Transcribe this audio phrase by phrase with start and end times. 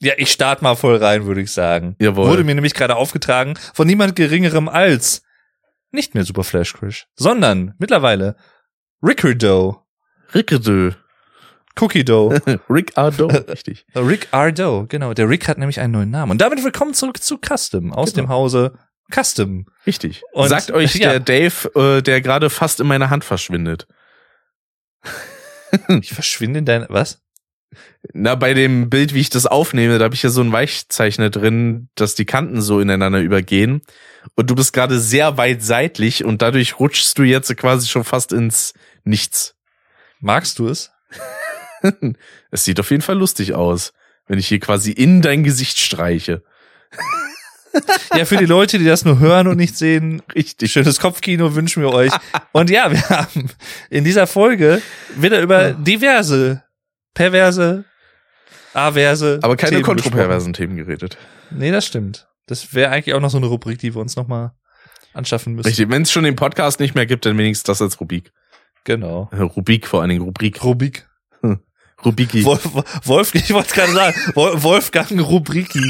[0.00, 1.96] Ja, ich starte mal voll rein, würde ich sagen.
[1.98, 2.28] Jawohl.
[2.28, 5.22] Wurde mir nämlich gerade aufgetragen von niemand geringerem als
[5.90, 8.36] nicht mehr Super Flash Crash, sondern mittlerweile
[9.02, 9.82] Ricardo,
[10.34, 10.90] Ricardo.
[11.78, 12.30] Cookie Dough.
[12.70, 13.86] Ricardo, richtig.
[13.94, 15.12] Rick Ardo, genau.
[15.12, 16.32] Der Rick hat nämlich einen neuen Namen.
[16.32, 18.26] Und damit willkommen zurück zu Custom aus Genau.
[18.26, 18.78] dem Hause
[19.14, 19.66] Custom.
[19.86, 20.22] Richtig.
[20.32, 21.10] Und- Sagt euch ja.
[21.10, 23.86] der Dave, äh, der gerade fast in meiner Hand verschwindet.
[26.00, 27.22] Ich verschwinde in dein, was?
[28.12, 31.30] Na, bei dem Bild, wie ich das aufnehme, da habe ich ja so ein Weichzeichner
[31.30, 33.82] drin, dass die Kanten so ineinander übergehen.
[34.34, 38.32] Und du bist gerade sehr weit seitlich und dadurch rutschst du jetzt quasi schon fast
[38.32, 38.74] ins
[39.04, 39.54] Nichts.
[40.20, 40.90] Magst du es?
[42.50, 43.92] Es sieht auf jeden Fall lustig aus,
[44.26, 46.42] wenn ich hier quasi in dein Gesicht streiche.
[48.16, 50.72] Ja, für die Leute, die das nur hören und nicht sehen, Richtig.
[50.72, 52.12] schönes Kopfkino wünschen wir euch.
[52.52, 53.50] Und ja, wir haben
[53.90, 54.80] in dieser Folge
[55.16, 56.62] wieder über diverse,
[57.16, 57.84] perverse,
[58.74, 59.40] averse.
[59.42, 61.18] Aber keine Themen kontroversen Themen geredet.
[61.50, 62.28] Nee, das stimmt.
[62.46, 64.52] Das wäre eigentlich auch noch so eine Rubrik, die wir uns nochmal
[65.14, 65.66] anschaffen müssen.
[65.66, 65.88] Richtig.
[65.90, 68.30] Wenn es schon den Podcast nicht mehr gibt, dann wenigstens das als Rubrik.
[68.84, 69.28] Genau.
[69.32, 70.62] Äh, Rubrik vor allen Dingen, Rubrik.
[70.62, 71.08] Rubrik.
[72.04, 72.44] Rubiki.
[72.44, 72.68] Wolf,
[73.04, 75.80] Wolf, ich wollte gerade sagen, Wol- Wolfgang Rubriki.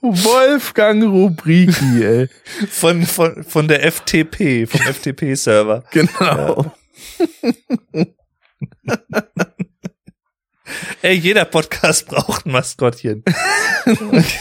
[0.00, 2.28] Wolfgang Rubriki, ey.
[2.70, 5.84] Von, von, von der FTP, vom FTP-Server.
[5.92, 6.72] Genau.
[11.02, 13.22] Ey, jeder Podcast braucht ein Maskottchen.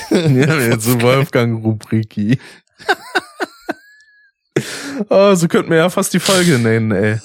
[0.10, 2.40] Ja, jetzt so Wolfgang Rubriki.
[5.10, 7.20] oh, so könnten wir ja fast die Folge nennen, ey.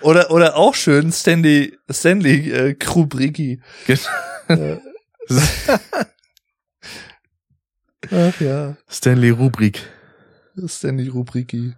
[0.00, 3.60] Oder, oder auch schön Stanley, Stanley äh, Krubriki.
[3.86, 3.98] Gen-
[8.10, 9.82] Ach ja, Stanley Rubrik.
[10.66, 11.74] Stanley Rubriki.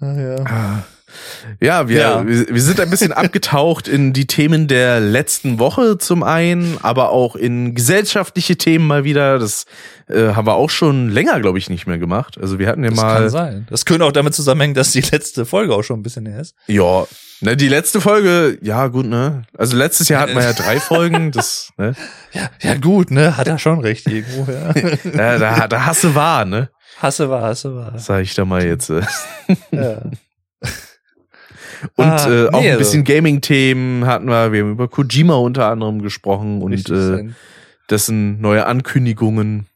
[0.00, 0.36] Ach ja.
[0.44, 0.84] Ah.
[1.60, 2.26] Ja, wir, Ja.
[2.26, 7.36] wir, sind ein bisschen abgetaucht in die Themen der letzten Woche zum einen, aber auch
[7.36, 9.38] in gesellschaftliche Themen mal wieder.
[9.38, 9.66] Das
[10.08, 12.38] äh, haben wir auch schon länger, glaube ich, nicht mehr gemacht.
[12.40, 13.14] Also wir hatten ja Das mal.
[13.16, 13.66] kann sein.
[13.70, 16.54] Das könnte auch damit zusammenhängen, dass die letzte Folge auch schon ein bisschen her ist.
[16.66, 17.06] Ja,
[17.40, 19.42] ne, die letzte Folge, ja gut, ne?
[19.56, 21.94] Also letztes Jahr hatten wir ja drei Folgen, das, ne?
[22.32, 23.36] Ja, ja gut, ne?
[23.36, 24.74] Hat er schon recht irgendwo, ja.
[25.14, 26.70] Ja, da, da hast du wahr, ne?
[27.00, 27.98] Hasse war, hasse war.
[27.98, 28.90] Sag ich da mal jetzt.
[28.90, 29.02] äh.
[29.70, 30.02] Ja.
[31.96, 34.52] Und Ah, äh, auch nee, ein also- bisschen Gaming-Themen hatten wir.
[34.52, 37.36] Wir haben über Kojima unter anderem gesprochen und Richtig, äh, ein,
[37.90, 39.66] dessen neue Ankündigungen.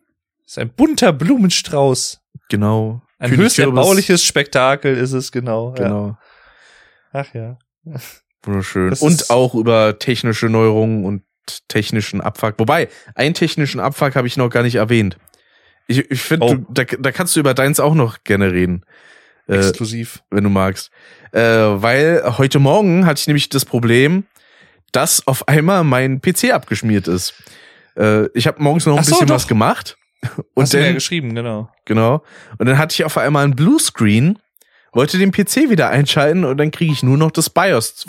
[0.46, 2.20] ist ein bunter Blumenstrauß.
[2.48, 3.02] Genau.
[3.18, 3.76] Ein König höchst Kürbis.
[3.78, 5.74] erbauliches Spektakel ist es, genau.
[5.78, 5.82] Ja.
[5.84, 6.18] Genau.
[7.12, 7.58] Ach ja.
[8.42, 8.90] Wunderschön.
[8.90, 11.22] Das Und auch über technische Neuerungen und
[11.68, 12.54] technischen Abfuck.
[12.58, 15.16] Wobei, einen technischen Abfuck habe ich noch gar nicht erwähnt.
[15.88, 16.56] Ich, ich finde, Oh.
[16.68, 18.82] da, da kannst du über deins auch noch gerne reden.
[19.48, 20.22] Äh, Exklusiv.
[20.30, 20.90] wenn du magst.
[21.36, 24.24] Äh, weil heute Morgen hatte ich nämlich das Problem,
[24.92, 27.34] dass auf einmal mein PC abgeschmiert ist.
[27.94, 29.34] Äh, ich habe morgens noch ein Ach so, bisschen doch.
[29.34, 29.98] was gemacht.
[30.54, 31.68] Und Hast du mir ja dann, geschrieben, genau.
[31.84, 32.24] genau.
[32.56, 34.38] Und dann hatte ich auf einmal einen Bluescreen,
[34.92, 38.08] wollte den PC wieder einschalten und dann kriege ich nur noch das BIOS zu,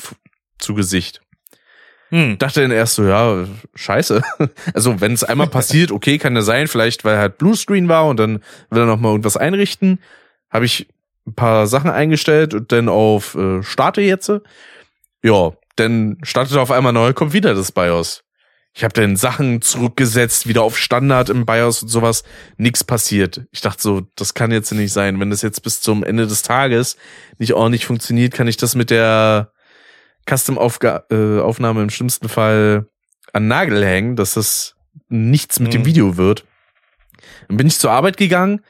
[0.57, 1.19] zu Gesicht.
[2.11, 2.37] Hm.
[2.37, 3.45] Dachte dann erst so, ja,
[3.75, 4.21] scheiße.
[4.73, 8.21] Also wenn es einmal passiert, okay, kann ja sein, vielleicht weil halt Bluescreen war und
[8.21, 9.99] dann will er noch mal irgendwas einrichten.
[10.49, 10.87] Habe ich
[11.27, 14.31] ein paar Sachen eingestellt und dann auf äh, Starte jetzt.
[15.23, 18.23] Ja, dann startet auf einmal neu, kommt wieder das BIOS.
[18.73, 22.23] Ich habe dann Sachen zurückgesetzt, wieder auf Standard im BIOS und sowas.
[22.57, 23.41] Nix passiert.
[23.51, 25.19] Ich dachte so, das kann jetzt nicht sein.
[25.19, 26.95] Wenn das jetzt bis zum Ende des Tages
[27.39, 29.51] nicht ordentlich funktioniert, kann ich das mit der
[30.29, 32.87] Custom-Aufnahme im schlimmsten Fall
[33.33, 34.75] an Nagel hängen, dass das
[35.09, 35.85] nichts mit dem Mhm.
[35.85, 36.45] Video wird.
[37.47, 38.61] Dann bin ich zur Arbeit gegangen,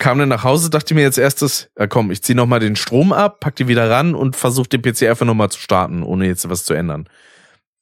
[0.00, 2.74] kam dann nach Hause, dachte mir jetzt erstes, ja komm, ich zieh noch mal den
[2.74, 6.02] Strom ab, pack die wieder ran und versuche den PC einfach noch mal zu starten,
[6.02, 7.08] ohne jetzt was zu ändern.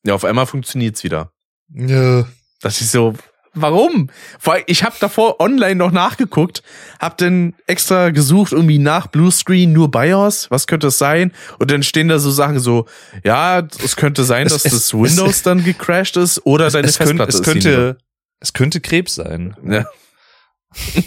[0.04, 1.32] Ja, auf einmal funktioniert's wieder.
[1.74, 2.26] Ja.
[2.60, 3.14] Das ist so,
[3.54, 4.10] warum?
[4.38, 6.62] Vor allem, ich habe davor online noch nachgeguckt,
[7.00, 11.32] hab dann extra gesucht irgendwie nach Bluescreen nur BIOS, was könnte es sein?
[11.58, 12.86] Und dann stehen da so Sachen so,
[13.24, 16.98] ja, es könnte sein, Es- dass es- das Windows dann gecrashed ist oder deine Es,
[16.98, 17.62] könnte, Festplatte es ist hinüber.
[17.84, 17.98] könnte,
[18.40, 19.56] es könnte Krebs sein.
[19.68, 19.84] Ja,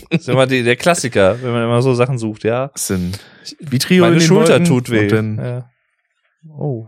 [0.09, 2.67] Das ist immer die, der Klassiker, wenn man immer so Sachen sucht, ja.
[2.69, 3.19] das sind
[3.59, 5.07] Vitrio in Meine den Schulter Wolken tut weh.
[5.07, 5.69] Dann, Ja.
[6.49, 6.87] Oh.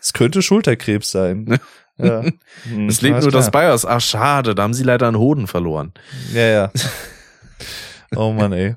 [0.00, 1.58] Es könnte Schulterkrebs sein.
[1.98, 2.22] ja.
[2.64, 3.50] Hm, es lebt nur das.
[3.50, 3.84] BIOS.
[3.84, 5.92] Ach, schade, da haben sie leider einen Hoden verloren.
[6.32, 6.72] Ja, ja.
[8.14, 8.76] Oh Mann, ey.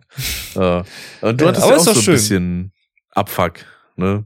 [0.55, 0.83] Ja.
[1.21, 2.13] Und du hattest ja auch so ein schön.
[2.15, 2.73] bisschen
[3.11, 3.59] Abfuck,
[3.95, 4.25] ne?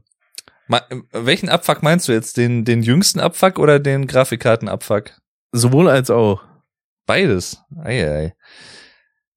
[0.66, 0.80] Ma
[1.12, 2.38] welchen Abfuck meinst du jetzt?
[2.38, 5.10] Den, den jüngsten Abfuck oder den Grafikkartenabfuck?
[5.52, 6.42] Sowohl als auch.
[7.06, 7.62] Beides.
[7.82, 8.34] Eieiei.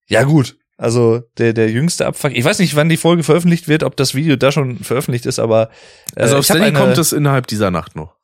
[0.08, 0.58] Ja, gut.
[0.78, 2.32] Also der, der jüngste Abfuck.
[2.36, 5.40] Ich weiß nicht, wann die Folge veröffentlicht wird, ob das Video da schon veröffentlicht ist,
[5.40, 5.70] aber
[6.16, 8.18] äh, Also auf Steady kommt es innerhalb dieser Nacht noch.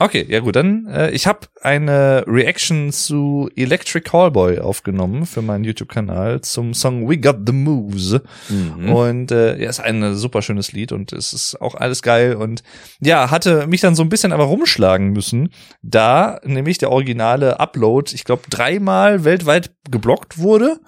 [0.00, 5.62] Okay, ja gut, dann äh, ich habe eine Reaction zu Electric Callboy aufgenommen für meinen
[5.62, 8.20] YouTube-Kanal zum Song We Got the Moves.
[8.48, 8.92] Mhm.
[8.92, 12.64] Und äh, ja, ist ein super schönes Lied und es ist auch alles geil und
[13.00, 15.50] ja, hatte mich dann so ein bisschen aber rumschlagen müssen,
[15.80, 20.80] da nämlich der originale Upload, ich glaube, dreimal weltweit geblockt wurde,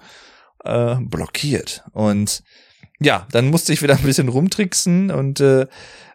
[0.67, 1.83] äh, blockiert.
[1.93, 2.43] Und
[2.99, 5.67] ja, dann musste ich wieder ein bisschen rumtricksen und äh,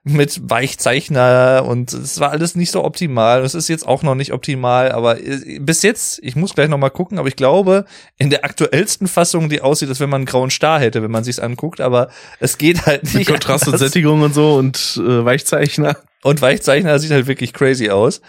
[0.05, 3.45] mit Weichzeichner und es war alles nicht so optimal.
[3.45, 6.79] Es ist jetzt auch noch nicht optimal, aber äh, bis jetzt, ich muss gleich noch
[6.79, 7.85] mal gucken, aber ich glaube,
[8.19, 11.23] in der aktuellsten Fassung, die aussieht, als wenn man einen grauen Star hätte, wenn man
[11.23, 12.09] sich's anguckt, aber
[12.41, 13.15] es geht halt nicht.
[13.15, 13.93] Mit Kontrast und anders.
[13.93, 15.97] Sättigung und so und äh, Weichzeichner.
[16.25, 18.21] Und Weichzeichner sieht halt wirklich crazy aus.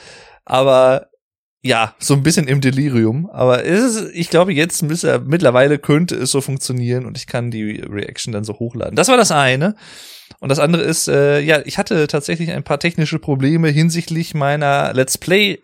[0.45, 1.07] Aber
[1.65, 3.29] ja, so ein bisschen im Delirium.
[3.31, 7.51] Aber es ist, ich glaube, jetzt müsste, mittlerweile könnte es so funktionieren und ich kann
[7.51, 8.95] die Reaction dann so hochladen.
[8.95, 9.75] Das war das eine.
[10.39, 14.93] Und das andere ist, äh, ja, ich hatte tatsächlich ein paar technische Probleme hinsichtlich meiner
[14.93, 15.59] Let's Play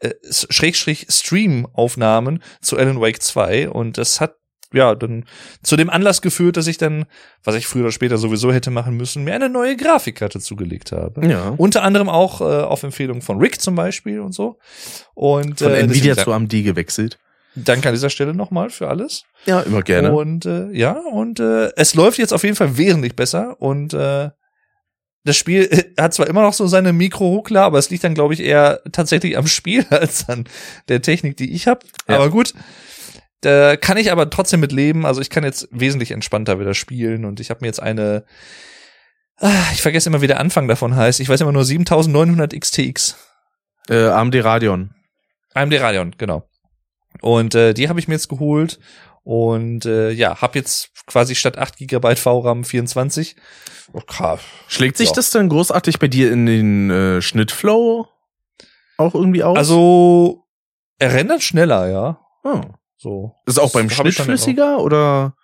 [0.00, 4.37] äh, Schrägstrich Stream Aufnahmen zu Alan Wake 2 und das hat
[4.72, 5.24] ja dann
[5.62, 7.06] zu dem Anlass geführt, dass ich dann,
[7.42, 11.26] was ich früher oder später sowieso hätte machen müssen, mir eine neue Grafikkarte zugelegt habe.
[11.26, 11.54] Ja.
[11.56, 14.58] Unter anderem auch äh, auf Empfehlung von Rick zum Beispiel und so.
[15.14, 17.18] Und Von äh, Nvidia zu AMD gewechselt.
[17.54, 19.24] Danke an dieser Stelle nochmal für alles.
[19.46, 20.12] Ja, immer gerne.
[20.12, 24.30] Und äh, ja, und äh, es läuft jetzt auf jeden Fall wesentlich besser und äh,
[25.24, 28.34] das Spiel äh, hat zwar immer noch so seine Mikro-Ruckler, aber es liegt dann, glaube
[28.34, 30.44] ich, eher tatsächlich am Spiel als an
[30.88, 31.80] der Technik, die ich habe.
[32.08, 32.16] Ja.
[32.16, 32.54] Aber gut,
[33.40, 35.06] da kann ich aber trotzdem mit leben.
[35.06, 38.24] Also ich kann jetzt wesentlich entspannter wieder spielen und ich habe mir jetzt eine,
[39.38, 41.20] ah, ich vergesse immer, wie der Anfang davon heißt.
[41.20, 43.16] Ich weiß immer nur 7900 XTX.
[43.88, 44.94] Äh, AMD Radeon.
[45.54, 46.48] AMD Radeon, genau.
[47.20, 48.78] Und äh, die habe ich mir jetzt geholt
[49.24, 53.36] und äh, ja, habe jetzt quasi statt 8 GB VRAM 24.
[53.92, 54.36] Okay.
[54.68, 55.14] Schlägt sich Ja.
[55.14, 58.06] das dann großartig bei dir in den äh, Schnittflow
[58.98, 59.56] auch irgendwie aus?
[59.56, 60.44] Also
[60.98, 62.20] er rendert schneller, ja.
[62.44, 62.60] oh.
[62.98, 63.34] So.
[63.46, 65.34] ist auch beim Schnitt flüssiger oder?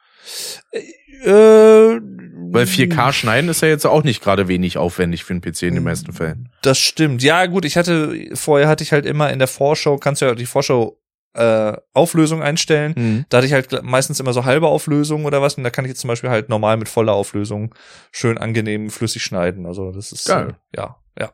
[1.22, 5.62] Äh, Weil 4K schneiden ist ja jetzt auch nicht gerade wenig aufwendig für einen PC
[5.62, 6.50] in den meisten Fällen.
[6.62, 7.22] Das stimmt.
[7.22, 10.34] Ja, gut, ich hatte, vorher hatte ich halt immer in der Vorschau, kannst du ja
[10.34, 10.98] die Vorschau
[11.34, 12.94] äh, Auflösung einstellen.
[12.96, 13.24] Mhm.
[13.28, 15.54] Da hatte ich halt meistens immer so halbe Auflösung oder was.
[15.54, 17.74] Und da kann ich jetzt zum Beispiel halt normal mit voller Auflösung
[18.12, 19.66] schön angenehm flüssig schneiden.
[19.66, 20.56] Also das ist Geil.
[20.72, 21.32] Äh, ja, ja.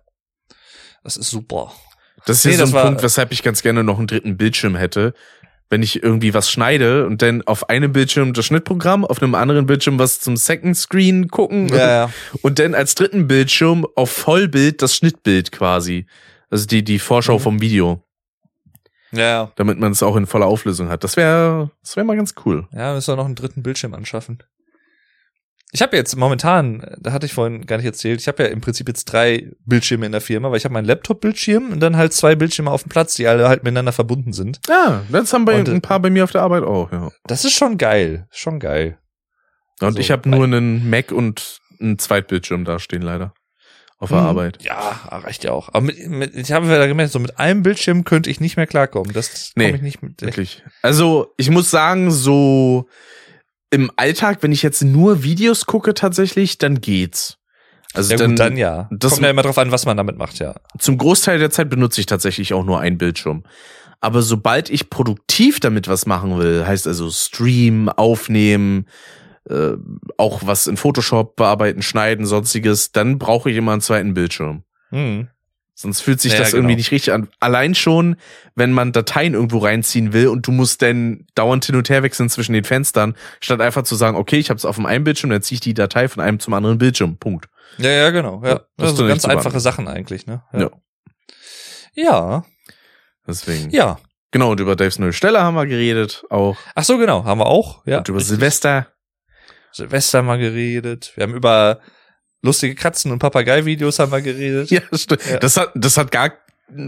[1.05, 1.73] Das ist super.
[2.27, 4.77] Das ist Nee, ja so ein Punkt, weshalb ich ganz gerne noch einen dritten Bildschirm
[4.77, 5.15] hätte.
[5.71, 9.67] Wenn ich irgendwie was schneide und dann auf einem Bildschirm das Schnittprogramm, auf einem anderen
[9.67, 11.77] Bildschirm was zum Second Screen gucken Ja,
[12.07, 12.11] ja.
[12.43, 16.07] und dann als dritten Bildschirm auf Vollbild das Schnittbild quasi.
[16.51, 17.43] Also die, die Vorschau Mhm.
[17.43, 18.03] vom Video,
[19.13, 21.05] Ja, damit man es auch in voller Auflösung hat.
[21.05, 22.67] Das wäre das wäre mal ganz cool.
[22.73, 24.39] Ja, müssen wir noch einen dritten Bildschirm anschaffen.
[25.73, 28.61] Ich habe jetzt momentan, da hatte ich vorhin gar nicht erzählt, ich habe ja im
[28.61, 32.13] Prinzip jetzt drei Bildschirme in der Firma, weil ich habe meinen Laptop-Bildschirm und dann halt
[32.13, 34.61] zwei Bildschirme auf dem Platz, die alle halt miteinander verbunden sind.
[34.69, 37.11] Ja, das haben bei Und, äh, ein paar bei mir auf der Arbeit auch, ja.
[37.25, 38.99] Das ist schon geil, schon geil.
[39.81, 43.33] Und Also, ich habe nur einen Mac und einen Zweitbildschirm da stehen leider.
[43.99, 44.63] Auf der Hm, Arbeit.
[44.63, 45.69] Ja, reicht ja auch.
[45.69, 48.67] Aber mit, mit, ich habe da gemerkt, so mit einem Bildschirm könnte ich nicht mehr
[48.67, 49.13] klarkommen.
[49.13, 50.23] Das Nee, komme ich nicht mit.
[50.23, 50.63] Wirklich.
[50.81, 52.89] Also, ich muss sagen, so
[53.71, 57.37] im Alltag, wenn ich jetzt nur Videos gucke tatsächlich, dann geht's.
[57.95, 58.89] Also Ja dann, gut, dann ja.
[58.93, 60.55] das- Kommt ja immer drauf an, was man damit macht, ja.
[60.79, 63.43] zum Großteil der Zeit benutze ich tatsächlich auch nur einen Bildschirm.
[64.01, 68.87] Aber sobald ich produktiv damit was machen will, heißt also Stream, aufnehmen,
[69.49, 69.73] äh,
[70.17, 74.63] auch was in Photoshop bearbeiten, schneiden, sonstiges, dann brauche ich immer einen zweiten Bildschirm.
[74.91, 75.29] Hm.
[75.75, 76.59] Sonst fühlt sich Ja, das genau.
[76.61, 77.29] irgendwie nicht richtig an.
[77.41, 78.17] Allein schon,
[78.55, 82.29] wenn man Dateien irgendwo reinziehen will und du musst dann dauernd hin und her wechseln
[82.29, 85.31] zwischen den Fenstern, statt einfach zu sagen, okay, ich habe es auf dem einen Bildschirm,
[85.31, 87.17] dann ziehe ich die Datei von einem zum anderen Bildschirm.
[87.17, 87.49] Punkt.
[87.79, 88.43] Ja, ja, genau.
[88.43, 89.61] Ja, Ja, das das sind ganz einfache behandeln.
[89.61, 90.43] Sachen eigentlich, ne?
[90.53, 90.71] Ja.
[91.95, 92.45] Ja.
[93.27, 93.71] Deswegen.
[93.71, 93.99] Ja.
[94.33, 96.57] Genau, und über Daves neue Stelle haben wir geredet, auch.
[96.75, 97.25] Ach so, genau.
[97.25, 97.85] Haben wir auch.
[97.87, 97.99] Ja.
[97.99, 98.87] Und über Silvester.
[99.73, 101.13] Silvester mal geredet.
[101.17, 101.81] Wir haben über
[102.43, 104.71] lustige Katzen und Papagei-Videos haben wir geredet.
[104.71, 105.25] Ja, stimmt.
[105.27, 105.39] Ja.
[105.39, 106.33] Das hat, das hat gar,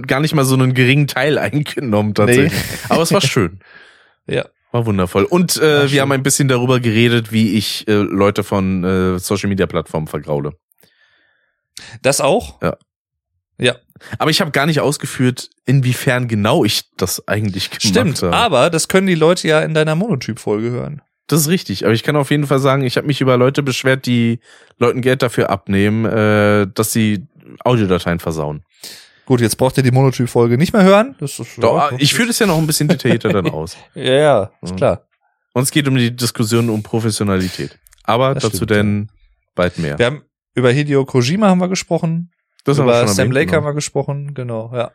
[0.06, 2.52] gar nicht mal so einen geringen Teil eingenommen, tatsächlich.
[2.88, 3.60] Aber es war schön.
[4.28, 4.44] Ja.
[4.70, 5.24] War wundervoll.
[5.24, 6.00] Und äh, wir schön.
[6.00, 10.52] haben ein bisschen darüber geredet, wie ich äh, Leute von äh, Social Media Plattformen vergraule.
[12.02, 12.62] Das auch?
[12.62, 12.76] Ja.
[13.58, 13.76] Ja.
[14.18, 18.22] Aber ich habe gar nicht ausgeführt, inwiefern genau ich das eigentlich gemacht Stimmt.
[18.22, 18.34] habe.
[18.36, 21.02] Aber das können die Leute ja in deiner Monotyp-Folge hören.
[21.28, 21.84] Das ist richtig.
[21.84, 24.40] Aber ich kann auf jeden Fall sagen, ich habe mich über Leute beschwert, die
[24.78, 27.26] Leuten Geld dafür abnehmen, äh, dass sie
[27.64, 28.64] Audiodateien versauen.
[29.24, 31.14] Gut, jetzt braucht ihr die Monotyp-Folge nicht mehr hören.
[31.20, 33.76] Das ist, Doch, ja, ich führe das ja noch ein bisschen detaillierter dann aus.
[33.94, 34.76] Ja, ja, ist Mhm.
[34.76, 35.06] klar.
[35.54, 37.78] Und es geht um die Diskussion um Professionalität.
[38.04, 39.10] Aber Das dazu stimmt, denn
[39.54, 39.98] bald mehr.
[39.98, 40.22] Wir haben
[40.54, 42.32] über Hideo Kojima haben wir gesprochen.
[42.64, 43.58] Das haben wir Über Sam Lake genau.
[43.58, 44.90] haben wir gesprochen, genau, ja.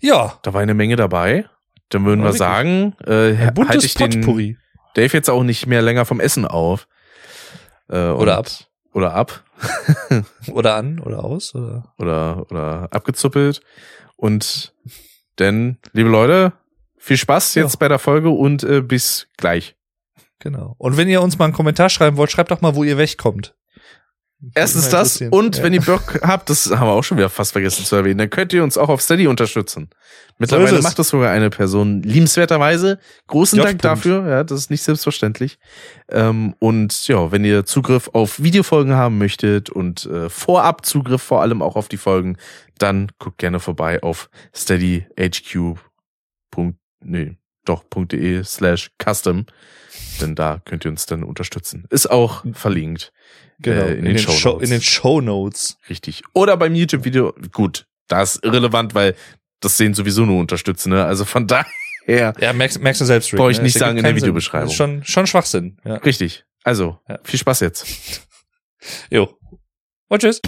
[0.00, 1.46] Ja, Da war eine Menge dabei.
[1.88, 4.56] Dann würden Ja, wir sagen, äh, ein buntes ich den Potpourri.
[4.98, 6.86] Dave jetzt auch nicht mehr länger vom Essen auf.
[7.88, 8.48] Äh, Oder ab.
[8.92, 9.44] Oder ab.
[10.52, 13.60] Oder an oder aus oder Oder, oder abgezuppelt.
[14.16, 14.72] Und
[15.38, 16.52] denn, liebe Leute,
[16.96, 17.78] viel Spaß jetzt Ja.
[17.78, 19.76] bei der Folge und äh, bis gleich.
[20.38, 20.74] genau.
[20.78, 23.54] Und wenn ihr uns mal einen Kommentar schreiben wollt, schreibt doch mal, wo ihr wegkommt.
[24.54, 25.62] Erstens das und Ja.
[25.64, 28.30] wenn ihr Bock habt, das haben wir auch schon wieder fast vergessen zu erwähnen, dann
[28.30, 29.90] könnt ihr uns auch auf Steady unterstützen.
[30.38, 30.84] Mittlerweile es.
[30.84, 33.00] macht das sogar eine Person liebenswerterweise.
[33.26, 33.66] Großen J.
[33.66, 35.58] Dank dafür, ja, das ist nicht selbstverständlich.
[36.08, 41.42] Ähm, und ja, wenn ihr Zugriff auf Videofolgen haben möchtet und äh, vorab Zugriff vor
[41.42, 42.36] allem auch auf die Folgen,
[42.78, 45.76] dann guckt gerne vorbei auf steadyhq.
[47.00, 49.46] Nee, doch, .de slash custom.
[50.20, 51.86] Denn da könnt ihr uns dann unterstützen.
[51.90, 53.12] Ist auch verlinkt.
[53.60, 55.78] Genau, äh, in, den, Show Show, in den Show Notes.
[55.90, 56.22] Richtig.
[56.32, 59.14] Oder beim YouTube-Video, gut, das ist irrelevant, weil
[59.60, 61.04] das sehen sowieso nur unterstützen, ne?
[61.04, 61.46] Also von
[62.06, 63.32] daher, Ja, merkst, merkst du selbst.
[63.32, 63.64] Rick, Brauch ich ne?
[63.64, 64.14] nicht Das sagen in der.
[64.16, 64.66] Videobeschreibung.
[64.66, 65.78] Das ist schon, schon Schwachsinn.
[65.84, 65.96] Ja.
[65.96, 66.44] richtig.
[66.62, 67.18] Also, Ja.
[67.24, 67.86] viel Spaß jetzt.
[69.10, 69.36] Jo.
[70.08, 70.40] Und tschüss.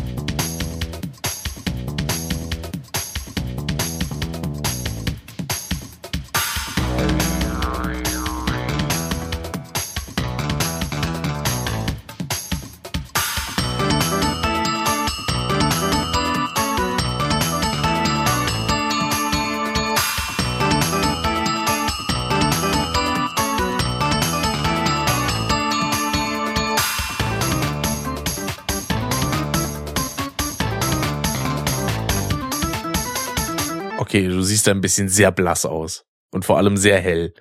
[34.60, 36.04] Siehst da ein bisschen sehr blass aus.
[36.32, 37.32] Und vor allem sehr hell.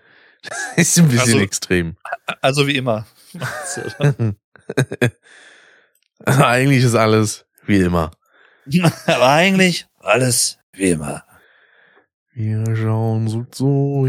[0.41, 1.97] Das ist ein bisschen Also- extrem.
[2.41, 3.05] Also wie immer.
[6.25, 8.11] Eigentlich ist alles wie immer.
[9.07, 11.23] Aber eigentlich alles wie immer.
[12.33, 14.07] Wir schauen so, so.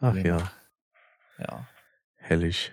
[0.00, 0.22] Ach Ja.
[0.24, 0.52] ja,
[1.38, 1.68] Ja.
[2.16, 2.72] hellig.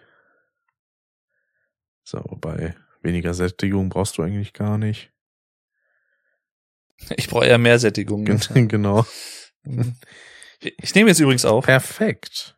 [2.04, 5.12] So, wobei weniger Sättigung brauchst du eigentlich gar nicht.
[7.16, 8.26] Ich brauche eher mehr Sättigung.
[8.26, 9.06] Gen- genau.
[10.60, 11.66] Ich nehme jetzt übrigens auf.
[11.66, 12.58] Perfekt.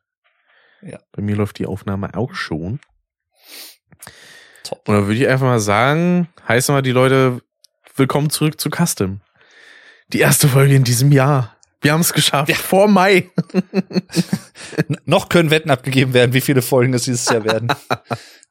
[0.82, 1.00] Ja.
[1.12, 2.80] Bei mir läuft die Aufnahme auch schon.
[4.64, 4.88] Top.
[4.88, 7.42] Und dann würde ich einfach mal sagen, heißen wir die Leute
[7.96, 9.22] willkommen zurück zu Custom.
[10.08, 11.56] Die erste Folge in diesem Jahr.
[11.82, 12.50] Wir haben es geschafft.
[12.50, 12.56] Ja.
[12.56, 13.30] Vor Mai.
[15.06, 17.74] Noch können Wetten abgegeben werden, wie viele Folgen es dieses Jahr werden.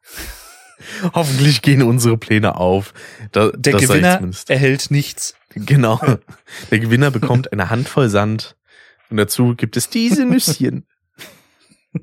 [1.15, 2.93] Hoffentlich gehen unsere Pläne auf.
[3.33, 5.35] Da, Der Gewinner erhält nichts.
[5.55, 6.01] Genau.
[6.71, 8.57] Der Gewinner bekommt eine Handvoll Sand.
[9.11, 10.87] Und dazu gibt es diese Nüsschen.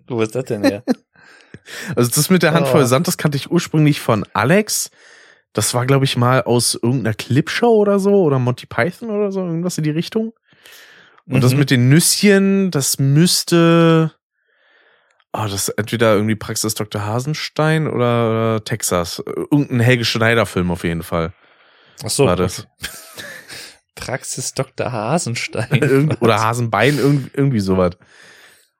[0.07, 0.83] Wo ist das denn her?
[1.95, 2.85] Also das mit der Handvoll Oh.
[2.85, 4.89] Sand, das kannte ich ursprünglich von Alex.
[5.53, 9.39] Das war, glaube ich, mal aus irgendeiner Clipshow oder so oder Monty Python oder so,
[9.45, 10.33] irgendwas in die Richtung.
[11.25, 11.59] Und das Mhm.
[11.59, 14.11] mit den Nüsschen, das müsste.
[15.33, 17.05] Oh, das ist entweder irgendwie Praxis Dr.
[17.05, 19.21] Hasenstein oder, Texas.
[19.25, 21.33] Irgendein Helge Schneider-Film auf jeden Fall.
[22.03, 22.25] Ach so.
[22.25, 22.67] war das.
[23.97, 24.91] Praxis Dr.
[24.91, 26.15] Hasenstein.
[26.21, 27.91] Oder Hasenbein, irgendwie, irgendwie sowas.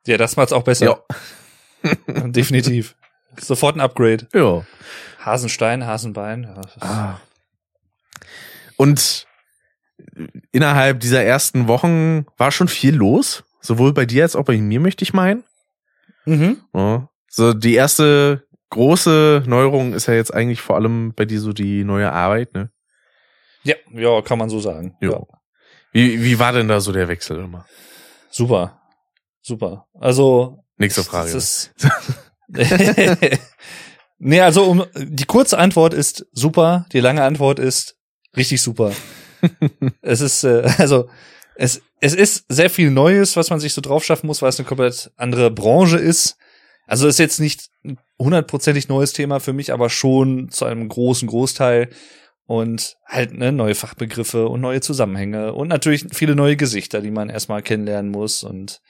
[0.06, 1.04] Ja, das macht's auch besser.
[1.84, 1.94] Ja.
[2.28, 2.96] Definitiv.
[3.40, 4.28] Sofort ein Upgrade.
[4.34, 4.66] Ja.
[5.20, 6.44] Hasenstein, Hasenbein.
[6.44, 7.20] Ja, Ah.
[8.78, 9.28] Und
[10.52, 13.44] innerhalb dieser ersten Wochen war schon viel los.
[13.60, 15.44] Sowohl bei dir als auch bei mir, möchte ich meinen.
[16.26, 16.58] Mhm.
[16.74, 17.10] Ja.
[17.30, 21.84] So, die erste große Neuerung ist ja jetzt eigentlich vor allem bei dir so die
[21.84, 22.70] neue Arbeit, ne?
[23.64, 24.96] Ja, ja, kann man so sagen.
[25.02, 25.12] Jo.
[25.12, 25.38] Ja.
[25.92, 27.66] Wie, wie war denn da so der Wechsel immer?
[28.30, 28.82] Super.
[29.42, 29.88] Super.
[29.94, 30.64] Also.
[30.78, 31.32] Nächste Frage.
[31.32, 31.74] Das ist
[34.20, 37.98] nee, also um, die kurze Antwort ist super, die lange Antwort ist
[38.36, 38.94] richtig super.
[40.02, 41.10] es ist, äh, also,
[41.56, 44.60] es, es ist sehr viel Neues, was man sich so drauf schaffen muss, weil es
[44.60, 46.38] eine komplett andere Branche ist.
[46.86, 50.88] Also es ist jetzt nicht ein hundertprozentig neues Thema für mich, aber schon zu einem
[50.88, 51.90] großen Großteil.
[52.48, 57.30] Und halt ne, neue Fachbegriffe und neue Zusammenhänge und natürlich viele neue Gesichter, die man
[57.30, 58.82] erstmal kennenlernen muss und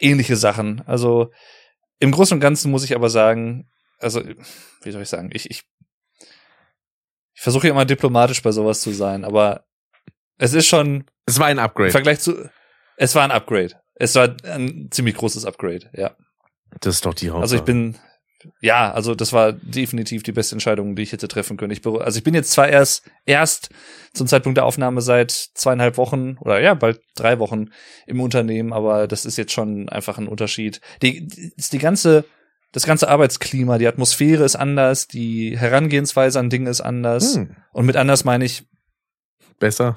[0.00, 0.82] ähnliche Sachen.
[0.86, 1.30] Also
[2.00, 3.70] im Großen und Ganzen muss ich aber sagen,
[4.00, 4.22] also
[4.82, 5.62] wie soll ich sagen, ich ich,
[7.32, 9.66] ich versuche immer diplomatisch bei sowas zu sein, aber
[10.36, 11.92] es ist schon es war ein im Upgrade.
[11.92, 12.50] Vergleich zu
[12.96, 13.80] es war ein Upgrade.
[13.94, 16.16] Es war ein ziemlich großes Upgrade, ja.
[16.80, 17.42] Das ist doch die Hauptsache.
[17.42, 17.96] Also ich bin,
[18.60, 21.72] ja, also das war definitiv die beste Entscheidung, die ich hätte treffen können.
[21.72, 23.70] Ich also ich bin jetzt zwar erst, erst
[24.12, 27.66] zum Zeitpunkt der Aufnahme seit zweieinhalb Wochen oder ja, bald drei Wochen
[28.06, 30.80] im Unternehmen, aber das ist jetzt schon einfach ein Unterschied.
[31.02, 32.24] Die, die, die ganze,
[32.72, 37.36] das ganze Arbeitsklima, die Atmosphäre ist anders, die Herangehensweise an Dinge ist anders.
[37.36, 37.56] Hm.
[37.72, 38.64] Und mit anders meine ich
[39.58, 39.96] besser.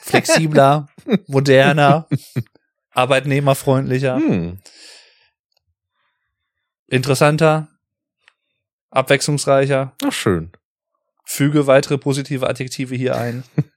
[0.00, 0.88] Flexibler,
[1.26, 2.08] moderner,
[2.90, 4.58] arbeitnehmerfreundlicher, Hm.
[6.88, 7.68] Interessanter,
[8.90, 9.92] abwechslungsreicher.
[10.04, 10.50] Ach, schön.
[11.24, 13.44] Füge weitere positive Adjektive hier ein.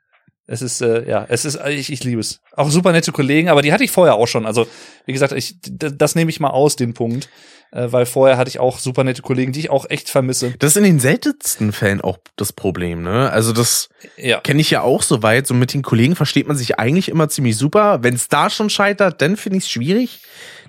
[0.47, 2.41] Es ist, äh, ja, es ist, ich, ich liebe es.
[2.57, 4.45] Auch super nette Kollegen, aber die hatte ich vorher auch schon.
[4.45, 4.67] Also,
[5.05, 7.29] wie gesagt, ich, das nehme ich mal aus, den Punkt.
[7.71, 10.53] Äh, weil vorher hatte ich auch super nette Kollegen, die ich auch echt vermisse.
[10.59, 13.31] Das ist in den seltensten Fällen auch das Problem, ne?
[13.31, 13.87] Also das
[14.17, 14.41] Ja.
[14.41, 15.47] kenne ich ja auch soweit.
[15.47, 18.03] So mit den Kollegen versteht man sich eigentlich immer ziemlich super.
[18.03, 20.19] Wenn es da schon scheitert, dann finde ich es schwierig,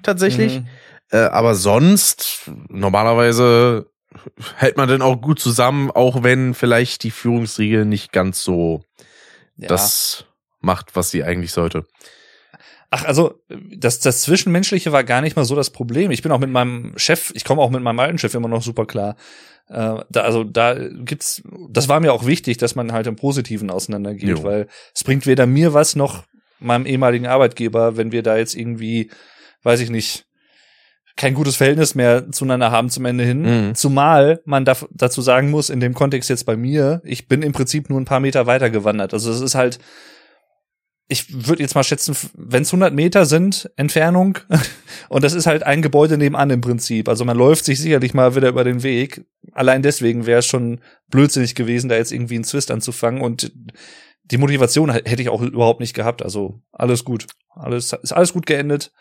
[0.04, 0.60] tatsächlich.
[0.60, 0.68] Mhm.
[1.12, 3.86] Äh, aber sonst, normalerweise
[4.56, 8.82] hält man dann auch gut zusammen, auch wenn vielleicht die Führungsriege nicht ganz so
[9.56, 9.68] Ja.
[9.68, 10.24] das
[10.60, 11.84] macht, was sie eigentlich sollte.
[12.90, 13.40] Ach, also
[13.74, 16.10] das, das Zwischenmenschliche war gar nicht mal so das Problem.
[16.10, 18.62] Ich bin auch mit meinem Chef, ich komme auch mit meinem alten Chef immer noch
[18.62, 19.16] super klar.
[19.68, 23.70] Äh, da, also da gibt's, das war mir auch wichtig, dass man halt im Positiven
[23.70, 24.42] auseinandergeht, Jo.
[24.44, 26.24] weil es bringt weder mir was noch
[26.60, 29.10] meinem ehemaligen Arbeitgeber, wenn wir da jetzt irgendwie,
[29.62, 30.26] weiß ich nicht,
[31.16, 33.42] kein gutes Verhältnis mehr zueinander haben zum Ende hin.
[33.42, 33.74] Mhm.
[33.74, 37.52] Zumal man da, dazu sagen muss, in dem Kontext jetzt bei mir, ich bin im
[37.52, 39.12] Prinzip nur ein paar Meter weiter gewandert.
[39.12, 39.78] Also es ist halt,
[41.08, 44.38] ich würde jetzt mal schätzen, wenn es 100 Meter sind Entfernung
[45.10, 47.08] und das ist halt ein Gebäude nebenan im Prinzip.
[47.08, 49.26] Also man läuft sich sicherlich mal wieder über den Weg.
[49.52, 53.52] Allein deswegen wäre es schon blödsinnig gewesen, da jetzt irgendwie einen Zwist anzufangen und
[54.24, 56.22] die Motivation hätte ich auch überhaupt nicht gehabt.
[56.22, 58.92] Also alles gut, alles ist alles gut geendet.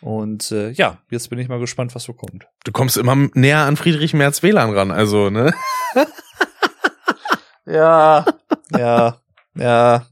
[0.00, 2.46] Und äh, ja, jetzt bin ich mal gespannt, was so kommt.
[2.64, 5.52] Du kommst immer näher an Friedrich Merz WLAN ran, also, ne?
[7.66, 8.24] Ja,
[8.76, 9.16] ja,
[9.54, 10.06] ja.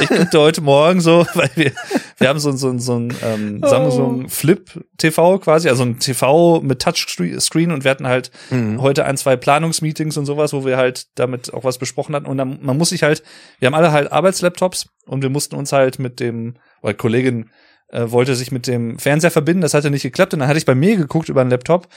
[0.00, 1.72] Ich guckte heute Morgen so, weil wir,
[2.18, 6.82] wir haben so, so, so ein ähm, Samsung Flip TV quasi, also ein TV mit
[6.82, 8.82] Touchscreen und wir hatten halt Mhm.
[8.82, 12.26] heute ein, zwei Planungsmeetings und sowas, wo wir halt damit auch was besprochen hatten.
[12.26, 13.22] Und dann, man muss sich halt,
[13.60, 17.50] wir haben alle halt Arbeitslaptops und wir mussten uns halt mit dem, oder Kollegin
[17.88, 20.66] äh, wollte sich mit dem Fernseher verbinden, das hatte nicht geklappt und dann hatte ich
[20.66, 21.88] bei mir geguckt über den Laptop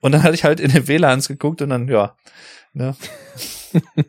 [0.00, 2.16] und dann hatte ich halt in den WLANs geguckt und dann, ja,
[2.72, 2.96] ne,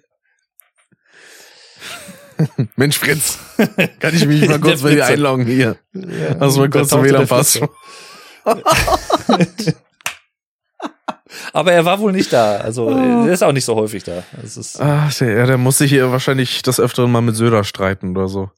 [2.75, 3.37] Mensch, Fritz,
[3.99, 5.77] kann ich mich mal kurz bei dir einloggen hier?
[5.93, 7.61] Ja, Hast du mal kurz zum WLAN-Pass?
[9.25, 9.75] Fritze.
[11.53, 12.57] Aber er war wohl nicht da.
[12.57, 14.23] Also er ist auch nicht so häufig da.
[14.43, 17.63] Es ist, Ach, der, ja, der muss sich hier wahrscheinlich des Öfteren mal mit Söder
[17.63, 18.51] streiten oder so.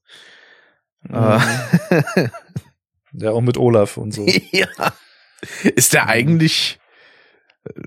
[1.12, 1.40] Ah.
[1.90, 2.32] Mhm.
[3.18, 4.26] ja, auch mit Olaf und so.
[4.52, 4.68] ja.
[5.64, 6.80] Ist der eigentlich.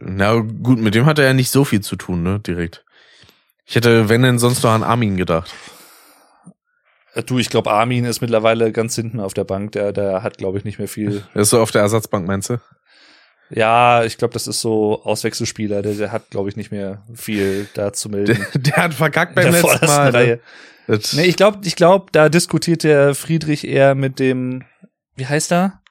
[0.00, 2.40] Na gut, mit dem hat er ja nicht so viel zu tun, ne?
[2.40, 2.84] Direkt.
[3.64, 5.54] Ich hätte, wenn denn sonst noch an Armin gedacht.
[7.26, 9.72] Du, ich glaube, Armin ist mittlerweile ganz hinten auf der Bank.
[9.72, 11.24] Der, der hat, glaube ich, nicht mehr viel.
[11.34, 12.58] Er ist so auf der Ersatzbank, meinst du?
[13.50, 15.82] Ja, ich glaube, das ist so Auswechselspieler.
[15.82, 18.46] Der, der hat, glaube ich, nicht mehr viel da zu melden.
[18.54, 20.12] Der, der hat verkackt beim der letzten Mal.
[20.12, 20.40] ne?
[21.12, 24.64] Nee, ich glaube, ich glaub, da diskutiert der Friedrich eher mit dem,
[25.18, 25.82] wie heißt er?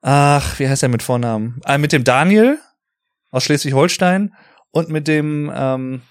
[0.00, 1.60] Ach, wie heißt er mit Vornamen?
[1.64, 2.58] Ah, mit dem Daniel
[3.30, 4.34] aus Schleswig-Holstein
[4.70, 6.02] und mit dem ähm,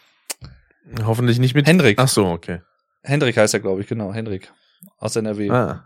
[1.06, 1.68] hoffentlich nicht mit.
[1.68, 1.98] Hendrik.
[2.00, 2.62] Ach so, okay.
[3.04, 4.52] Hendrik heißt er, glaube ich, genau, Hendrik
[4.98, 5.50] aus NRW.
[5.50, 5.86] Ah.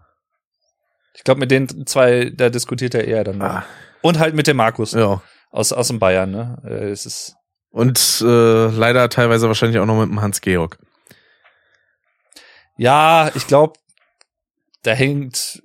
[1.14, 3.64] Ich glaube, mit den zwei, da diskutiert er eher dann ah.
[4.02, 5.22] Und halt mit dem Markus Ja.
[5.52, 6.58] aus, aus dem Bayern, ne?
[6.66, 7.36] Äh, Es ist,
[7.70, 10.80] Und äh, leider teilweise wahrscheinlich auch noch mit dem Hans-Georg.
[12.78, 13.74] ja, ich glaube,
[14.84, 15.62] da hängt,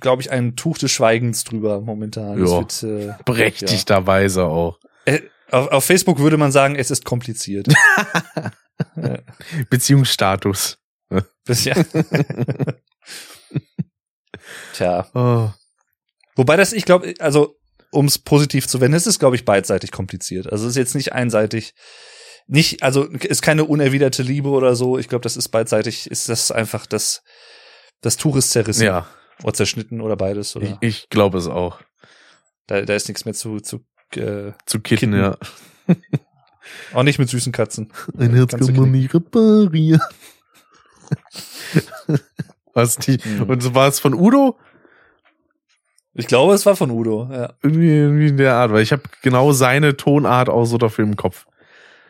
[0.00, 2.38] glaube ich, ein Tuch des Schweigens drüber momentan.
[2.38, 2.58] Ja.
[2.58, 4.78] wird, äh, Berechtigterweise auch.
[5.04, 7.68] Äh, auf, auf Facebook würde man sagen, es ist kompliziert.
[8.96, 9.18] ja,
[9.70, 10.78] Beziehungsstatus.
[11.44, 11.74] das, ja.
[14.74, 15.06] Tja.
[15.14, 15.50] Oh.
[16.36, 17.56] Wobei das, ich glaube, also
[17.90, 20.52] um es positiv zu wenden, es ist, glaube ich, beidseitig kompliziert.
[20.52, 21.74] Also es ist jetzt nicht einseitig.
[22.48, 24.98] Nicht, also ist keine unerwiderte Liebe oder so.
[24.98, 27.22] Ich glaube, das ist beidseitig, ist das einfach das,
[28.00, 28.84] das Tuch ist zerrissen.
[28.84, 29.06] Ja,
[29.42, 30.50] Oder zerschnitten oder beides.
[30.56, 31.80] ich, Oder ich glaube es auch.
[32.66, 35.14] da, da ist nichts mehr zu, zu äh, Zu kitten, Kitten.
[35.14, 35.36] ja.
[36.94, 37.92] auch nicht mit süßen Katzen.
[38.18, 40.00] Ein Herz kann man nicht reparieren.
[42.74, 43.42] Was die, Mhm.
[43.44, 44.58] und so war es von Udo?
[46.14, 47.52] Ich glaube, es war von Udo, ja.
[47.62, 51.16] Irgendwie, irgendwie in der Art, weil ich habe genau seine Tonart auch so dafür im
[51.16, 51.46] Kopf.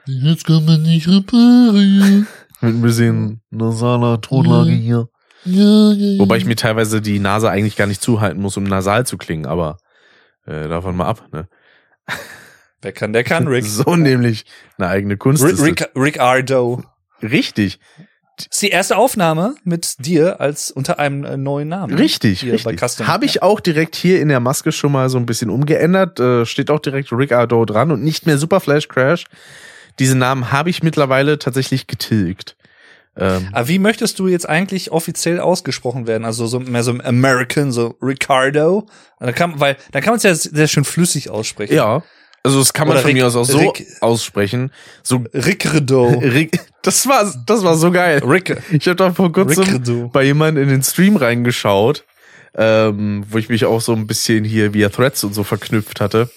[0.06, 2.26] Jetzt kann man nicht reparieren.
[2.60, 5.08] Mit ein bisschen nasaler Tonlage hier.
[5.46, 9.46] Wobei ich mir teilweise die Nase eigentlich gar nicht zuhalten muss, um nasal zu klingen,
[9.46, 9.78] aber
[10.46, 11.48] äh, davon mal ab, ne?
[12.82, 13.64] Wer kann, der kann, Rick.
[13.66, 14.44] So nämlich
[14.78, 15.42] eine eigene Kunst.
[15.42, 15.62] Rick, das.
[15.62, 16.84] Rick, Rick Ardo.
[17.22, 17.80] Richtig,
[18.38, 21.94] ist die erste Aufnahme mit dir als unter einem äh, neuen Namen.
[21.94, 22.82] richtig, richtig.
[23.06, 26.20] Habe ich auch direkt hier in der Maske schon mal so ein bisschen umgeändert.
[26.20, 29.24] Äh, steht auch direkt Rick Ardo dran und nicht mehr Super Flash Crash.
[29.98, 32.55] diese Namen habe ich mittlerweile tatsächlich getilgt.
[33.18, 36.24] Ähm, Aber wie möchtest du jetzt eigentlich offiziell ausgesprochen werden?
[36.24, 38.86] Also so mehr so American, so Ricardo.
[39.20, 41.74] Da kann, weil da kann man es ja sehr schön flüssig aussprechen.
[41.74, 42.02] ja,
[42.42, 44.70] also das kann man Oder von Rick- mir aus auch so Rick- aussprechen.
[45.02, 46.06] So Ricardo.
[46.22, 48.22] Rick, das war das war so geil.
[48.24, 48.56] Rick.
[48.70, 50.08] Ich habe da vor kurzem Ricardo.
[50.12, 52.04] bei jemandem in den Stream reingeschaut,
[52.54, 56.30] ähm, wo ich mich auch so ein bisschen hier via Threads und so verknüpft hatte.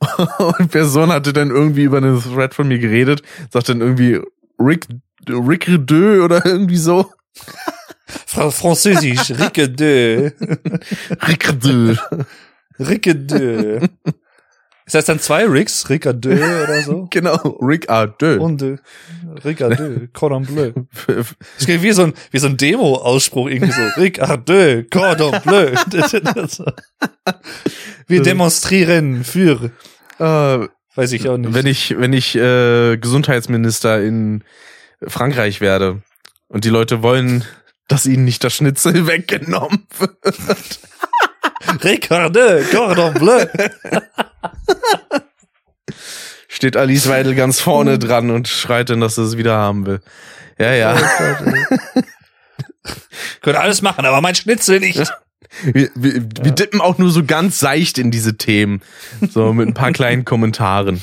[0.58, 4.20] Und Person hatte dann irgendwie über einen Thread von mir geredet, sagt dann irgendwie
[4.58, 4.86] Rick
[5.28, 7.10] Rick Redeux oder irgendwie so.
[8.06, 9.30] Fra Französisch.
[9.30, 10.30] Ricardo.
[11.26, 11.98] Rick Redeux.
[12.78, 13.88] Ricardo.
[14.86, 15.90] Ist das dann zwei Ricks?
[15.90, 17.08] Ricardo oder so?
[17.10, 18.38] Genau, Rick Redeux.
[18.38, 18.76] Und äh,
[19.44, 20.72] Ricardo, Cordon Bleu.
[21.06, 23.82] Das klingt wie so ein, wie so ein Demo-Ausspruch irgendwie so.
[24.00, 25.74] Ricardo, Cordon Bleu.
[28.06, 29.72] Wir demonstrieren für,
[30.18, 31.54] Äh, weiß ich auch nicht.
[31.54, 34.42] wenn ich wenn ich äh, Gesundheitsminister in
[35.06, 36.02] Frankreich werde
[36.48, 37.44] und die Leute wollen,
[37.88, 40.80] dass ihnen nicht das Schnitzel weggenommen wird.
[41.82, 43.46] Ricardo, Cordon Bleu.
[46.48, 50.00] steht Alice Weidel ganz vorne dran und schreit dann, dass er es wieder haben will.
[50.58, 50.96] Ja, ja.
[53.42, 55.12] Können alles machen, aber mein Schnitzel nicht.
[55.64, 58.82] Wir, wir, wir dippen auch nur so ganz seicht in diese Themen.
[59.30, 61.00] So mit ein paar kleinen Kommentaren.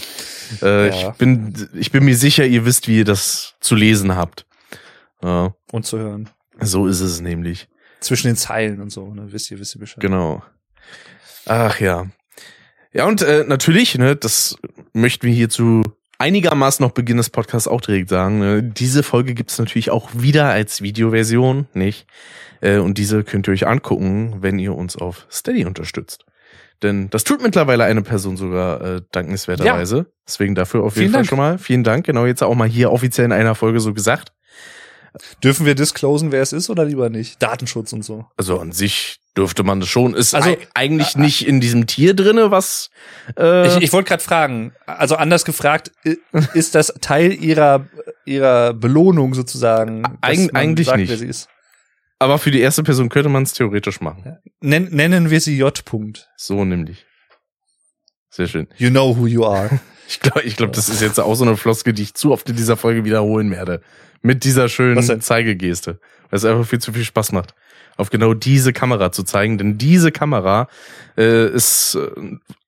[0.62, 1.10] Äh, Ja.
[1.12, 4.46] Ich bin, ich bin mir sicher, ihr wisst, wie ihr das zu lesen habt.
[5.24, 6.30] Ja, Und zu hören.
[6.62, 7.68] so ist es nämlich.
[8.02, 9.28] Zwischen den Zeilen und so, ne?
[9.32, 10.02] Wisst ihr, wisst ihr Bescheid.
[10.02, 10.44] Genau.
[11.46, 12.08] Ach ja.
[12.92, 14.58] Ja, und äh, natürlich, ne, das
[14.92, 15.82] möchten wir hier zu
[16.20, 18.40] einigermaßen noch Beginn des Podcasts auch direkt sagen.
[18.40, 22.06] Ne, diese Folge gibt's natürlich auch wieder als Videoversion, nicht?
[22.64, 26.26] Äh, und diese könnt ihr euch angucken, wenn ihr uns auf Steady unterstützt.
[26.82, 30.08] Denn das tut mittlerweile eine Person sogar äh, dankenswerterweise.
[30.28, 31.30] Deswegen dafür auf jeden Vielen Fall Dank.
[31.30, 31.58] schon mal.
[31.58, 32.06] Vielen Dank.
[32.06, 34.32] Genau, jetzt auch mal hier offiziell in einer Folge so gesagt.
[35.44, 37.42] Dürfen wir disclosen, wer es ist oder lieber nicht?
[37.42, 38.26] Datenschutz und so.
[38.36, 40.16] Also an sich dürfte man das schon.
[40.16, 42.90] Ist Also, eigentlich nicht in diesem Tier drinne, was
[43.38, 45.92] äh, Ich, ich wollte gerade fragen, also anders gefragt,
[46.56, 47.86] ist das Teil ihrer
[48.26, 50.04] ihrer Belohnung sozusagen?
[50.22, 51.48] Eig- eigentlich nicht.
[52.24, 54.38] Aber für die erste Person könnte man es theoretisch machen.
[54.62, 55.78] Nen, nennen wir sie J.
[55.78, 56.28] -Punkt.
[56.38, 57.06] So nämlich.
[58.30, 58.68] Sehr schön.
[58.78, 59.70] You know who you are.
[60.06, 62.48] Ich glaube, ich glaub, das ist jetzt auch so eine Floske, die ich zu oft
[62.50, 63.82] in dieser Folge wiederholen werde.
[64.22, 65.22] Mit dieser schönen?
[65.22, 66.00] Zeigegeste.
[66.30, 67.56] Weil es einfach viel zu viel Spaß macht.
[67.96, 69.58] Auf genau diese Kamera zu zeigen.
[69.58, 70.68] Denn diese Kamera
[71.18, 72.10] äh, ist äh,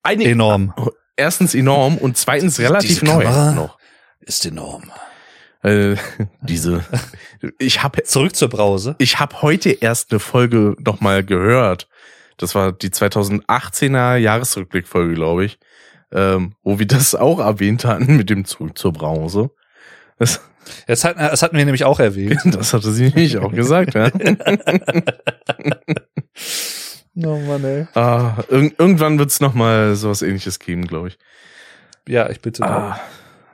[0.02, 0.74] eine, Enorm.
[1.18, 3.52] erstens enorm und zweitens relativ Diese neu Kamera?
[3.52, 3.78] noch.
[4.22, 4.90] Ist enorm.
[5.66, 5.96] Äh,
[6.42, 6.86] diese.
[7.58, 8.96] Ich habe Zurück zur Brause.
[9.00, 11.88] Ich habe heute erst eine Folge noch mal gehört.
[12.38, 15.58] Das war die 2018er Jahresrückblickfolge, glaube ich,
[16.12, 19.50] ähm, wo wir das auch erwähnt hatten mit dem Zurück zur Brause.
[20.20, 20.42] Das,
[20.88, 22.42] Jetzt hat, das hatten wir nämlich auch erwähnt.
[22.46, 24.10] das hatte sie nicht auch gesagt, ja.
[27.18, 27.88] Oh Mann, ey.
[27.94, 31.18] Ah, irg irgendwann wird's noch mal sowas ähnliches geben, glaube ich.
[32.08, 32.64] Ja, ich bitte.
[32.64, 33.00] Ah,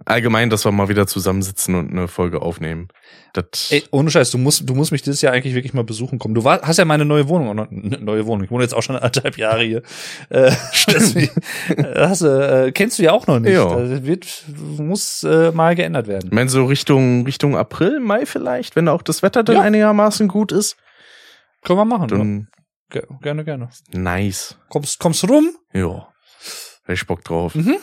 [0.06, 2.88] allgemein, dass wir mal wieder zusammensitzen und eine Folge aufnehmen.
[3.34, 6.20] Das, Ey, ohne Scheiß, du musst, du musst mich dieses Jahr eigentlich wirklich mal besuchen
[6.20, 6.34] kommen.
[6.36, 8.44] Du war, hast ja meine neue Wohnung, noch- ne, neue Wohnung.
[8.44, 9.82] Ich wohne jetzt auch schon anderthalb Jahre hier.
[10.30, 10.52] Äh,
[10.88, 11.32] deswegen,
[11.96, 12.28] hast, du,
[12.68, 13.54] äh, kennst du ja auch noch nicht.
[13.54, 13.74] Ja.
[13.76, 14.28] Das wird,
[14.78, 16.28] muss äh, mal geändert werden.
[16.28, 19.62] ich meine, so Richtung, Richtung April, Mai vielleicht, wenn auch das Wetter dann Ja.
[19.62, 20.76] einigermaßen gut ist.
[21.64, 22.08] Können wir machen.
[22.08, 22.48] Dann
[22.94, 23.02] ja.
[23.02, 23.70] Ge- Gerne, gerne.
[23.94, 24.58] nice.
[24.68, 25.52] Kommst, kommst rum?
[25.74, 26.10] Ja.
[26.84, 27.56] Hätte ich Bock drauf.
[27.56, 27.78] Mhm.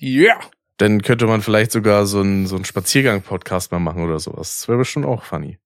[0.00, 0.34] Ja.
[0.78, 4.58] Dann könnte man vielleicht sogar so einen so einen Spaziergang-Podcast mal machen oder sowas.
[4.58, 5.58] Das wäre bestimmt auch funny.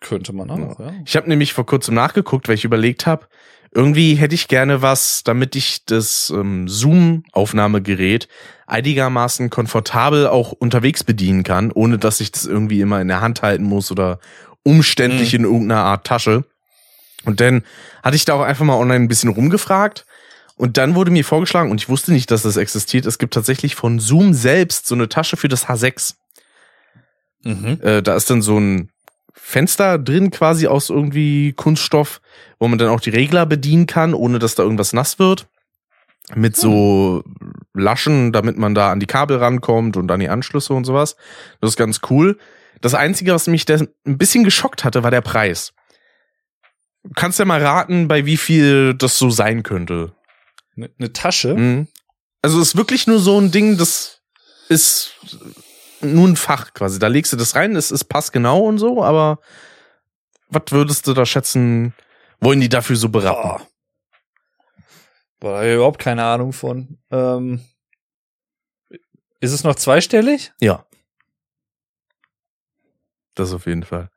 [0.00, 0.92] Könnte man auch, ja.
[1.06, 3.26] Ich habe nämlich vor kurzem nachgeguckt, weil ich überlegt habe,
[3.72, 8.28] irgendwie hätte ich gerne was, damit ich das ähm, Zoom-Aufnahmegerät
[8.66, 13.42] einigermaßen komfortabel auch unterwegs bedienen kann, ohne dass ich das irgendwie immer in der Hand
[13.42, 14.20] halten muss oder
[14.62, 16.44] umständlich in irgendeiner Art Tasche.
[17.24, 17.64] Und dann
[18.02, 20.06] hatte ich da auch einfach mal online ein bisschen rumgefragt.
[20.56, 23.74] Und dann wurde mir vorgeschlagen, und ich wusste nicht, dass das existiert, es gibt tatsächlich
[23.74, 26.14] von Zoom selbst so eine Tasche für das H6.
[27.42, 27.80] Mhm.
[27.82, 28.90] Äh, da ist dann so ein
[29.32, 32.20] Fenster drin quasi aus irgendwie Kunststoff,
[32.58, 35.48] wo man dann auch die Regler bedienen kann, ohne dass da irgendwas nass wird.
[36.34, 37.22] Mit so
[37.74, 41.16] Laschen, damit man da an die Kabel rankommt und an die Anschlüsse und sowas.
[41.60, 42.38] Das ist ganz cool.
[42.80, 45.74] Das Einzige, was mich da ein bisschen geschockt hatte, war der Preis.
[47.02, 50.14] Du kannst ja mal raten, bei wie viel das so sein könnte.
[50.76, 51.54] Eine ne Tasche.
[51.54, 51.88] Mhm.
[52.42, 54.20] Also es ist wirklich nur so ein Ding, das
[54.68, 55.14] ist
[56.00, 56.98] nur ein Fach quasi.
[56.98, 59.38] Da legst du das rein, es ist passgenau und so, aber
[60.48, 61.94] was würdest du da schätzen,
[62.40, 63.42] wollen die dafür so beraten?
[63.48, 63.68] Boah.
[65.40, 66.98] Boah, da überhaupt keine Ahnung von.
[67.10, 67.64] Ähm,
[69.40, 70.52] Ist es noch zweistellig?
[70.60, 70.86] Ja.
[73.34, 74.10] Das auf jeden Fall.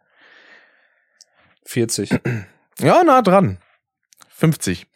[1.65, 2.11] 40.
[2.79, 3.57] Ja, nah dran.
[4.29, 4.87] 50.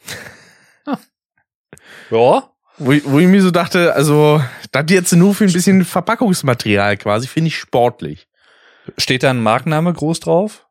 [2.12, 2.48] ja.
[2.78, 6.98] Wo, ich- wo ich mir so dachte, also, das jetzt nur für ein bisschen Verpackungsmaterial
[6.98, 8.28] quasi, finde ich sportlich.
[8.98, 10.66] Steht da ein Markenname groß drauf?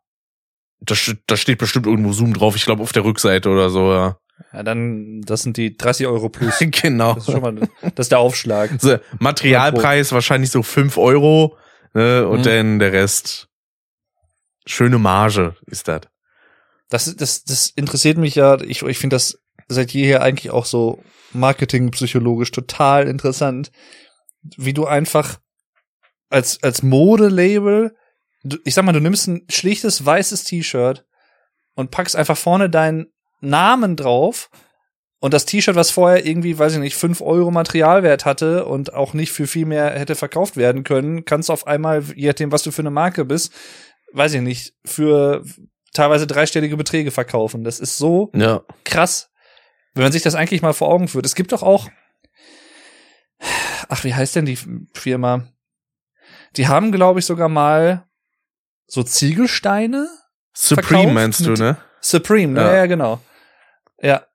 [0.80, 0.94] Da,
[1.26, 4.16] da steht bestimmt irgendwo Zoom drauf, ich glaube auf der Rückseite oder so, ja.
[4.52, 6.54] Ja, dann, das sind die 30 Euro plus.
[6.60, 7.14] genau.
[7.14, 7.54] Das ist schon mal,
[7.94, 8.70] das ist der Aufschlag.
[8.80, 11.56] So, Materialpreis wahrscheinlich so 5 Euro
[11.92, 12.44] ne, und Mhm.
[12.44, 13.48] dann der Rest.
[14.66, 16.00] Schöne Marge ist das.
[16.88, 18.60] Das, das, das interessiert mich ja.
[18.62, 23.70] Ich, ich finde das seit jeher eigentlich auch so marketingpsychologisch total interessant,
[24.56, 25.38] wie du einfach
[26.28, 27.94] als, als Modelabel,
[28.64, 31.04] ich sag mal, du nimmst ein schlichtes weißes T-Shirt
[31.74, 33.06] und packst einfach vorne deinen
[33.40, 34.50] Namen drauf
[35.20, 39.12] und das T-Shirt, was vorher irgendwie, weiß ich nicht, fünf Euro Materialwert hatte und auch
[39.12, 42.62] nicht für viel mehr hätte verkauft werden können, kannst du auf einmal, je nachdem, was
[42.62, 43.52] du für eine Marke bist,
[44.12, 45.44] weiß ich nicht, für
[45.92, 47.64] teilweise dreistellige Beträge verkaufen.
[47.64, 48.62] Das ist so Ja.
[48.84, 49.30] krass,
[49.94, 51.26] wenn man sich das eigentlich mal vor Augen führt.
[51.26, 51.88] Es gibt doch auch,
[53.88, 54.58] ach, wie heißt denn die
[54.94, 55.46] Firma?
[56.56, 58.06] Die haben, glaube ich, sogar mal
[58.86, 60.08] so Ziegelsteine.
[60.52, 61.76] Supreme Verkauft meinst du, ne?
[62.00, 62.60] Supreme, ne?
[62.60, 62.74] Ja.
[62.76, 63.20] Ja, genau.
[64.02, 64.26] Ja.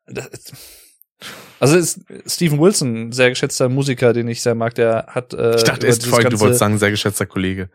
[1.60, 5.34] Also ist Stephen Wilson, sehr geschätzter Musiker, den ich sehr mag, der hat.
[5.34, 7.70] Äh, Ich dachte erst vorhin, du wolltest sagen, sehr geschätzter Kollege.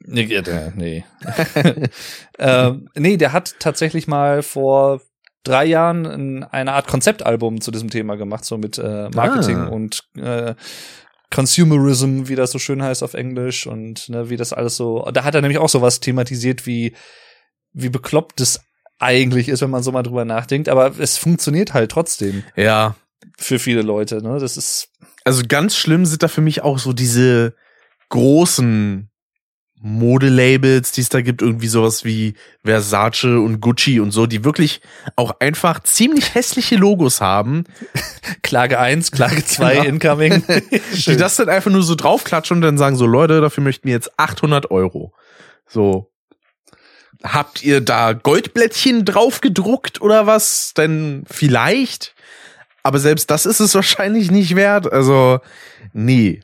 [0.00, 0.42] Nee,
[0.74, 1.04] nee.
[2.38, 5.00] ähm, nee, der hat tatsächlich mal vor
[5.48, 9.66] drei Jahren ein, eine Art Konzeptalbum zu diesem Thema gemacht, so mit äh, Marketing Ah.
[9.68, 10.54] und äh,
[11.30, 15.08] Consumerism, wie das so schön heißt auf Englisch und ne, wie das alles so.
[15.12, 16.94] Da hat er nämlich auch sowas thematisiert, wie
[17.72, 18.60] wie bekloppt es
[18.98, 20.68] eigentlich ist, wenn man so mal drüber nachdenkt.
[20.68, 22.94] Aber es funktioniert halt trotzdem Ja.
[23.36, 24.22] für viele Leute.
[24.22, 24.88] Ne, das ist
[25.24, 27.54] Also ganz schlimm sind da für mich auch so diese
[28.08, 29.10] großen
[29.80, 32.34] Modelabels, die es da gibt, irgendwie sowas wie
[32.64, 34.80] Versace und Gucci und so, die wirklich
[35.16, 37.64] auch einfach ziemlich hässliche Logos haben,
[38.42, 39.84] Klage 1, Klage 2, Genau.
[39.88, 40.42] incoming.
[40.92, 43.94] die das dann einfach nur so draufklatschen und dann sagen so, Leute, dafür möchten wir
[43.94, 45.12] jetzt 800 Euro.
[45.68, 46.10] So.
[47.22, 50.72] Habt ihr da Goldblättchen drauf gedruckt oder was?
[50.76, 52.14] Denn vielleicht.
[52.82, 54.90] Aber selbst das ist es wahrscheinlich nicht wert.
[54.92, 55.40] Also,
[55.92, 56.40] nee.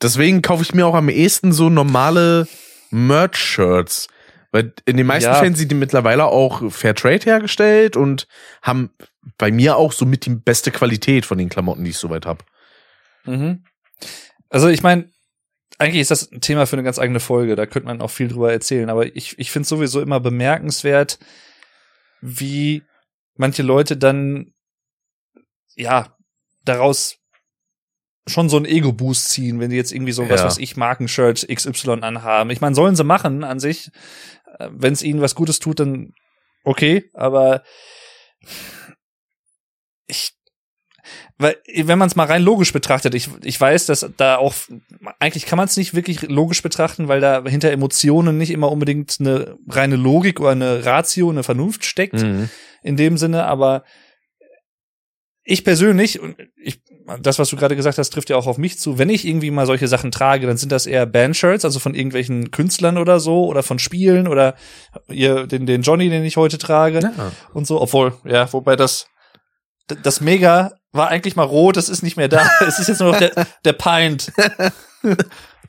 [0.00, 2.46] Deswegen kaufe ich mir auch am ehesten so normale
[2.92, 4.08] Merch-Shirts.
[4.50, 5.36] Weil in den meisten Ja.
[5.36, 8.28] Fällen sind die mittlerweile auch Fairtrade hergestellt und
[8.60, 8.90] haben
[9.38, 12.44] bei mir auch so mit die beste Qualität von den Klamotten, die ich soweit habe.
[13.24, 13.64] Mhm.
[14.50, 15.10] Also ich meine,
[15.78, 18.28] eigentlich ist das ein Thema für eine ganz eigene Folge, da könnte man auch viel
[18.28, 21.18] drüber erzählen, aber ich, ich finde sowieso immer bemerkenswert,
[22.20, 22.82] wie
[23.36, 24.52] manche Leute dann,
[25.74, 26.16] ja,
[26.64, 27.21] daraus
[28.26, 30.46] schon so einen Ego-Boost ziehen, wenn die jetzt irgendwie so, was Ja.
[30.46, 32.50] weiß ich, Markenshirt XY anhaben.
[32.50, 33.90] Ich meine, sollen sie machen an sich.
[34.70, 36.12] Wenn es ihnen was Gutes tut, dann
[36.64, 37.62] okay, aber
[40.06, 40.32] ich
[41.36, 44.54] weil wenn man es mal rein logisch betrachtet, ich, ich weiß, dass da auch
[45.18, 49.16] eigentlich kann man es nicht wirklich logisch betrachten, weil da hinter Emotionen nicht immer unbedingt
[49.18, 52.48] eine reine Logik oder eine Ratio, eine Vernunft steckt Mhm.
[52.84, 53.82] in dem Sinne, aber
[55.44, 56.80] ich persönlich, und ich,
[57.20, 58.98] das, was du gerade gesagt hast, trifft ja auch auf mich zu.
[58.98, 62.50] Wenn ich irgendwie mal solche Sachen trage, dann sind das eher Bandshirts, also von irgendwelchen
[62.52, 64.54] Künstlern oder so, oder von Spielen oder
[65.08, 67.32] ihr, den, den Johnny, den ich heute trage Ja.
[67.54, 67.80] und so.
[67.80, 69.08] Obwohl, ja, wobei das,
[70.02, 72.48] das Mega war eigentlich mal rot, das ist nicht mehr da.
[72.66, 73.32] es ist jetzt nur noch der,
[73.64, 74.32] der Pint.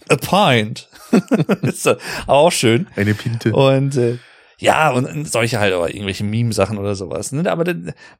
[0.10, 0.90] A Pint.
[1.64, 1.90] ist
[2.28, 2.88] auch schön.
[2.96, 3.54] Eine Pinte.
[3.54, 4.18] Und äh,
[4.60, 7.32] ja, und solche halt aber irgendwelche Meme-Sachen oder sowas.
[7.32, 7.52] Ne?
[7.52, 7.64] Aber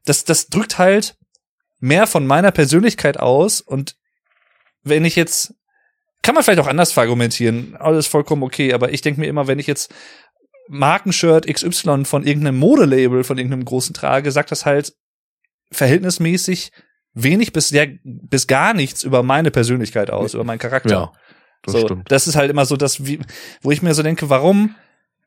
[0.04, 1.16] das, das drückt halt
[1.84, 3.60] mehr von meiner Persönlichkeit aus.
[3.60, 3.96] Und
[4.82, 5.54] wenn ich jetzt,
[6.22, 9.58] kann man vielleicht auch anders verargumentieren, alles vollkommen okay, aber ich denke mir immer, wenn
[9.58, 9.92] ich jetzt
[10.66, 14.94] Markenshirt XY von irgendeinem Modelabel, von irgendeinem großen trage, sagt das halt
[15.72, 16.72] verhältnismäßig
[17.12, 20.90] wenig bis, sehr, bis gar nichts über meine Persönlichkeit aus, über meinen Charakter.
[20.90, 21.12] Ja,
[21.64, 22.10] das so, stimmt.
[22.10, 23.20] Das ist halt immer so das, wie,
[23.60, 24.74] wo ich mir so denke, warum?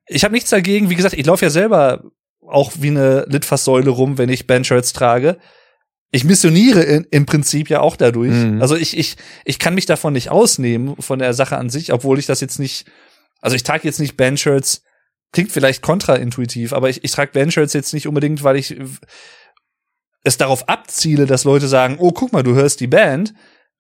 [0.08, 0.90] Ich habe nichts dagegen.
[0.90, 2.04] Wie gesagt, ich laufe ja selber
[2.42, 5.38] auch wie eine Litfaßsäule rum, wenn ich Bandshirts trage.
[6.12, 8.32] Ich missioniere in, im Prinzip ja auch dadurch.
[8.32, 8.62] Mhm.
[8.62, 12.18] Also ich, ich, ich kann mich davon nicht ausnehmen, von der Sache an sich, obwohl
[12.20, 12.86] ich das jetzt nicht,
[13.42, 14.84] also ich trage jetzt nicht Bandshirts,
[15.34, 18.78] klingt vielleicht kontraintuitiv, aber ich, ich trage Bandshirts jetzt nicht unbedingt, weil ich
[20.24, 23.34] es darauf abziele, dass Leute sagen, oh, guck mal, du hörst die Band.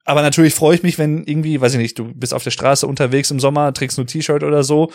[0.06, 2.88] Aber natürlich freue ich mich, wenn irgendwie, weiß ich nicht, du bist auf der Straße
[2.88, 4.90] unterwegs im Sommer, trägst nur T-Shirt oder so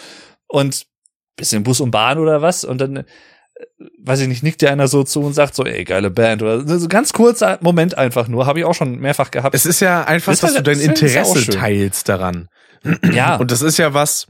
[0.49, 0.87] und
[1.37, 3.05] bist im Bus und Bahn oder was und dann
[3.99, 6.79] weiß ich nicht, nickt dir einer so zu und sagt so, ey, geile Band oder
[6.79, 9.55] so ganz kurzer Moment einfach nur, habe ich auch schon mehrfach gehabt.
[9.55, 12.49] Es ist ja einfach, Das dass du dein das Interesse teilst daran.
[13.13, 14.27] ja, Und das ist ja was,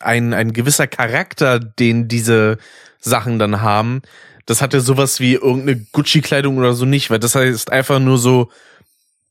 [0.00, 2.58] ein, ein gewisser Charakter, den diese
[2.98, 4.02] Sachen dann haben.
[4.46, 8.18] Das hat ja sowas wie irgendeine Gucci-Kleidung oder so nicht, weil das heißt einfach nur
[8.18, 8.50] so,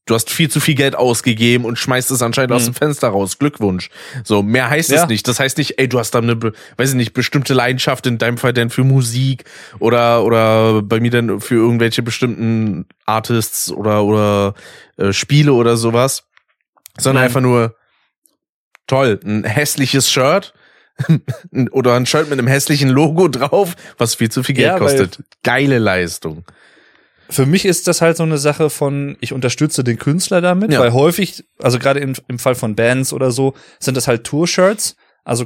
[0.10, 2.72] du hast viel zu viel Geld ausgegeben und schmeißt es anscheinend aus Mhm.
[2.72, 3.38] dem Fenster raus.
[3.38, 3.90] Glückwunsch.
[4.24, 5.04] So, mehr heißt Ja.
[5.04, 5.28] es nicht.
[5.28, 8.38] Das heißt nicht, ey, du hast da eine, weiß ich nicht, bestimmte Leidenschaft, in deinem
[8.38, 9.44] Fall denn für Musik
[9.80, 14.54] oder, oder bei mir dann für irgendwelche bestimmten Artists oder, oder
[14.98, 16.24] äh, Spiele oder sowas.
[16.98, 17.26] Sondern Mhm.
[17.28, 17.76] einfach nur,
[18.88, 20.54] toll, ein hässliches Shirt
[21.72, 25.24] oder ein Shirt mit einem hässlichen Logo drauf, was viel zu viel Geld Ja, kostet.
[25.44, 26.44] Geile Leistung.
[27.30, 30.80] Für mich ist das halt so eine Sache von, ich unterstütze den Künstler damit, Ja.
[30.80, 34.96] weil häufig, also gerade im, im Fall von Bands oder so, sind das halt Tour-Shirts,
[35.24, 35.46] also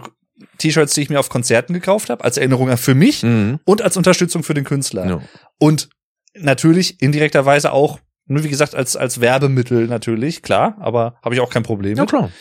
[0.58, 3.60] T-Shirts, die ich mir auf Konzerten gekauft habe, als Erinnerung für mich Mhm.
[3.66, 5.06] und als Unterstützung für den Künstler.
[5.06, 5.22] Ja.
[5.60, 5.90] Und
[6.36, 11.50] natürlich indirekterweise auch, nur wie gesagt, als, als Werbemittel natürlich, klar, aber habe ich auch
[11.52, 12.10] kein Problem ja, mit.
[12.10, 12.32] klar.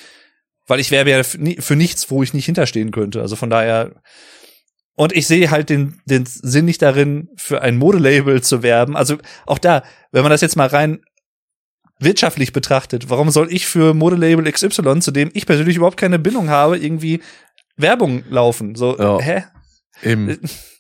[0.68, 3.20] Weil ich werbe ja für nichts, wo ich nicht hinterstehen könnte.
[3.20, 3.92] Also von daher.
[4.94, 8.96] Und ich sehe halt den, den Sinn nicht darin, für ein Modelabel zu werben.
[8.96, 11.00] Also auch da, wenn man das jetzt mal rein
[11.98, 16.50] wirtschaftlich betrachtet, warum soll ich für Modelabel XY, zu dem ich persönlich überhaupt keine Bindung
[16.50, 17.22] habe, irgendwie
[17.76, 18.74] Werbung laufen?
[18.74, 19.18] So, Ja.
[19.20, 19.44] hä?
[20.02, 20.38] Im,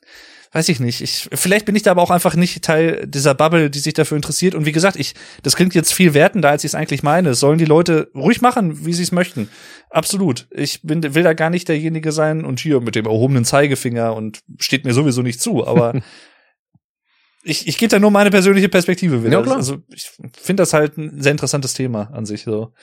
[0.54, 1.00] Weiß ich nicht.
[1.00, 4.16] Ich, vielleicht bin ich da aber auch einfach nicht Teil dieser Bubble, die sich dafür
[4.16, 4.54] interessiert.
[4.54, 7.34] Und wie gesagt, ich, das klingt jetzt viel wertender, als ich es eigentlich meine.
[7.34, 9.48] Sollen die Leute ruhig machen, wie sie es möchten.
[9.88, 10.46] Absolut.
[10.50, 14.40] Ich bin, will da gar nicht derjenige sein und hier mit dem erhobenen Zeigefinger und
[14.58, 15.66] steht mir sowieso nicht zu.
[15.66, 15.98] Aber
[17.42, 19.42] ich, ich gebe da nur meine persönliche Perspektive wieder.
[19.42, 19.54] Ja.
[19.54, 22.42] Also ich finde das halt ein sehr interessantes Thema an sich.
[22.42, 22.74] So.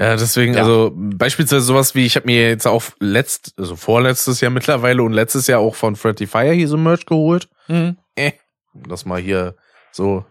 [0.00, 0.60] Ja, deswegen, Ja.
[0.62, 5.12] also beispielsweise sowas wie, ich habe mir jetzt auch letzt, also vorletztes Jahr mittlerweile und
[5.12, 7.48] letztes Jahr auch von Freddy Fire hier so Merch geholt.
[7.68, 8.32] Äh,
[8.74, 9.54] um das mal hier
[9.92, 10.24] so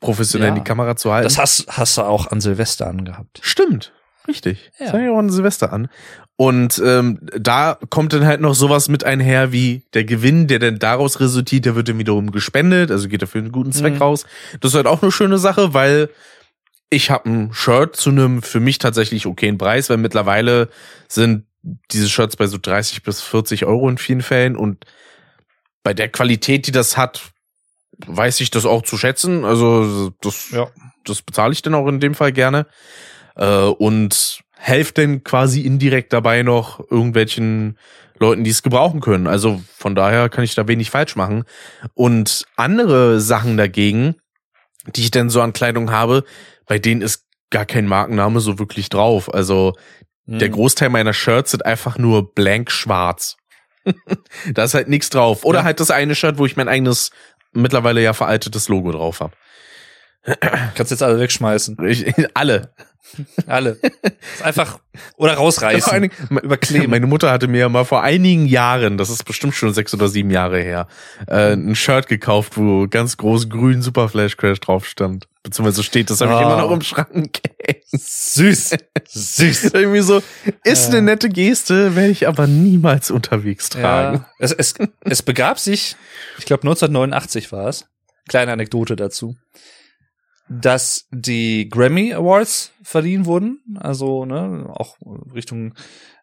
[0.00, 0.54] professionell Ja.
[0.54, 1.24] in die Kamera zu halten.
[1.24, 3.38] Das hast, hast du auch an Silvester angehabt.
[3.42, 3.92] Stimmt,
[4.28, 4.70] richtig.
[4.78, 4.86] Ja.
[4.86, 5.88] Das fand ich auch an Silvester an.
[6.38, 10.78] Und ähm, da kommt dann halt noch sowas mit einher wie der Gewinn, der dann
[10.78, 14.02] daraus resultiert, der wird dann wiederum gespendet, also geht dafür einen guten Zweck Mhm.
[14.02, 14.26] raus.
[14.60, 16.10] Das ist halt auch eine schöne Sache, weil
[16.90, 20.68] ich habe ein Shirt zu einem für mich tatsächlich okayen Preis, weil mittlerweile
[21.08, 21.46] sind
[21.90, 24.84] diese Shirts bei so 30 bis 40 Euro in vielen Fällen und
[25.82, 27.32] bei der Qualität, die das hat,
[28.06, 29.44] weiß ich das auch zu schätzen.
[29.44, 30.68] Also das, Ja.
[31.04, 32.66] das bezahle ich dann auch in dem Fall gerne.
[33.36, 37.78] Äh, und helft denn quasi indirekt dabei noch irgendwelchen
[38.18, 39.26] Leuten, die es gebrauchen können.
[39.26, 41.44] Also von daher kann ich da wenig falsch machen.
[41.94, 44.16] Und andere Sachen dagegen,
[44.94, 46.24] die ich denn so an Kleidung habe,
[46.66, 49.32] bei denen ist gar kein Markenname so wirklich drauf.
[49.32, 49.72] Also
[50.26, 50.52] der Mhm.
[50.54, 53.36] Großteil meiner Shirts sind einfach nur blank schwarz.
[54.52, 55.44] da ist halt nichts drauf.
[55.44, 55.64] Oder Ja.
[55.64, 57.12] halt das eine Shirt, wo ich mein eigenes,
[57.52, 59.34] mittlerweile ja veraltetes Logo drauf habe.
[60.74, 61.76] Kannst jetzt alle wegschmeißen.
[62.34, 62.74] Alle.
[63.46, 63.78] Alle.
[64.34, 64.78] Ist einfach,
[65.16, 65.92] oder rausreißen.
[65.92, 66.90] allen Dingen, überkleben.
[66.90, 70.30] Meine Mutter hatte mir mal vor einigen Jahren, das ist bestimmt schon sechs oder sieben
[70.30, 70.86] Jahre her,
[71.26, 75.28] äh, ein Shirt gekauft, wo ganz groß grün Super Flash Crash drauf stand.
[75.42, 76.42] Beziehungsweise steht, das habe ich Ah.
[76.42, 77.38] immer noch im Schrank.
[77.92, 78.76] Süß.
[79.08, 79.64] Süß.
[79.74, 80.20] Irgendwie so,
[80.64, 84.18] ist eine nette Geste, werde ich aber niemals unterwegs tragen.
[84.18, 84.28] Ja.
[84.40, 85.94] Es, es, es begab sich,
[86.38, 87.86] ich glaube 1989 war es,
[88.28, 89.36] kleine Anekdote dazu,
[90.48, 94.96] dass die Grammy Awards verliehen wurden, also ne, auch
[95.34, 95.74] Richtung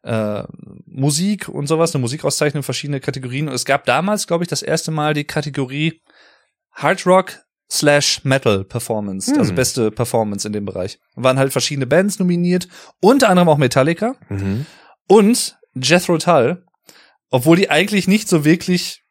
[0.03, 0.43] äh,
[0.85, 3.47] Musik und sowas, eine Musikauszeichnung, verschiedene Kategorien.
[3.49, 6.01] Und es gab damals, glaube ich, das erste Mal die Kategorie
[6.71, 7.39] Hard Rock
[7.71, 9.39] slash Metal Performance, Hm.
[9.39, 10.99] also beste Performance in dem Bereich.
[11.15, 12.67] Waren halt verschiedene Bands nominiert,
[13.01, 14.15] unter anderem auch Metallica.
[14.29, 14.65] Mhm.
[15.07, 16.65] Und Jethro Tull,
[17.29, 19.01] obwohl die eigentlich nicht so wirklich,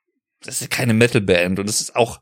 [0.45, 2.21] das ist keine Metal-Band und das ist auch,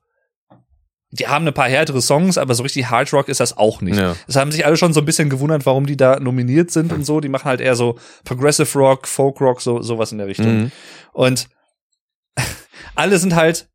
[1.13, 3.99] die haben ein paar härtere Songs, aber so richtig Hard Rock ist das auch nicht.
[3.99, 4.15] Ja.
[4.27, 7.05] Das haben sich alle schon so ein bisschen gewundert, warum die da nominiert sind und
[7.05, 7.21] so.
[7.21, 10.47] Die machen halt eher so Progressive Rock, Folk Rock, so sowas in der Richtung.
[10.47, 10.73] Mhm.
[11.13, 11.49] Und
[12.95, 13.69] alle sind halt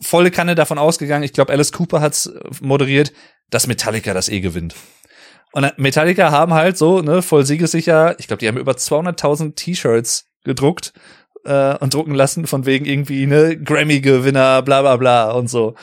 [0.00, 1.24] volle Kanne davon ausgegangen.
[1.24, 3.12] Ich glaube, Alice Cooper hat's moderiert,
[3.50, 4.76] dass Metallica das eh gewinnt.
[5.52, 10.26] Und Metallica haben halt so, ne, voll siegessicher, ich glaube, die haben über 200.000 T-Shirts
[10.44, 10.92] gedruckt
[11.46, 15.74] äh, und drucken lassen von wegen irgendwie, ne, Grammy-Gewinner, bla bla bla und so.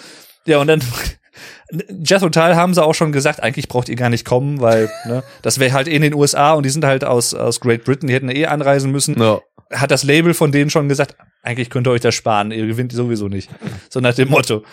[0.45, 0.81] Ja, und dann
[2.03, 5.23] Jethro Tull haben sie auch schon gesagt, eigentlich braucht ihr gar nicht kommen, weil ne,
[5.41, 8.07] das wäre halt eh in den USA und die sind halt aus, aus Great Britain,
[8.07, 9.41] die hätten eh anreisen müssen Ja.
[9.71, 12.91] hat das Label von denen schon gesagt, eigentlich könnt ihr euch das sparen, ihr gewinnt
[12.91, 13.49] sowieso nicht.
[13.89, 14.63] So nach dem Motto.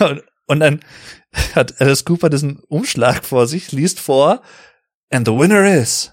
[0.00, 0.80] Und, und dann
[1.54, 4.42] hat Alice Cooper diesen Umschlag vor sich, liest vor,
[5.10, 6.12] and the winner is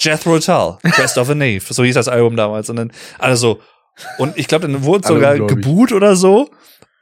[0.00, 1.60] Jethro Tull, Best of a Knave.
[1.68, 2.68] So hieß das Album damals.
[2.70, 3.60] Und dann alle so,
[4.18, 6.50] Und ich glaube, dann wurde sogar geboot oder so.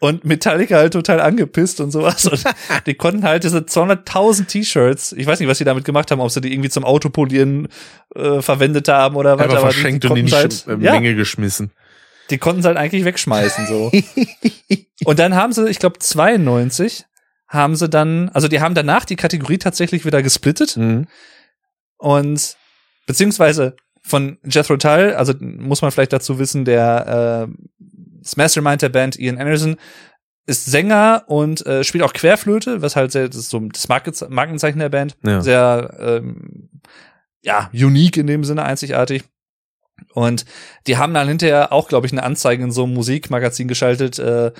[0.00, 2.24] Und Metallica halt total angepisst und sowas.
[2.26, 2.44] Und
[2.86, 6.30] die konnten halt diese 200.000 T-Shirts, ich weiß nicht, was sie damit gemacht haben, ob
[6.30, 7.66] sie die irgendwie zum Autopolieren
[8.14, 9.46] äh, verwendet haben oder was.
[9.46, 11.72] Aber verschenkt die, und in die konnten Sch- äh, ja, Menge geschmissen.
[12.30, 13.90] die konnten sie halt eigentlich wegschmeißen so.
[15.04, 17.04] und dann haben sie, ich glaube 92,
[17.48, 21.06] haben sie dann, also die haben danach die Kategorie tatsächlich wieder gesplittet Mhm.
[21.96, 22.56] und
[23.08, 27.52] beziehungsweise von Jethro Tull, also muss man vielleicht dazu wissen, der äh,
[28.22, 29.76] das Mastermind der Band Ian Anderson
[30.46, 34.12] ist Sänger und äh, spielt auch Querflöte, was halt sehr, das ist so das Marke-
[34.30, 35.40] Markenzeichen der Band, Ja.
[35.42, 36.70] sehr ähm,
[37.42, 39.24] ja unique in dem Sinne, einzigartig.
[40.14, 40.44] Und
[40.86, 44.18] die haben dann hinterher auch, glaube ich, eine Anzeige in so einem Musikmagazin geschaltet.
[44.18, 44.52] Äh,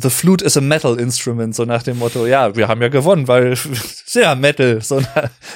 [0.00, 3.28] The flute is a metal instrument, so nach dem Motto, ja, wir haben ja gewonnen,
[3.28, 3.54] weil
[4.06, 5.02] sehr Metal, so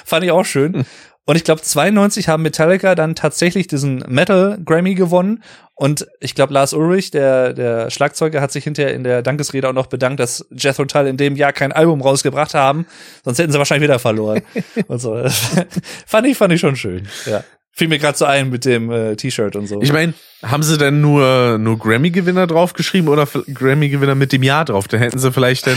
[0.04, 0.84] fand ich auch schön.
[1.26, 5.42] Und ich glaube, 92 haben Metallica dann tatsächlich diesen Metal Grammy gewonnen.
[5.74, 9.72] Und ich glaube, Lars Ulrich, der, der Schlagzeuger, hat sich hinterher in der Dankesrede auch
[9.72, 12.86] noch bedankt, dass Jethro Tull in dem Jahr kein Album rausgebracht haben.
[13.24, 14.42] Sonst hätten sie wahrscheinlich wieder verloren.
[14.86, 15.22] und so.
[16.06, 17.08] fand ich, fand ich schon schön.
[17.26, 17.42] Ja.
[17.72, 19.82] Fiel mir gerade so ein mit dem äh, T-Shirt und so.
[19.82, 24.86] Ich meine, haben sie denn nur, nur Grammy-Gewinner draufgeschrieben oder Grammy-Gewinner mit dem Jahr drauf?
[24.88, 25.76] Dann hätten sie vielleicht dann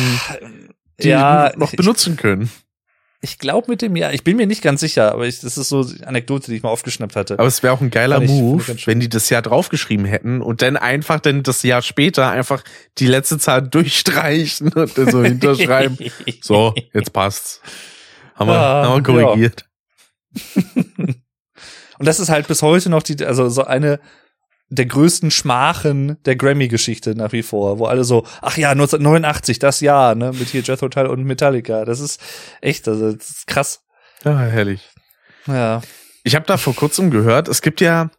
[1.01, 2.43] die ja, noch benutzen können.
[2.43, 2.68] Ich
[3.37, 5.83] glaube mit dem Jahr, ich bin mir nicht ganz sicher, aber ich, das ist so
[5.83, 7.33] die Anekdote, die ich mal aufgeschnappt hatte.
[7.37, 10.41] Aber es wäre auch ein geiler ich- ich Move, wenn die das Jahr draufgeschrieben hätten
[10.41, 12.63] und dann einfach dann das Jahr später einfach
[12.97, 15.97] die letzte Zahl durchstreichen und dann so hinterschreiben.
[16.41, 17.61] so, jetzt passt's.
[18.35, 19.65] Haben wir, Ja, haben wir korrigiert.
[21.99, 23.99] Und das ist halt bis heute noch die, also so eine
[24.69, 29.81] der größten Schmachen der Grammy-Geschichte nach wie vor, wo alle so, ach ja, 1989, das
[29.81, 31.85] Jahr, ne, mit hier Jethro Tull und Metallica.
[31.85, 32.21] Das ist
[32.61, 33.83] echt, also das ist krass.
[34.23, 34.87] Ja, herrlich.
[35.47, 35.81] Ja.
[36.23, 38.11] Ich habe da vor kurzem gehört, es gibt ja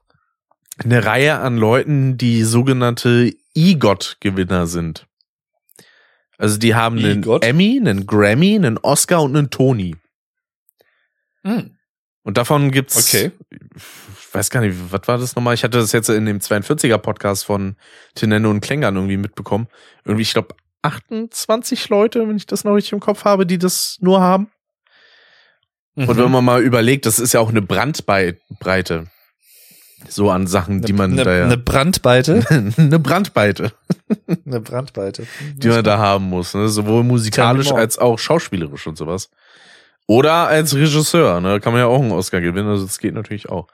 [0.78, 5.06] eine Reihe an Leuten, die sogenannte EGOT-Gewinner sind.
[6.38, 7.22] Also die haben einen?
[7.42, 9.94] Emmy, einen Grammy, einen Oscar und einen Tony.
[11.44, 11.76] Hm.
[12.22, 13.30] Und davon gibt's, Okay.
[14.30, 15.54] Ich weiß gar nicht, was war das nochmal?
[15.54, 17.74] Ich hatte das jetzt in dem 42er Podcast von
[18.14, 19.66] Tinendo und Klängern irgendwie mitbekommen.
[20.04, 23.96] Irgendwie, ich glaube, 28 Leute, wenn ich das noch richtig im Kopf habe, die das
[24.00, 24.48] nur haben.
[25.96, 29.08] Und wenn man mal überlegt, das ist ja auch eine Brandbreite.
[30.08, 31.44] So an Sachen, die man ne, da ja.
[31.46, 32.46] Eine Brandbeite.
[32.76, 33.72] eine Brandweite,
[34.46, 35.26] Eine Brandbeite.
[35.56, 36.54] die man da haben muss.
[36.54, 36.68] Ne?
[36.68, 37.80] Sowohl musikalisch more.
[37.80, 39.28] als auch schauspielerisch und sowas.
[40.06, 41.58] Oder als Regisseur, ne?
[41.58, 43.66] Kann man ja auch einen Oscar gewinnen, also das geht natürlich auch.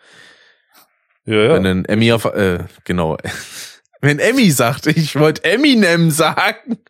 [1.26, 1.54] Ja, ja.
[1.54, 3.16] Wenn ein Emmy auf, äh, genau.
[4.00, 6.78] Wenn Emmy sagt, ich wollte Eminem sagen.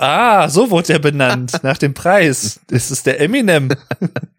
[0.00, 2.60] Ah, so wurde der benannt, nach dem Preis.
[2.68, 3.70] Das ist der Eminem.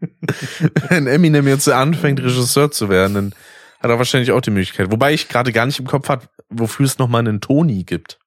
[0.90, 3.36] Wenn Eminem jetzt anfängt, Regisseur zu werden, dann
[3.82, 4.90] hat er wahrscheinlich auch die Möglichkeit.
[4.90, 8.20] Wobei ich gerade gar nicht im Kopf habe, wofür es nochmal einen Tony gibt.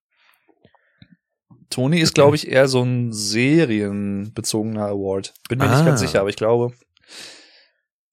[1.71, 5.33] Tony ist, glaube ich, eher so ein serienbezogener Award.
[5.49, 5.75] Bin mir Ah.
[5.77, 6.75] nicht ganz sicher, aber ich glaube.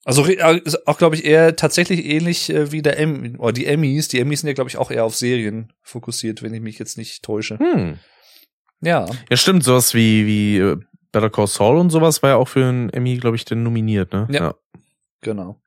[0.09, 4.07] Also äh, auch, glaube ich, eher tatsächlich ähnlich äh, wie der Emmy, oder die Emmys.
[4.07, 6.97] Die Emmys sind ja, glaube ich, auch eher auf Serien fokussiert, wenn ich mich jetzt
[6.97, 7.59] nicht täusche.
[7.59, 7.99] Hm.
[8.81, 9.05] Ja.
[9.29, 10.77] Ja, stimmt, sowas wie, wie äh,
[11.11, 14.11] Better Call Saul und sowas war ja auch für einen Emmy, glaube ich, denn nominiert,
[14.11, 14.27] ne?
[14.31, 14.55] Ja.
[15.21, 15.61] Genau.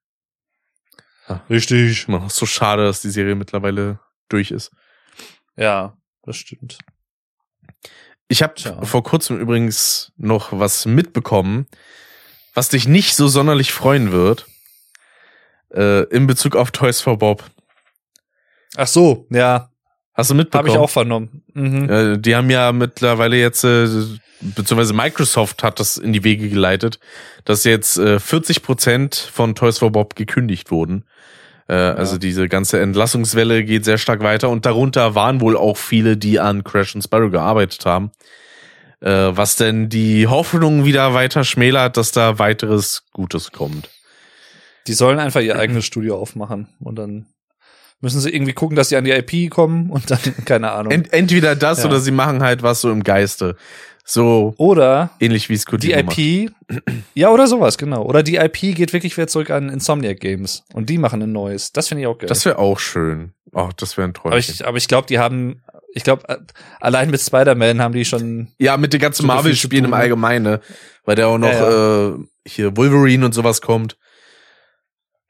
[1.29, 1.39] Ah.
[1.49, 2.09] Richtig.
[2.09, 4.73] Noch so schade, dass die Serie mittlerweile durch ist.
[5.57, 6.79] Ja, das stimmt.
[8.27, 11.69] Ich habe vor kurzem übrigens noch was mitbekommen,
[12.55, 14.47] was dich nicht so sonderlich freuen wird.
[15.75, 17.45] Äh, in Bezug auf Toys for Bob.
[18.77, 19.71] Ach so, ja,
[20.15, 20.71] Hast du habe mitbekommen?
[20.71, 21.43] ich auch vernommen.
[21.55, 21.89] Mhm.
[21.91, 23.87] Äh, die haben ja mittlerweile jetzt, äh,
[24.43, 26.99] beziehungsweise Microsoft hat das in die Wege geleitet,
[27.47, 31.05] dass jetzt äh, 40 Prozent von Toys for Bob gekündigt wurden.
[31.69, 36.19] Äh, Also diese ganze Entlassungswelle geht sehr stark weiter und darunter waren wohl auch viele,
[36.19, 38.11] die an Crash and Sparrow gearbeitet haben.
[39.03, 43.91] Äh, was denn die Hoffnung wieder weiter schmälert, dass da weiteres Gutes kommt.
[44.87, 47.27] Die sollen einfach ihr eigenes Studio aufmachen und dann
[48.01, 50.93] müssen sie irgendwie gucken, dass sie an die IP kommen und dann, keine Ahnung.
[50.93, 51.87] Ent entweder das Ja.
[51.89, 53.57] oder sie machen halt was so im Geiste.
[54.05, 56.19] So oder ähnlich wie es die Kojima macht.
[56.19, 56.53] IP,
[57.15, 58.03] ja, oder sowas, genau.
[58.05, 61.73] Oder die IP geht wirklich wieder zurück an Insomniac Games und die machen ein neues.
[61.73, 62.29] Das finde ich auch geil.
[62.29, 63.33] Das wäre auch schön.
[63.53, 64.33] Oh, das wäre ein Träumchen.
[64.33, 65.63] aber ich, aber ich glaube, die haben,
[65.95, 66.39] ich glaube, äh,
[66.81, 69.95] allein mit Spider-Man haben die schon, Ja, mit den ganzen Marvel-Spielen im.
[69.95, 70.61] Allgemeinen, ne?
[71.05, 73.97] weil der auch noch Ja, Äh, hier Wolverine und sowas kommt,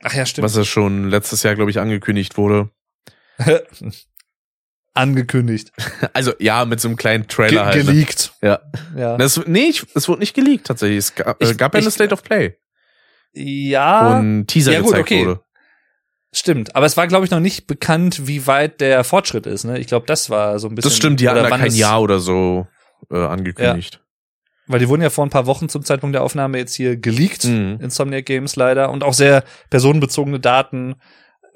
[0.02, 0.44] ach ja, stimmt.
[0.44, 2.70] was ja schon letztes Jahr, glaube ich, angekündigt wurde.
[4.94, 5.72] Angekündigt.
[6.12, 7.76] Also ja, mit so einem kleinen Trailer Ge halt.
[7.76, 7.84] Ne?
[7.92, 8.32] geleakt.
[8.42, 8.60] Ja.
[8.96, 9.16] Ja.
[9.16, 10.98] Das, nee, ich, es wurde nicht geleakt tatsächlich.
[10.98, 12.56] Es gab, äh, Ich- gab ja eine State of Play,
[13.32, 14.18] ja.
[14.18, 15.26] ein Teaser ja, gut, gezeigt okay.
[15.26, 15.40] wurde.
[16.34, 19.64] Stimmt, aber es war, glaube ich, noch nicht bekannt, wie weit der Fortschritt ist.
[19.64, 19.78] Ne?
[19.78, 20.88] Ich glaube, das war so ein bisschen.
[20.90, 22.66] Das stimmt, die hatten da kein Jahr oder so
[23.10, 24.00] äh, angekündigt.
[24.66, 27.44] Weil die wurden ja vor ein paar Wochen zum Zeitpunkt der Aufnahme jetzt hier geleakt,
[27.44, 27.78] Mhm.
[27.82, 28.90] Insomniac Games leider.
[28.90, 30.94] Und auch sehr personenbezogene Daten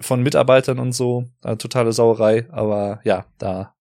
[0.01, 1.25] von Mitarbeitern und so.
[1.43, 2.47] Äh, totale Sauerei.
[2.51, 3.75] Aber ja, da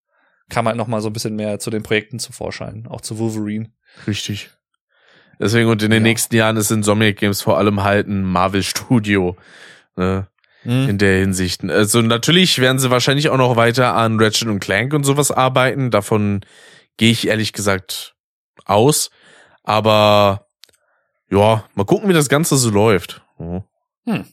[0.50, 2.88] kam halt noch mal so ein bisschen mehr zu den Projekten zu Vorschein.
[2.88, 3.72] Auch zu Wolverine.
[4.08, 4.52] Richtig.
[5.40, 6.08] Deswegen und in den Ja.
[6.10, 9.36] nächsten Jahren ist Insomniac Games vor allem halt ein Marvel Studio.
[10.66, 10.90] Ne?
[10.90, 11.64] in der Hinsicht.
[11.64, 15.92] Also natürlich werden sie wahrscheinlich auch noch weiter an Ratchet und Clank und sowas arbeiten.
[15.92, 16.42] Davon
[16.98, 18.16] gehe ich ehrlich gesagt
[18.66, 19.12] aus.
[19.64, 20.48] Aber
[21.30, 23.22] ja, mal gucken, wie das Ganze so läuft.
[23.40, 23.64] Ja.
[24.06, 24.26] Hm.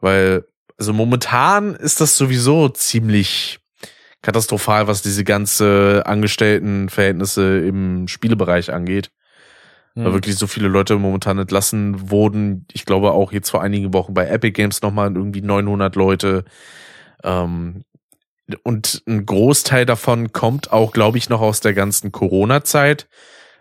[0.00, 0.44] Weil,
[0.78, 3.58] also momentan ist das sowieso ziemlich
[4.22, 9.10] katastrophal, was diese ganze Angestelltenverhältnisse im Spielebereich angeht
[9.94, 10.12] weil Hm.
[10.14, 12.66] wirklich so viele Leute momentan entlassen wurden.
[12.72, 16.44] Ich glaube auch jetzt vor einigen Wochen bei Epic Games nochmal irgendwie 900 Leute.
[17.22, 17.84] Ähm,
[18.62, 23.08] und ein Großteil davon kommt auch, glaube ich, noch aus der ganzen Corona-Zeit,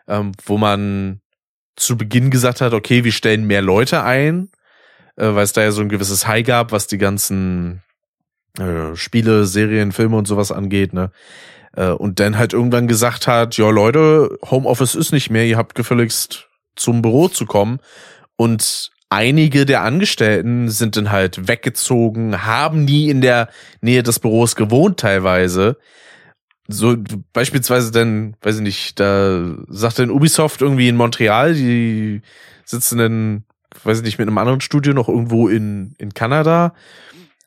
[0.08, 1.22] ähm, wo man
[1.76, 4.50] zu Beginn gesagt hat, okay, wir stellen mehr Leute ein,
[5.16, 7.82] äh, weil es da ja so ein gewisses High gab, was die ganzen
[8.60, 11.12] äh, Spiele, Serien, Filme und sowas angeht, ne?
[11.76, 15.76] Äh, und dann halt irgendwann gesagt hat, ja Leute, Homeoffice ist nicht mehr, ihr habt
[15.76, 17.80] gefälligst zum Büro zu kommen.
[18.36, 23.50] Und einige der Angestellten sind dann halt weggezogen, haben nie in der
[23.82, 25.78] Nähe des Büros gewohnt teilweise.
[26.68, 26.96] So
[27.34, 32.22] beispielsweise dann, weiß ich nicht, da sagt dann Ubisoft irgendwie in Montreal, die
[32.66, 33.44] sitzen dann,
[33.84, 36.74] weiß ich nicht, mit einem anderen Studio noch irgendwo in, in Kanada.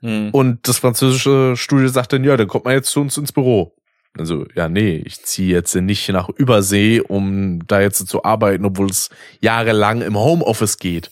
[0.02, 0.30] Hm.
[0.32, 3.74] Und das französische Studio sagt dann, ja, dann kommt man jetzt zu uns ins Büro.
[4.18, 8.88] Also, ja, nee, ich ziehe jetzt nicht nach Übersee, um da jetzt zu arbeiten, obwohl
[8.88, 9.10] es
[9.40, 11.10] jahrelang im Homeoffice geht.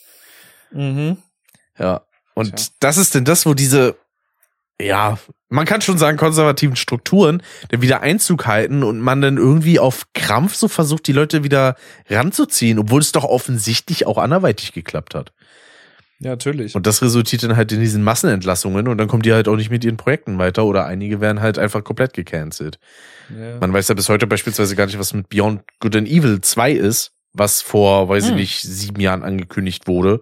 [0.72, 1.18] Mhm.
[1.78, 2.02] Ja.
[2.34, 2.66] Und Tja.
[2.80, 3.96] das ist denn das, wo diese,
[4.80, 9.78] ja, man kann schon sagen, konservativen Strukturen dann wieder Einzug halten und man dann irgendwie
[9.78, 11.76] auf Krampf so versucht, die Leute wieder
[12.11, 15.32] ranzuziehen, obwohl es doch offensichtlich auch anderweitig geklappt hat.
[16.20, 16.74] Ja, natürlich.
[16.74, 19.70] Und das resultiert dann halt in diesen Massenentlassungen und dann kommen die halt auch nicht
[19.70, 22.78] mit ihren Projekten weiter oder einige werden halt einfach komplett gecancelt.
[23.28, 23.58] ja.
[23.60, 26.72] Man weiß ja bis heute beispielsweise gar nicht, was mit Beyond Good and Evil 2
[26.72, 28.36] ist, was vor, weiß ich Hm.
[28.36, 30.20] nicht, sieben Jahren angekündigt wurde.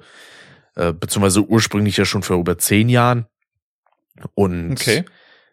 [0.74, 3.26] Äh, beziehungsweise ursprünglich ja schon vor über zehn Jahren.
[4.34, 5.04] Und Okay.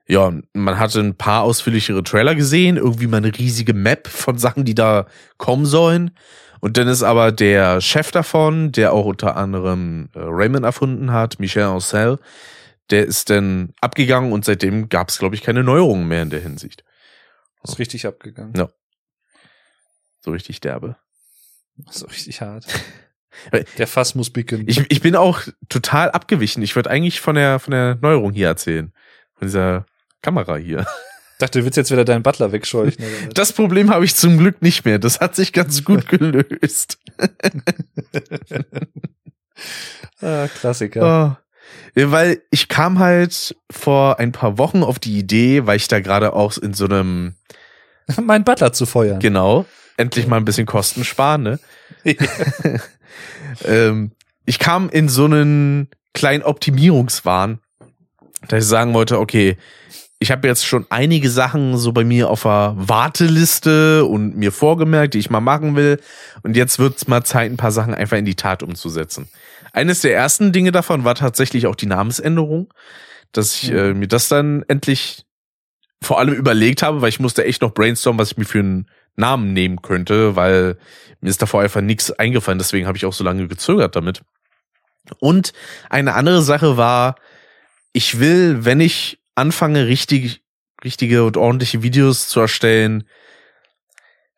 [0.08, 4.64] ja, man hatte ein paar ausführlichere Trailer gesehen, irgendwie mal eine riesige Map von Sachen,
[4.66, 6.12] die da kommen sollen.
[6.60, 11.40] Und dann ist aber der Chef davon, der auch unter anderem äh, Rayman erfunden hat,
[11.40, 12.20] Michel Ancel,
[12.90, 16.42] der ist dann abgegangen und seitdem gab es, glaube ich, keine Neuerungen mehr in der
[16.42, 16.84] Hinsicht.
[17.64, 18.54] Ist richtig abgegangen.
[18.56, 18.70] Ja.
[20.22, 20.96] So richtig derbe.
[21.90, 22.66] So richtig hart.
[23.78, 24.68] Der Fass muss bicken.
[24.68, 26.64] Ich, ich bin auch total abgewichen.
[26.64, 28.92] Ich würde eigentlich von der, von der Neuerung hier erzählen.
[29.36, 29.86] Von dieser
[30.22, 30.86] Kamera hier.
[31.40, 33.04] Dachte, du willst jetzt wieder deinen Butler wegscheuchen.
[33.34, 35.00] Das Problem habe ich zum Glück nicht mehr.
[35.00, 37.00] Das hat sich ganz gut gelöst.
[40.22, 41.42] ah, Klassiker.
[41.96, 46.00] Ja, weil ich kam halt vor ein paar Wochen auf die Idee, weil ich da
[46.00, 47.36] gerade auch in so einem,
[48.22, 49.20] meinen Butler zu feuern.
[49.20, 49.66] genau,
[49.98, 51.60] endlich mal ein bisschen Kosten sparen, ne?
[53.66, 54.12] ähm,
[54.46, 57.60] ich kam in so einen kleinen Optimierungswahn,
[58.48, 59.58] dass ich sagen wollte, okay,
[60.20, 65.14] ich habe jetzt schon einige Sachen so bei mir auf der Warteliste und mir vorgemerkt,
[65.14, 66.00] die ich mal machen will.
[66.44, 69.30] Und jetzt wird's mal Zeit, ein paar Sachen einfach in die Tat umzusetzen.
[69.72, 72.74] Eines der ersten Dinge davon war tatsächlich auch die Namensänderung,
[73.32, 75.26] dass ich äh, mir das dann endlich
[76.02, 78.90] vor allem überlegt habe, weil ich musste echt noch brainstormen, was ich mir für einen
[79.16, 80.78] Namen nehmen könnte, weil
[81.22, 84.22] mir ist davor einfach nichts eingefallen, deswegen habe ich auch so lange gezögert damit.
[85.20, 85.54] Und
[85.90, 87.16] eine andere Sache war,
[87.92, 90.42] ich will, wenn ich anfange, richtig,
[90.84, 93.06] richtige und ordentliche Videos zu erstellen,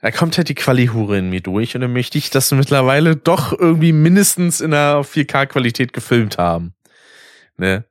[0.01, 3.57] da kommt halt die Quali-Hure in mir durch und dann möchte ich das mittlerweile doch
[3.57, 6.73] irgendwie mindestens in einer 4K-Qualität gefilmt haben.
[7.57, 7.85] Ne?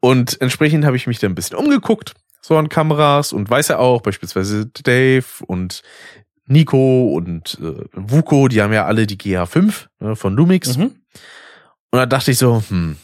[0.00, 3.78] Und entsprechend habe ich mich dann ein bisschen umgeguckt, so an Kameras und weiß ja
[3.78, 5.82] auch, beispielsweise Dave und
[6.46, 10.76] Nico und äh, Vuko, die haben ja alle die GH5 ne, von Lumix.
[10.76, 10.96] Mhm.
[11.90, 12.96] Und da dachte ich so, hm,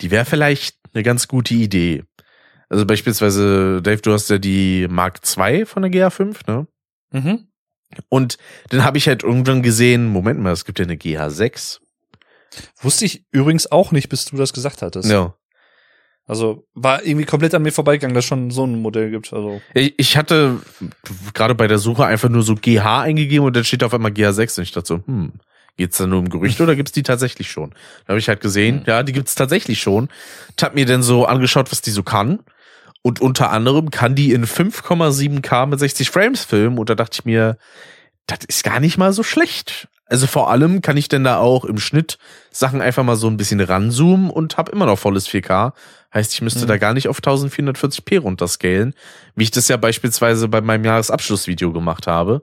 [0.00, 2.04] die wäre vielleicht eine ganz gute Idee.
[2.70, 6.66] Also beispielsweise, Dave, du hast ja die Mark II von der GH5, ne?
[7.12, 7.48] Mhm.
[8.08, 11.80] Und dann habe ich halt irgendwann gesehen, Moment mal, es gibt ja eine GH6.
[12.80, 15.10] Wusste ich übrigens auch nicht, bis du das gesagt hattest.
[15.10, 15.34] Ja.
[16.26, 19.32] Also war irgendwie komplett an mir vorbeigegangen, dass schon so ein Modell gibt.
[19.32, 20.60] Also Ich, ich hatte
[21.34, 24.58] gerade bei der Suche einfach nur so GH eingegeben und dann steht auf einmal GH6
[24.58, 25.32] und ich dachte so, hm,
[25.76, 27.70] Geht's da nur um Gerüchte oder gibt's die tatsächlich schon?
[28.04, 28.84] Da habe ich halt gesehen, Mhm.
[28.86, 30.08] ja, die gibt's tatsächlich schon.
[30.56, 32.40] Ich hab mir dann so angeschaut, was die so kann.
[33.02, 36.78] Und unter anderem kann die in 5,7K mit 60 Frames filmen.
[36.78, 37.56] Und da dachte ich mir,
[38.26, 39.88] das ist gar nicht mal so schlecht.
[40.06, 42.18] Also vor allem kann ich denn da auch im Schnitt
[42.50, 45.72] Sachen einfach mal so ein bisschen ranzoomen und habe immer noch volles 4K.
[46.12, 46.68] Heißt, ich müsste Mhm.
[46.68, 48.94] da gar nicht auf 1440p runterscalen,
[49.36, 52.42] wie ich das ja beispielsweise bei meinem Jahresabschlussvideo gemacht habe.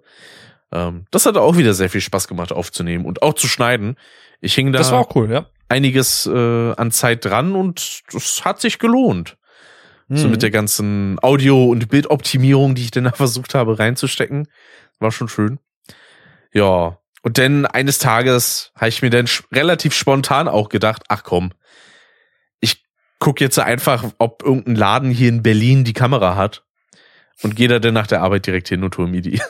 [0.72, 3.98] Ähm, das hat auch wieder sehr viel Spaß gemacht aufzunehmen und auch zu schneiden.
[4.40, 4.80] Ich hing da
[5.16, 5.46] cool, ja.
[5.68, 9.38] einiges äh, an Zeit dran und das hat sich gelohnt.
[10.10, 10.32] So Mhm.
[10.32, 14.48] mit der ganzen Audio- und Bildoptimierung, die ich dann da versucht habe reinzustecken.
[15.00, 15.60] War schon schön.
[16.54, 16.98] Ja.
[17.24, 21.52] Und dann eines Tages habe ich mir dann relativ spontan auch gedacht, ach komm,
[22.62, 22.86] ich
[23.20, 26.64] guck jetzt einfach, ob irgendein Laden hier in Berlin die Kamera hat
[27.44, 29.42] und gehe da dann nach der Arbeit direkt hin und hole mir die.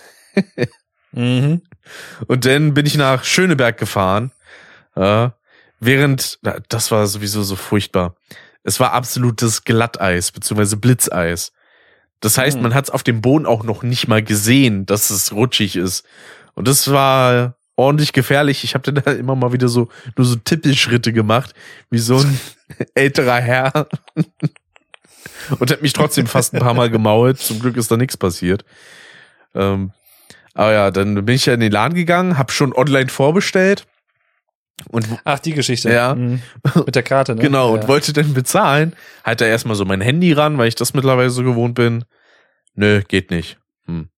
[1.11, 1.61] Mhm.
[2.27, 4.33] Und dann bin ich nach Schöneberg gefahren.
[4.95, 5.29] Äh,
[5.79, 6.37] während,
[6.67, 8.15] das war sowieso so furchtbar.
[8.67, 11.53] Es war absolutes Glatteis, beziehungsweise Blitzeis.
[12.19, 12.63] Das heißt, Hm.
[12.63, 16.05] man hat es auf dem Boden auch noch nicht mal gesehen, dass es rutschig ist.
[16.53, 18.65] Und das war ordentlich gefährlich.
[18.65, 19.87] Ich habe dann da immer mal wieder so
[20.17, 21.53] nur so Tippelschritte gemacht,
[21.89, 22.39] wie so ein
[22.93, 23.87] älterer Herr.
[25.59, 27.39] Und hat mich trotzdem fast ein paar Mal gemault.
[27.39, 28.65] Zum Glück ist da nichts passiert.
[29.55, 29.93] Ähm,
[30.53, 33.87] aber ja, dann bin ich ja in den Laden gegangen, habe schon online vorbestellt
[34.89, 35.91] und Ach, die Geschichte.
[35.91, 36.15] Ja.
[36.15, 36.41] Mhm.
[36.85, 37.41] Mit der Karte, ne?
[37.41, 37.81] genau ja.
[37.81, 38.95] und wollte dann bezahlen.
[39.23, 42.05] Halt da erstmal so mein Handy ran, weil ich das mittlerweile so gewohnt bin.
[42.75, 43.57] Nö, geht nicht.
[43.85, 44.09] Hm.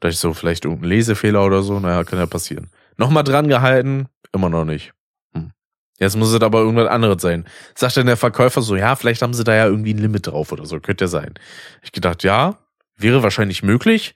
[0.00, 2.70] Da ich so vielleicht irgendein Lesefehler oder so, naja, kann ja passieren.
[2.96, 4.92] Nochmal dran gehalten, immer noch nicht.
[5.34, 5.50] Hm.
[5.98, 7.44] Jetzt muss es aber irgendwas anderes sein.
[7.74, 10.52] Sagt dann der Verkäufer so, ja, vielleicht haben sie da ja irgendwie ein Limit drauf
[10.52, 11.34] oder so, könnte ja sein.
[11.82, 12.58] Ich gedacht, ja,
[12.96, 14.14] wäre wahrscheinlich möglich.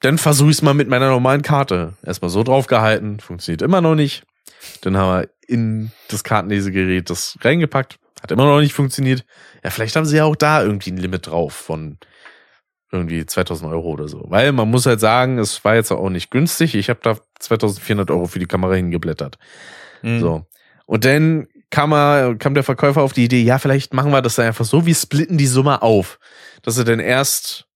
[0.00, 1.94] Dann versuche ich es mal mit meiner normalen Karte.
[2.04, 4.24] Erstmal so drauf gehalten, funktioniert immer noch nicht.
[4.82, 9.24] Dann haben wir in das Kartenlesegerät das reingepackt, hat immer noch nicht funktioniert.
[9.64, 11.98] Ja, vielleicht haben sie ja auch da irgendwie ein Limit drauf von
[12.90, 14.24] irgendwie 2000 Euro oder so.
[14.28, 16.74] Weil man muss halt sagen, es war jetzt auch nicht günstig.
[16.74, 19.38] Ich habe da 2400 Euro für die Kamera hingeblättert.
[20.02, 20.20] Mhm.
[20.20, 20.46] So.
[20.86, 24.36] Und dann kam, er, kam der Verkäufer auf die Idee, ja, vielleicht machen wir das
[24.36, 26.18] dann einfach so, wir splitten die Summe auf.
[26.62, 27.67] Dass sie dann erst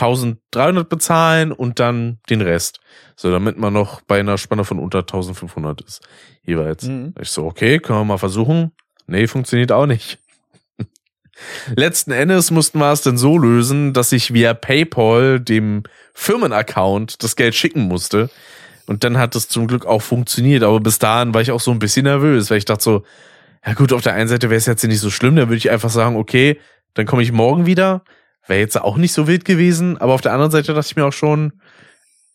[0.00, 2.80] 1300 bezahlen und dann den Rest.
[3.16, 6.06] So, damit man noch bei einer Spanne von unter 1500 ist.
[6.42, 6.84] Jeweils.
[6.84, 7.14] Mhm.
[7.20, 8.72] Ich so, okay, können wir mal versuchen.
[9.06, 10.18] Nee, funktioniert auch nicht.
[11.76, 15.82] Letzten Endes mussten wir es dann so lösen, dass ich via PayPal dem
[16.14, 18.30] Firmenaccount das Geld schicken musste.
[18.86, 20.62] Und dann hat es zum Glück auch funktioniert.
[20.62, 23.04] Aber bis dahin war ich auch so ein bisschen nervös, weil ich dachte so,
[23.66, 25.70] ja gut, auf der einen Seite wäre es jetzt nicht so schlimm, dann würde ich
[25.70, 26.58] einfach sagen, okay,
[26.94, 28.02] dann komme ich morgen wieder.
[28.48, 29.98] Wäre jetzt auch nicht so wild gewesen.
[29.98, 31.52] Aber auf der anderen Seite dachte ich mir auch schon,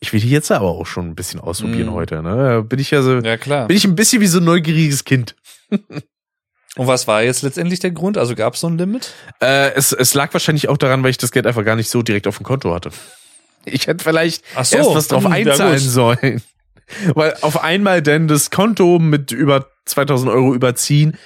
[0.00, 1.92] ich will die jetzt aber auch schon ein bisschen ausprobieren Mm.
[1.94, 2.22] heute.
[2.22, 2.36] Ne?
[2.36, 3.66] Da Bin ich ja so, Ja, klar.
[3.66, 5.34] bin ich ein bisschen wie so ein neugieriges Kind.
[6.76, 8.18] Und was war jetzt letztendlich der Grund?
[8.18, 9.12] Also gab es so ein Limit?
[9.40, 12.02] Äh, es, es lag wahrscheinlich auch daran, weil ich das Geld einfach gar nicht so
[12.02, 12.90] direkt auf dem Konto hatte.
[13.64, 16.42] Ich hätte vielleicht Ach so, erst was drauf hm, einzahlen sollen.
[17.14, 21.16] Weil auf einmal denn das Konto mit über 2000 Euro überziehen,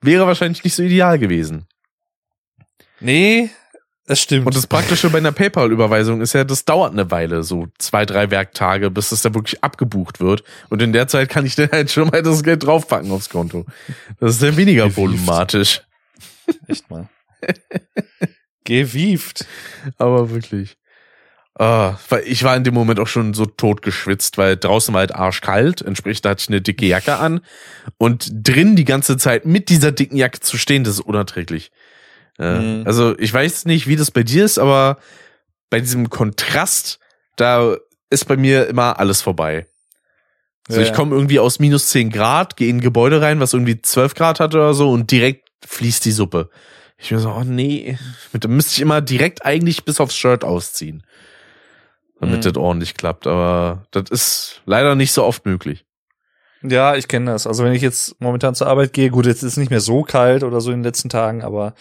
[0.00, 1.66] wäre wahrscheinlich nicht so ideal gewesen.
[2.98, 3.50] Nee,
[4.06, 4.46] das stimmt.
[4.46, 8.30] Und das Praktische bei einer PayPal-Überweisung ist ja, das dauert eine Weile, so zwei, drei
[8.30, 10.44] Werktage, bis das da wirklich abgebucht wird.
[10.68, 13.64] Und in der Zeit kann ich dann halt schon mal das Geld draufpacken aufs Konto.
[14.20, 14.96] Das ist ja weniger Gewieft.
[14.96, 15.82] problematisch.
[16.68, 17.08] Echt mal.
[18.64, 19.46] Gewieft.
[19.98, 20.76] Aber wirklich.
[21.56, 25.00] Ah, weil ich war in dem Moment auch schon so tot geschwitzt, weil draußen war
[25.00, 27.42] halt arschkalt, entsprechend hatte ich eine dicke Jacke an
[27.96, 31.70] und drin die ganze Zeit mit dieser dicken Jacke zu stehen, das ist unerträglich.
[32.38, 32.82] Äh, Mhm.
[32.86, 34.98] Also ich weiß nicht, wie das bei dir ist, aber
[35.70, 36.98] bei diesem Kontrast,
[37.36, 37.76] da
[38.10, 39.66] ist bei mir immer alles vorbei.
[40.68, 40.96] Also Ja, ich ja.
[40.96, 44.40] komme irgendwie aus minus 10 Grad, gehe in ein Gebäude rein, was irgendwie 12 Grad
[44.40, 46.48] hat oder so und direkt fließt die Suppe.
[46.96, 47.98] Ich mir so, oh nee,
[48.32, 51.02] da müsste ich immer direkt eigentlich bis aufs Shirt ausziehen.
[52.20, 52.42] Damit Mhm.
[52.42, 53.26] das ordentlich klappt.
[53.26, 55.84] Aber das ist leider nicht so oft möglich.
[56.62, 57.46] Ja, ich kenne das.
[57.46, 60.02] Also wenn ich jetzt momentan zur Arbeit gehe, gut, jetzt ist es nicht mehr so
[60.02, 61.74] kalt oder so in den letzten Tagen, aber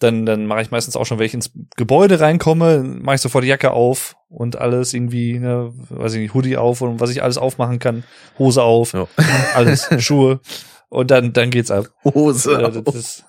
[0.00, 3.42] dann, dann mache ich meistens auch schon, wenn ich ins Gebäude reinkomme, mache ich sofort
[3.44, 7.22] die Jacke auf und alles irgendwie, ne, weiß ich nicht, Hoodie auf und was ich
[7.22, 8.04] alles aufmachen kann,
[8.38, 9.08] Hose auf, Ja.
[9.54, 10.40] alles, Schuhe
[10.88, 11.86] und dann, dann geht's ab.
[12.04, 12.52] Hose.
[12.62, 13.24] Äh, das ist,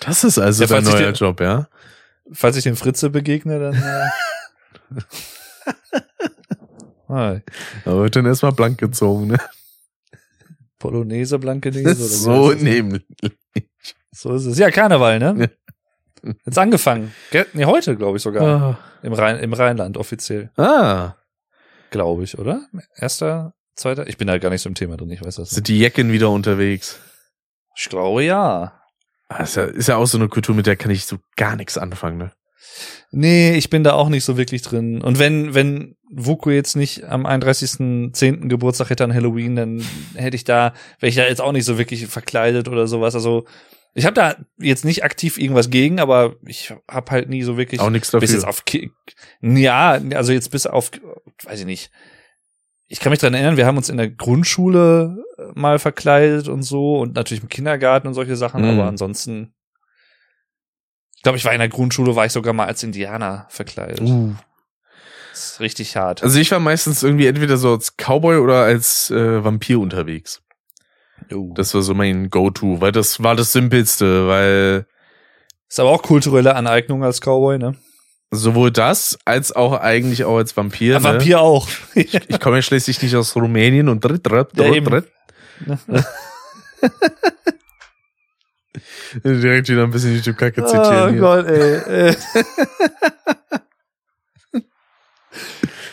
[0.00, 1.68] Das ist also Ja, dein neuer dir- Job, ja?
[2.32, 3.74] falls ich dem Fritze begegne, dann.
[3.74, 5.00] Äh,
[7.08, 7.40] ah,
[7.84, 9.38] Da wird dann erstmal blank gezogen, ne?
[10.78, 12.62] Polonaise, Blankenese oder wie So das?
[12.62, 13.02] nämlich.
[14.14, 14.58] So ist es.
[14.58, 15.50] Ja, Karneval, ne?
[16.46, 17.12] Jetzt angefangen.
[17.30, 18.42] Ge nee, heute, glaube ich sogar.
[18.42, 18.78] Ah.
[19.02, 20.50] Im, Rhein, Im Rheinland offiziell.
[20.56, 21.16] ah.
[21.90, 22.66] glaube ich, oder?
[22.96, 24.06] Erster, zweiter?
[24.06, 25.50] Ich bin da gar nicht so im Thema drin, ich weiß das.
[25.50, 25.54] nicht.
[25.54, 26.98] Sind die Jecken wieder unterwegs?
[27.76, 28.80] Ich glaube ja.
[29.28, 31.56] Ah, Ist ja, ist ja auch so eine Kultur, mit der kann ich so gar
[31.56, 32.32] nichts anfangen, ne?
[33.10, 35.00] Nee, ich bin da auch nicht so wirklich drin.
[35.02, 38.48] Und wenn, wenn Vuku jetzt nicht am 31.10.
[38.48, 39.84] Geburtstag hätte an Halloween, dann
[40.14, 43.14] hätte ich da, wäre ich da jetzt auch nicht so wirklich verkleidet oder sowas.
[43.14, 43.44] Also
[43.94, 47.80] ich habe da jetzt nicht aktiv irgendwas gegen, aber ich habe halt nie so wirklich
[47.80, 48.34] Auch nichts bis dafür.
[48.34, 48.62] jetzt auf
[49.40, 50.90] ja, also jetzt bis auf
[51.44, 51.90] weiß ich nicht.
[52.86, 56.62] Ich kann mich dran erinnern, wir haben uns in der Grundschule äh, mal verkleidet und
[56.62, 58.78] so und natürlich im Kindergarten und solche Sachen, Mhm.
[58.78, 59.54] aber ansonsten
[61.16, 64.02] ich glaube, ich war in der Grundschule, war ich sogar mal als Indianer verkleidet.
[64.02, 64.34] Uh.
[65.30, 66.22] Das ist richtig hart.
[66.22, 70.42] Also ich war meistens irgendwie entweder so als Cowboy oder als äh, Vampir unterwegs.
[71.32, 71.52] Oh.
[71.54, 74.86] Das war so mein Go-To, weil das war das Simpelste, weil
[75.68, 77.74] ist aber auch kulturelle Aneignung als Cowboy, ne?
[78.34, 80.98] sowohl das als auch eigentlich auch als Vampir.
[80.98, 81.04] Ne?
[81.04, 81.68] Vampir auch.
[81.94, 85.10] Ich komme ja schließlich nicht aus Rumänien und dritt, dritt, dritt, dritt.
[89.24, 91.04] Direkt wieder ein bisschen YouTube-Kacke zitieren.
[91.04, 91.20] oh hier.
[91.20, 92.16] Gott, ey.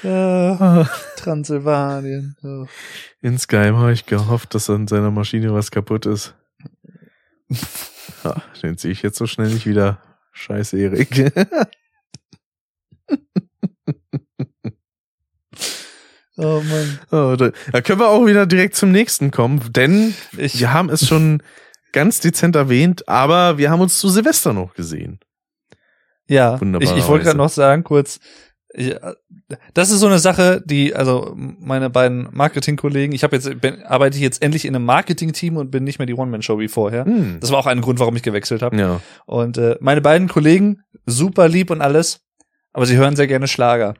[0.03, 0.81] äh.
[0.81, 0.85] äh,
[1.17, 2.35] Transsilvanien.
[2.43, 2.65] Oh.
[3.21, 6.35] Insgeheim habe ich gehofft, dass an seiner Maschine was kaputt ist.
[8.23, 9.99] Ja, den sehe ich jetzt so schnell nicht wieder.
[10.31, 11.33] Scheiße, Erik.
[16.37, 16.99] oh Mann.
[17.11, 21.07] Oh, da, können wir auch wieder direkt zum nächsten kommen, denn Ich, wir haben es
[21.07, 21.43] schon
[21.91, 25.19] ganz dezent erwähnt, aber wir haben uns zu Silvester noch gesehen.
[26.27, 28.19] ja, ich, ich wollte gerade noch sagen, kurz,
[28.73, 29.13] ich, äh,
[29.73, 34.15] das ist so eine Sache, die, also meine beiden Marketingkollegen, ich habe jetzt, bin, arbeite
[34.17, 37.05] ich jetzt endlich in einem Marketing-Team und bin nicht mehr die One-Man-Show wie vorher.
[37.05, 37.37] Hm.
[37.41, 38.77] Das war auch ein Grund, warum ich gewechselt habe.
[38.77, 39.01] Ja.
[39.25, 42.21] Und äh, meine beiden Kollegen, super lieb und alles,
[42.73, 43.95] aber sie hören sehr gerne Schlager.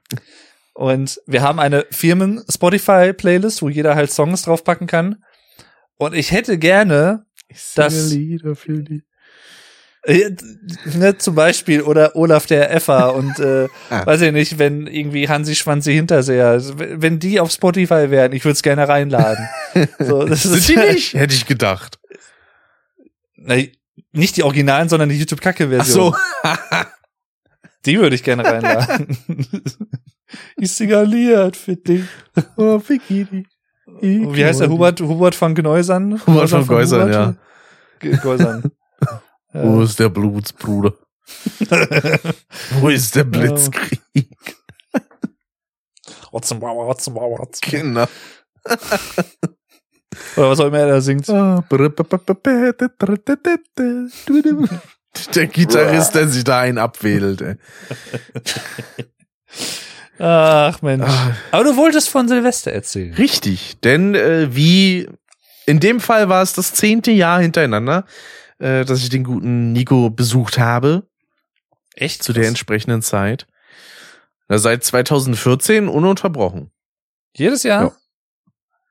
[0.74, 5.24] Und wir haben eine Firmen-Spotify-Playlist, wo jeder halt Songs draufpacken kann.
[5.98, 9.04] Und ich hätte gerne, Ich singe Das- Lieder für die.
[10.04, 10.32] Äh,
[10.96, 14.06] ne, zum Beispiel, oder Olaf der Effer und äh, Ah.
[14.06, 18.44] weiß ich nicht, wenn irgendwie Hansi Schwanzi Hinterseher, also, wenn die auf Spotify wären, ich
[18.44, 19.48] würde es gerne reinladen.
[20.00, 21.14] so, das Sind die nicht?
[21.14, 22.00] Hätte ich gedacht.
[23.36, 23.56] Na,
[24.12, 26.14] nicht die Originalen, sondern die Ach YouTube-Kacke-Version.
[26.14, 26.50] so.
[27.88, 29.18] Die würde ich gerne reinladen.
[30.58, 32.04] ich signaliert für dich.
[32.56, 33.48] oh, Bikini.
[34.02, 36.22] Wie heißt der Hubert, Hubert von Gneusern?
[36.28, 37.36] Hubert von Geusern, ja.
[38.00, 38.18] Ge-
[39.54, 39.74] Geusern.
[39.74, 39.84] Wo ja.
[39.84, 40.94] ist der Blutsbruder?
[42.80, 44.00] Wo ist der Blitzkrieg?
[46.34, 47.62] Rotzen, wow, rotzen, wow, rotzen.
[47.70, 48.08] Genau.
[50.36, 51.30] Oder was auch immer er da singt.
[51.30, 51.64] Ah,
[55.36, 57.42] Der Gitarrist, der sich da einen abwedelt.
[57.42, 57.56] Ey.
[60.20, 61.06] Ach Mensch.
[61.06, 63.14] Ah, Aber du wolltest von Silvester erzählen.
[63.16, 65.10] Richtig, denn äh, wie
[65.66, 68.06] in dem Fall war es das zehnte Jahr hintereinander,
[68.62, 71.08] äh, dass ich den guten Nico besucht habe
[71.96, 72.24] Echt?
[72.24, 73.48] zu der entsprechenden Zeit.
[74.48, 76.72] Na, seit 2014 ununterbrochen.
[77.36, 77.84] Jedes Jahr?
[77.84, 77.92] Ja.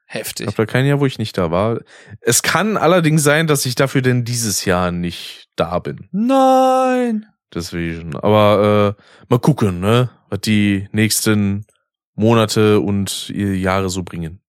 [0.09, 0.47] Ich Heftig.
[0.49, 1.79] habe da kein Jahr, wo ich nicht da war.
[2.21, 6.09] Es kann allerdings sein, dass ich dafür denn dieses Jahr nicht da bin.
[6.11, 7.27] Nein.
[7.55, 8.17] Deswegen.
[8.17, 11.65] Aber äh, mal gucken, ne, was die nächsten
[12.15, 14.43] Monate und Jahre so bringen.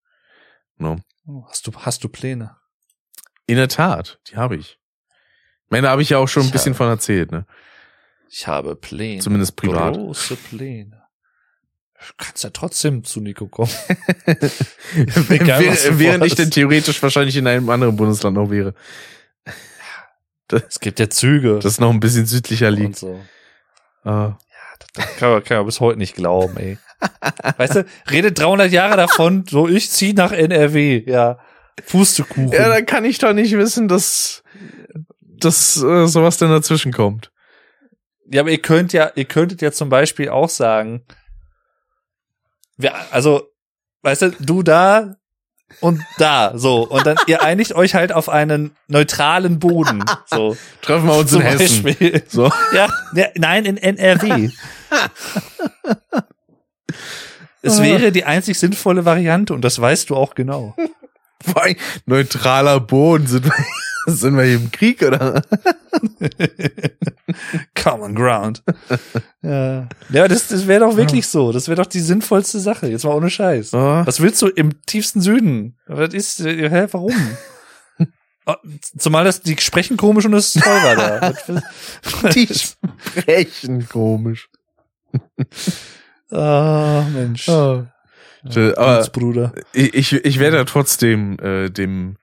[0.77, 0.97] No.
[1.27, 2.57] Oh, Hast du, hast du Pläne?
[3.45, 4.79] In der Tat, die habe ich.
[5.71, 7.45] Meine, da habe ich ja auch schon ein Ich bisschen habe- von erzählt, ne?
[8.29, 9.19] Ich habe Pläne.
[9.21, 9.95] Zumindest privat.
[9.95, 11.01] Große Pläne.
[11.99, 13.71] Du kannst ja trotzdem zu Nico kommen.
[14.95, 18.73] Du während ich denn theoretisch wahrscheinlich in einem anderen Bundesland noch wäre.
[20.67, 21.59] Es gibt ja Züge.
[21.59, 22.97] Das noch ein bisschen südlicher liegt.
[22.97, 23.19] so.
[24.03, 24.37] Ah.
[25.17, 26.77] Kann man, kann man bis heute nicht glauben, ey.
[27.57, 31.39] Weißt du, redet 300 Jahre davon, so ich zieh nach NRW, ja.
[31.87, 32.51] Pustekuchen.
[32.51, 34.43] Ja, dann kann ich doch nicht wissen, dass,
[35.43, 37.31] dass äh, sowas denn dazwischen kommt.
[38.31, 41.03] Ja, aber ihr könnt ja, ihr könntet ja zum Beispiel auch sagen,
[42.77, 43.49] wir, also,
[44.01, 45.15] weißt du, du da
[45.79, 46.87] und da, so.
[46.87, 50.57] Und dann, ihr einigt euch halt auf einen neutralen Boden, so.
[50.81, 51.83] Treffen wir uns Zum in Hessen.
[51.83, 52.23] Beispiel.
[52.27, 52.51] So.
[52.73, 54.49] Ja, ja, nein, in NRW.
[57.61, 60.75] Es wäre die einzig sinnvolle Variante und das weißt du auch genau.
[62.05, 63.27] Neutraler Boden.
[63.27, 63.53] Sind wir,
[64.07, 65.41] sind wir hier im Krieg, oder?
[67.75, 68.63] Common Ground.
[69.43, 71.51] Ja, ja das, das wäre doch wirklich so.
[71.51, 72.85] Das wäre doch die sinnvollste Sache.
[72.85, 73.73] Jetzt mal ohne Scheiß.
[73.73, 74.03] Oh.
[74.05, 75.79] Was willst du im tiefsten Süden?
[75.87, 77.15] Was ist, äh, hä, warum?
[78.45, 78.53] Oh,
[78.99, 82.29] Zumal das, die sprechen komisch und es ist teurer da.
[82.29, 84.47] Die sprechen komisch.
[86.29, 87.49] Ah, Mensch.
[87.49, 87.91] Ah.
[88.43, 89.53] Äh, Aber Bruder.
[89.73, 92.17] ich, ich, ich werde ja trotzdem äh, dem,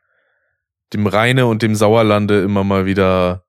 [0.93, 3.45] dem Rheine und dem Sauerlande immer mal wieder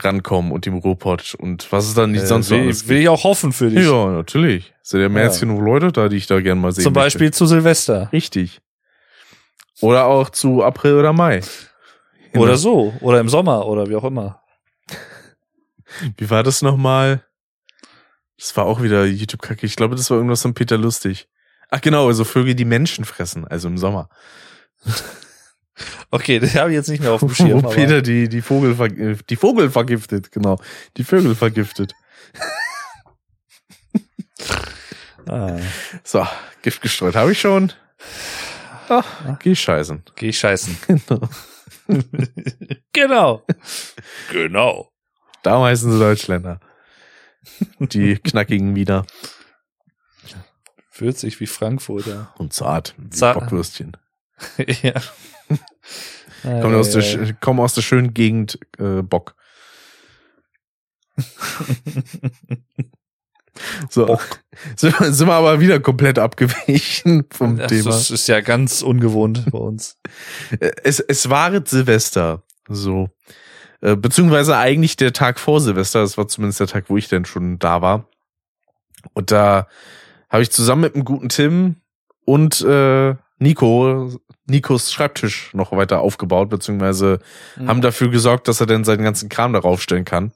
[0.00, 3.08] rankommen und dem Ruhrpott und was es dann nicht sonst so will, alles will ich
[3.08, 3.86] auch hoffen für dich.
[3.86, 4.74] Ja, natürlich.
[4.82, 7.06] Sind ja mehr als genug Leute da, die ich da gern mal sehen Zum möchte.
[7.06, 8.10] Beispiel zu Silvester.
[8.12, 8.60] Richtig.
[9.80, 11.42] Oder auch zu April oder Mai.
[12.34, 12.94] Oder so.
[13.00, 14.42] Oder im Sommer oder wie auch immer.
[16.16, 17.24] Wie war das nochmal?
[18.36, 19.64] Das war auch wieder YouTube-Kacke.
[19.64, 21.28] Ich glaube, das war irgendwas von Peter Lustig.
[21.70, 24.08] Ach genau, also Vögel, die Menschen fressen, also im Sommer.
[26.10, 27.62] Okay, das habe ich jetzt nicht mehr auf dem Schirm.
[27.62, 30.58] Wo Peter die, die Vogel, die Vogel vergiftet, genau.
[30.96, 31.94] Die Vögel vergiftet.
[35.26, 35.58] Ah,
[36.02, 36.26] So,
[36.60, 37.72] Gift gestreut habe ich schon.
[38.90, 40.02] Ach, geh scheißen.
[40.16, 40.76] geh scheißen.
[40.96, 41.28] Genau.
[42.92, 43.46] genau.
[44.30, 44.90] Genau.
[45.42, 46.60] Da heißen sie Deutschländer.
[47.78, 49.04] Die knackigen wieder.
[50.96, 52.32] Würzig wie Frankfurter.
[52.38, 52.94] Und zart.
[52.96, 53.38] Wie Zart.
[53.38, 53.96] Bockwürstchen.
[54.82, 54.94] ja.
[56.42, 59.34] Kommen aus, der, kommen aus der schönen Gegend äh, Bock.
[63.88, 64.18] So.
[64.76, 67.90] Sind, wir- sind wir aber wieder komplett abgewichen vom Das Thema.
[67.90, 69.96] ist, ist ja ganz ungewohnt bei uns.
[70.58, 72.42] Äh, Es, es war Silvester.
[72.68, 73.10] So.
[73.80, 76.00] Äh, Beziehungsweise eigentlich der Tag vor Silvester.
[76.00, 78.08] Das war zumindest der Tag, wo ich denn schon da war.
[79.12, 79.68] Und da
[80.30, 81.76] habe ich zusammen mit einem guten Tim
[82.24, 83.14] und äh,
[83.44, 84.10] Nico
[84.46, 87.18] Nikos Schreibtisch noch weiter aufgebaut, beziehungsweise
[87.56, 87.68] Mhm.
[87.68, 90.32] haben dafür gesorgt, dass er dann seinen ganzen Kram darauf stellen kann.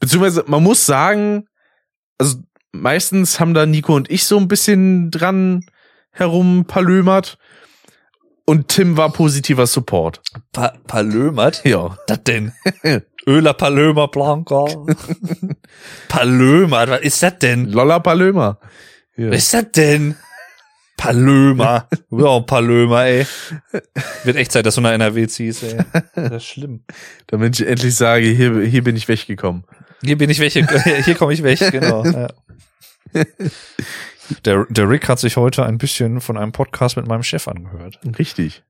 [0.00, 1.46] Beziehungsweise man muss sagen,
[2.18, 2.36] also
[2.72, 5.64] meistens haben da Nico und ich so ein bisschen dran
[6.12, 7.38] herumpalömert
[8.46, 10.20] und Tim war positiver Support.
[10.52, 11.64] Pa Palömert?
[11.64, 11.96] Ja.
[12.06, 12.52] Das denn?
[13.26, 14.66] Öler Palömer Blanca.
[16.08, 17.70] Palömert, was ist das denn?
[17.70, 18.58] Lolla Palömer.
[19.16, 19.30] Ja.
[19.30, 20.16] Was ist das denn?
[20.96, 21.88] Palömer.
[22.10, 23.26] Du bist auch ein Palömer, ey.
[24.24, 25.78] Wird echt Zeit, dass du nach NRW ziehst, ey.
[26.14, 26.84] Das ist schlimm.
[27.26, 29.64] Damit ich endlich sage, hier, hier bin ich weggekommen.
[30.02, 30.52] Hier bin ich weg,
[31.04, 32.04] hier komme ich weg, genau.
[32.04, 32.28] Ja.
[34.44, 38.00] Der, der Rick hat sich heute ein bisschen von einem Podcast mit meinem Chef angehört.
[38.18, 38.62] Richtig.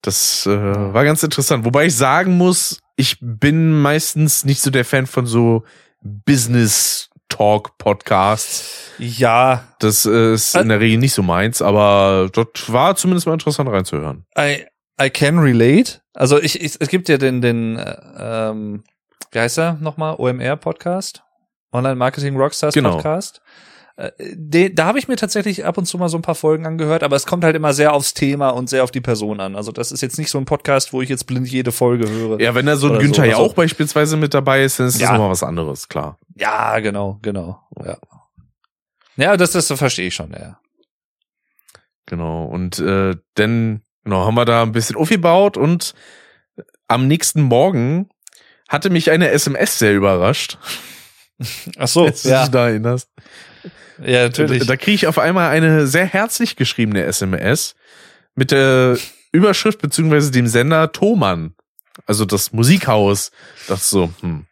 [0.00, 1.64] Das äh, war ganz interessant.
[1.64, 5.64] Wobei ich sagen muss, ich bin meistens nicht so der Fan von so
[6.00, 8.90] Business Talk Podcasts.
[8.98, 13.70] Ja, Das ist in der Regel nicht so meins, aber dort war zumindest mal interessant
[13.70, 14.26] reinzuhören.
[14.38, 14.66] I,
[15.00, 16.02] I can relate.
[16.12, 18.84] Also ich, ich es gibt ja den, den, äh, ähm,
[19.30, 20.16] wie heißt er nochmal?
[20.18, 21.22] OMR Podcast?
[21.72, 22.96] Online Marketing Rockstars Genau.
[22.96, 23.38] Podcast.
[23.38, 23.71] Äh,
[24.18, 27.02] Den, da habe ich mir tatsächlich ab und zu mal so ein paar Folgen angehört,
[27.02, 29.54] aber es kommt halt immer sehr aufs Thema und sehr auf die Person an.
[29.54, 32.40] Also das ist jetzt nicht so ein Podcast, wo ich jetzt blind jede Folge höre.
[32.40, 34.86] Ja, wenn da so ein Günther so, ja also- auch beispielsweise mit dabei ist, dann
[34.86, 35.14] ist das Ja.
[35.14, 36.18] immer was anderes, klar.
[36.36, 37.60] Ja, genau, genau.
[37.84, 37.98] Ja,
[39.16, 40.58] ja das, das verstehe ich schon, ja.
[42.06, 42.46] Genau.
[42.46, 45.94] Und äh, dann genau, haben wir da ein bisschen aufgebaut und
[46.88, 48.08] am nächsten Morgen
[48.68, 50.58] hatte mich eine SMS sehr überrascht.
[51.78, 53.10] Ach so, du ja, dich da erinnerst.
[54.04, 54.60] Ja, natürlich.
[54.60, 57.74] Da, da kriege ich auf einmal eine sehr herzlich geschriebene SMS
[58.34, 58.98] mit der
[59.32, 61.54] Überschrift beziehungsweise dem Sender Thomann.
[62.06, 63.30] Also das Musikhaus.
[63.68, 64.46] Das so, hm.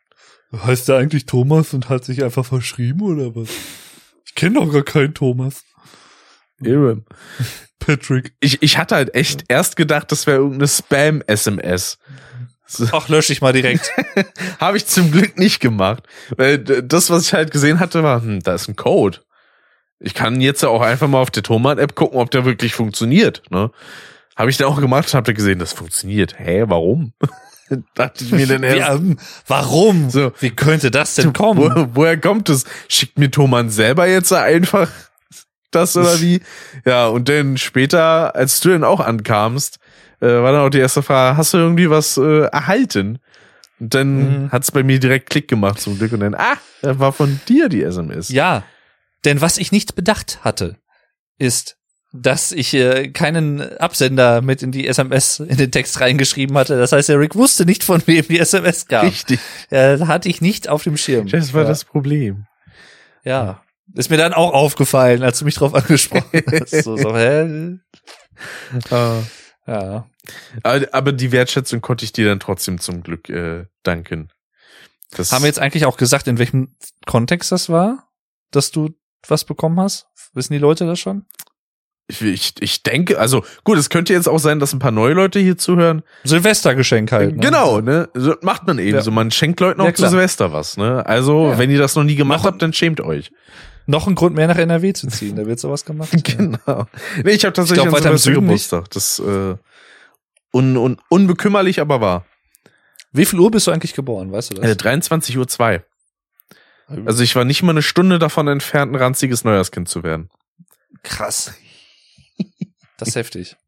[0.52, 3.48] Heißt der eigentlich Thomas und hat sich einfach verschrieben oder was?
[4.26, 5.62] Ich kenne doch gar keinen Thomas.
[6.62, 7.04] Eben.
[7.78, 8.34] Patrick.
[8.40, 11.98] Ich, ich hatte halt echt erst gedacht, das wäre irgendeine Spam-SMS.
[12.70, 13.90] So, Ach, lösche ich mal direkt.
[14.60, 16.04] Habe ich zum Glück nicht gemacht.
[16.36, 19.18] Weil das, was ich halt gesehen hatte, war, hm, da ist ein Code.
[19.98, 23.42] Ich kann jetzt ja auch einfach mal auf der Thomann-App gucken, ob der wirklich funktioniert.
[23.50, 23.70] Ne?
[24.36, 26.38] Habe ich dann auch gemacht und habe da gesehen, das funktioniert.
[26.38, 27.12] Hä, warum?
[27.94, 29.00] Dachte ich mir Wie, erst.
[29.00, 29.18] ähm,
[29.48, 30.08] warum?
[30.10, 30.32] So.
[30.38, 31.60] Wie könnte das denn kommen?
[31.60, 32.64] Wo, woher kommt es?
[32.88, 34.88] Schickt mir Thomann selber jetzt einfach
[35.72, 36.40] das oder wie?
[36.84, 39.78] Ja, und dann später, als du dann auch ankamst,
[40.20, 43.18] äh, war dann auch die erste Frage, hast du irgendwie was äh, erhalten?
[43.78, 44.52] Und dann Mhm.
[44.52, 47.68] hat's bei mir direkt Klick gemacht zum Glück und dann, ah, das war von dir
[47.68, 48.28] die SMS.
[48.28, 48.62] Ja,
[49.24, 50.76] denn was ich nicht bedacht hatte,
[51.38, 51.76] ist,
[52.12, 56.76] dass ich äh, keinen Absender mit in die SMS in den Text reingeschrieben hatte.
[56.76, 59.06] Das heißt, der Rick wusste nicht, von wem die SMS kam.
[59.06, 59.38] Richtig.
[59.70, 61.28] Ja, das hatte ich nicht auf dem Schirm.
[61.28, 61.68] Das war ja.
[61.68, 62.46] das Problem.
[63.24, 63.62] Ja.
[63.94, 66.82] Ist mir dann auch aufgefallen, als du mich drauf angesprochen hast.
[66.84, 67.78] So, so, hä?
[68.90, 69.18] Ah.
[69.70, 70.06] Ja.
[70.64, 74.28] Aber, die Wertschätzung konnte ich dir dann trotzdem zum Glück äh, danken.
[75.12, 78.08] Das Haben wir jetzt eigentlich auch gesagt, in welchem Kontext das war,
[78.50, 78.90] dass du
[79.28, 80.06] was bekommen hast?
[80.34, 81.24] Wissen die Leute das schon?
[82.08, 85.14] ich, ich, ich denke, also gut, es könnte jetzt auch sein, dass ein paar neue
[85.14, 86.02] Leute hier zuhören.
[86.24, 87.36] Silvestergeschenk halt.
[87.36, 87.40] Ne?
[87.40, 88.08] Genau, ne?
[88.14, 89.02] So macht man eben Ja.
[89.02, 89.12] so.
[89.12, 90.08] Man schenkt Leuten auch Ja, zu.
[90.08, 91.06] Silvester was, ne?
[91.06, 91.58] Also, Ja.
[91.58, 93.30] wenn ihr das noch nie gemacht Noch- habt, dann schämt euch.
[93.86, 96.10] Noch ein Grund mehr nach NRW zu ziehen, da wird sowas gemacht.
[96.24, 96.86] Genau.
[97.24, 98.24] Nee, ich habe tatsächlich Ich glaub, weiter im nicht.
[98.24, 98.90] Geburtstag.
[98.90, 99.56] Das äh,
[100.52, 102.24] un, un, unbekümmerlich, aber wahr.
[103.12, 104.64] Wie viel Uhr bist du eigentlich geboren, weißt du das?
[104.70, 105.48] Äh, 23.02 Uhr.
[105.48, 105.84] zwei.
[107.06, 110.28] Also ich war nicht mal eine Stunde davon entfernt, ein ranziges Neujahrskind zu werden.
[111.02, 111.54] krass.
[112.96, 113.56] Das ist heftig.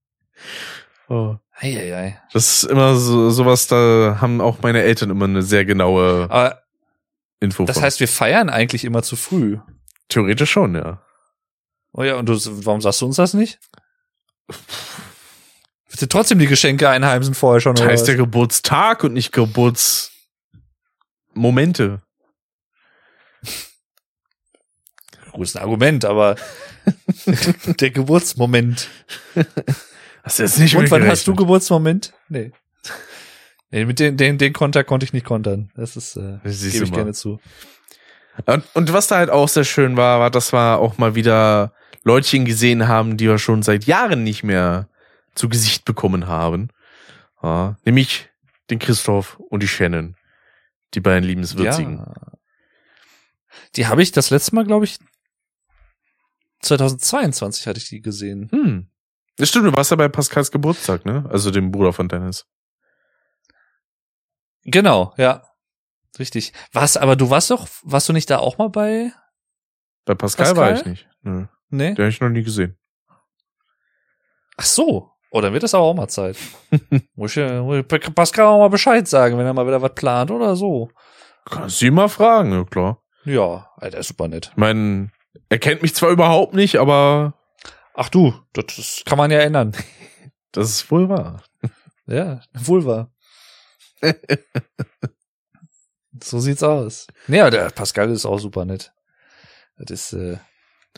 [1.09, 1.37] Oh.
[1.59, 2.19] Eieiei.
[2.33, 6.63] Das ist immer so sowas, da haben auch meine Eltern immer eine sehr genaue Aber
[7.41, 7.85] Info das von.
[7.85, 9.59] heißt, wir feiern eigentlich immer zu früh.
[10.13, 11.03] Theoretisch schon, ja.
[11.93, 12.35] Oh ja, und du,
[12.67, 13.59] warum sagst du uns das nicht?
[15.89, 17.75] Willst du trotzdem die Geschenke einheimsen vorher schon?
[17.77, 22.03] Das heißt ja Geburtstag und nicht Geburtsmomente.
[25.33, 26.37] Gut, ist ein Argument, aber
[27.81, 28.89] der Geburtsmoment.
[30.23, 31.35] Hast du jetzt nicht Und wann hast du?
[31.35, 32.13] Geburtsmoment?
[32.29, 32.53] Nee.
[33.71, 35.71] Nee, mit den, den, den Konter konnte ich nicht kontern.
[35.75, 36.97] Das ist, äh, gebe ich mal.
[36.97, 37.41] gerne zu.
[38.47, 41.73] Und, und was da halt auch sehr schön war, war, dass wir auch mal wieder
[42.03, 44.89] Leutchen gesehen haben, die wir schon seit Jahren nicht mehr
[45.35, 46.69] zu Gesicht bekommen haben.
[47.43, 48.29] Ja, nämlich
[48.71, 50.17] den Christoph und die Shannon.
[50.95, 51.99] Die beiden liebenswürzigen.
[51.99, 52.33] Ja.
[53.77, 54.99] Die habe ich das letzte Mal, glaube ich,
[56.61, 58.49] 2022 hatte ich die gesehen.
[58.51, 58.89] Hm.
[59.37, 61.27] Das stimmt, du warst ja bei Pascals Geburtstag, ne?
[61.31, 62.47] Also dem Bruder von Dennis.
[64.65, 65.43] Genau, ja.
[66.19, 66.53] Richtig.
[66.73, 69.13] Was, aber du warst doch, warst du nicht da auch mal bei?
[70.05, 70.63] Bei Pascal, Pascal?
[70.71, 71.09] war ich nicht.
[71.23, 71.95] Nö, Nee?
[71.95, 72.77] den habe ich noch nie gesehen.
[74.57, 75.11] Ach so.
[75.31, 76.37] Oh, dann wird das aber auch mal Zeit.
[77.15, 79.95] muss ich, ja- muss ich Pascal auch mal Bescheid sagen, wenn er mal wieder was
[79.95, 80.91] plant oder so.
[81.47, 83.03] Kannst du ihn mal fragen, ja klar.
[83.25, 84.49] Ja, Alter, ist super nett.
[84.53, 85.11] Ich meine,
[85.49, 87.35] er kennt mich zwar überhaupt nicht, aber
[87.95, 89.73] Ach du, das, das kann man ja ändern.
[90.53, 91.43] das ist wohl wahr.
[92.07, 93.11] Ja, wohl wahr.
[96.23, 97.07] so sieht's aus.
[97.29, 98.93] Aber der Pascal ist auch super nett.
[99.79, 100.37] Das ist, äh,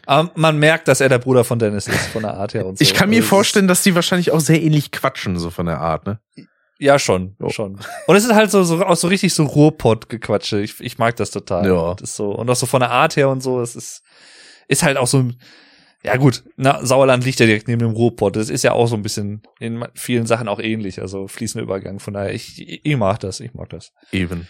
[0.07, 2.79] aber man merkt, dass er der Bruder von Dennis ist, von der Art her und
[2.79, 2.83] so.
[2.83, 5.81] Ich kann mir Also vorstellen, dass die wahrscheinlich auch sehr ähnlich quatschen, so von der
[5.81, 6.21] Art, ne?
[6.79, 7.49] Ja, schon, Jo.
[7.51, 7.79] schon.
[8.07, 10.61] Und es ist halt so, so, auch so richtig so Ruhrpott-Gequatsche.
[10.61, 11.67] Ich, ich mag das total.
[11.67, 11.95] Ja.
[11.95, 14.03] Das ist so, und auch so von der Art her und so, es ist,
[14.67, 15.39] ist halt auch so ein,
[16.03, 18.37] ja gut, na, Sauerland liegt ja direkt neben dem Ruhrpott.
[18.37, 22.01] Das ist ja auch so ein bisschen in vielen Sachen auch ähnlich, also fließender Übergang.
[22.01, 23.93] Von daher, ich, ich, ich mag das, ich mag das.
[24.11, 24.49] Eben.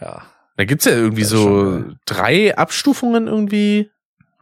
[0.00, 0.22] Ja.
[0.56, 3.90] Da gibt's ja irgendwie so schon drei Abstufungen irgendwie.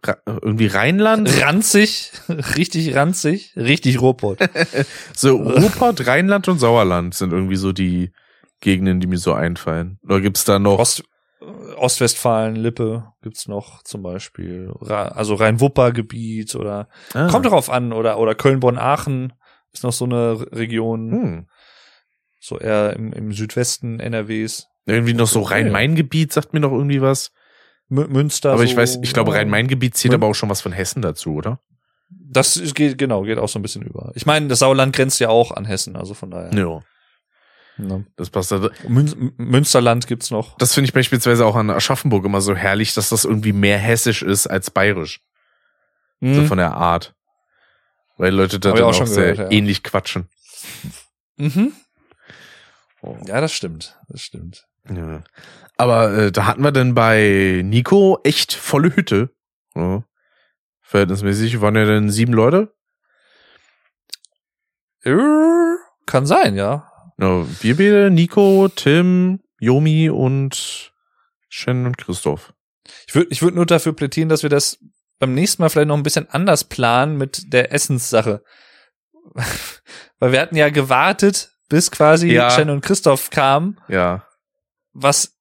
[0.07, 2.13] Ra irgendwie Rheinland, Ranzig,
[2.57, 4.39] richtig ranzig, richtig Ruhrpott.
[5.17, 8.13] so Ruhrpott, Rheinland und Sauerland sind irgendwie so die
[8.61, 9.99] Gegenden, die mir so einfallen.
[10.05, 10.79] Oder gibt's da noch?
[10.79, 11.03] Ost,
[11.77, 14.71] Ostwestfalen, Lippe gibt's noch zum Beispiel.
[14.81, 17.29] Ra also Rhein-Wupper-Gebiet oder Ah.
[17.29, 19.33] kommt darauf an oder oder Köln-Bonn-Aachen
[19.73, 21.47] ist noch so eine Region, Hm.
[22.41, 24.67] so eher im, im Südwesten NRWs.
[24.87, 25.41] Irgendwie noch so.
[25.43, 27.33] Rhein-Main-Gebiet, sagt mir noch irgendwie was.
[27.91, 28.51] Mü- Münster.
[28.51, 29.39] Aber so, ich weiß, ich glaube, ja.
[29.39, 31.61] Rhein-Main-Gebiet zählt Mün- aber auch schon was von Hessen dazu, oder?
[32.11, 34.13] Das ist- geht genau, geht auch so ein bisschen über.
[34.15, 36.53] Ich meine, das Sauerland grenzt ja auch an Hessen, also von daher.
[36.55, 36.81] Ja.
[37.77, 38.07] Ne.
[38.17, 38.71] Das passt da.
[38.87, 40.57] Mün Münsterland gibt's noch.
[40.59, 44.23] Das finde ich beispielsweise auch an Aschaffenburg immer so herrlich, dass das irgendwie mehr hessisch
[44.23, 45.21] ist als bayerisch.
[46.21, 46.47] So Mhm.
[46.47, 47.15] von der Art.
[48.17, 49.59] Weil Leute da dann auch auch, sehr gehört, ja.
[49.59, 50.29] ähnlich quatschen.
[51.37, 51.73] Mhm.
[53.03, 53.17] Oh.
[53.27, 53.99] Ja, das stimmt.
[54.09, 54.67] Das stimmt.
[54.89, 55.23] Ja.
[55.77, 59.31] Aber äh, da hatten wir dann bei Nico echt volle Hütte.
[59.75, 60.05] Ja.
[60.83, 62.75] Verhältnismäßig waren ja dann sieben Leute.
[65.03, 65.17] Äh,
[66.07, 66.91] Kann sein, ja.
[67.19, 70.93] Ja, wir beide, Nico, Tim, Yomi und
[71.49, 72.53] Shen und Christoph.
[73.07, 74.79] Ich würde ich würd nur dafür plädieren, dass wir das
[75.19, 78.43] beim nächsten Mal vielleicht noch ein bisschen anders planen mit der Essenssache.
[80.19, 82.51] Weil wir hatten ja gewartet, bis quasi Ja.
[82.51, 84.27] Shen und Christoph kamen, Ja.
[84.95, 85.35] Was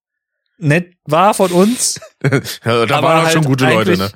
[0.57, 1.99] nett war von uns.
[2.23, 4.09] ja da waren auch halt schon gute Leute, ne?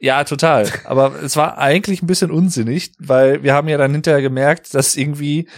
[0.00, 0.70] Ja, total.
[0.84, 4.96] Aber es war eigentlich ein bisschen unsinnig, weil wir haben ja dann hinterher gemerkt, dass
[4.96, 5.48] irgendwie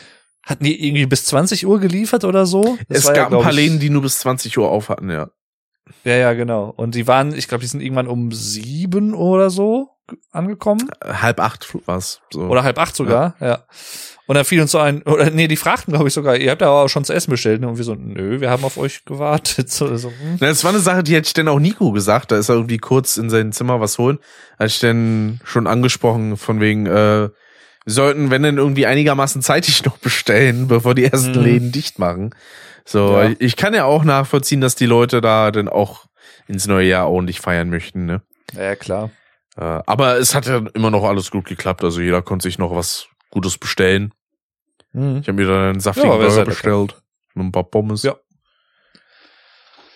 [0.42, 2.78] hatten die irgendwie bis 20 Uhr geliefert oder so.
[2.88, 4.88] Das Es war ja, gab ein paar ich- Läden, die nur bis 20 Uhr auf
[4.88, 5.28] hatten, ja.
[6.04, 6.72] Ja, ja, genau.
[6.74, 9.90] Und die waren, ich glaube, die sind irgendwann um sieben oder so
[10.32, 10.90] angekommen.
[11.04, 12.20] Halb acht war's.
[12.32, 12.42] So.
[12.42, 13.64] Oder halb acht sogar, ja.
[14.30, 16.62] Und dann fiel uns so ein, oder nee, die fragten, glaube ich, sogar, ihr habt
[16.62, 17.60] ja auch schon zu essen bestellt.
[17.60, 17.66] ne?
[17.68, 19.68] Und wir so, nö, wir haben auf euch gewartet.
[19.72, 20.36] So, so, hm.
[20.38, 22.30] Na, Das war eine Sache, die hätte ich dann auch Nico gesagt.
[22.30, 24.20] Da ist er irgendwie kurz in sein Zimmer was holen.
[24.56, 29.84] Hatte ich dann schon angesprochen, von wegen, äh, wir sollten, wenn denn irgendwie einigermaßen zeitig
[29.84, 31.42] noch bestellen, bevor die ersten Mhm.
[31.44, 32.32] Läden dicht machen.
[32.84, 33.32] So, Ja.
[33.40, 36.04] ich kann ja auch nachvollziehen, dass die Leute da dann auch
[36.46, 38.22] ins neue Jahr ordentlich feiern möchten, ne?
[38.54, 39.10] Ja, ja, klar.
[39.56, 41.82] Äh, aber es hat ja immer noch alles gut geklappt.
[41.82, 44.12] Also jeder konnte sich noch was Gutes bestellen.
[44.92, 45.18] Mhm.
[45.18, 46.44] Ich habe mir dann einen saftigen Ja, Burger lecker.
[46.46, 47.02] bestellt.
[47.34, 48.02] Mit ein paar Pommes.
[48.02, 48.16] Ja.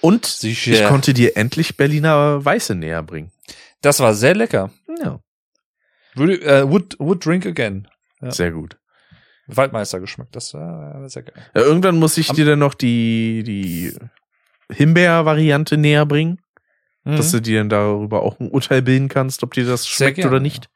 [0.00, 0.72] Und Sicher.
[0.72, 3.32] ich konnte dir endlich Berliner Weiße näher bringen.
[3.80, 4.70] Das war sehr lecker.
[5.02, 5.20] Ja.
[6.14, 7.88] Würde, äh, would, would drink again.
[8.20, 8.30] Ja.
[8.30, 8.76] Sehr gut.
[9.46, 10.34] Waldmeister geschmeckt.
[10.36, 11.34] Das war sehr geil.
[11.54, 13.94] Ja, irgendwann muss ich Am- dir dann noch die, die
[14.72, 16.40] Himbeer-Variante näher bringen,
[17.04, 17.36] dass Mhm.
[17.36, 20.68] du dir dann darüber auch ein Urteil bilden kannst, ob dir das schmeckt oder nicht.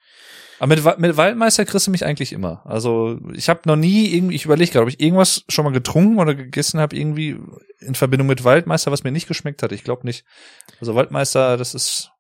[0.59, 2.63] Aber mit, mit Waldmeister kriegst du mich eigentlich immer.
[2.65, 6.19] Also ich habe noch nie irgendwie, ich überlege gerade, ob ich irgendwas schon mal getrunken
[6.19, 7.39] oder gegessen habe, irgendwie
[7.81, 9.73] in Verbindung mit Waldmeister, was mir nicht geschmeckt hat.
[9.73, 10.25] Ich glaube nicht.
[10.81, 12.11] Also Waldmeister, das ist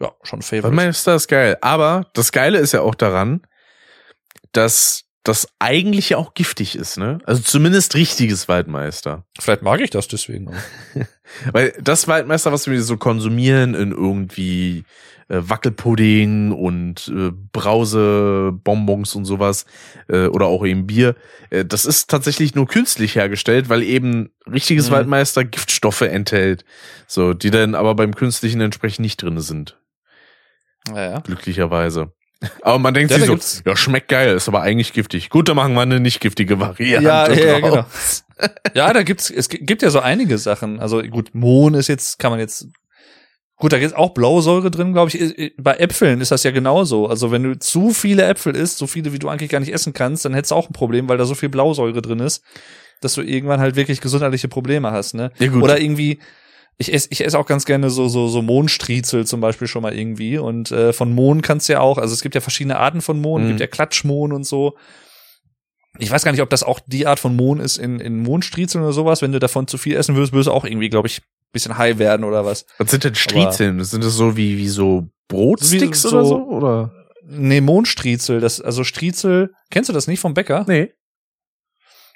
[0.00, 0.76] ja schon ein Favorite.
[0.76, 1.58] Waldmeister ist geil.
[1.60, 3.42] Aber das Geile ist ja auch daran,
[4.52, 7.18] dass das eigentlich ja auch giftig ist, ne?
[7.24, 9.24] Also zumindest richtiges Waldmeister.
[9.38, 10.48] Vielleicht mag ich das deswegen.
[10.48, 10.54] auch.
[11.52, 14.84] Weil das Waldmeister, was wir so konsumieren in irgendwie
[15.28, 19.66] äh, Wackelpudding und äh, Brausebonbons und sowas
[20.08, 21.16] äh, oder auch eben Bier,
[21.50, 24.94] äh, das ist tatsächlich nur künstlich hergestellt, weil eben richtiges Mhm.
[24.94, 26.64] Waldmeister Giftstoffe enthält,
[27.08, 29.78] so die dann aber beim künstlichen entsprechend nicht drinne sind,
[30.88, 31.18] Ja, ja.
[31.20, 32.12] glücklicherweise.
[32.62, 35.30] Aber man denkt Ja, sich so, gibt's- ja, schmeckt geil, ist aber eigentlich giftig.
[35.30, 37.04] Gut, dann machen wir eine nicht giftige Variante.
[37.08, 38.24] Ja, ja, draus.
[38.38, 38.48] genau.
[38.74, 40.78] ja, da gibt's, es gibt ja so einige Sachen.
[40.80, 42.66] Also gut, Mohn ist jetzt, kann man jetzt,
[43.56, 45.54] gut, da ist auch Blausäure drin, glaube ich.
[45.56, 47.06] Bei Äpfeln ist das ja genauso.
[47.08, 49.94] Also wenn du zu viele Äpfel isst, so viele, wie du eigentlich gar nicht essen
[49.94, 52.42] kannst, dann hättest du auch ein Problem, weil da so viel Blausäure drin ist,
[53.00, 55.30] dass du irgendwann halt wirklich gesundheitliche Probleme hast, ne?
[55.38, 55.62] Ja, gut.
[55.62, 56.18] Oder irgendwie,
[56.78, 59.94] ich esse ich esse auch ganz gerne so so so Mohnstriezel zum Beispiel schon mal
[59.96, 63.00] irgendwie und äh, von Mohn kannst du ja auch, also es gibt ja verschiedene Arten
[63.00, 63.48] von Mohn, Mhm.
[63.48, 64.76] gibt ja Klatschmohn und so.
[65.98, 68.84] Ich weiß gar nicht, ob das auch die Art von Mohn ist in in Mohnstriezeln
[68.84, 69.22] oder sowas.
[69.22, 71.22] Wenn du davon zu viel essen würdest, würdest du auch irgendwie, glaube ich,
[71.52, 72.66] bisschen high werden oder was.
[72.76, 73.82] Was sind denn Striezeln?
[73.82, 76.36] Sind das so wie, wie so Brotsticks Wie so- oder so?
[76.42, 76.92] Oder?
[77.28, 80.64] Nee, Mohnstriezel, das also Striezel, kennst du das nicht vom Bäcker?
[80.68, 80.92] Nee.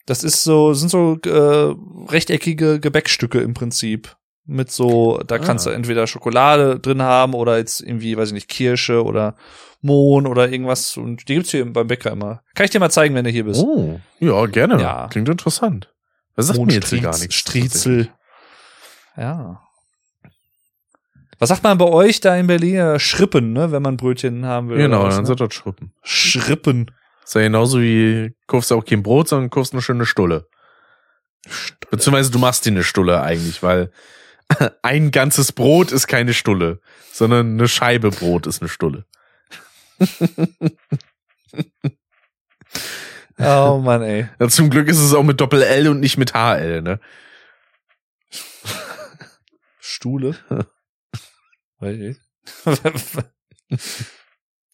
[0.06, 1.74] Das ist so sind so äh,
[2.12, 4.14] rechteckige Gebäckstücke im Prinzip
[4.51, 5.70] mit so da kannst Ah.
[5.70, 9.36] du entweder Schokolade drin haben oder jetzt irgendwie weiß ich nicht Kirsche oder
[9.80, 12.42] Mohn oder irgendwas und die gibt's hier beim Bäcker immer.
[12.55, 13.62] Kann ich dir mal zeigen, wenn du hier bist.
[13.62, 14.80] Oh, ja, gerne.
[14.80, 15.09] Ja.
[15.11, 15.92] Klingt interessant.
[16.36, 17.34] Das sagt mir jetzt hier gar nichts.
[17.34, 18.09] Striezel.
[19.16, 19.62] Ja.
[21.38, 22.74] Was sagt man bei euch da in Berlin?
[22.74, 24.76] Ja, Schrippen, ne, wenn man Brötchen haben will.
[24.76, 25.26] Genau, was, dann ne?
[25.28, 25.92] sind das Schrippen.
[26.03, 26.90] Schrippen.
[27.24, 30.46] Ist ja genauso wie, kaufst du auch kein Brot, sondern kaufst eine schöne Stulle.
[31.90, 33.90] Beziehungsweise du machst dir eine Stulle eigentlich, weil
[34.82, 36.80] ein ganzes Brot ist keine Stulle,
[37.12, 39.05] sondern eine Scheibe Brot ist eine Stulle.
[43.42, 44.28] Oh Mann, ey.
[44.38, 47.01] Ja, zum Glück ist es auch mit Doppel-L und nicht mit HL, ne?
[49.80, 50.36] Stuhle.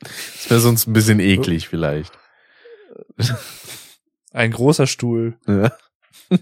[0.01, 2.13] Das wäre sonst ein bisschen eklig vielleicht.
[4.33, 5.39] ein großer Stuhl.
[5.47, 5.73] Ja.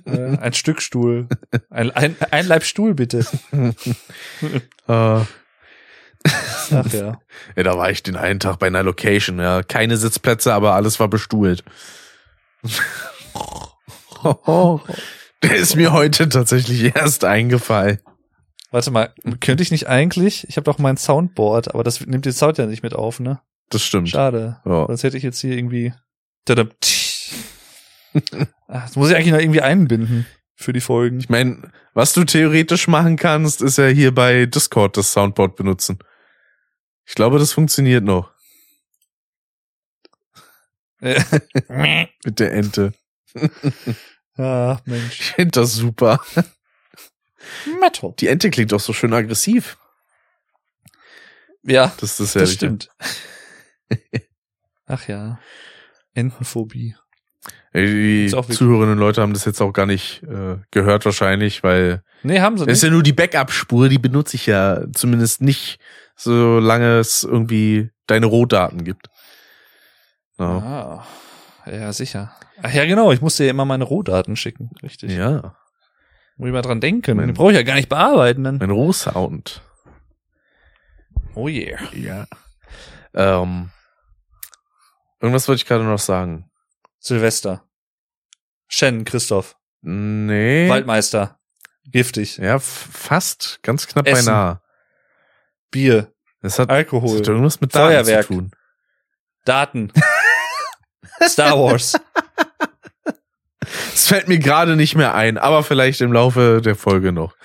[0.06, 1.28] Äh, ein Stück Stuhl.
[1.70, 3.26] Ein, ein, ein Leib Stuhl, bitte.
[3.52, 5.20] Äh,
[6.70, 7.20] Ach ja.
[7.56, 9.62] Ja, da war ich den einen Tag bei einer Location, ja.
[9.62, 11.64] Keine Sitzplätze, aber alles war bestuhlt.
[15.42, 18.00] Der ist mir heute tatsächlich erst eingefallen.
[18.70, 20.48] Warte mal, könnte ich nicht eigentlich?
[20.48, 23.40] Ich habe doch mein Soundboard, aber das nimmt den Sound ja nicht mit auf, ne?
[23.68, 24.08] Das stimmt.
[24.08, 24.60] Schade.
[24.64, 24.86] Ja.
[24.86, 25.92] Sonst hätte ich jetzt hier irgendwie.
[28.68, 31.20] Das muss ich eigentlich noch irgendwie einbinden für die Folgen.
[31.20, 35.98] Ich meine, was du theoretisch machen kannst, ist ja hier bei Discord das Soundboard benutzen.
[37.04, 38.32] Ich glaube, das funktioniert noch
[41.00, 42.94] mit der Ente.
[44.36, 45.20] Ach, Mensch.
[45.20, 46.20] Ich finde das super.
[47.80, 48.14] Metal.
[48.18, 49.76] Die Ente klingt auch so schön aggressiv.
[51.62, 52.90] Ja, Das ist ja das stimmt.
[54.86, 55.38] Ach ja.
[56.14, 56.96] Entenphobie.
[57.74, 62.56] Die Zuhörerinnen Leute haben das jetzt auch gar nicht äh, gehört wahrscheinlich, weil Nee, haben
[62.56, 62.88] sie das ist nicht.
[62.90, 65.80] ja nur die Backup-Spur, die benutze ich ja zumindest nicht,
[66.14, 69.08] solange es irgendwie deine Rohdaten gibt.
[70.38, 71.04] Ja.
[71.64, 72.32] Ah, ja, sicher.
[72.62, 73.10] Ach ja, genau.
[73.12, 74.70] Ich musste ja immer meine Rohdaten schicken.
[74.82, 75.10] Richtig.
[75.12, 75.56] ja.
[76.36, 77.16] Muss ich mal dran denken.
[77.16, 78.58] Mein- Den brauche ich ja gar nicht bearbeiten dann.
[78.58, 79.62] Mein Rohsound.
[81.34, 81.78] Oh yeah.
[81.92, 82.26] Ja.
[83.14, 83.70] Ähm,
[85.20, 86.48] irgendwas wollte ich gerade noch sagen.
[87.04, 87.62] Silvester.
[88.66, 89.56] Shen, Christoph.
[89.82, 90.68] Nee.
[90.70, 91.38] Waldmeister.
[91.84, 92.38] Giftig.
[92.38, 93.58] Ja, fast.
[93.62, 94.24] Ganz knapp Essen.
[94.24, 94.62] beinahe.
[95.70, 96.10] Bier.
[96.40, 97.18] Es hat, Alkohol.
[97.18, 98.26] hat irgendwas mit Daten Feuerwerk.
[98.26, 98.50] zu tun.
[99.44, 99.92] Daten.
[101.22, 101.94] Star Wars.
[103.92, 107.36] Es fällt mir gerade nicht mehr ein, aber vielleicht im Laufe der Folge noch.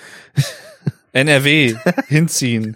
[1.11, 1.75] NRW.
[2.07, 2.75] Hinziehen.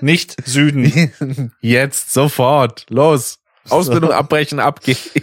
[0.00, 1.52] Nicht Süden.
[1.60, 2.86] Jetzt, sofort.
[2.88, 3.38] Los.
[3.68, 5.10] Ausbildung abbrechen, ab geht's.
[5.14, 5.22] Sch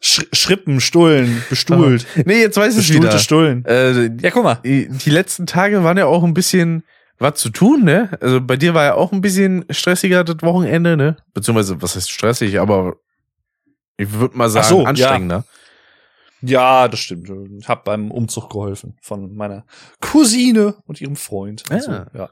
[0.00, 2.06] Schrippen, Stullen, bestuhlt.
[2.24, 3.18] Nee, jetzt weiß ich Bestuhlte wieder.
[3.18, 3.64] Stullen.
[3.64, 4.60] Äh, Ja, guck mal.
[4.64, 6.84] die, die letzten Tage waren ja auch ein bisschen
[7.18, 8.16] was zu tun, ne?
[8.20, 11.16] Also bei dir war ja auch ein bisschen stressiger das Wochenende, ne?
[11.34, 12.94] Beziehungsweise, was heißt stressig, aber
[13.96, 14.88] ich würde mal sagen, so, ja.
[14.88, 15.44] anstrengender.
[16.42, 17.28] Ja, das stimmt.
[17.60, 19.64] Ich habe beim Umzug geholfen von meiner
[20.00, 21.64] Cousine und ihrem Freund.
[21.70, 22.06] Also, Ah.
[22.14, 22.30] ja.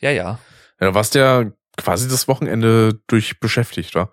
[0.00, 0.38] Ja, ja.
[0.80, 1.44] Ja, warst ja
[1.76, 4.10] quasi das Wochenende durch beschäftigt, war.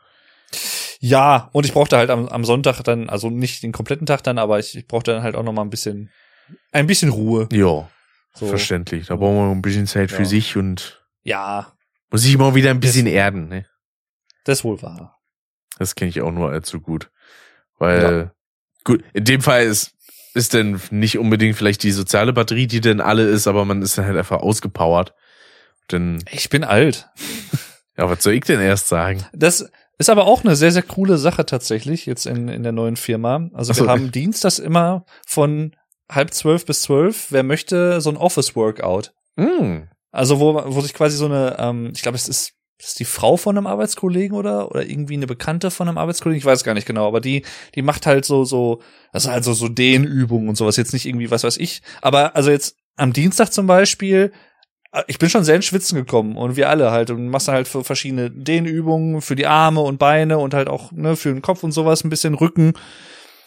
[1.00, 4.38] Ja, und ich brauchte halt am, am Sonntag dann, also nicht den kompletten Tag dann,
[4.38, 6.10] aber ich, ich brauchte dann halt auch noch mal ein bisschen,
[6.72, 7.48] ein bisschen Ruhe.
[7.52, 7.90] Ja,
[8.34, 8.48] So.
[8.48, 9.08] verständlich.
[9.08, 10.28] Da brauchen wir ein bisschen Zeit für Ja.
[10.28, 11.74] sich und Ja,
[12.12, 13.66] muss sich immer wieder ein bisschen erden, ne?
[14.46, 15.20] das wohl wahr.
[15.80, 17.10] Das kenne ich auch nur allzu gut.
[17.78, 18.32] Weil,
[18.84, 19.92] gut, in dem Fall ist,
[20.34, 23.98] ist denn nicht unbedingt vielleicht die soziale Batterie, die denn alle ist, aber man ist
[23.98, 25.14] dann halt einfach ausgepowert.
[25.92, 27.10] Denn, Ich bin alt.
[27.98, 29.26] ja, was soll ich denn erst sagen?
[29.34, 32.96] Das ist aber auch eine sehr, sehr coole Sache tatsächlich jetzt in, in der neuen
[32.96, 33.50] Firma.
[33.54, 33.86] Also so.
[33.86, 35.76] wir haben dienstags immer von
[36.10, 39.14] halb zwölf bis zwölf, wer möchte, so ein Office-Workout.
[39.38, 39.88] Hm.
[40.12, 43.06] Also wo, wo sich quasi so eine, ähm, ich glaube, es ist, das ist die
[43.06, 46.74] Frau von einem Arbeitskollegen oder oder irgendwie eine Bekannte von einem Arbeitskollegen, ich weiß gar
[46.74, 48.82] nicht genau, aber die die macht halt so so,
[49.14, 52.36] das ist halt so so Dehnübungen und sowas, jetzt nicht irgendwie was weiß ich, aber
[52.36, 54.32] also jetzt am Dienstag zum Beispiel,
[55.08, 57.68] ich bin schon sehr ins Schwitzen gekommen und wir alle halt und machst dann halt
[57.68, 61.64] für verschiedene Dehnübungen für die Arme und Beine und halt auch ne für den Kopf
[61.64, 62.74] und sowas ein bisschen Rücken.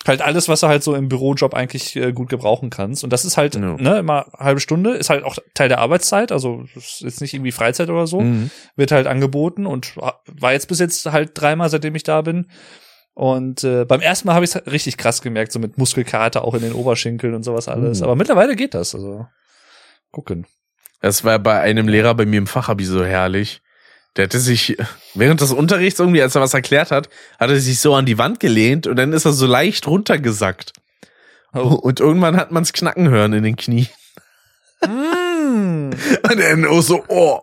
[0.06, 3.02] Halt alles, was du halt so im Bürojob eigentlich äh, gut gebrauchen kannst.
[3.04, 3.60] Und das ist halt, Ja.
[3.76, 7.52] ne, immer halbe Stunde, ist halt auch Teil der Arbeitszeit, also ist jetzt nicht irgendwie
[7.52, 8.50] Freizeit oder so Mhm.
[8.76, 12.46] wird halt angeboten und war jetzt bis jetzt halt dreimal, seitdem ich da bin.
[13.14, 16.54] Und äh, beim ersten Mal habe ich es richtig krass gemerkt, so mit Muskelkater auch
[16.54, 17.98] in den Oberschenkeln und sowas alles.
[17.98, 18.04] Mhm.
[18.04, 18.94] Aber mittlerweile geht das.
[18.94, 19.26] Also
[20.12, 20.46] gucken.
[21.00, 23.60] Das war bei einem Lehrer bei mir im Fachabi so herrlich.
[24.16, 24.76] Der hatte sich
[25.14, 27.08] während des Unterrichts irgendwie, als er was erklärt hat,
[27.38, 30.72] hat er sich so an die Wand gelehnt und dann ist er so leicht runtergesackt.
[31.54, 31.74] Oh.
[31.74, 33.88] Und irgendwann hat man's knacken hören in den Knien.
[34.84, 35.90] Mm.
[36.30, 37.40] Und er nur so, oh.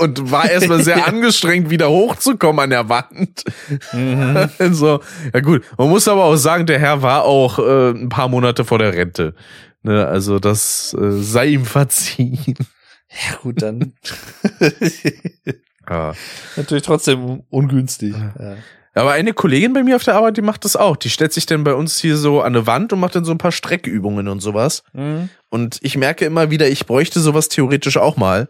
[0.00, 3.44] Und war erstmal sehr angestrengt, wieder hochzukommen an der Wand.
[3.92, 4.48] Mhm.
[4.72, 5.00] so,
[5.32, 5.62] ja gut.
[5.76, 8.94] Man muss aber auch sagen, der Herr war auch äh, ein paar Monate vor der
[8.94, 9.34] Rente.
[9.84, 12.54] Ne, also das äh, sei ihm verziehen.
[13.30, 13.92] Ja gut, dann
[15.88, 16.14] Ja.
[16.56, 18.12] natürlich trotzdem ungünstig.
[18.16, 18.56] Ja.
[18.94, 20.96] Aber eine Kollegin bei mir auf der Arbeit, die macht das auch.
[20.96, 23.32] Die stellt sich dann bei uns hier so an eine Wand und macht dann so
[23.32, 24.82] ein paar Streckübungen und sowas.
[24.94, 25.28] Mhm.
[25.50, 28.48] Und ich merke immer wieder, ich bräuchte sowas theoretisch auch mal.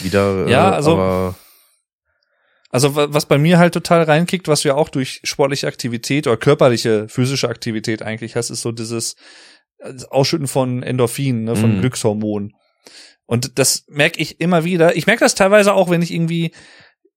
[0.00, 0.46] Wieder.
[0.48, 1.34] Ja, äh, also- Aber,
[2.70, 6.26] Also wa- was bei mir halt total reinkickt, was du ja auch durch sportliche Aktivität
[6.26, 9.16] oder körperliche, physische Aktivität eigentlich hast, ist so dieses äh,
[10.10, 11.80] Ausschütten von Endorphinen, ne, von Mhm.
[11.80, 12.54] Glückshormonen.
[13.26, 14.96] Und das merke ich immer wieder.
[14.96, 16.52] Ich merke das teilweise auch, wenn ich irgendwie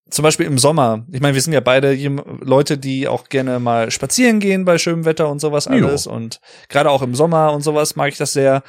[0.09, 1.93] zum Beispiel im Sommer, ich meine, wir sind ja beide
[2.41, 5.71] Leute, die auch gerne mal spazieren gehen bei schönem Wetter und sowas Jo.
[5.87, 6.05] alles.
[6.07, 6.39] Und
[6.69, 8.61] gerade auch im Sommer und sowas mag ich das sehr.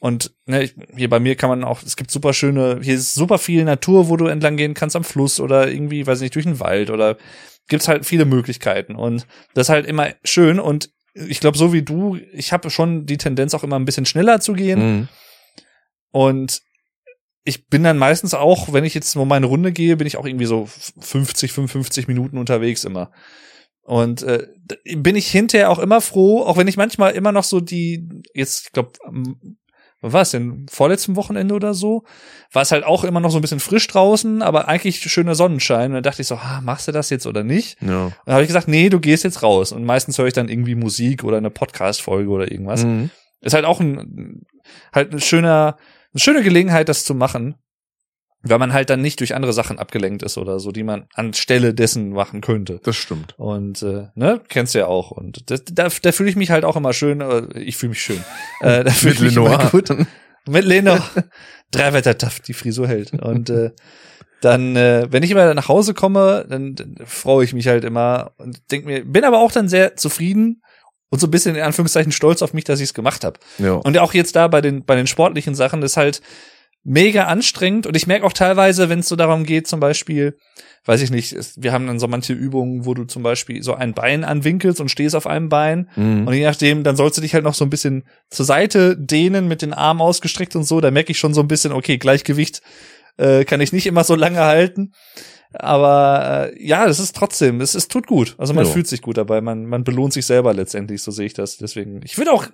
[0.00, 3.14] Und ne, ich, hier bei mir kann man auch, es gibt super schöne, hier ist
[3.14, 6.46] super viel Natur, wo du entlang gehen kannst am Fluss oder irgendwie, weiß nicht, durch
[6.46, 7.16] den Wald oder
[7.68, 8.96] gibt's halt viele Möglichkeiten.
[8.96, 10.58] Und das ist halt immer schön.
[10.58, 14.06] Und ich glaube, so wie du, ich habe schon die Tendenz auch immer ein bisschen
[14.06, 14.78] schneller zu gehen.
[14.80, 15.08] Mhm.
[16.12, 16.62] Und
[17.44, 20.26] ich bin dann meistens auch, wenn ich jetzt nur meine Runde gehe, bin ich auch
[20.26, 23.10] irgendwie so 50, 55 Minuten unterwegs immer.
[23.82, 24.46] Und äh,
[24.96, 28.66] bin ich hinterher auch immer froh, auch wenn ich manchmal immer noch so die, jetzt,
[28.66, 28.92] ich glaube,
[30.00, 32.04] was war es denn, vorletzten Wochenende oder so,
[32.52, 35.90] war es halt auch immer noch so ein bisschen frisch draußen, aber eigentlich schöner Sonnenschein.
[35.90, 37.80] Und dann dachte ich so, ah, machst du das jetzt oder nicht?
[37.82, 38.06] Ja.
[38.06, 39.72] Und dann habe ich gesagt, nee, du gehst jetzt raus.
[39.72, 42.84] Und meistens höre ich dann irgendwie Musik oder eine Podcast-Folge oder irgendwas.
[42.84, 43.10] Mhm.
[43.42, 44.42] Ist halt auch ein,
[44.92, 45.76] halt ein schöner,
[46.12, 47.56] eine schöne Gelegenheit, das zu machen,
[48.42, 51.74] weil man halt dann nicht durch andere Sachen abgelenkt ist oder so, die man anstelle
[51.74, 52.80] dessen machen könnte.
[52.82, 53.34] Das stimmt.
[53.38, 55.10] Und äh, ne, kennst du ja auch.
[55.10, 57.20] Und das, da, da fühle ich mich halt auch immer schön.
[57.20, 58.24] Äh, ich fühle mich schön.
[58.60, 59.54] Äh, da fühle ich mich Lenore.
[59.54, 59.90] immer gut.
[60.48, 61.02] Mit Lenore.
[61.70, 63.12] Drei Wetter tough, die Frisur hält.
[63.12, 63.70] Und äh,
[64.40, 68.32] dann, äh, wenn ich immer nach Hause komme, dann, dann freue ich mich halt immer
[68.38, 70.62] und denk mir, bin aber auch dann sehr zufrieden
[71.10, 73.38] und so ein bisschen in Anführungszeichen stolz auf mich, dass ich es gemacht habe.
[73.58, 73.74] Ja.
[73.74, 76.22] Und auch jetzt da bei den, bei den sportlichen Sachen ist halt
[76.82, 77.86] mega anstrengend.
[77.86, 80.36] Und ich merke auch teilweise, wenn es so darum geht, zum Beispiel,
[80.86, 83.74] weiß ich nicht, es, wir haben dann so manche Übungen, wo du zum Beispiel so
[83.74, 85.90] ein Bein anwinkelst und stehst auf einem Bein.
[85.96, 86.26] Mhm.
[86.26, 89.46] Und je nachdem, dann sollst du dich halt noch so ein bisschen zur Seite dehnen,
[89.48, 90.80] mit den Armen ausgestreckt und so.
[90.80, 92.62] Da merke ich schon so ein bisschen, okay, Gleichgewicht
[93.18, 94.92] äh, kann ich nicht immer so lange halten.
[95.52, 98.36] Aber äh, ja, das ist trotzdem, es, es tut gut.
[98.38, 98.70] Also man Ja.
[98.70, 101.56] fühlt sich gut dabei, man, man belohnt sich selber letztendlich, so sehe ich das.
[101.56, 102.46] Deswegen, ich würde auch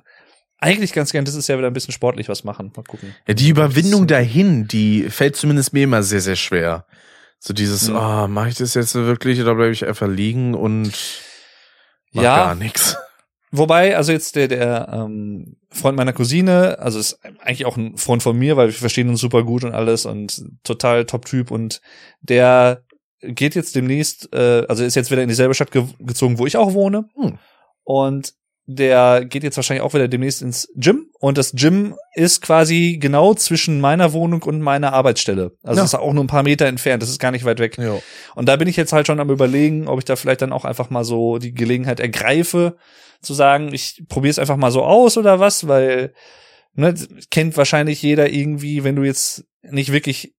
[0.59, 2.73] eigentlich ganz gern dieses Jahr wieder ein bisschen sportlich was machen.
[2.77, 3.15] Mal gucken.
[3.29, 6.87] Ja, die Überwindung dahin, die fällt zumindest mir immer sehr, sehr schwer.
[7.39, 7.97] So dieses, Mhm.
[7.97, 10.93] ah, mache ich das jetzt wirklich oder bleibe ich einfach liegen und
[12.13, 12.37] mach Ja.
[12.37, 12.97] gar nichts.
[13.53, 18.23] Wobei, also jetzt der, der ähm, Freund meiner Cousine, also ist eigentlich auch ein Freund
[18.23, 21.81] von mir, weil wir verstehen uns super gut und alles und total Top-Typ und
[22.21, 22.83] der
[23.21, 26.57] geht jetzt demnächst, äh, also ist jetzt wieder in dieselbe Stadt ge gezogen, wo ich
[26.57, 27.09] auch wohne.
[27.15, 27.39] Hm.
[27.85, 28.35] Und
[28.69, 31.07] der geht jetzt wahrscheinlich auch wieder demnächst ins Gym.
[31.21, 35.53] Und das Gym ist quasi genau zwischen meiner Wohnung und meiner Arbeitsstelle.
[35.63, 35.85] Also Ja.
[35.85, 37.01] es ist auch nur ein paar Meter entfernt.
[37.03, 37.79] Das ist gar nicht weit weg.
[37.79, 37.97] Ja.
[38.35, 40.65] Und da bin ich jetzt halt schon am überlegen, ob ich da vielleicht dann auch
[40.65, 42.77] einfach mal so die Gelegenheit ergreife,
[43.23, 46.13] zu sagen, ich probiere es einfach mal so aus oder was, weil
[46.75, 46.95] ne,
[47.31, 50.35] kennt wahrscheinlich jeder irgendwie, wenn du jetzt nicht wirklich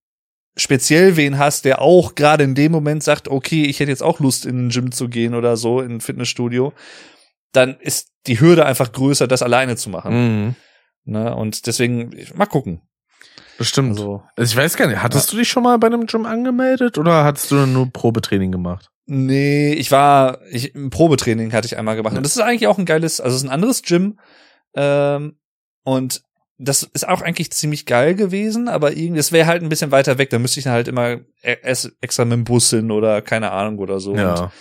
[0.56, 4.20] speziell wen hast, der auch gerade in dem Moment sagt, okay, ich hätte jetzt auch
[4.20, 6.72] Lust in ein Gym zu gehen oder so, in ein Fitnessstudio,
[7.52, 10.12] dann ist die Hürde einfach größer, das alleine zu machen.
[10.44, 10.54] Mhm.
[11.04, 11.34] Ne?
[11.34, 12.82] Und deswegen, mal gucken.
[13.56, 13.90] Bestimmt.
[13.90, 16.96] Also, Also ich weiß gar nicht, hattest du dich schon mal bei einem Gym angemeldet
[16.98, 18.90] oder hattest du nur Probetraining gemacht?
[19.06, 22.16] Nee, ich war, ich, ein Probetraining hatte ich einmal gemacht.
[22.16, 24.18] Und das ist eigentlich auch ein geiles, also es ist ein anderes Gym.
[24.76, 25.38] Ähm,
[25.82, 26.22] und
[26.58, 30.18] das ist auch eigentlich ziemlich geil gewesen, aber irgendwie, es wäre halt ein bisschen weiter
[30.18, 30.30] weg.
[30.30, 33.78] Da müsste ich dann halt immer e- extra mit dem Bus hin oder keine Ahnung
[33.78, 34.12] oder so.
[34.12, 34.52] Und Ja.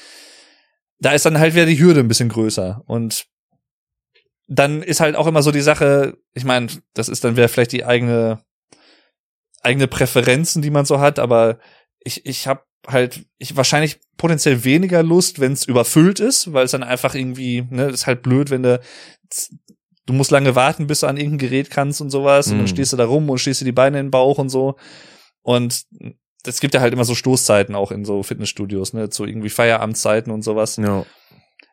[0.99, 2.83] Da ist dann halt wieder die Hürde ein bisschen größer.
[2.85, 3.27] Und
[4.47, 7.73] dann ist halt auch immer so die Sache, ich meine, das ist dann wieder vielleicht
[7.73, 8.41] die eigene,
[9.61, 11.59] eigene Präferenzen, die man so hat, aber
[11.99, 16.71] ich, ich habe halt ich wahrscheinlich potenziell weniger Lust, wenn es überfüllt ist, weil es
[16.71, 18.79] dann einfach irgendwie, ne, ist halt blöd, wenn du
[20.05, 22.67] du musst lange warten, bis du an irgendein Gerät kannst und sowas und dann Mhm.
[22.69, 24.77] stehst du da rum und stehst dir die Beine in den Bauch und so
[25.41, 25.83] und
[26.45, 30.31] es gibt ja halt immer so Stoßzeiten auch in so Fitnessstudios, ne, zu irgendwie Feierabendzeiten
[30.31, 30.77] und sowas.
[30.77, 31.05] Ja.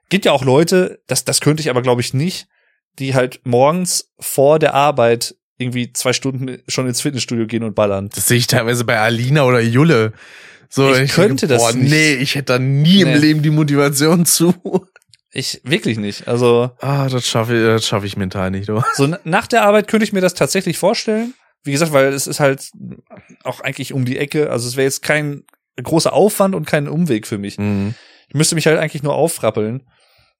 [0.09, 2.47] Gibt ja auch Leute, das das könnte ich aber glaube ich nicht,
[2.99, 8.09] die halt morgens vor der Arbeit irgendwie zwei Stunden schon ins Fitnessstudio gehen und ballern.
[8.15, 10.13] Das sehe ich teilweise bei Alina oder Julle.
[10.69, 11.91] So, Ich könnte das boah, nicht.
[11.91, 13.13] nee, ich hätte da nie Nee.
[13.15, 14.55] im Leben die Motivation zu.
[15.31, 16.27] Ich wirklich nicht.
[16.29, 18.83] Also Ah, das schaffe ich, das schaffe ich mental nicht, du.
[18.95, 21.35] so nach der Arbeit könnte ich mir das tatsächlich vorstellen.
[21.65, 22.71] Wie gesagt, weil es ist halt
[23.43, 24.51] auch eigentlich um die Ecke.
[24.51, 25.45] Also es wäre jetzt kein
[25.83, 27.59] großer Aufwand und kein Umweg für mich.
[27.59, 27.95] Mhm.
[28.29, 29.89] Ich müsste mich halt eigentlich nur aufrappeln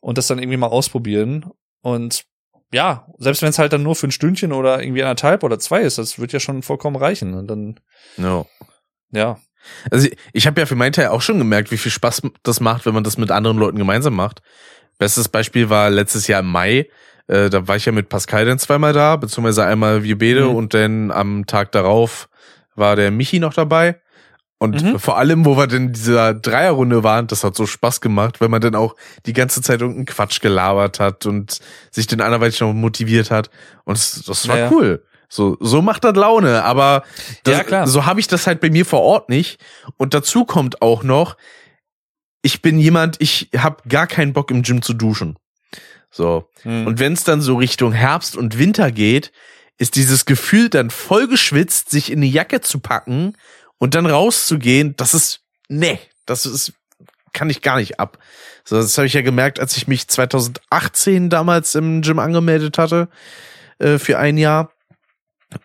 [0.01, 1.51] und das dann irgendwie mal ausprobieren.
[1.81, 2.25] Und
[2.73, 5.83] ja, selbst wenn es halt dann nur für ein Stündchen oder irgendwie anderthalb oder zwei
[5.83, 7.35] ist, das wird ja schon vollkommen reichen.
[7.35, 7.81] Und dann,
[8.17, 8.45] Ja.
[9.13, 9.39] ja.
[9.91, 12.61] Also ich, ich habe ja für meinen Teil auch schon gemerkt, wie viel Spaß das
[12.61, 14.43] macht, wenn man das mit anderen Leuten gemeinsam macht.
[14.99, 16.89] Bestes Beispiel war letztes Jahr im Mai.
[17.27, 20.55] Äh, da war ich ja mit Pascal dann zweimal da, beziehungsweise einmal wir beide Mhm.
[20.55, 22.29] und dann am Tag darauf
[22.75, 24.01] war der Michi noch dabei.
[24.59, 24.99] Und Mhm.
[24.99, 28.51] vor allem, wo wir denn in dieser Dreierrunde waren, das hat so Spaß gemacht, wenn
[28.51, 28.95] man dann auch
[29.27, 31.59] die ganze Zeit irgendeinen Quatsch gelabert hat und
[31.91, 33.51] sich den anderweitig noch motiviert hat.
[33.85, 35.05] Und das, das war Ja, cool.
[35.29, 37.03] So, so macht das Laune, aber
[37.43, 39.61] das, Ja, so habe ich das halt bei mir vor Ort nicht.
[39.97, 41.37] Und dazu kommt auch noch,
[42.43, 45.37] ich bin jemand, ich habe gar keinen Bock im Gym zu duschen.
[46.15, 46.49] So.
[46.63, 46.87] Hm.
[46.87, 49.33] Und wenn es dann so Richtung Herbst und Winter geht,
[49.79, 53.37] ist dieses Gefühl dann voll geschwitzt, sich in eine Jacke zu packen
[53.79, 56.73] und dann rauszugehen, das ist, nee, das ist,
[57.33, 58.19] kann ich gar nicht ab.
[58.65, 63.09] So, das habe ich ja gemerkt, als ich mich 2018 damals im Gym angemeldet hatte,
[63.81, 64.71] äh, für ein Jahr.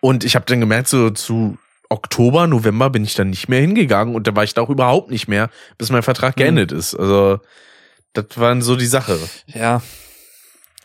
[0.00, 1.56] Und ich habe dann gemerkt, so zu
[1.88, 5.10] Oktober, November bin ich dann nicht mehr hingegangen und da war ich da auch überhaupt
[5.10, 5.48] nicht mehr,
[5.78, 6.42] bis mein Vertrag Hm.
[6.42, 6.96] geendet ist.
[6.96, 7.38] Also,
[8.14, 9.16] das waren so die Sache.
[9.46, 9.80] Ja.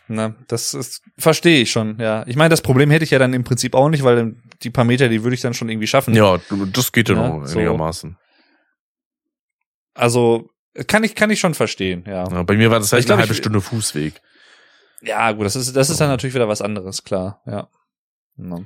[0.08, 2.24] Na, das ist, verstehe ich schon, ja.
[2.28, 4.84] Ich meine, das Problem hätte ich ja dann im Prinzip auch nicht, weil die paar
[4.84, 6.14] Meter, die würde ich dann schon irgendwie schaffen.
[6.14, 6.38] Ja,
[6.72, 7.58] das geht ja Ja, noch so.
[7.58, 8.16] einigermaßen.
[9.94, 10.50] Also,
[10.86, 12.28] kann ich, kann ich schon verstehen, ja.
[12.30, 14.20] Ja, bei mir war das halt Ich glaub, eine halbe ich- Stunde Fußweg.
[15.02, 17.68] Ja, gut, das ist, das ist dann natürlich wieder was anderes, klar, ja.
[18.38, 18.58] Ja.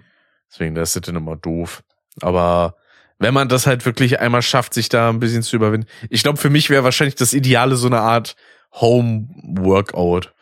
[0.50, 1.82] Deswegen, das ist dann immer doof.
[2.20, 2.74] Aber
[3.18, 5.86] wenn man das halt wirklich einmal schafft, sich da ein bisschen zu überwinden.
[6.08, 8.34] Ich glaube, für mich wäre wahrscheinlich das Ideale so eine Art
[8.74, 10.32] Home-Workout.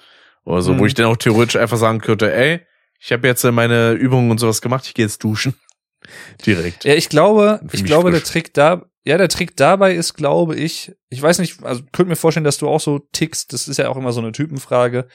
[0.49, 0.87] Oder so, wo Mhm.
[0.87, 2.61] ich dann auch theoretisch einfach sagen könnte, ey,
[3.01, 5.55] ich habe jetzt äh, meine Übungen und sowas gemacht, ich gehe jetzt duschen.
[6.47, 6.85] Direkt.
[6.85, 8.31] Ja, ich glaube, ich glaube, der frisch.
[8.31, 12.17] Trick da, ja, der Trick dabei ist, glaube ich, ich weiß nicht, also könnte mir
[12.17, 15.07] vorstellen, dass du auch so tickst, das ist ja auch immer so eine Typenfrage.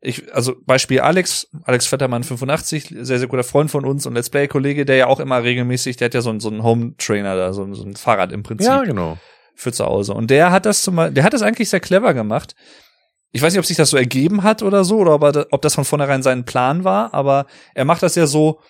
[0.00, 4.30] Ich, also Beispiel Alex, Alex Vettermann 85, sehr, sehr guter Freund von uns und Let's
[4.30, 7.52] Play-Kollege, der ja auch immer regelmäßig, der hat ja so einen, so einen Home-Trainer da,
[7.52, 9.16] so, ein- so ein Fahrrad im Prinzip Ja, genau.
[9.54, 10.12] für zu Hause.
[10.12, 12.54] Und der hat das zum Beispiel, der hat das eigentlich sehr clever gemacht.
[13.32, 15.62] Ich weiß nicht, ob sich das so ergeben hat oder so, oder ob, er, ob
[15.62, 18.60] das von vornherein sein Plan war, aber er macht das ja so,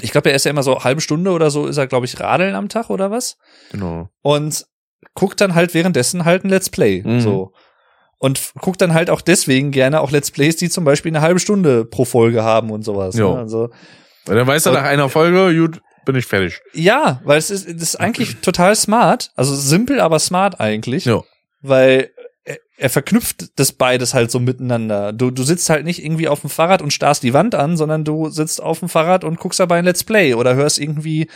[0.00, 2.18] ich glaube, er ist ja immer so halbe Stunde oder so, ist er, glaube ich,
[2.20, 3.36] radeln am Tag oder was?
[3.70, 4.08] Genau.
[4.22, 4.66] Und
[5.14, 7.02] guckt dann halt währenddessen halt ein Let's Play.
[7.04, 7.20] Mhm.
[7.20, 7.52] So.
[8.18, 11.38] Und guckt dann halt auch deswegen gerne auch Let's Plays, die zum Beispiel eine halbe
[11.38, 13.16] Stunde pro Folge haben und sowas.
[13.16, 13.34] Jo.
[13.34, 13.40] Ne?
[13.40, 13.70] Also,
[14.26, 16.60] Und dann weißt du nach einer Folge, gut, bin ich fertig.
[16.72, 19.32] ja, weil es ist, das ist eigentlich total smart.
[19.36, 21.04] Also simpel, aber smart eigentlich.
[21.04, 21.22] Ja.
[21.60, 22.10] Weil
[22.46, 25.12] er, er verknüpft das beides halt so miteinander.
[25.12, 28.04] Du, du sitzt halt nicht irgendwie auf dem Fahrrad und starrst die Wand an, sondern
[28.04, 31.28] du sitzt auf dem Fahrrad und guckst dabei ein Let's Play oder hörst irgendwie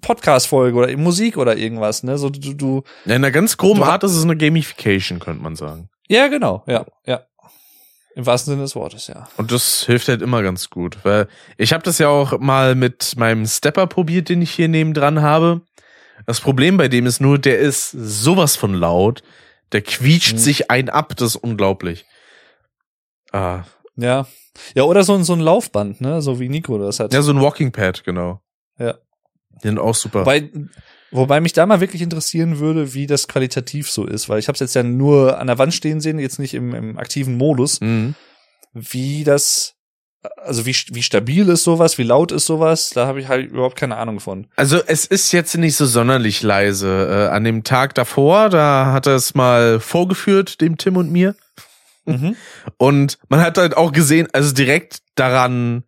[0.00, 2.18] Podcast-Folge oder Musik oder irgendwas, ne?
[2.18, 5.56] So, du, du, Ja, in einer ganz groben Art ist es eine Gamification, könnte man
[5.56, 5.88] sagen.
[6.08, 7.22] ja, genau, ja, ja.
[8.14, 9.28] Im wahrsten Sinne des Wortes, ja.
[9.36, 13.14] Und das hilft halt immer ganz gut, weil ich habe das ja auch mal mit
[13.16, 15.60] meinem Stepper probiert, den ich hier nebendran habe.
[16.26, 19.22] Das Problem bei dem ist nur, der ist sowas von laut,
[19.72, 20.38] der quietscht Mhm.
[20.38, 22.06] sich ein ab, das ist unglaublich.
[23.32, 23.64] Ah,
[23.96, 24.26] Ja.
[24.74, 26.20] Ja, oder so, ein- so ein Laufband, ne?
[26.22, 27.12] So wie Nico das hat.
[27.12, 28.40] ja, so ein Walking Pad, genau.
[28.78, 28.94] Ja.
[29.62, 30.20] Die sind auch super.
[30.20, 30.50] Wobei,
[31.12, 34.54] wobei mich da mal wirklich interessieren würde, wie das qualitativ so ist, weil ich habe
[34.54, 37.80] es jetzt ja nur an der Wand stehen sehen, jetzt nicht im, im aktiven Modus,
[37.80, 38.14] mhm.
[38.72, 39.74] wie das,
[40.36, 43.76] also wie, wie stabil ist sowas, wie laut ist sowas, da habe ich halt überhaupt
[43.76, 44.46] keine Ahnung von.
[44.56, 47.28] Also es ist jetzt nicht so sonderlich leise.
[47.30, 51.34] Äh, an dem Tag davor, da hat er es mal vorgeführt, dem Tim und mir.
[52.04, 52.36] Mhm.
[52.78, 55.84] Und man hat halt auch gesehen, also direkt daran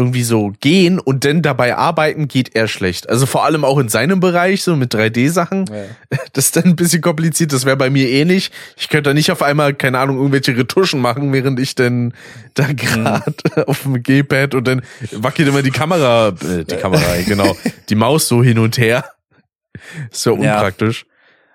[0.00, 3.08] irgendwie so gehen und dann dabei arbeiten geht eher schlecht.
[3.08, 5.66] Also vor allem auch in seinem Bereich, so mit 3D-Sachen.
[5.66, 6.18] Ja.
[6.32, 7.52] Das ist dann ein bisschen kompliziert.
[7.52, 8.52] Das wäre bei mir eh nicht.
[8.76, 12.14] Ich könnte da nicht auf einmal, keine Ahnung, irgendwelche Retuschen machen, während ich dann
[12.54, 13.34] da gerade
[13.66, 14.82] auf dem G-Pad und dann
[15.12, 17.56] wackelt immer die Kamera, äh, die Kamera, genau,
[17.88, 19.04] die Maus so hin und her.
[20.10, 20.54] Ist ja Ja.
[20.56, 21.04] unpraktisch.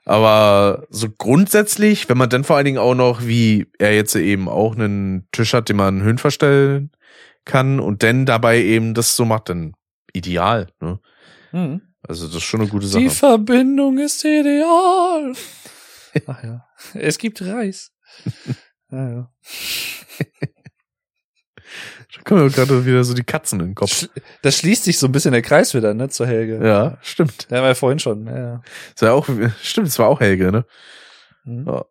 [0.06, 4.48] Aber so grundsätzlich, wenn man dann vor allen Dingen auch noch, wie er jetzt eben
[4.48, 6.92] auch einen Tisch hat, den man Höhen verstellen
[7.46, 9.74] kann und dann dabei eben das so macht, dann
[10.14, 10.68] ideal.
[10.82, 11.00] Ne?
[11.52, 11.82] Mhm.
[12.08, 13.16] Also das ist schon eine gute Die Sache.
[13.16, 15.34] Verbindung ist ideal.
[16.28, 16.66] Ach ja.
[16.94, 17.92] Es gibt Reis.
[18.92, 19.32] Ja.
[22.16, 24.08] Da kommen mir gerade wieder so die Katzen in den Kopf.
[24.44, 26.66] Das schließt sich so ein bisschen der Kreis wieder, ne, zur Helge.
[26.66, 27.48] Ja, stimmt.
[27.50, 28.28] Ja, war ja vorhin schon.
[28.28, 28.62] Ja, ja.
[28.94, 29.28] Das war auch,
[29.62, 30.66] stimmt, das war auch Helge, ne?
[31.44, 31.66] Mhm.
[31.68, 31.86] Ja.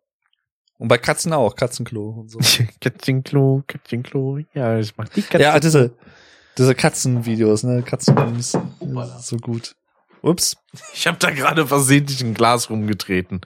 [0.77, 2.39] Und bei Katzen auch, Katzenklo und so.
[2.81, 5.43] Katzenklo, Katzenklo, ja, das macht die Katze.
[5.43, 5.93] ja, diese,
[6.57, 8.57] diese Katzenvideos, ne, Katzenmemes.
[9.19, 9.75] So gut.
[10.21, 10.57] Ups.
[10.93, 13.41] Ich habe da gerade versehentlich ein Glas rumgetreten.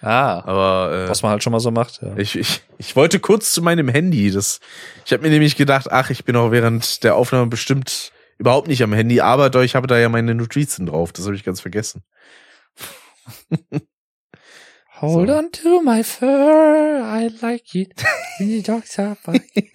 [0.00, 2.16] Ah, Aber äh, was man halt schon mal so macht, ja.
[2.16, 4.30] Ich, ich, ich wollte kurz zu meinem Handy.
[4.30, 4.60] Das,
[5.04, 8.82] ich habe mir nämlich gedacht, ach, ich bin auch während der Aufnahme bestimmt überhaupt nicht
[8.82, 11.12] am Handy, aber doch, ich habe da ja meine Notizen drauf.
[11.12, 12.02] Das habe ich ganz vergessen.
[15.00, 15.36] Hold So.
[15.36, 18.02] on to my fur, I like it.
[18.38, 19.68] When the dogs are barking.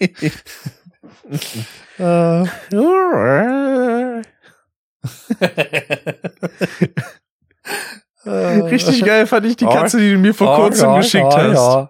[8.26, 11.56] äh, Richtig geil fand ich die Katze, die du mir vor kurzem geschickt hast.
[11.56, 11.89] Ja.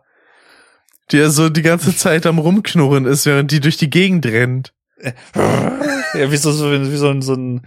[1.11, 4.73] Die ja so die ganze Zeit am Rumknurren ist, während die durch die Gegend rennt.
[5.35, 7.63] ja, wie so, so, wie so ein, so ein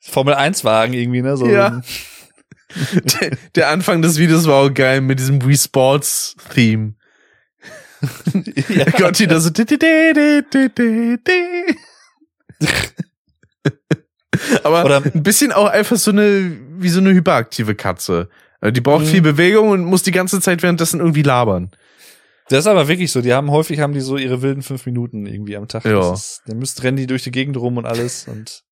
[0.00, 1.36] Formel-1-Wagen irgendwie, ne?
[1.36, 1.66] So Ja.
[1.68, 1.82] ein-
[2.74, 6.94] der, der Anfang des Videos war auch geil mit diesem Wii Sports Theme.
[8.68, 8.90] ja.
[8.92, 9.50] Kommt die da so.
[14.64, 18.28] Aber Oder- ein bisschen auch einfach so eine, wie so eine hyperaktive Katze.
[18.60, 19.08] Also Die braucht Mhm.
[19.10, 21.70] viel Bewegung und muss die ganze Zeit währenddessen irgendwie labern.
[22.48, 23.22] Das ist aber wirklich so.
[23.22, 25.84] Die haben häufig haben die so ihre wilden fünf Minuten irgendwie am Tag.
[25.84, 26.12] Ja.
[26.12, 28.62] Ist, dann müsst rennen die durch die Gegend rum und alles und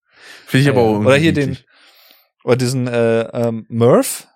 [0.46, 0.92] Finde ich aber Ja, auch ja.
[0.94, 1.58] irgendwie Oder hier den-.
[2.44, 4.28] Oder diesen äh, ähm, Murph.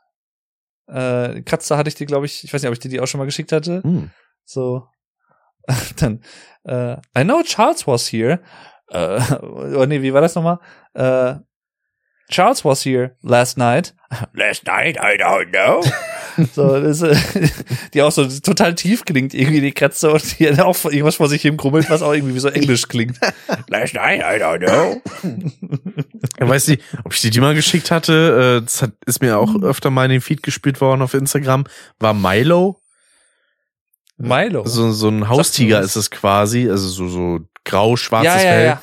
[0.89, 3.07] Äh, Katze hatte ich dir, glaube ich, ich weiß nicht, ob ich dir die auch
[3.07, 3.83] schon mal geschickt hatte.
[3.83, 4.11] Hm.
[4.45, 4.89] So.
[5.97, 6.23] Dann,
[6.65, 8.41] äh, I know Charles was here.
[8.89, 10.59] Äh, oder nee, wie war das nochmal?
[10.95, 11.35] Äh,
[12.31, 13.95] Charles was here last night.
[14.33, 15.83] last night, I don't know.
[16.55, 17.17] so, das, äh,
[17.95, 21.29] die auch so total tief klingt, irgendwie die Katze und die dann auch irgendwas vor
[21.29, 23.19] sich hin krummelt, was auch irgendwie wie so englisch klingt.
[23.69, 25.03] last night, I don't know.
[26.41, 28.59] Ich weiß nicht, ob ich dir die mal geschickt hatte.
[28.61, 31.65] äh, Das hat, ist mir auch öfter mal in den Feed gespielt worden auf Instagram.
[31.99, 32.81] War Milo.
[34.17, 34.67] Milo.
[34.67, 36.69] So, so ein Haustiger ist es quasi.
[36.69, 38.67] Also so, so grau-schwarzes ja, ja, Fell.
[38.67, 38.83] ja.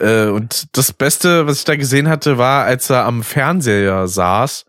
[0.00, 4.64] Äh, und das Beste, was ich da gesehen hatte, war, als er am Fernseher saß.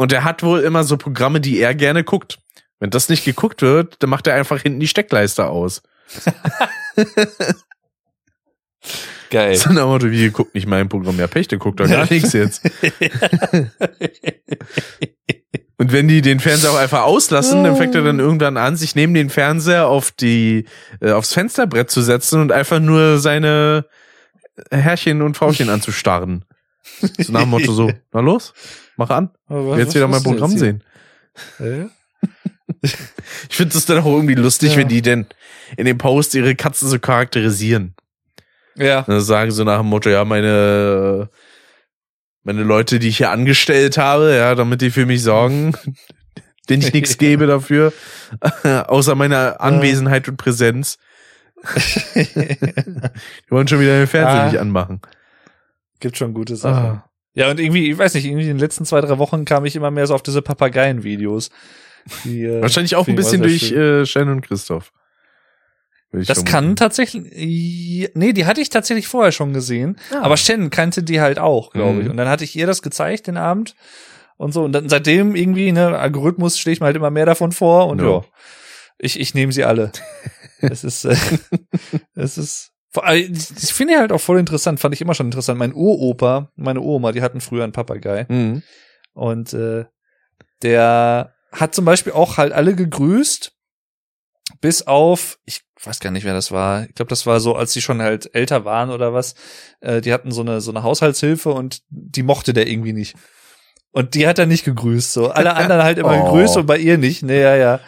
[0.00, 2.38] Und er hat wohl immer so Programme, die er gerne guckt.
[2.78, 5.82] Wenn das nicht geguckt wird, dann macht er einfach hinten die Steckleiste aus.
[9.28, 9.56] Geil.
[9.56, 11.18] So nach Motto, wie, guckt nicht mein Programm.
[11.18, 12.62] Ja, Pech, der guckt doch gar nichts jetzt.
[15.76, 18.94] Und wenn die den Fernseher auch einfach auslassen, dann fängt er dann irgendwann an, sich
[18.94, 20.64] neben den Fernseher auf die,
[21.02, 23.84] äh, aufs Fensterbrett zu setzen und einfach nur seine
[24.70, 26.46] Herrchen und Frauchen anzustarren.
[27.18, 28.54] So nach dem Motto so, na los,
[29.00, 30.84] mach an, will jetzt was wieder mein Programm sehen.
[31.58, 31.88] Ja?
[32.82, 34.76] Ich finde das dann auch irgendwie lustig, Ja.
[34.78, 35.26] wenn die denn
[35.76, 37.94] in dem Post ihre Katzen so charakterisieren.
[38.76, 39.02] Ja.
[39.02, 41.28] Dann sagen so nach dem Motto, ja, meine,
[42.44, 45.74] meine Leute, die ich hier angestellt habe, ja, damit die für mich sorgen,
[46.70, 47.92] den ich nichts gebe dafür,
[48.86, 50.96] außer meiner Anwesenheit und Präsenz.
[52.14, 54.46] Die wollen schon wieder den Fernseher Ah.
[54.46, 55.00] nicht anmachen.
[55.98, 56.84] Gibt schon gute Sachen.
[56.86, 57.09] Ah.
[57.40, 59.74] Ja, und irgendwie, ich weiß nicht, irgendwie in den letzten zwei, drei Wochen kam ich
[59.76, 61.50] immer mehr so auf diese Papageien-Videos.
[62.24, 64.92] Die, äh, Wahrscheinlich auch ein ich bisschen durch äh, Shannon und Christoph.
[66.12, 66.50] Ich Das vermuten.
[66.52, 70.22] kann tatsächlich, nee, die hatte ich tatsächlich vorher schon gesehen, Ah.
[70.22, 72.04] aber Shannon kannte die halt auch, glaube ich.
[72.04, 72.10] Mhm.
[72.10, 73.74] Und dann hatte ich ihr das gezeigt den Abend
[74.36, 74.64] und so.
[74.64, 78.00] Und dann seitdem irgendwie, ne, Algorithmus stehe ich mir halt immer mehr davon vor und
[78.00, 78.08] Ja.
[78.10, 78.24] ja,
[78.98, 79.92] ich, ich nehme sie alle.
[80.60, 81.16] es ist, äh,
[82.14, 85.58] es ist, allem, ich finde halt auch voll interessant, fand ich immer schon interessant.
[85.58, 88.26] Mein Uropa, meine Oma, die hatten früher einen Papagei.
[88.28, 88.62] Mhm.
[89.12, 89.84] Und äh,
[90.62, 93.52] der hat zum Beispiel auch halt alle gegrüßt,
[94.60, 96.84] bis auf, ich weiß gar nicht, wer das war.
[96.88, 99.34] Ich glaube, das war so, als die schon halt älter waren oder was.
[99.80, 103.14] Äh, die hatten so eine so eine Haushaltshilfe und die mochte der irgendwie nicht.
[103.92, 105.12] Und die hat er nicht gegrüßt.
[105.12, 106.24] So alle anderen halt immer Oh.
[106.24, 107.22] gegrüßt und bei ihr nicht.
[107.22, 107.80] Nee, ja, ja.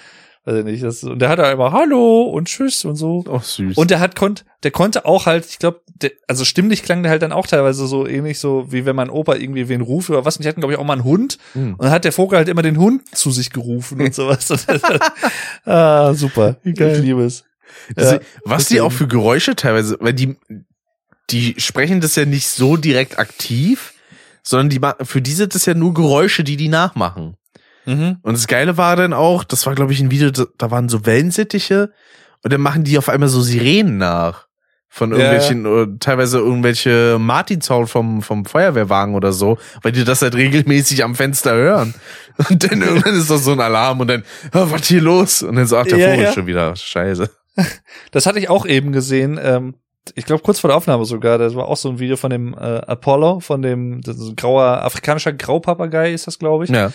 [0.44, 0.82] Weiß ich nicht.
[0.82, 3.24] Das, und der hat halt immer Hallo und Tschüss und so.
[3.28, 3.76] Oh, süß.
[3.76, 5.82] Und der hat konnt, der konnte auch halt, ich glaube,
[6.26, 9.36] also stimmlich klang der halt dann auch teilweise so ähnlich so, wie wenn mein Opa
[9.36, 10.36] irgendwie wen ruft oder was.
[10.36, 11.38] Und die hatten, glaube ich, auch mal einen Hund.
[11.54, 11.74] Mhm.
[11.74, 14.52] Und dann hat der Vogel halt immer den Hund zu sich gerufen und sowas.
[15.64, 16.56] ah, super.
[16.64, 16.96] Geil.
[16.96, 17.44] Ich liebe es.
[17.96, 20.36] Ja, was die auch für Geräusche teilweise, weil die,
[21.30, 23.94] die sprechen das ja nicht so direkt aktiv,
[24.42, 27.36] sondern die, für die sind das ja nur Geräusche, die die nachmachen.
[27.84, 28.18] Mhm.
[28.22, 31.04] Und das Geile war dann auch, das war glaube ich ein Video, da, waren so
[31.06, 31.92] Wellensittiche
[32.42, 34.46] und dann machen die auf einmal so Sirenen nach.
[34.94, 40.20] Von Ja, irgendwelchen, oder teilweise irgendwelche Martinshorn vom, vom Feuerwehrwagen oder so, weil die das
[40.20, 41.94] halt regelmäßig am Fenster hören.
[42.50, 44.22] Und dann irgendwann ist das so ein Alarm und dann,
[44.54, 45.42] oh, was hier los?
[45.42, 46.28] Und dann so, ach, der Ja, Vogel ja.
[46.28, 46.76] ist schon wieder.
[46.76, 47.30] Scheiße.
[48.10, 49.38] Das hatte ich auch eben gesehen.
[49.42, 49.74] Ähm,
[50.14, 51.38] ich glaube, kurz vor der Aufnahme sogar.
[51.38, 54.36] Das war auch so ein Video von dem äh, Apollo, von dem das ist ein
[54.36, 56.70] grauer, afrikanischer Graupapagei ist das, glaube ich.
[56.70, 56.92] Ja.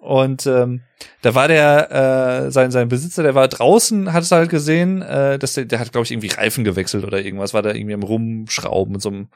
[0.00, 0.80] Und ähm,
[1.20, 5.38] da war der, äh, sein, sein Besitzer, der war draußen, hat es halt gesehen, äh,
[5.38, 8.02] dass der, der hat, glaube ich, irgendwie Reifen gewechselt oder irgendwas, war da irgendwie am
[8.02, 9.28] Rumschrauben mit so einem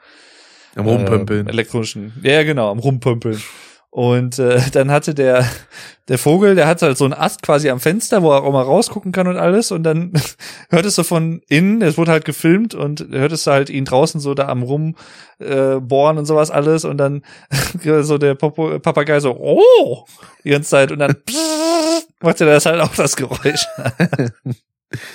[0.75, 1.45] Am Rumpömpeln.
[1.45, 2.13] Äh, elektronischen.
[2.23, 3.41] Ja, genau, am Rumpömpeln.
[3.95, 5.49] Und äh, dann hatte der
[6.09, 8.61] der Vogel, der hatte halt so einen Ast quasi am Fenster, wo er auch mal
[8.61, 9.71] rausgucken kann und alles.
[9.71, 10.11] Und dann
[10.69, 14.33] hörtest du von innen, es wurde halt gefilmt und hörtest du halt ihn draußen so
[14.33, 14.97] da am rum
[15.39, 16.83] äh, bohren und sowas alles.
[16.83, 17.23] Und dann
[18.01, 20.03] so der Popo, Papagei so, oh,
[20.43, 20.91] die ganze Zeit.
[20.91, 21.15] Und dann
[22.19, 23.65] macht er das halt auch das Geräusch.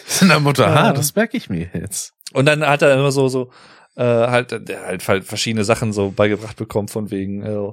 [0.07, 0.69] So nach dem Motto, Ja.
[0.69, 2.15] aha, das merke ich mir jetzt.
[2.33, 3.51] Und dann hat er immer so, so,
[3.97, 7.73] äh, halt, der halt, halt verschiedene Sachen so beigebracht bekommen von wegen, äh,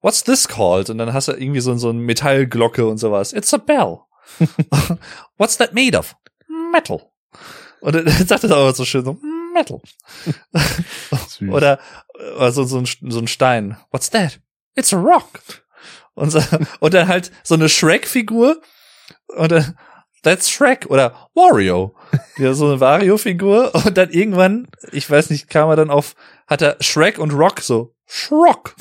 [0.00, 0.90] what's this called?
[0.90, 3.32] Und dann hast du irgendwie so, so eine Metallglocke und sowas.
[3.32, 4.00] It's a bell.
[5.36, 6.16] what's that made of?
[6.72, 7.10] Metal.
[7.80, 9.18] Und dann sagt er aber so schön so,
[9.52, 9.80] Metal.
[11.48, 11.80] Oder,
[12.36, 13.76] oder so, so, ein, so ein Stein.
[13.90, 14.40] What's that?
[14.74, 15.40] It's a rock.
[16.14, 16.40] Und, so,
[16.80, 18.60] und dann halt so eine Shrek-Figur.
[19.28, 19.78] Und dann,
[20.22, 20.86] that's Shrek.
[20.88, 21.94] Oder Wario.
[22.36, 23.74] Ja, so eine Wario-Figur.
[23.74, 26.14] Und dann irgendwann, ich weiß nicht, kam er dann auf,
[26.46, 27.94] hat er Shrek und Rock so.
[28.06, 28.74] Schrock.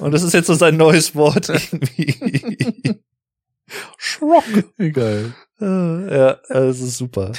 [0.00, 3.00] Und das ist jetzt so sein neues Wort irgendwie.
[3.98, 4.44] Schrock.
[4.78, 5.34] Egal.
[5.60, 7.32] Ja, das ist super.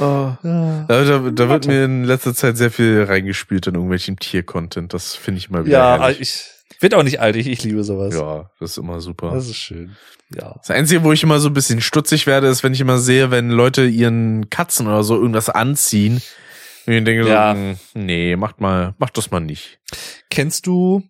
[0.00, 0.32] Oh.
[0.42, 0.86] Ja.
[0.88, 4.92] Ja, da, da wird mir in letzter Zeit sehr viel reingespielt in irgendwelchem Tier-Content.
[4.92, 6.20] Das finde ich mal wieder Ja, herrlich.
[6.20, 8.14] ich wird auch nicht alt, ich, ich liebe sowas.
[8.14, 9.30] Ja, das ist immer super.
[9.32, 9.96] Das ist schön.
[10.34, 10.54] Ja.
[10.58, 13.30] Das Einzige, wo ich immer so ein bisschen stutzig werde, ist, wenn ich immer sehe,
[13.30, 16.20] wenn Leute ihren Katzen oder so irgendwas anziehen.
[16.88, 17.54] Und ich denke Ja.
[17.54, 19.78] so, hm, nee, macht mal, macht das mal nicht.
[20.30, 21.02] Kennst du,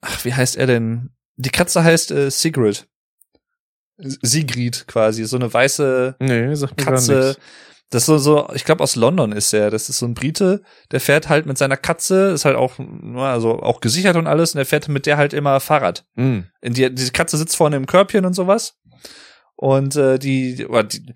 [0.00, 1.10] ach, wie heißt er denn?
[1.36, 2.88] Die Katze heißt äh, Sigrid.
[3.98, 7.36] Sigrid quasi, so eine weiße Nee, Katze.
[7.90, 9.70] Das ist so, so ich glaube aus London ist er.
[9.70, 10.62] Das ist so ein Brite,
[10.92, 12.78] der fährt halt mit seiner Katze, ist halt auch,
[13.16, 16.06] also auch gesichert und alles, und der fährt mit der halt immer Fahrrad.
[16.16, 16.46] Hm.
[16.62, 18.78] In die, diese Katze sitzt vorne im Körbchen und sowas.
[19.56, 21.12] Und äh, die, oder die,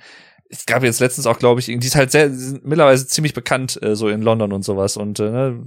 [0.53, 2.29] es gab jetzt letztens auch, glaube ich, die ist halt sehr,
[2.65, 4.97] mittlerweile ziemlich bekannt, äh, so in London und sowas.
[4.97, 5.65] Und äh, ne,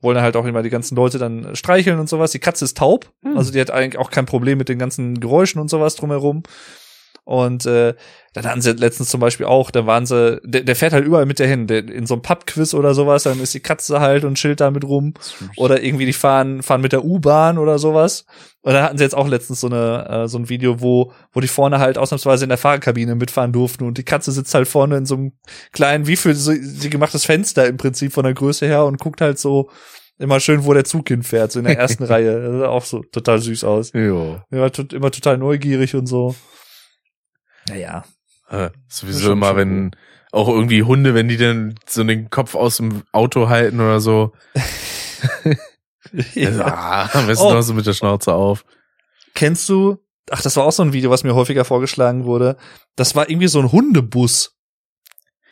[0.00, 2.30] wollen halt auch immer die ganzen Leute dann streicheln und sowas.
[2.30, 3.36] Die Katze ist taub, Hm.
[3.36, 6.44] also die hat eigentlich auch kein Problem mit den ganzen Geräuschen und sowas drumherum.
[7.24, 7.94] Und äh,
[8.34, 11.24] dann hatten sie letztens zum Beispiel auch, da waren sie, der, der fährt halt überall
[11.24, 14.24] mit der hin, der, in so einem Pub-Quiz oder sowas, dann ist die Katze halt
[14.24, 15.14] und chillt da mit rum.
[15.56, 18.24] Oder irgendwie die fahren, fahren mit der U-Bahn oder sowas.
[18.62, 21.40] Und da hatten sie jetzt auch letztens so eine, äh, so ein Video, wo, wo
[21.40, 24.96] die vorne halt ausnahmsweise in der Fahrerkabine mitfahren durften und die Katze sitzt halt vorne
[24.96, 25.32] in so einem
[25.72, 29.20] kleinen, wie für sie, sie gemachtes Fenster im Prinzip von der Größe her und guckt
[29.20, 29.70] halt so
[30.18, 32.40] immer schön, wo der Zug hinfährt, so in der ersten Reihe.
[32.40, 33.92] Das sah auch so total süß aus.
[34.50, 34.68] Ja.
[34.70, 36.34] Tot- immer total neugierig und so.
[37.72, 38.04] Naja.
[38.50, 39.92] Äh, Das Sowieso immer, wenn
[40.30, 44.32] auch irgendwie Hunde, wenn die dann so den Kopf aus dem Auto halten oder so.
[46.14, 46.66] Also, ja.
[46.66, 47.54] ah, am besten Oh.
[47.54, 48.64] noch so mit der Schnauze auf.
[49.34, 49.98] Kennst du
[50.30, 52.56] ach, das war auch so ein Video, was mir häufiger vorgeschlagen wurde.
[52.96, 54.56] Das war irgendwie so ein Hundebus.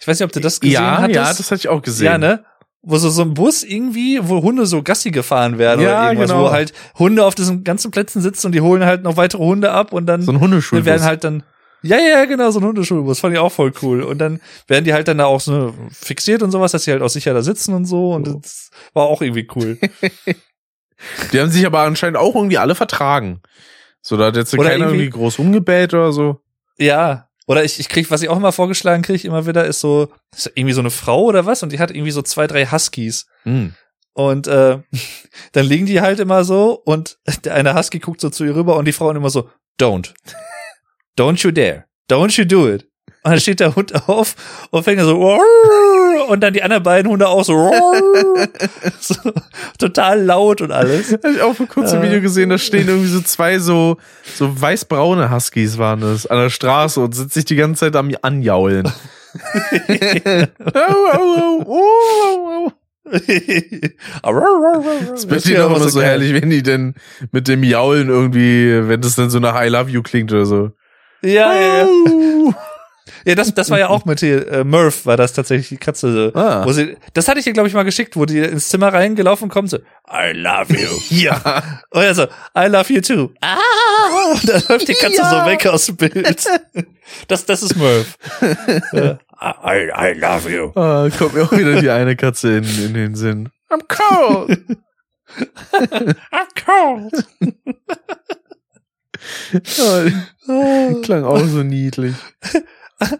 [0.00, 1.14] Ich weiß nicht, ob du das gesehen ja, hattest.
[1.16, 2.06] ja, das hatte ich auch gesehen.
[2.06, 2.44] Ja, ne?
[2.82, 6.30] Wo so, so ein Bus irgendwie, wo Hunde so Gassi gefahren werden Ja, oder irgendwas,
[6.30, 6.44] genau.
[6.44, 9.70] wo halt Hunde auf diesen ganzen Plätzen sitzen und die holen halt noch weitere Hunde
[9.72, 10.86] ab und dann So ein wir Hundeschulbus.
[10.86, 11.42] werden halt dann
[11.82, 14.02] ja, ja, genau, so ein Hundeschulbus, fand ich auch voll cool.
[14.02, 17.02] Und dann werden die halt dann da auch so fixiert und sowas, dass sie halt
[17.02, 18.12] auch sicher da sitzen und so.
[18.12, 19.78] Und das war auch irgendwie cool.
[21.32, 23.40] Die haben sich aber anscheinend auch irgendwie alle vertragen.
[24.02, 26.40] So, da hat jetzt Oder keiner irgendwie- irgendwie groß umgebellt oder so.
[26.78, 27.28] Ja.
[27.46, 30.52] Oder ich, ich krieg, was ich auch immer vorgeschlagen kriege, immer wieder, ist so, ist
[30.54, 33.26] irgendwie so eine Frau oder was und die hat irgendwie so zwei, drei Huskies.
[33.44, 33.74] Hm.
[34.12, 34.78] Und äh,
[35.52, 38.76] dann liegen die halt immer so und der eine Husky guckt so zu ihr rüber
[38.76, 39.48] und die Frauen immer so,
[39.80, 40.12] don't.
[41.20, 41.84] Don't you dare.
[42.08, 42.86] Don't you do it.
[43.22, 44.34] Und dann steht der Hund auf
[44.70, 45.38] und fängt so
[46.28, 47.52] und dann die anderen beiden Hunde auch so,
[49.00, 49.14] so
[49.78, 51.12] total laut und alles.
[51.12, 52.04] Habe ich auch vor kurzem Äh.
[52.06, 53.98] Video gesehen, da stehen irgendwie so zwei so,
[54.34, 58.10] so weiß-braune Huskies waren das an der Straße und sind sich die ganze Zeit am
[58.22, 58.86] Anjaulen.
[58.86, 58.92] Au,
[60.72, 62.72] au, au, au, au.
[63.12, 63.26] Das
[65.28, 66.94] wird ihnen auch immer so herrlich, wenn die denn
[67.32, 70.70] mit dem Jaulen irgendwie, wenn das dann so nach I love you klingt oder so.
[71.22, 71.88] Ja, ja, ja.
[73.26, 76.32] Ja, das, das war ja auch mit hier, äh, Murph war das tatsächlich die Katze.
[76.34, 76.64] Ah.
[76.64, 79.50] Wo sie, das hatte ich dir, glaube ich, mal geschickt, wo die ins Zimmer reingelaufen
[79.50, 79.78] kommt, so,
[80.08, 80.88] I love you.
[81.10, 81.62] Ja.
[81.90, 82.22] Und er so,
[82.56, 83.30] I love you too.
[83.42, 83.58] Ah!
[84.32, 85.30] Und dann läuft die Katze Ja.
[85.44, 86.46] so weg aus dem Bild.
[87.28, 88.16] Das, das ist Murph.
[88.92, 89.18] Ja.
[89.66, 90.70] I, I love you.
[90.74, 93.50] Ah, kommt mir auch wieder die eine Katze in, in den Sinn.
[93.68, 94.58] I'm cold.
[96.32, 97.26] I'm cold.
[100.48, 102.14] Ah, klang auch so niedlich.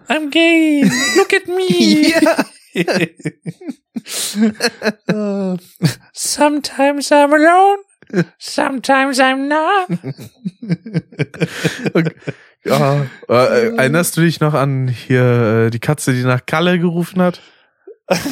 [0.09, 0.82] I'm gay.
[1.16, 2.12] Look at me.
[5.09, 5.56] Uh,
[6.12, 7.78] Sometimes I'm alone.
[8.39, 9.89] Sometimes I'm not.
[12.62, 17.22] Ja, äh, erinnerst du dich noch an hier äh, die Katze, die nach Kalle gerufen
[17.22, 17.40] hat?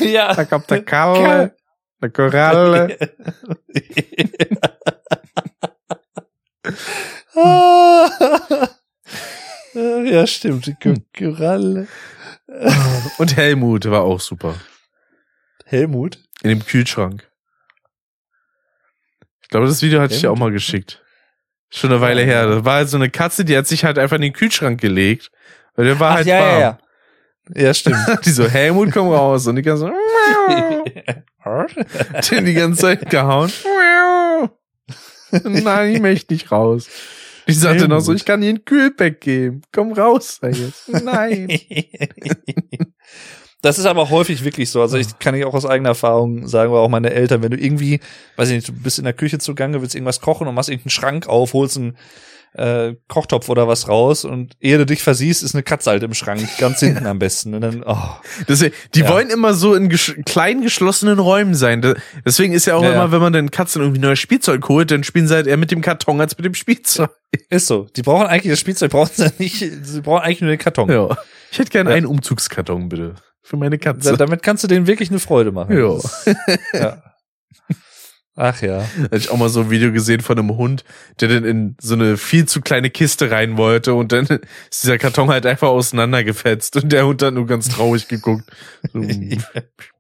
[0.01, 0.35] ja.
[0.35, 1.57] Da kommt der Kalle,
[2.03, 2.99] der Koralle.
[10.11, 10.67] ja, stimmt.
[10.67, 10.77] Die.
[11.17, 11.89] Koralle.
[13.19, 14.55] Und Helmut war auch super.
[15.65, 16.19] Helmut?
[16.43, 17.29] In dem Kühlschrank.
[19.43, 21.03] Ich glaube, das Video hatte ich dir auch mal geschickt.
[21.71, 22.47] Schon eine Weile her.
[22.47, 25.31] Das war halt so eine Katze, die hat sich halt einfach in den Kühlschrank gelegt.
[25.75, 26.53] Weil der war Ach, halt ja, warm.
[26.53, 26.79] ja, ja.
[27.55, 27.99] Ja, stimmt.
[28.25, 29.47] Die so, Helmut, komm raus.
[29.47, 29.93] Und die ganze so,
[32.31, 33.51] den die ganze Zeit gehauen.
[35.31, 36.89] Nein, ich möchte nicht raus.
[37.49, 39.63] Ich sagte noch so, ich kann dir ein Kühlpack geben.
[39.73, 40.89] Komm raus, jetzt.
[41.03, 41.49] Nein.
[43.61, 44.81] Das ist aber häufig wirklich so.
[44.81, 47.59] Also ich kann ich auch aus eigener Erfahrung sagen, aber auch meine Eltern, wenn du
[47.59, 47.99] irgendwie,
[48.37, 50.91] weiß ich nicht, du bist in der Küche zugange, willst irgendwas kochen und machst irgendeinen
[50.91, 51.97] Schrank auf, holst einen
[52.59, 56.13] äh, Kochtopf oder was raus und ehe du dich versiehst, ist eine Katze halt im
[56.15, 57.55] Schrank, ganz hinten am besten.
[57.55, 57.97] Und dann, oh.
[58.49, 59.09] Deswegen, die Ja.
[59.09, 61.95] wollen immer so in gesch kleinen geschlossenen Räumen sein.
[62.27, 65.05] Deswegen ist ja auch Ja, immer, wenn man den Katzen irgendwie neues Spielzeug holt, dann
[65.05, 67.11] spielen sie halt eher mit dem Karton als mit dem Spielzeug.
[67.51, 67.87] Ist so.
[67.97, 70.91] Die brauchen eigentlich das Spielzeug, brauchen sie nicht, sie brauchen eigentlich nur den Karton.
[70.91, 71.17] Ja.
[71.51, 73.15] Ich hätte gerne einen Umzugskarton, bitte.
[73.43, 74.17] Für meine Da, Katze.
[74.17, 75.77] damit kannst du denen wirklich eine Freude machen.
[75.79, 75.95] Ja.
[75.95, 76.27] Das-
[76.75, 77.03] ja.
[78.41, 78.89] Ach ja.
[79.03, 80.85] Hatte ich auch mal so ein Video gesehen von einem Hund,
[81.19, 84.27] der dann in so eine viel zu kleine Kiste rein wollte und dann
[84.71, 88.45] ist dieser Karton halt einfach auseinandergefetzt und der Hund hat nur ganz traurig geguckt.
[88.93, 89.41] So, ich,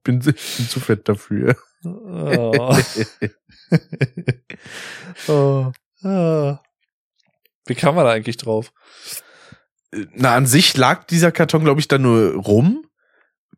[0.04, 1.56] bin, ich bin zu fett dafür.
[1.84, 2.76] Oh.
[5.26, 5.72] Oh.
[6.02, 6.60] Ah.
[7.66, 8.72] Wie kam man da eigentlich drauf?
[10.14, 12.86] Na, an sich lag dieser Karton, glaube ich, da nur rum.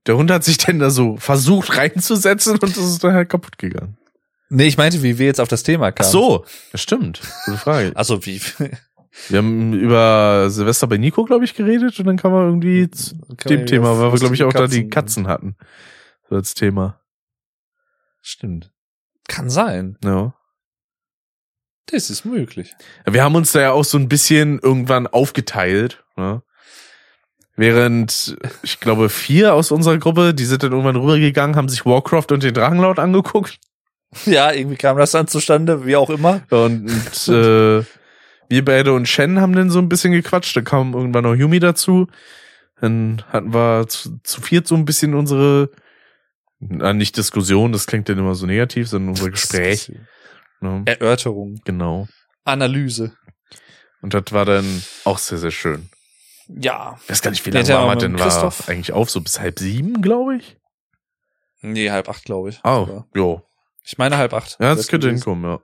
[0.06, 3.58] Der Hund hat sich dann da so versucht reinzusetzen und das ist dann halt kaputt
[3.58, 3.98] gegangen.
[4.52, 6.10] Nee, ich meinte, wie wir jetzt auf das Thema Ach kamen.
[6.10, 7.20] so, das stimmt.
[7.46, 7.92] Gute Frage.
[7.94, 8.40] Also wie?
[9.28, 13.14] Wir haben über Silvester bei Nico, glaube ich, geredet und dann kam er irgendwie zu
[13.48, 15.56] dem Thema, weil wir, glaube ich, auch da die Katzen hatten.
[16.28, 17.00] So als Thema.
[18.22, 18.70] Stimmt.
[19.28, 19.98] Kann sein.
[20.04, 20.34] Ja.
[21.86, 22.74] Das ist möglich.
[23.04, 26.04] Wir haben uns da ja auch so ein bisschen irgendwann aufgeteilt.
[26.16, 26.42] Ne?
[27.56, 32.26] Während, ich glaube, vier aus unserer Gruppe, die sind dann irgendwann rübergegangen, haben sich Warcraft
[32.30, 33.58] und den Drachenlaut angeguckt.
[34.26, 36.42] Ja, irgendwie kam das dann zustande, wie auch immer.
[36.50, 37.84] Und, und äh,
[38.48, 40.56] wir beide und Shen haben dann so ein bisschen gequatscht.
[40.56, 42.08] Da kam irgendwann noch Yumi dazu.
[42.80, 45.70] Dann hatten wir zu, zu viert so ein bisschen unsere,
[46.58, 49.92] na, nicht Diskussion, das klingt dann immer so negativ, sondern unser Gespräch.
[50.60, 50.82] Ne?
[50.86, 52.08] Erörterung, Genau.
[52.44, 53.12] Analyse.
[54.02, 55.90] Und das war dann auch sehr, sehr schön.
[56.48, 56.98] Ja.
[57.04, 58.18] Ich weiß gar nicht, wie lange war denn?
[58.18, 60.56] War eigentlich auf, so bis halb sieben, glaube ich.
[61.60, 62.60] Nee, halb acht, glaube ich.
[62.64, 63.42] Oh, jo.
[63.84, 64.56] Ich meine halb acht.
[64.60, 65.60] Ja, das könnte hinkommen, ja.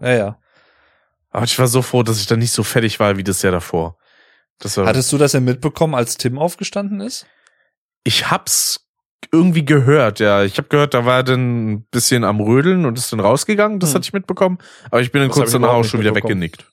[0.00, 0.38] Ja, ja.
[1.30, 3.52] Aber ich war so froh, dass ich dann nicht so fertig war wie das Jahr
[3.52, 3.96] davor.
[4.58, 7.26] Das Hattest du das denn mitbekommen, als Tim aufgestanden ist?
[8.04, 8.86] ich hab's
[9.32, 10.44] irgendwie gehört, ja.
[10.44, 13.80] Ich habe gehört, da war er dann ein bisschen am Rödeln und ist dann rausgegangen.
[13.80, 13.94] Das Hm.
[13.96, 14.58] hatte ich mitbekommen.
[14.90, 16.64] Aber ich bin dann Das kurz hab danach auch schon wieder weggenickt.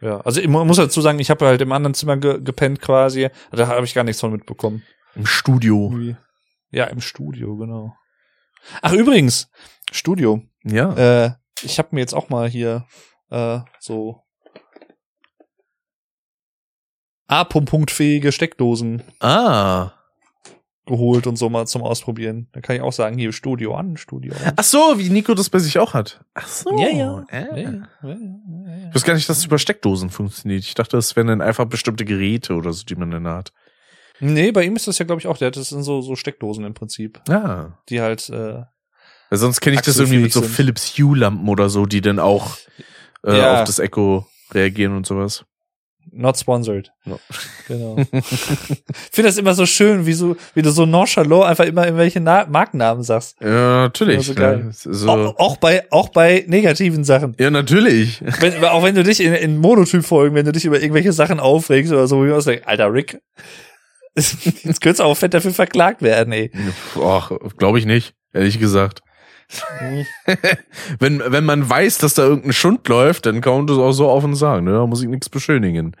[0.00, 2.80] Ja, also ich mu- muss dazu sagen, ich habe halt im anderen Zimmer ge gepennt
[2.80, 3.28] quasi.
[3.50, 4.84] Da habe ich gar nichts von mitbekommen.
[5.16, 5.92] Im Studio.
[6.70, 7.96] Ja, im Studio, genau.
[8.82, 9.50] Ach, übrigens,
[9.96, 10.42] Studio.
[10.64, 11.24] Ja.
[11.26, 11.30] Äh,
[11.62, 12.86] ich habe mir jetzt auch mal hier
[13.30, 14.22] äh, so
[17.28, 19.92] A-Punkt-fähige Steckdosen Ah.
[20.86, 22.48] geholt und so mal zum Ausprobieren.
[22.52, 24.52] Da kann ich auch sagen, hier Studio an, Studio an.
[24.56, 26.24] Ach so, wie Nico das bei sich auch hat.
[26.34, 26.70] Ach so.
[26.78, 27.24] Ja, ja.
[27.28, 27.62] Äh.
[27.62, 27.70] Ja, ja,
[28.04, 28.88] ja.
[28.88, 30.62] Ich wusste gar nicht, dass es über Steckdosen funktioniert.
[30.62, 33.52] Ich dachte, das wären dann einfach bestimmte Geräte oder so, die man dann hat.
[34.20, 35.36] Nee, bei ihm ist das ja, glaube ich, auch.
[35.38, 37.78] Der hat das in so, so Steckdosen im Prinzip, Ja.
[37.88, 38.62] die halt äh,
[39.30, 40.50] Weil sonst kenne ich das irgendwie mit so sind.
[40.52, 42.56] Philips Hue-Lampen oder so, die dann auch
[43.24, 43.54] äh, Ja.
[43.60, 45.44] auf das Echo reagieren und sowas.
[46.12, 46.92] not sponsored.
[47.04, 47.18] No.
[47.66, 47.96] Genau.
[48.12, 48.16] ich
[49.10, 52.46] finde das immer so schön, wie, so, wie du so nonchalant einfach immer irgendwelche Na
[52.48, 53.36] Markennamen sagst.
[53.40, 54.24] Ja, natürlich.
[54.26, 54.68] So ne?
[54.72, 57.34] So, Auch, auch bei auch bei negativen Sachen.
[57.40, 58.22] ja, natürlich.
[58.40, 61.92] Wenn, auch wenn du dich in, in Monotyp-Folgen, wenn du dich über irgendwelche Sachen aufregst
[61.92, 63.18] oder so, wie man sagt, Alter Rick,
[64.14, 66.50] jetzt könntest du auch fett dafür verklagt werden, ey.
[67.02, 69.00] Ach, glaube ich nicht, ehrlich gesagt.
[70.98, 74.08] wenn, wenn man weiß, dass da irgendein Schund läuft, dann kann man das auch so
[74.08, 74.64] offen sagen.
[74.64, 74.72] Ne?
[74.72, 75.96] Da muss ich nichts beschönigen.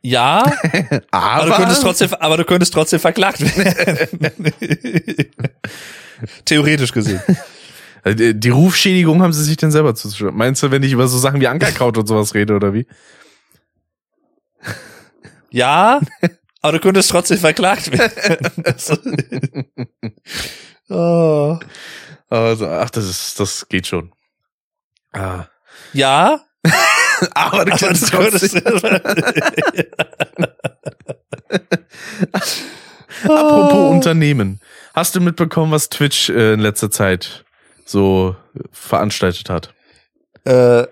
[0.00, 0.42] Ja,
[1.10, 4.52] Aber, aber du könntest trotzdem, aber du könntest trotzdem verklagt werden.
[6.44, 7.20] Theoretisch gesehen.
[8.04, 10.36] Äh, die die Rufschädigung haben sie sich denn selber zuzuschreiben.
[10.36, 12.86] Meinst du, wenn ich über so Sachen wie Ankerkraut und sowas rede oder wie?
[15.50, 16.00] Ja,
[16.62, 18.64] aber du könntest trotzdem verklagt werden.
[20.88, 21.58] Oh.
[22.28, 24.12] Also, ach, das ist, das geht schon.
[25.12, 25.46] Ah.
[25.92, 26.44] Ja,
[27.34, 28.56] Aber du aber kannst du könntest.
[33.24, 34.60] Apropos Unternehmen.
[34.94, 37.44] Hast du mitbekommen, was Twitch äh, in letzter Zeit
[37.84, 38.36] so
[38.70, 39.74] veranstaltet hat?
[40.44, 40.86] äh,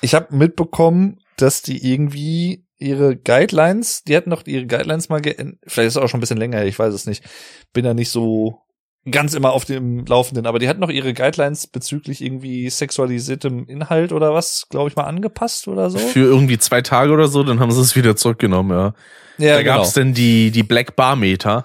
[0.00, 5.58] ich habe mitbekommen, dass die irgendwie ihre Guidelines, die hatten doch ihre Guidelines mal geändert.
[5.66, 7.24] Vielleicht ist es auch schon ein bisschen länger, ich weiß es nicht.
[7.72, 8.62] Bin da nicht so
[9.10, 14.12] ganz immer auf dem Laufenden, aber die hatten noch ihre Guidelines bezüglich irgendwie sexualisiertem Inhalt
[14.12, 15.98] oder was, glaube ich mal, angepasst oder so.
[15.98, 18.94] Für irgendwie zwei Tage oder so, dann haben sie es wieder zurückgenommen, ja.
[19.38, 21.64] ja, da gab's denn die, die Black Bar Meter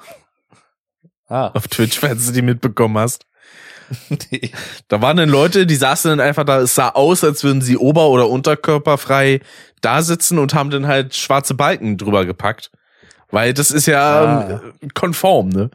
[1.30, 3.26] Ah, auf Twitch, falls du die mitbekommen hast.
[4.32, 4.52] nee.
[4.88, 7.78] Da waren dann Leute, die saßen dann einfach da, es sah aus, als würden sie
[7.78, 9.40] ober- oder unterkörperfrei
[9.82, 12.72] da sitzen und haben dann halt schwarze Balken drüber gepackt.
[13.32, 15.72] Weil das ist ja Ah, ähm, konform, ne?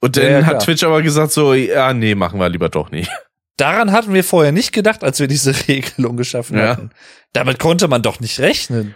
[0.00, 0.62] Und dann Ja, ja, hat.
[0.64, 3.10] Twitch aber gesagt so, ja, nee, machen wir lieber doch nicht.
[3.56, 6.68] Daran hatten wir vorher nicht gedacht, als wir diese Regelung geschaffen Ja.
[6.68, 6.90] hatten.
[7.32, 8.94] Damit konnte man doch nicht rechnen.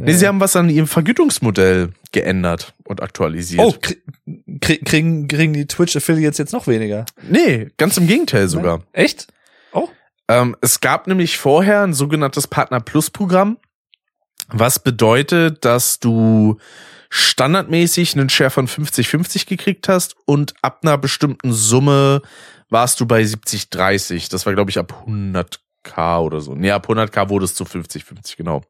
[0.00, 3.62] Nee, sie haben was an ihrem Vergütungsmodell geändert und aktualisiert.
[3.64, 3.98] Oh, krie
[4.60, 7.04] krie kriegen, kriegen die Twitch-Affiliates jetzt noch weniger?
[7.22, 8.82] Nee, ganz im Gegenteil sogar.
[8.92, 9.28] Echt?
[9.72, 9.88] Oh.
[10.28, 13.58] Ähm, es gab nämlich vorher ein sogenanntes Partner Plus Programm,
[14.48, 16.56] was bedeutet, dass du
[17.16, 22.22] standardmäßig einen Share von 50-50 gekriegt hast und ab einer bestimmten Summe
[22.70, 24.28] warst du bei 70-30.
[24.32, 26.56] Das war, glaube ich, ab 100k oder so.
[26.56, 28.62] Nee, ab 100k wurde es zu 50-50, genau.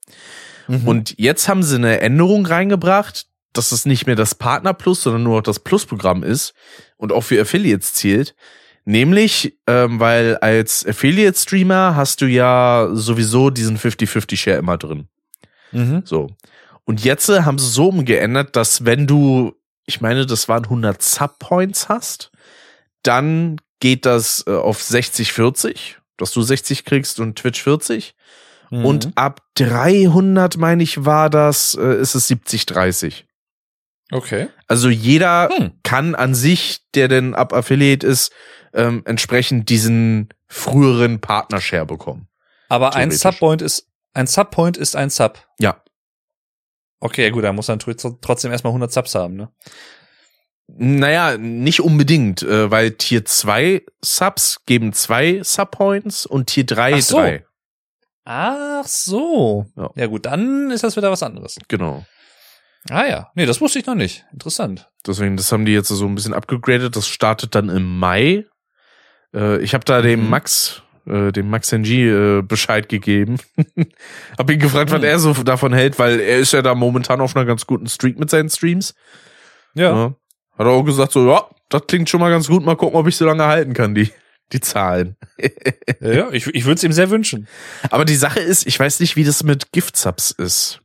[0.68, 0.86] Mhm.
[0.86, 5.22] Und jetzt haben sie eine Änderung reingebracht, dass es nicht mehr das Partner Plus, sondern
[5.22, 6.52] nur noch das Plus-Programm ist
[6.98, 8.34] und auch für Affiliates zielt.
[8.84, 15.08] Nämlich, ähm, weil als Affiliate-Streamer hast du ja sowieso diesen 50-50-Share immer drin.
[15.72, 16.02] Mhm.
[16.04, 16.28] So.
[16.84, 19.54] Und jetzt äh, haben sie so umgeändert, dass wenn du,
[19.86, 22.30] ich meine, das waren 100 Sub-Points hast,
[23.02, 28.14] dann geht das äh, auf 60-40, dass du 60 kriegst und Twitch 40.
[28.70, 28.84] Mhm.
[28.84, 33.24] Und ab 300, meine ich, war das, äh, ist es 70-30.
[34.12, 34.48] okay.
[34.66, 35.72] Also jeder Hm.
[35.82, 38.32] kann an sich, der denn ab Affiliate ist,
[38.72, 42.28] ähm, entsprechend diesen früheren Partnershare bekommen.
[42.68, 43.10] Aber ein.
[43.10, 45.38] Subpoint ist ein Subpoint ist ein Sub.
[45.58, 45.82] Ja.
[47.00, 49.50] Okay, ja gut, da muss dann tr- trotzdem erstmal 100 Subs haben, ne?
[50.66, 57.00] Naja, nicht unbedingt, äh, weil Tier 2 Subs geben zwei Subpoints und Tier 3 Ach
[57.02, 57.16] so.
[57.18, 57.46] drei.
[58.24, 59.66] Ach so.
[59.76, 59.90] Ja.
[59.94, 61.56] Ja gut, dann ist das wieder was anderes.
[61.68, 62.06] Genau.
[62.88, 64.24] Ah ja, nee, das wusste ich noch nicht.
[64.32, 64.90] Interessant.
[65.06, 66.96] Deswegen, das haben die jetzt so ein bisschen abgegradet.
[66.96, 68.46] Das startet dann im Mai.
[69.34, 70.30] Äh, ich habe da dem Mhm.
[70.30, 73.38] Max, äh, dem Max NG äh, Bescheid gegeben.
[74.38, 75.06] hab ihn gefragt, was Mhm.
[75.06, 78.18] er so davon hält, weil er ist ja da momentan auf einer ganz guten Streak
[78.18, 78.94] mit seinen Streams.
[79.74, 79.94] Ja.
[79.94, 80.04] Ja.
[80.58, 82.64] Hat er auch gesagt so, ja, das klingt schon mal ganz gut.
[82.64, 84.10] Mal gucken, ob ich so lange halten kann, die,
[84.52, 85.16] die Zahlen.
[86.00, 87.48] Ja, ich, ich würde es ihm sehr wünschen.
[87.90, 90.80] Aber die Sache ist, ich weiß nicht, wie das mit Gift-Subs ist.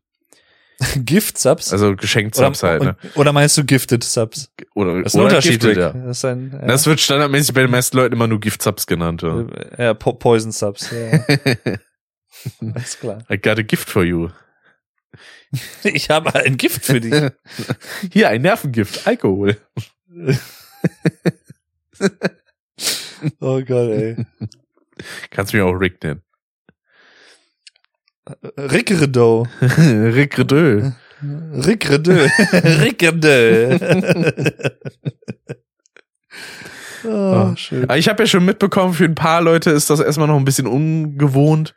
[0.96, 1.74] Gift-Subs?
[1.74, 2.96] Also Geschenk-Subs halt, ne?
[3.16, 4.52] oder meinst du Gifted Subs?
[4.76, 5.92] Oder, Das ist ein oder Unterschied, Gifted, ja.
[5.92, 9.22] Das ein, ja, Das wird standardmäßig bei den meisten Leuten immer nur Gift-Subs genannt.
[9.22, 9.46] Ja.
[9.78, 10.90] ja, po Poison Subs.
[10.92, 11.26] Ja.
[12.74, 13.20] Alles klar.
[13.30, 14.30] I got a gift for you.
[15.84, 17.32] Ich habe ein Gift für dich.
[18.14, 19.58] Hier, ein Nervengift, Alkohol.
[23.40, 24.16] Oh Gott, ey.
[25.32, 26.22] Kannst mich auch Rick nennen.
[28.58, 29.48] Rickredo.
[29.62, 30.92] Rick Redö.
[31.22, 32.28] Rickredö.
[32.54, 33.78] Rickredö.
[37.06, 37.84] oh, schön.
[37.84, 40.46] Aber Ich habe ja schon mitbekommen, für ein paar Leute ist das erstmal noch ein
[40.46, 41.76] bisschen ungewohnt.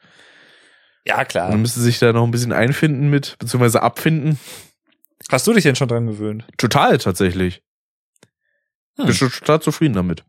[1.04, 1.56] Ja, Man klar.
[1.56, 4.38] müsste sich da noch ein bisschen einfinden mit, beziehungsweise abfinden.
[5.30, 6.46] Hast du dich denn schon dran gewöhnt?
[6.58, 7.62] Total, tatsächlich.
[8.96, 9.06] Hm.
[9.06, 10.24] Bin schon total zufrieden damit.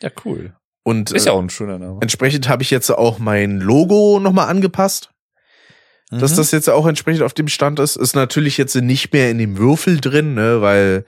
[0.00, 0.56] Ja, cool.
[0.84, 1.98] Und Ist äh, ja auch ein schöner Name.
[2.00, 5.10] entsprechend habe ich jetzt auch mein Logo nochmal angepasst.
[6.10, 6.36] dass Mhm.
[6.36, 7.96] das jetzt auch entsprechend auf dem Stand ist.
[7.96, 11.06] Ist natürlich jetzt nicht mehr in dem Würfel drin, ne, weil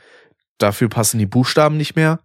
[0.57, 2.21] dafür passen die Buchstaben nicht mehr.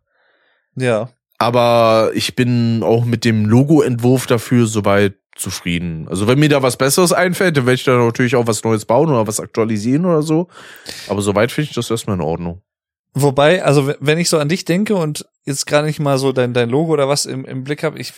[0.76, 1.10] Ja.
[1.40, 6.08] Aber ich bin auch mit dem Logo-Entwurf dafür soweit zufrieden.
[6.10, 8.86] Also wenn mir da was Besseres einfällt, dann werde ich da natürlich auch was Neues
[8.86, 10.48] bauen oder was aktualisieren oder so.
[11.10, 12.62] Aber soweit finde ich das erstmal in Ordnung.
[13.14, 16.54] Wobei, also wenn ich so an dich denke und jetzt gerade nicht mal so dein,
[16.54, 18.14] dein Logo oder was im, im Blick habe, ich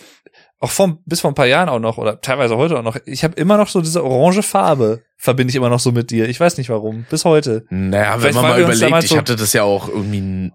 [0.60, 3.24] auch vor, bis vor ein paar Jahren auch noch oder teilweise heute auch noch, ich
[3.24, 6.28] habe immer noch so diese orange Farbe, verbinde ich immer noch so mit dir.
[6.28, 7.66] Ich weiß nicht warum, bis heute.
[7.70, 10.52] Naja, wenn Vielleicht, man weil mal überlegt, ich so- hatte das ja auch irgendwie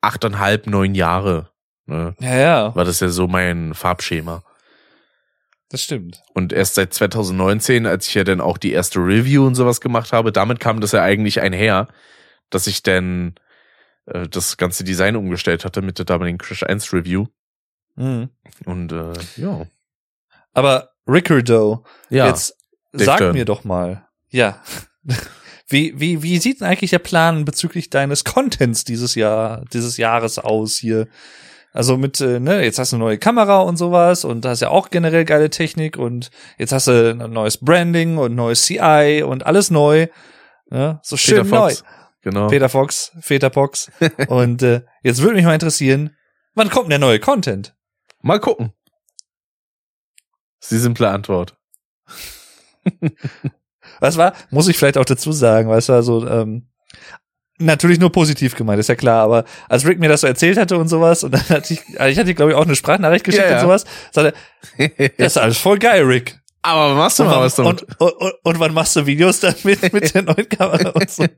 [0.00, 1.50] achteinhalb, neun Jahre.
[1.86, 2.14] Ne?
[2.18, 4.42] Ja, ja, War das ja so mein Farbschema.
[5.68, 6.22] das stimmt.
[6.34, 10.12] Und erst seit 2019, als ich ja dann auch die erste Review und sowas gemacht
[10.12, 11.88] habe, damit kam das ja eigentlich einher,
[12.50, 13.34] dass ich dann
[14.06, 17.26] äh, das ganze Design umgestellt hatte mit der damaligen Crash 1 Review.
[17.96, 18.30] Mhm.
[18.64, 19.66] Und äh, ja.
[20.52, 22.26] Aber Ricardo, Ja.
[22.28, 22.56] jetzt
[22.92, 23.32] Dave sag Dern.
[23.34, 24.60] mir doch mal, ja,
[25.68, 30.38] wie, wie, wie sieht denn eigentlich der Plan bezüglich deines Contents dieses Jahr, dieses Jahres
[30.38, 31.08] aus hier?
[31.72, 34.60] Also mit, äh, ne, jetzt hast du eine neue Kamera und sowas und da hast
[34.62, 39.22] ja auch generell geile Technik und jetzt hast du ein neues Branding und neues CI
[39.22, 40.06] und alles neu.
[40.70, 40.98] Ne?
[41.02, 41.84] So schön Peter Fox.
[42.22, 42.48] Genau.
[42.48, 43.90] Peter Fox, Peter Fox.
[44.28, 46.16] und äh, jetzt würde mich mal interessieren,
[46.54, 47.76] wann kommt denn der neue Content?
[48.22, 48.72] Mal gucken.
[50.60, 51.56] Das ist die simple Antwort.
[54.00, 54.34] Was war?
[54.50, 56.68] Muss ich vielleicht auch dazu sagen, weißt du, also ähm,
[57.58, 60.76] natürlich nur positiv gemeint, ist ja klar, aber als Rick mir das so erzählt hatte
[60.76, 63.44] und sowas, und dann hatte ich, also ich hatte glaube ich auch eine Sprachnachricht geschickt
[63.44, 63.56] Ja, ja.
[63.56, 64.34] und sowas, sagte
[64.76, 66.38] er, das ist alles voll geil, Rick.
[66.66, 67.82] Aber machst du Und mal wann, was damit?
[67.82, 71.24] und, und, und, und wann machst du Videos damit mit der neuen Kamera und so?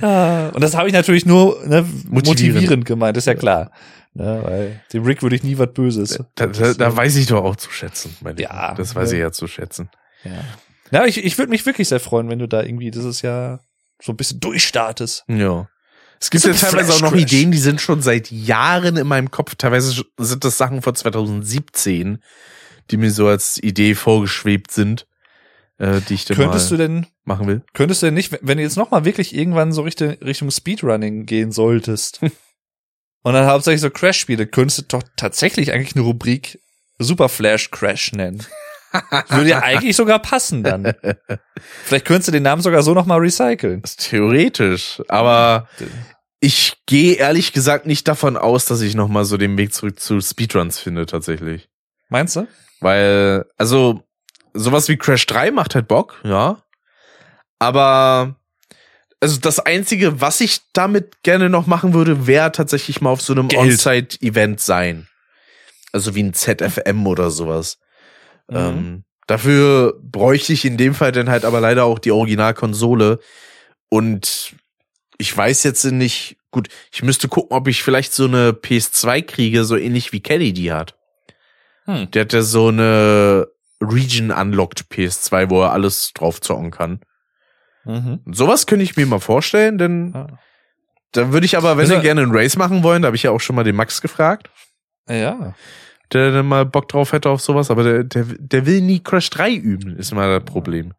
[0.00, 2.26] Und das habe ich natürlich nur ne, motivierend.
[2.26, 2.84] Motivierend.
[2.86, 3.70] gemeint, ist ja klar.
[4.14, 6.18] Ne, weil dem Rick würde ich nie was Böses.
[6.34, 8.16] da, da, da weiß ich doch auch zu schätzen.
[8.20, 8.74] Mein Ja.
[8.74, 9.18] Das weiß ja.
[9.18, 9.90] ich ja zu schätzen.
[10.24, 10.44] Ja,
[10.90, 13.60] ja ich, ich würde mich wirklich sehr freuen, wenn du da irgendwie dieses Jahr
[14.02, 15.24] so ein bisschen durchstartest.
[15.28, 15.68] Ja.
[16.20, 17.14] Es gibt ja teilweise auch noch.
[17.14, 19.54] Ideen, die sind schon seit Jahren in meinem Kopf.
[19.56, 22.22] Teilweise sind das Sachen von 2017,
[22.90, 25.06] die mir so als Idee vorgeschwebt sind,
[25.78, 27.62] äh, die ich dann Könntest mal du denn, machen will.
[27.74, 31.52] könntest du denn nicht, wenn du jetzt nochmal wirklich irgendwann so Richtung, Richtung Speedrunning gehen
[31.52, 32.20] solltest
[33.22, 36.60] und dann hauptsächlich so Crash-Spiele, könntest du doch tatsächlich eigentlich eine Rubrik
[36.98, 38.44] Super Flash Crash nennen.
[39.28, 40.92] Würde ja eigentlich sogar passen dann.
[41.84, 43.82] Vielleicht könntest du den Namen sogar so nochmal recyceln.
[43.82, 45.66] Theoretisch, aber
[46.40, 49.98] ich gehe ehrlich gesagt nicht davon aus, dass ich noch mal so den Weg zurück
[49.98, 51.68] zu Speedruns finde tatsächlich.
[52.08, 52.46] Meinst du?
[52.82, 54.02] Weil, also,
[54.54, 56.62] sowas wie Crash 3 macht halt Bock, ja.
[57.58, 58.36] Aber,
[59.20, 63.32] also das Einzige, was ich damit gerne noch machen würde, wäre tatsächlich mal auf so
[63.32, 63.48] einem.
[63.54, 65.08] On-Site-Event sein.
[65.92, 67.78] Also wie ein ZFM oder sowas.
[68.48, 68.56] Mhm.
[68.56, 73.20] Ähm, dafür bräuchte ich in dem Fall dann halt aber leider auch die Originalkonsole.
[73.88, 74.54] Und
[75.18, 79.64] ich weiß jetzt nicht, gut, ich müsste gucken, ob ich vielleicht so eine PS2 kriege,
[79.64, 80.96] so ähnlich wie Kelly die hat.
[81.86, 82.10] Hm.
[82.12, 83.46] Der hat ja so eine
[83.80, 87.00] Region Unlocked PS2, wo er alles drauf zocken kann.
[87.84, 88.20] Mhm.
[88.30, 90.26] Sowas könnte ich mir mal vorstellen, denn Ja.
[91.12, 93.24] da würde ich aber, wenn wir er- gerne einen Race machen wollen, da habe ich
[93.24, 94.50] ja auch schon mal den Max gefragt,
[95.08, 95.54] Ja.
[96.12, 99.30] der dann mal Bock drauf hätte auf sowas, aber der, der, der will nie Crash
[99.30, 100.92] 3 üben, ist mal das Problem.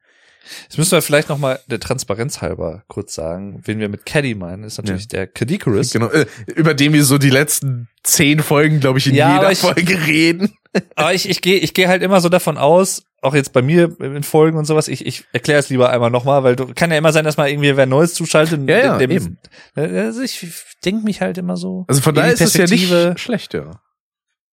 [0.64, 4.64] Jetzt müssen wir vielleicht nochmal der Transparenz halber kurz sagen, wen wir mit Caddy meinen,
[4.64, 5.92] ist natürlich der Cadicarus.
[5.92, 9.52] Genau, äh, über den wir so die letzten zehn Folgen, glaube ich, in Ja, jeder
[9.52, 10.54] ich- Folge reden.
[10.96, 13.96] Aber ich, ich gehe ich geh halt immer so davon aus, auch jetzt bei mir
[14.02, 16.98] in Folgen und sowas, ich, ich erkläre es lieber einmal nochmal, weil du kann ja
[16.98, 18.68] immer sein, dass mal irgendwie wer Neues zuschaltet.
[18.68, 19.38] Ja, ja, dem, eben.
[19.76, 20.46] Also ich
[20.84, 21.86] denke mich halt immer so.
[21.88, 23.80] Also von daher ist es ja Perspektive nicht schlecht, ja.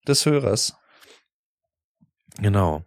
[0.06, 0.74] des Hörers.
[2.38, 2.84] Genau.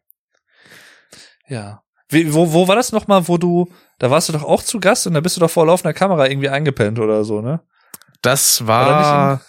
[1.47, 1.81] Ja.
[2.13, 3.69] Wie, wo, wo war das nochmal, wo du,
[3.99, 6.27] da warst du doch auch zu Gast und da bist du doch vor laufender Kamera
[6.27, 7.61] irgendwie eingepennt oder so, ne?
[8.21, 9.41] Das War war.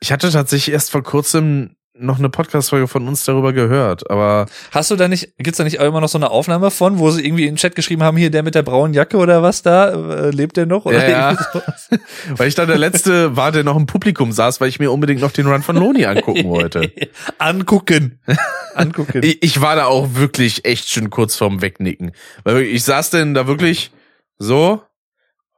[0.00, 4.90] Ich hatte tatsächlich erst vor kurzem noch eine Podcast-Folge von uns darüber gehört, aber Hast
[4.90, 7.24] du da nicht, gibt's da nicht auch immer noch so eine Aufnahme von, wo sie
[7.24, 9.88] irgendwie in den Chat geschrieben haben, hier der mit der braunen Jacke oder was da,
[9.90, 10.84] äh, lebt der noch?
[10.84, 11.30] Oder Ja, ja.
[11.30, 11.88] irgendwie sowas?
[12.36, 15.20] weil ich dann der letzte war, der noch im Publikum saß, weil ich mir unbedingt
[15.20, 16.92] noch den Run von Loni angucken wollte.
[17.38, 18.20] Angucken.
[18.74, 19.22] Angucken.
[19.22, 22.12] Ich, ich war da auch wirklich echt schon kurz vorm Wegnicken.
[22.44, 23.90] Weil ich saß denn da wirklich
[24.38, 24.82] so,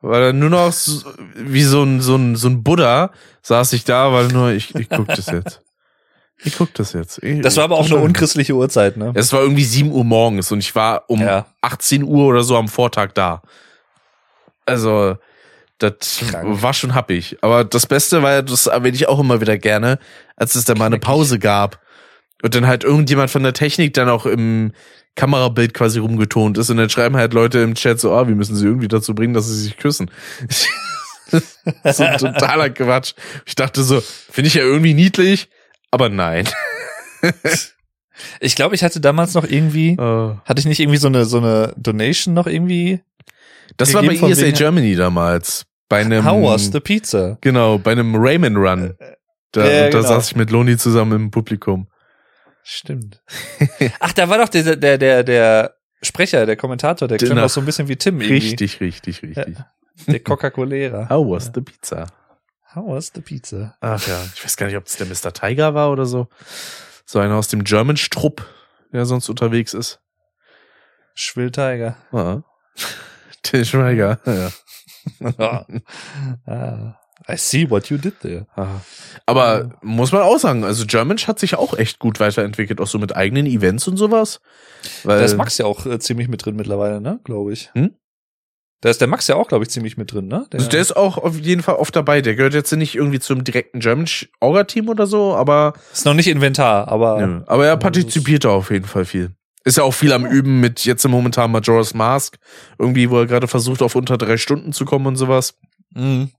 [0.00, 3.10] war dann nur noch so, wie so ein, so ein, so ein Buddha,
[3.42, 5.62] saß ich da, weil nur, ich, ich guck das jetzt.
[6.44, 7.22] Ich guck das jetzt.
[7.22, 9.12] Ich, das war aber auch eine unchristliche Uhrzeit, ne?
[9.14, 11.46] Es war irgendwie 7 Uhr morgens und ich war um Ja.
[11.62, 13.42] 18 Uhr oder so am Vortag da.
[14.66, 15.16] Also,
[15.78, 16.62] das Krank.
[16.62, 17.38] war schon happig.
[17.40, 19.98] Aber das Beste war, ja, das erwähne ich auch immer wieder gerne,
[20.36, 21.80] als es dann mal eine Pause gab
[22.42, 24.72] und dann halt irgendjemand von der Technik dann auch im
[25.16, 28.54] Kamerabild quasi rumgetont ist und dann schreiben halt Leute im Chat so, ah, wir müssen
[28.54, 30.10] sie irgendwie dazu bringen, dass sie sich küssen.
[31.84, 33.14] so ein totaler Quatsch.
[33.44, 35.48] Ich dachte so, finde ich ja irgendwie niedlich,
[35.90, 36.48] aber nein.
[38.40, 40.34] Ich glaube, ich hatte damals noch irgendwie, Äh.
[40.44, 43.00] hatte ich nicht irgendwie so eine, so eine Donation noch irgendwie?
[43.76, 45.66] Das war bei ESA wegen- Germany damals.
[45.88, 47.38] Bei einem, How was the pizza?
[47.40, 48.94] genau, bei einem Rayman Run.
[49.52, 50.02] Da, Ja, da genau.
[50.02, 51.86] saß ich mit Loni zusammen im Publikum.
[52.64, 53.22] Stimmt.
[54.00, 57.60] Ach, da war doch der, der, der, der Sprecher, der Kommentator, der klingt auch so
[57.60, 58.34] ein bisschen wie Tim irgendwie.
[58.34, 59.56] Richtig, richtig, richtig.
[60.08, 61.08] Der Coca-Colera.
[61.08, 62.06] How was the pizza?
[62.78, 63.74] How was the pizza?
[63.80, 65.32] Ach ja, ich weiß gar nicht, ob es der Mr.
[65.32, 66.28] Tiger war oder so.
[67.04, 68.46] So einer aus dem German Strupp,
[68.92, 70.00] der sonst unterwegs ist.
[71.12, 71.96] Schwill Tiger.
[72.12, 72.44] Ja.
[73.42, 74.20] Till Schweiger.
[75.18, 75.66] Ja.
[76.46, 76.94] ah.
[77.28, 78.46] I see what you did there.
[78.54, 78.80] Ah.
[79.26, 83.00] Aber muss man auch sagen, also German hat sich auch echt gut weiterentwickelt, auch so
[83.00, 84.40] mit eigenen Events und sowas.
[85.02, 87.18] Weil Da ist Max ja auch äh, ziemlich mit drin mittlerweile, ne?
[87.24, 87.70] Glaube ich.
[87.74, 87.96] Hm?
[88.80, 90.46] Da ist der Max ja auch, glaube ich, ziemlich mit drin, ne?
[90.52, 92.20] Also der ist auch auf jeden Fall oft dabei.
[92.20, 94.06] Der gehört jetzt nicht irgendwie zum direkten German
[94.40, 97.42] Orga-Team oder so, aber, ist noch nicht Inventar, aber nö.
[97.46, 99.32] aber er partizipiert da auf jeden Fall viel.
[99.64, 102.36] Ist ja auch viel am Üben mit jetzt im momentan Majora's Mask.
[102.78, 105.54] Irgendwie, wo er gerade versucht, auf unter drei Stunden zu kommen und sowas.
[105.94, 106.30] Mhm.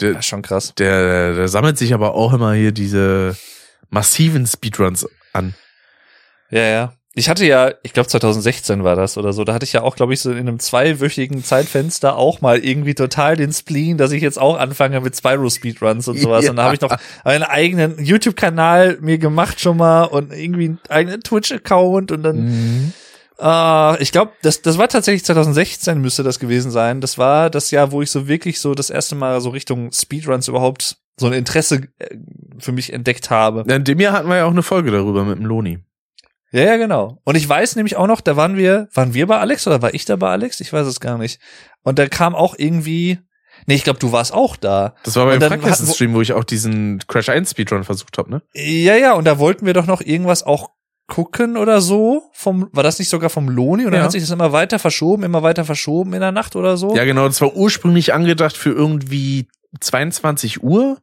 [0.00, 0.74] Der, Das ist schon krass.
[0.74, 3.36] der, der sammelt sich aber auch immer hier diese
[3.90, 5.54] massiven Speedruns an.
[6.50, 6.92] Ja, ja.
[7.16, 9.94] Ich hatte ja, ich glaube 2016 war das oder so, da hatte ich ja auch,
[9.94, 14.20] glaube ich, so in einem zweiwöchigen Zeitfenster auch mal irgendwie total den Spleen, dass ich
[14.20, 16.44] jetzt auch anfange mit Spyro Speedruns und sowas.
[16.44, 16.50] Ja.
[16.50, 20.80] Und da habe ich noch einen eigenen YouTube-Kanal mir gemacht schon mal und irgendwie einen
[20.88, 22.92] eigenen Twitch-Account und dann Mhm.
[23.38, 27.00] Äh, ich glaube, das, das war tatsächlich 2016 müsste das gewesen sein.
[27.00, 30.48] Das war das Jahr, wo ich so wirklich so das erste Mal so Richtung Speedruns
[30.48, 32.16] überhaupt so ein Interesse äh,
[32.58, 33.64] für mich entdeckt habe.
[33.72, 35.80] In dem Jahr hatten wir ja auch eine Folge darüber mit dem Loni.
[36.54, 37.18] Ja, ja, genau.
[37.24, 39.92] Und ich weiß nämlich auch noch, da waren wir, waren wir bei Alex oder war
[39.92, 40.60] ich da bei Alex?
[40.60, 41.40] Ich weiß es gar nicht.
[41.82, 43.18] Und da kam auch irgendwie,
[43.66, 44.94] nee, ich glaube, du warst auch da.
[45.02, 48.42] Das war beim dann Frankreich-Stream, wo ich auch diesen Crash 1 Speedrun versucht habe, ne?
[48.54, 50.70] Ja, ja, und da wollten wir doch noch irgendwas auch
[51.08, 52.22] gucken oder so.
[52.32, 53.84] Vom, war das nicht sogar vom Loni?
[53.84, 54.04] Und dann Ja.
[54.04, 56.94] hat sich das immer weiter verschoben, immer weiter verschoben in der Nacht oder so.
[56.94, 57.26] Ja, genau.
[57.26, 59.48] Das war ursprünglich angedacht für irgendwie
[59.80, 60.98] 22 Uhr.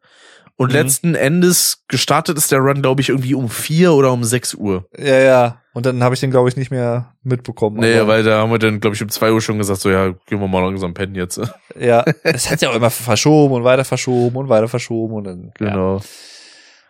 [0.62, 0.76] Und Mhm.
[0.76, 4.86] letzten Endes gestartet ist der Run, glaube ich, irgendwie um 4 oder um 6 Uhr.
[4.98, 5.58] Ja, ja.
[5.74, 7.78] Und dann habe ich den, glaube ich, nicht mehr mitbekommen.
[7.80, 9.90] Nee, Aber- weil da haben wir dann, glaube ich, um 2 Uhr schon gesagt, so,
[9.90, 11.40] ja, gehen wir mal langsam pennen jetzt.
[11.80, 15.52] Ja, es hat ja auch immer verschoben und weiter verschoben und weiter verschoben und dann.
[15.60, 15.70] Ja.
[15.70, 16.02] Genau.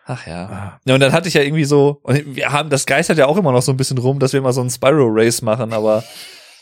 [0.04, 0.78] Ach ja.
[0.84, 0.94] ja.
[0.94, 3.52] Und dann hatte ich ja irgendwie so, und wir haben, das geistert ja auch immer
[3.52, 6.02] noch so ein bisschen rum, dass wir mal so einen Spiral Race machen, aber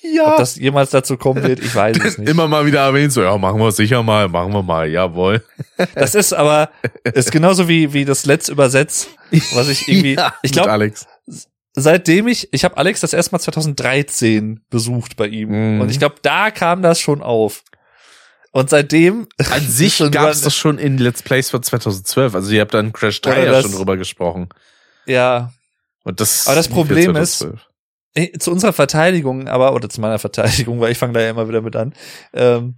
[0.02, 0.32] Ja.
[0.32, 2.28] ob das jemals dazu kommen wird, ich weiß es nicht.
[2.28, 5.44] Immer mal wieder erwähnt, so, ja, machen wir sicher mal, machen wir mal, jawohl.
[5.94, 6.70] Das ist aber,
[7.05, 9.09] ist genauso wie, wie das Let's Übersetz,
[9.55, 11.06] was ich irgendwie, Ja, ich glaube, Alex.
[11.74, 15.74] seitdem ich, ich habe Alex das erste Mal 2013 besucht bei ihm.
[15.77, 15.81] Mhm.
[15.81, 17.62] Und ich glaube, da kam das schon auf.
[18.52, 19.28] Und seitdem.
[19.51, 22.35] An sich gab es das schon in Let's Plays von 2012.
[22.35, 24.48] Also ihr habt dann Crash 3 Oder ja das- schon drüber gesprochen.
[25.06, 25.52] Ja,
[26.05, 27.60] Und das Aber das Problem jetzt ist- 2012.
[27.60, 27.70] Eh,
[28.39, 31.62] zu unserer Verteidigung, aber, oder zu meiner Verteidigung, weil ich fange da ja immer wieder
[31.62, 31.95] mit an,
[32.32, 32.77] ähm,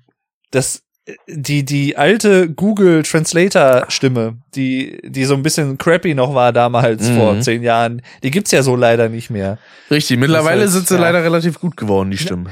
[0.51, 6.35] dass äh, die, die alte Google Translator Stimme, die, die so ein bisschen crappy noch
[6.35, 7.17] war damals Mhm.
[7.17, 9.59] vor zehn Jahren, die gibt's ja so leider nicht mehr.
[9.91, 11.01] Richtig, mittlerweile heißt, sind sie ja.
[11.01, 12.49] leider relativ gut geworden, die Stimmen.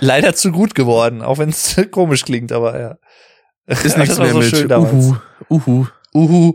[0.00, 2.96] Leider zu gut geworden, auch wenn es komisch klingt, aber ja.
[3.66, 4.92] Ist nichts mehr so mit schön damals.
[4.92, 5.16] Uhu,
[5.50, 5.86] Uhu.
[6.14, 6.54] Uhu.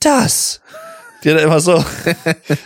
[0.00, 0.60] Das
[1.22, 1.82] Die hat immer so,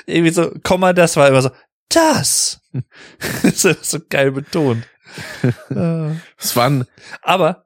[0.07, 1.51] irgendwie so, Komma, das war immer so,
[1.89, 2.61] das.
[3.55, 4.87] so, so geil betont.
[6.39, 6.85] Es waren,
[7.23, 7.65] Aber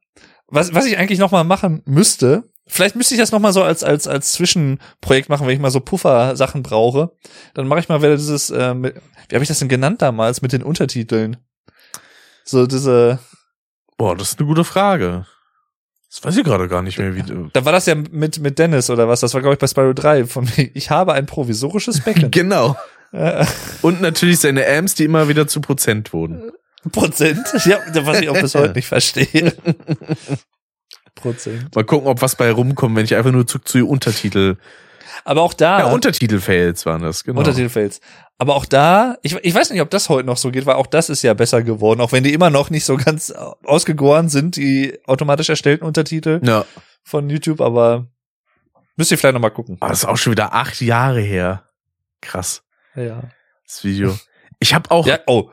[0.51, 3.63] was, was ich eigentlich noch mal machen müsste, vielleicht müsste ich das noch mal so
[3.63, 7.13] als als als Zwischenprojekt machen, wenn ich mal so Puffer Sachen brauche,
[7.55, 8.97] dann mache ich mal wieder dieses äh, mit,
[9.29, 11.37] wie habe ich das denn genannt damals mit den Untertiteln?
[12.45, 13.19] So diese
[13.97, 15.27] boah, das ist eine gute Frage.
[16.11, 17.51] Das weiß ich gerade gar nicht mehr, wie du.
[17.53, 19.93] da war das ja mit mit Dennis oder was, das war glaube ich bei Spyro
[19.93, 22.31] 3 von ich habe ein provisorisches Becken.
[22.41, 22.77] Genau.
[23.83, 26.53] Und natürlich seine Amps, die immer wieder zu Prozent wurden.
[26.93, 27.41] Prozent?
[27.67, 29.55] Ja, was ich auch bis heute nicht verstehe.
[31.15, 31.75] Prozent.
[31.75, 34.57] Mal gucken, ob was bei rumkommt, wenn ich einfach nur zu, zu Untertitel.
[35.25, 37.41] Aber auch da Ja, Untertitel-Fails waren das, genau.
[37.41, 38.01] Untertitelfails.
[38.39, 40.87] Aber auch da, ich, ich weiß nicht, ob das heute noch so geht, weil auch
[40.87, 43.31] das ist ja besser geworden, auch wenn die immer noch nicht so ganz
[43.65, 46.65] ausgegoren sind, die automatisch erstellten Untertitel Ja.
[47.03, 48.07] von YouTube, aber
[48.97, 49.77] müsst ihr vielleicht noch mal gucken.
[49.81, 51.65] Aber das ist auch schon wieder acht Jahre her.
[52.23, 52.63] Krass,
[52.95, 53.23] Ja.
[53.67, 54.17] das Video.
[54.59, 55.51] Ich habe auch, Ja, oh,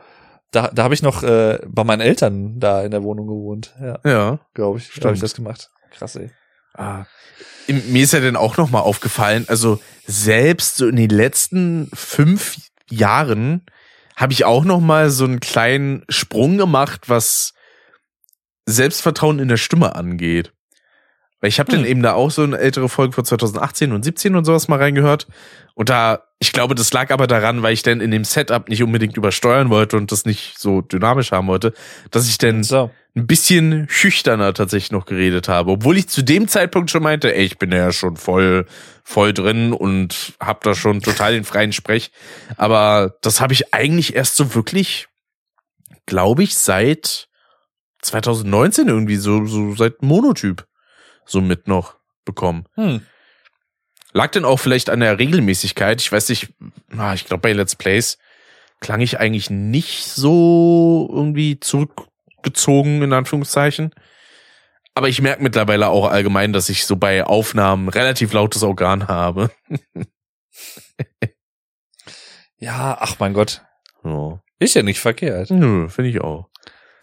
[0.51, 3.76] da, da habe ich noch äh, bei meinen Eltern da in der Wohnung gewohnt.
[3.80, 4.39] Ja, ja.
[4.53, 4.91] glaube ich.
[4.95, 5.69] Da habe ich das gemacht.
[5.91, 6.31] Krass, ey.
[6.73, 7.05] Ah.
[7.68, 12.57] Mir ist ja dann auch noch mal aufgefallen, also selbst so in den letzten fünf
[12.89, 13.65] Jahren
[14.15, 17.53] habe ich auch noch mal so einen kleinen Sprung gemacht, was
[18.65, 20.53] Selbstvertrauen in der Stimme angeht.
[21.39, 21.88] Weil ich habe dann Hm.
[21.88, 25.27] eben da auch so eine ältere Folge von 2018 und 17 und sowas mal reingehört.
[25.76, 28.81] Und da, ich glaube, das lag aber daran, weil ich dann in dem Setup nicht
[28.81, 31.73] unbedingt übersteuern wollte und das nicht so dynamisch haben wollte,
[32.09, 32.89] dass ich dann So.
[33.15, 37.45] ein bisschen schüchterner tatsächlich noch geredet habe, obwohl ich zu dem Zeitpunkt schon meinte, ey,
[37.45, 38.65] ich bin ja schon voll
[39.03, 42.11] voll drin und hab da schon total den freien Sprech,
[42.57, 45.07] aber das habe ich eigentlich erst so wirklich
[46.07, 47.30] glaube ich seit
[48.01, 50.65] 2019 irgendwie so so seit Monotyp
[51.28, 51.95] so mit noch
[52.26, 52.66] bekommen.
[52.76, 53.02] Hm.
[54.14, 56.02] Lag denn auch vielleicht an der Regelmäßigkeit?
[56.02, 56.49] Ich weiß nicht,
[57.14, 58.18] ich glaube bei Let's Plays
[58.80, 63.94] klang ich eigentlich nicht so irgendwie zurückgezogen, in Anführungszeichen.
[64.94, 69.52] Aber ich merke mittlerweile auch allgemein, dass ich so bei Aufnahmen relativ lautes Organ habe.
[72.60, 73.62] Ja, ach mein Gott.
[74.04, 74.41] Ja.
[74.60, 75.52] Ist ja nicht verkehrt.
[75.52, 76.49] Nö, finde ich auch.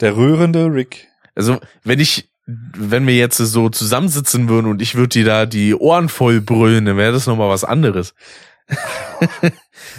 [0.01, 1.09] Der rührende Rick.
[1.35, 5.75] Also, wenn ich, wenn wir jetzt so zusammensitzen würden und ich würde dir da die
[5.75, 8.15] Ohren voll brüllen, dann wäre das nochmal was anderes.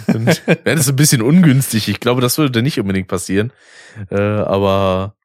[0.06, 1.88] dann wäre das ein bisschen ungünstig.
[1.88, 3.52] Ich glaube, das würde nicht unbedingt passieren.
[4.10, 5.16] Äh, aber,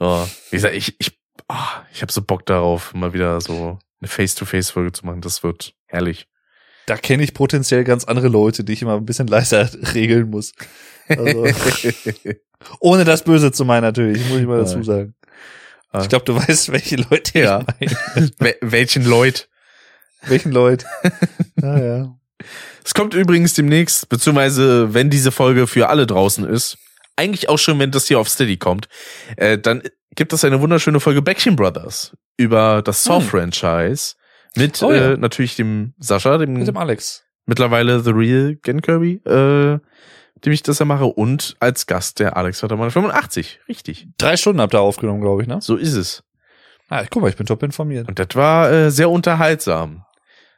[0.00, 1.18] ja, wie gesagt, ich, ich,
[1.48, 5.20] ah, ich habe so Bock darauf, mal wieder so eine Face-to-Face-Folge zu machen.
[5.20, 6.28] Das wird herrlich.
[6.86, 10.52] Da kenne ich potenziell ganz andere Leute, die ich immer ein bisschen leiser regeln muss.
[11.08, 11.46] Also,
[12.80, 15.14] ohne das Böse zu meinen natürlich, muss ich mal dazu sagen.
[15.96, 16.02] Ah.
[16.02, 17.64] Ich glaube, du weißt, welche Leute Ja.
[17.80, 18.26] ich meine.
[18.38, 19.48] Wel- Welchen Leut?
[20.22, 20.86] Welchen Leute.
[21.62, 22.14] Ja, ja.
[22.84, 26.76] Es kommt übrigens demnächst, beziehungsweise wenn diese Folge für alle draußen ist,
[27.16, 28.88] eigentlich auch schon, wenn das hier auf Steady kommt,
[29.36, 29.82] äh, dann
[30.14, 34.14] gibt es eine wunderschöne Folge Backstreet Brothers über das Saw-Franchise
[34.54, 35.12] mit Oh ja.
[35.12, 37.24] äh, natürlich dem Sascha, dem, Mit dem Alex.
[37.46, 39.78] mittlerweile The Real Gen Kirby, äh,
[40.44, 44.08] dem ich das ja mache und als Gast der Alex Wettermann 85, richtig.
[44.18, 45.60] Drei Stunden habt ihr aufgenommen, glaube ich, ne?
[45.60, 46.22] So ist es.
[46.88, 48.08] Ah, guck mal, ich bin top informiert.
[48.08, 50.04] Und das war äh, sehr unterhaltsam.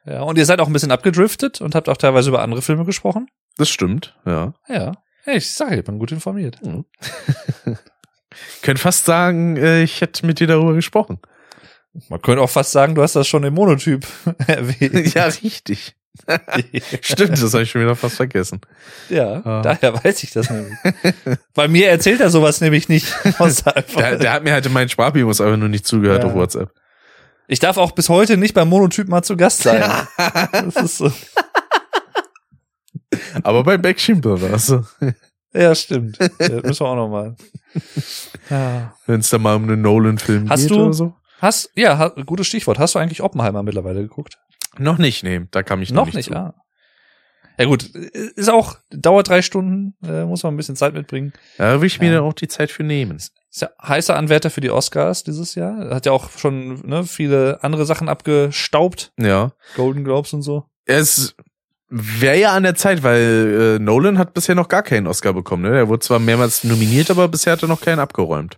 [0.04, 2.84] Ja, und ihr seid auch ein bisschen abgedriftet und habt auch teilweise über andere Filme
[2.84, 3.28] gesprochen?
[3.56, 4.54] Das stimmt, ja.
[4.68, 4.92] Ja.
[5.24, 6.58] Hey, ich sage, ich bin gut informiert.
[8.62, 11.18] Könnt fast sagen, äh, ich hätte mit dir darüber gesprochen.
[12.08, 14.06] Man könnte auch fast sagen, du hast das schon im Monotyp
[14.46, 15.14] erwähnt.
[15.14, 15.96] ja, richtig.
[17.00, 18.60] Stimmt, das habe ich schon wieder fast vergessen.
[19.08, 19.62] ja, Ah.
[19.62, 20.74] daher weiß ich das nämlich.
[21.54, 23.06] Bei mir erzählt er sowas nämlich nicht.
[23.96, 26.28] Der, der hat mir halt in meinen Sprachmemos einfach nur nicht zugehört Ja.
[26.28, 26.70] auf WhatsApp.
[27.46, 29.82] Ich darf auch bis heute nicht beim Monotyp mal zu Gast sein.
[30.52, 31.10] Das ist so.
[33.42, 34.74] Aber bei Backstreet Brothers,
[35.54, 36.18] Ja, stimmt.
[36.20, 37.36] Das müssen wir auch noch mal.
[38.50, 38.94] Ja.
[39.06, 41.14] wenn es da mal um einen Nolan-Film Hast geht du- oder so.
[41.40, 42.78] Hast, ja, gutes Stichwort.
[42.78, 44.38] Hast du eigentlich Oppenheimer mittlerweile geguckt?
[44.78, 46.34] Noch nicht, nee, da kam ich noch noch nicht, zu.
[46.36, 46.54] ah.
[47.58, 51.32] Ja gut, ist auch, dauert drei Stunden, äh, muss man ein bisschen Zeit mitbringen.
[51.56, 52.14] Da will ich mir Ja.
[52.16, 53.16] dann auch die Zeit für nehmen.
[53.16, 53.32] Ist
[53.62, 55.90] ja heißer Anwärter für die Oscars dieses Jahr.
[55.92, 59.12] Hat ja auch schon ne, viele andere Sachen abgestaubt.
[59.18, 59.52] Ja.
[59.74, 60.66] Golden Globes und so.
[60.84, 61.34] Es
[61.88, 65.62] wäre ja an der Zeit, weil äh, Nolan hat bisher noch gar keinen Oscar bekommen.
[65.64, 65.76] Ne?
[65.76, 68.56] Er wurde zwar mehrmals nominiert, aber bisher hat er noch keinen abgeräumt.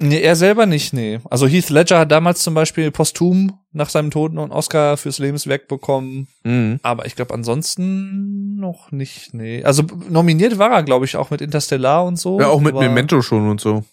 [0.00, 1.18] Nee, er selber nicht, nee.
[1.28, 5.66] Also Heath Ledger hat damals zum Beispiel posthum nach seinem Tod einen Oscar fürs Lebenswerk
[5.66, 6.28] bekommen.
[6.44, 6.78] Mhm.
[6.84, 9.64] Aber ich glaube ansonsten noch nicht, nee.
[9.64, 12.40] Also nominiert war er, glaube ich, auch mit Interstellar und so.
[12.40, 13.84] Ja, auch mit Memento schon und so.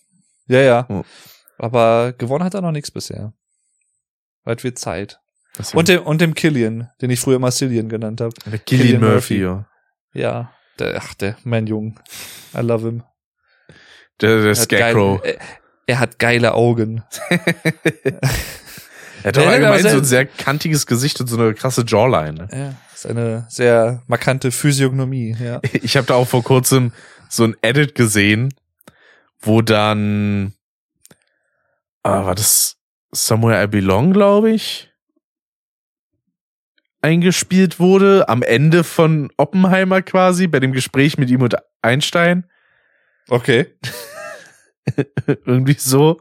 [0.47, 0.85] Ja, ja.
[0.89, 1.03] Oh.
[1.57, 3.33] Aber gewonnen hat er noch nichts bisher.
[4.43, 5.19] Weit wird Zeit.
[5.73, 8.33] Und dem, und dem Killian, den ich früher mal Cillian genannt habe.
[8.45, 9.41] der Cillian Killian Murphy, Murphy.
[9.41, 9.65] ja.
[10.13, 11.99] Ja, der, ach, der, mein Jung.
[12.53, 13.03] I love him.
[14.21, 15.21] Der, der Er Scarecrow.
[15.21, 15.39] geile-
[15.85, 17.03] er, hat geile Augen.
[19.23, 22.33] Er hat doch allgemein so ein sehr- kantiges Gesicht und so eine krasse Jawline.
[22.33, 22.47] Ne?
[22.51, 25.61] Ja, ist eine sehr markante Physiognomie, ja.
[25.81, 26.91] Ich habe da auch vor kurzem
[27.27, 28.53] so ein Edit gesehen,
[29.39, 30.53] wo dann
[32.03, 32.77] ah, war das
[33.11, 34.91] Somewhere I Belong, glaube ich,
[37.01, 42.45] eingespielt wurde am Ende von Oppenheimer quasi bei dem Gespräch mit ihm und Einstein.
[43.27, 43.73] Okay.
[45.45, 46.19] Irgendwie so.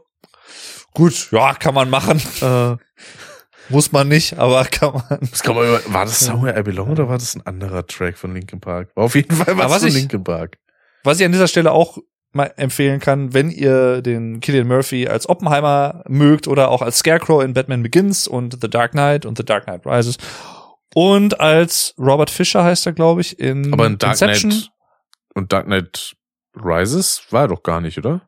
[0.93, 2.21] Gut, ja, kann man machen.
[2.41, 2.77] Äh,
[3.69, 5.19] Muss man nicht, aber kann man.
[5.31, 8.17] das kann man über, war das Somewhere I Belong oder war das ein anderer Track
[8.17, 8.91] von Linkin Park?
[8.95, 10.57] War auf jeden Fall was was von ich- Linkin Park.
[11.03, 11.97] Was ich an dieser Stelle auch
[12.31, 17.41] mal empfehlen kann, wenn ihr den Killian Murphy als Oppenheimer mögt oder auch als Scarecrow
[17.43, 20.17] in Batman Begins und The Dark Knight und The Dark Knight Rises
[20.93, 24.51] und als Robert Fisher heißt er, glaube ich, in Aber in Dark Inception.
[24.51, 24.69] Knight
[25.33, 26.15] und Dark Knight
[26.55, 28.27] Rises war er doch gar nicht, oder?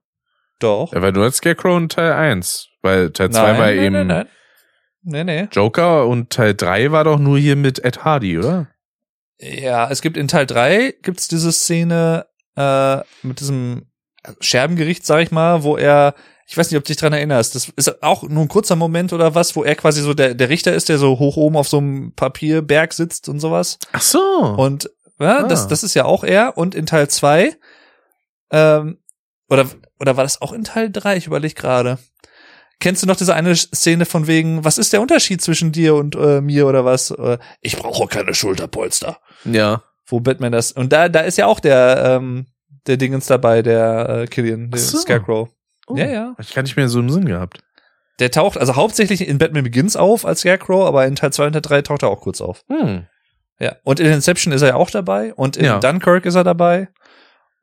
[0.60, 0.94] Doch.
[0.94, 3.94] Er war nur als Scarecrow in Teil 1, weil Teil 2 nein, war nein, eben
[3.94, 4.28] nein, nein.
[5.04, 5.48] Nee, nee.
[5.52, 8.68] Joker und Teil 3 war doch nur hier mit Ed Hardy, oder?
[9.40, 12.26] Ja, es gibt in Teil 3 gibt's diese Szene
[12.56, 13.86] äh, mit diesem
[14.42, 16.16] Scherbengericht, sag ich mal, wo er,
[16.48, 19.14] ich weiß nicht, ob du dich dran erinnerst, das ist auch nur ein kurzer Moment
[19.14, 21.68] oder was, wo er quasi so der, der Richter ist, der so hoch oben auf
[21.70, 23.78] so einem Papierberg sitzt und sowas.
[23.94, 24.20] Ach so.
[24.58, 24.90] Und
[25.20, 25.48] ja, Ah.
[25.48, 26.58] das, das ist ja auch er.
[26.58, 27.56] Und in Teil 2,
[28.52, 28.98] ähm,
[29.49, 29.65] oder,
[29.99, 31.18] oder war das auch in Teil 3?
[31.18, 31.98] Ich überlege gerade.
[32.80, 36.15] Kennst du noch diese eine Szene von wegen, was ist der Unterschied zwischen dir und
[36.15, 37.10] äh, mir oder was?
[37.11, 39.19] Äh, ich brauche keine Schulterpolster.
[39.45, 39.84] ja.
[40.10, 40.72] Wo Batman das.
[40.72, 42.45] Und da, da ist ja auch der, ähm,
[42.86, 44.98] der Dingens dabei, der äh, Killian, der so.
[44.99, 45.49] Scarecrow.
[45.88, 46.36] Oh, Ja, ja.
[46.40, 47.60] Ich gar nicht mehr so im Sinn gehabt.
[48.19, 51.52] Der taucht also hauptsächlich in Batman Begins auf als Scarecrow, aber in Teil 2 und
[51.53, 52.64] Teil 3 taucht er auch kurz auf.
[52.69, 53.06] Hm.
[53.60, 53.76] Ja.
[53.84, 55.80] Und in Inception ist er ja auch dabei und in Ja.
[55.80, 56.88] Dunkirk ist er dabei.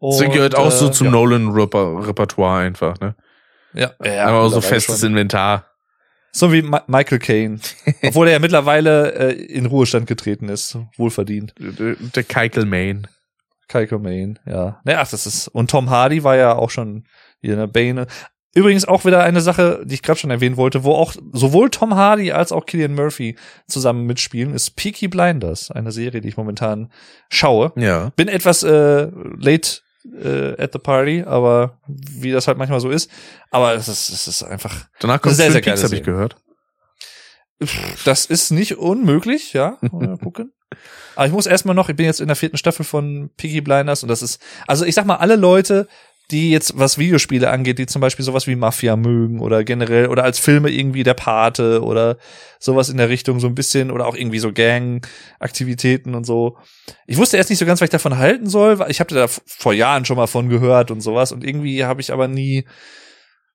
[0.05, 1.12] Und, gehört auch so äh, zum ja.
[1.12, 3.14] Nolan-Repertoire einfach, ne?
[3.72, 5.10] Ja, ja, Einfach so festes schon.
[5.10, 5.66] Inventar.
[6.32, 7.59] So wie Ma Michael Caine.
[8.02, 10.78] Obwohl er ja mittlerweile äh, in Ruhestand getreten ist.
[10.97, 11.55] Wohlverdient.
[11.59, 13.09] Der, der Keikel Main.
[13.68, 14.81] Kyle Maine, ja.
[14.85, 15.48] Naja, ach, das ist.
[15.48, 17.05] Und Tom Hardy war ja auch schon
[17.40, 18.06] hier eine Bane.
[18.55, 21.97] Übrigens auch wieder eine Sache, die ich gerade schon erwähnen wollte, wo auch sowohl Tom
[21.97, 23.36] Hardy als auch Killian Murphy
[23.66, 26.93] zusammen mitspielen, ist Peaky Blinders, eine Serie, die ich momentan
[27.31, 27.72] schaue.
[27.76, 28.12] Ja.
[28.14, 29.09] Bin etwas äh,
[29.39, 33.10] late äh, at the party, aber wie das halt manchmal so ist.
[33.51, 36.36] Aber es ist, es ist einfach Danach kommt Sehr, sehr geile habe ich gehört.
[38.05, 39.78] Das ist nicht unmöglich, ja.
[39.93, 40.52] Mal gucken.
[41.14, 44.02] Aber ich muss erstmal noch, ich bin jetzt in der vierten Staffel von Piggy Blinders
[44.02, 45.86] und das ist, also ich sag mal, alle Leute,
[46.30, 50.24] die jetzt, was Videospiele angeht, die zum Beispiel sowas wie Mafia mögen oder generell oder
[50.24, 52.16] als Filme irgendwie der Pate oder
[52.59, 56.56] sowas in der Richtung so ein bisschen oder auch irgendwie so Gang-Aktivitäten und so.
[57.06, 59.26] Ich wusste erst nicht so ganz, was ich davon halten soll, weil ich habe da
[59.28, 62.64] vor Jahren schon mal von gehört und sowas und irgendwie habe ich aber nie,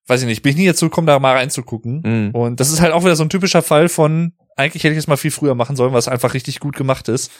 [0.05, 2.01] weiß ich nicht, bin ich nie dazu gekommen, da mal reinzugucken.
[2.05, 2.31] Mhm.
[2.35, 5.07] Und das ist halt auch wieder so ein typischer Fall von, eigentlich hätte ich es
[5.07, 7.31] mal viel früher machen sollen, was einfach richtig gut gemacht ist.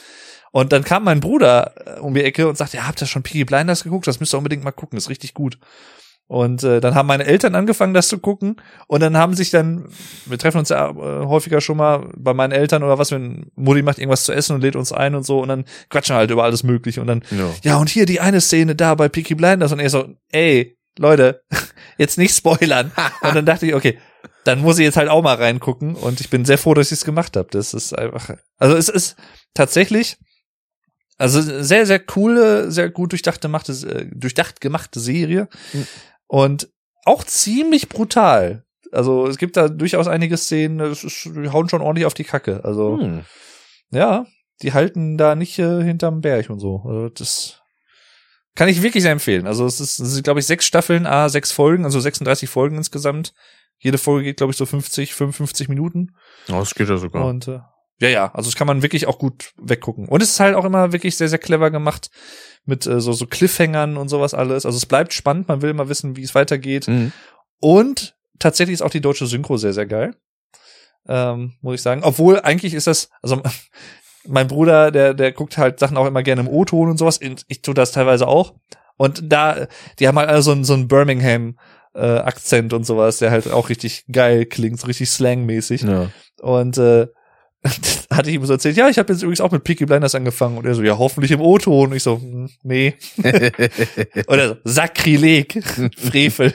[0.52, 3.22] Und dann kam mein Bruder äh, um die Ecke und sagte, ja, habt ihr schon
[3.22, 4.06] Piggy Blinders geguckt?
[4.06, 5.58] Das müsst ihr unbedingt mal gucken, ist richtig gut.
[6.26, 8.56] Und äh, dann haben meine Eltern angefangen, das zu gucken.
[8.86, 9.88] Und dann haben sich dann,
[10.26, 13.82] wir treffen uns ja äh, häufiger schon mal bei meinen Eltern oder was, wenn Mutti
[13.82, 15.40] macht irgendwas zu essen und lädt uns ein und so.
[15.40, 17.00] Und dann quatschen halt über alles Mögliche.
[17.00, 17.50] Und dann, Ja.
[17.62, 19.72] ja, und hier die eine Szene da bei Peaky Blinders.
[19.72, 21.42] Und er so, ey, Leute,
[21.98, 22.92] jetzt nicht spoilern.
[23.22, 23.98] Und dann dachte ich, okay,
[24.44, 25.96] dann muss ich jetzt halt auch mal reingucken.
[25.96, 27.48] Und ich bin sehr froh, dass ich es gemacht habe.
[27.50, 29.16] Das ist einfach, also es ist
[29.54, 30.16] tatsächlich,
[31.20, 35.48] also sehr, sehr coole, sehr gut durchdachte, machte, äh, durchdacht gemachte Serie.
[35.74, 35.86] Mhm.
[36.26, 36.68] Und
[37.04, 38.64] auch ziemlich brutal.
[38.90, 42.24] Also es gibt da durchaus einige Szenen, es ist, die hauen schon ordentlich auf die
[42.24, 42.64] Kacke.
[42.64, 43.24] Also Hm.
[43.90, 44.26] ja,
[44.62, 46.82] die halten da nicht äh, hinterm Berg und so.
[46.86, 47.60] Also das
[48.54, 49.46] kann ich wirklich sehr empfehlen.
[49.46, 52.76] Also es ist, es sind, glaube ich, sechs Staffeln, a sechs Folgen, also 36 Folgen
[52.76, 53.34] insgesamt.
[53.78, 56.16] Jede Folge geht, glaube ich, so 50, 55 Minuten.
[56.48, 57.26] Oh, das geht ja sogar.
[57.26, 57.60] Und äh,
[58.00, 60.08] ja, ja, also das kann man wirklich auch gut weggucken.
[60.08, 62.10] Und es ist halt auch immer wirklich sehr, sehr clever gemacht
[62.64, 64.64] mit äh, so, so Cliffhängern und sowas alles.
[64.64, 66.88] Also es bleibt spannend, man will immer wissen, wie es weitergeht.
[66.88, 67.12] Mhm.
[67.60, 70.16] Und tatsächlich ist auch die deutsche Synchro sehr, sehr geil.
[71.08, 72.02] Ähm, muss ich sagen.
[72.02, 73.42] Obwohl, eigentlich ist das, also
[74.26, 77.20] mein Bruder, der, der guckt halt Sachen auch immer gerne im O-Ton und sowas.
[77.48, 78.54] Ich tue das teilweise auch.
[78.96, 79.66] Und da,
[79.98, 81.58] die haben halt alle so einen, so einen Birmingham
[81.94, 85.82] äh, Akzent und sowas, der halt auch richtig geil klingt, so richtig slangmäßig.
[85.82, 86.10] Ja.
[86.40, 87.08] Und äh,
[88.10, 90.56] hatte ich ihm so erzählt, ja, ich habe jetzt übrigens auch mit Peaky Blinders angefangen.
[90.56, 91.90] Und er so, ja, hoffentlich im O-Ton.
[91.90, 92.94] Und ich so, hm, nee.
[94.26, 95.62] Oder so, Sakrileg,
[95.96, 96.54] Frevel.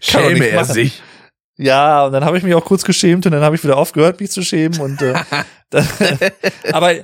[0.00, 1.02] Schäme er sich.
[1.56, 4.20] Ja, und dann habe ich mich auch kurz geschämt und dann habe ich wieder aufgehört,
[4.20, 4.80] mich zu schämen.
[4.80, 5.14] Und äh,
[5.70, 5.84] da,
[6.72, 6.94] aber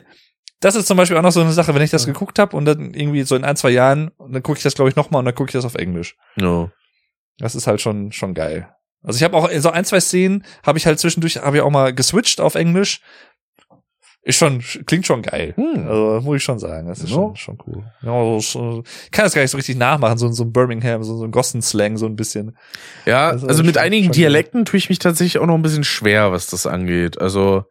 [0.60, 2.64] das ist zum Beispiel auch noch so eine Sache, wenn ich das geguckt habe und
[2.64, 5.18] dann irgendwie so in ein, zwei Jahren, und dann gucke ich das, glaube ich, nochmal
[5.18, 6.16] und dann gucke ich das auf Englisch.
[6.36, 6.70] No.
[7.38, 8.73] Das ist halt schon, schon geil.
[9.04, 11.70] Also ich habe auch so ein, zwei Szenen, habe ich halt zwischendurch, habe ich auch
[11.70, 13.00] mal geswitcht auf Englisch.
[14.26, 15.52] Ist schon, klingt schon geil.
[15.56, 15.86] Hm.
[15.86, 17.14] Also muss ich schon sagen, das ist Ja.
[17.16, 17.84] schon, schon cool.
[18.00, 18.82] Ja, so,
[19.12, 21.98] kann das gar nicht so richtig nachmachen, so, so ein Birmingham, so, so ein Gossen-Slang,
[21.98, 22.56] so ein bisschen.
[23.04, 25.60] Ja, ist also mit schon- einigen schon Dialekten tue ich mich tatsächlich auch noch ein
[25.62, 27.20] bisschen schwer, was das angeht.
[27.20, 27.64] Also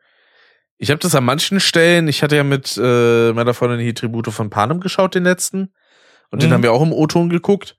[0.77, 4.27] ich habe das an manchen Stellen, ich hatte ja mit äh, meiner Freundin hier Tribute
[4.31, 5.73] von Panem geschaut, den letzten.
[6.30, 6.53] Und den Mhm.
[6.53, 7.77] haben wir auch im O-Ton geguckt.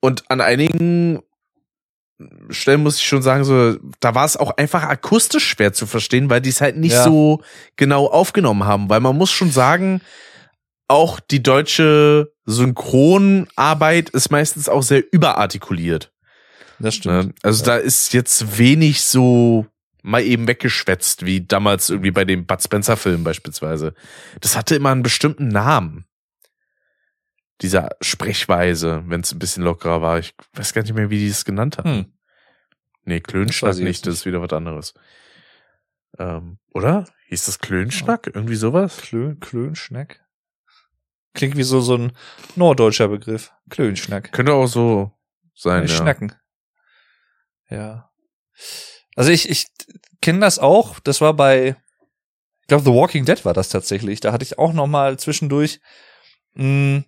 [0.00, 1.20] Und an einigen
[2.50, 6.30] Stellen muss ich schon sagen, so, da war es auch einfach akustisch schwer zu verstehen,
[6.30, 7.04] weil die es halt nicht Ja.
[7.04, 7.42] so
[7.76, 8.88] genau aufgenommen haben.
[8.88, 10.00] Weil man muss schon sagen,
[10.88, 16.12] auch die deutsche Synchronarbeit ist meistens auch sehr überartikuliert.
[16.78, 17.26] Das stimmt.
[17.28, 17.34] Ne?
[17.42, 19.66] Also da ist jetzt wenig so
[20.02, 23.94] mal eben weggeschwätzt, wie damals irgendwie bei dem Bud Spencer Film beispielsweise.
[24.40, 26.04] Das hatte immer einen bestimmten Namen.
[27.62, 30.18] Dieser Sprechweise, wenn es ein bisschen lockerer war.
[30.18, 31.88] Ich weiß gar nicht mehr, wie die es genannt hatten.
[31.88, 32.06] Hm.
[33.04, 34.94] Nee, Klönschnack nicht, jetzt das ist wieder was anderes.
[36.18, 37.06] Ähm, oder?
[37.28, 38.30] Hieß das Klönschnack?
[38.32, 38.98] Irgendwie sowas?
[38.98, 40.20] Klö, Klönschnack.
[41.34, 42.12] Klingt wie so, so ein
[42.54, 43.52] norddeutscher Begriff.
[43.68, 44.32] Klönschnack.
[44.32, 45.12] Könnte auch so
[45.54, 45.98] sein, Nicht ja.
[45.98, 46.32] Schnacken.
[47.68, 48.10] Ja.
[49.16, 49.66] Also ich, ich
[50.20, 51.00] kenne das auch.
[51.00, 51.76] Das war bei,
[52.60, 54.20] ich glaube, The Walking Dead war das tatsächlich.
[54.20, 55.80] Da hatte ich auch noch mal zwischendurch.
[56.54, 57.02] Mh,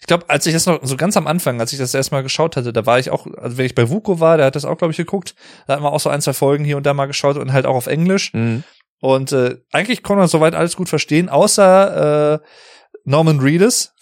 [0.00, 2.56] ich glaube, als ich das noch so ganz am Anfang, als ich das erstmal geschaut
[2.56, 4.76] hatte, da war ich auch, also wenn ich bei Vuko war, der hat das auch,
[4.76, 5.34] glaube ich, geguckt.
[5.66, 7.64] Da hat man auch so ein, zwei Folgen hier und da mal geschaut und halt
[7.66, 8.32] auch auf Englisch.
[8.34, 8.64] Mhm.
[9.00, 12.38] Und äh, eigentlich konnte man soweit alles gut verstehen, außer äh,
[13.04, 13.92] Norman Reedus,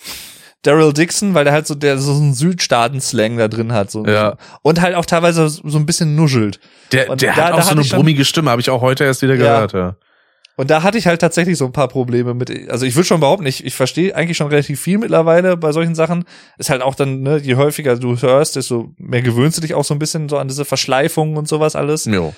[0.62, 3.90] Daryl Dixon, weil der halt so der so einen Südstaaten-Slang da drin hat.
[3.90, 4.05] So.
[4.06, 4.36] Ja.
[4.62, 6.60] Und halt auch teilweise so ein bisschen nuschelt.
[6.93, 9.23] Der, Und der da- hat auch so eine brummige Stimme, habe ich auch heute erst
[9.23, 9.66] wieder Ja.
[9.66, 9.97] gehört, ja.
[10.56, 12.70] Und da hatte ich halt tatsächlich so ein paar Probleme mit.
[12.70, 15.94] Also ich würde schon behaupten, ich, ich verstehe eigentlich schon relativ viel mittlerweile bei solchen
[15.94, 16.24] Sachen.
[16.58, 19.84] Ist halt auch dann, ne, je häufiger du hörst, desto mehr gewöhnst du dich auch
[19.84, 22.04] so ein bisschen so an diese Verschleifungen und sowas alles.
[22.04, 22.34] Jo.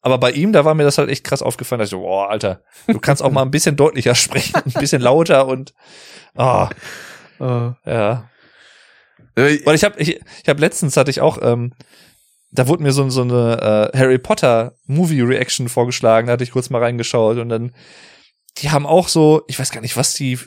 [0.00, 2.30] Aber bei ihm, da war mir das halt echt krass aufgefallen, dass ich so, boah,
[2.30, 5.74] Alter, du kannst auch mal ein bisschen deutlicher sprechen, ein bisschen lauter und
[6.36, 6.70] ah,
[7.38, 8.30] ja.
[9.36, 11.72] Äh, Weil ich habe ich, ich hab letztens hatte ich auch ähm,
[12.52, 16.52] da wurde mir so, so eine äh, Harry Potter Movie Reaction vorgeschlagen, da hatte ich
[16.52, 17.72] kurz mal reingeschaut und dann
[18.58, 20.38] die haben auch so, ich weiß gar nicht, was die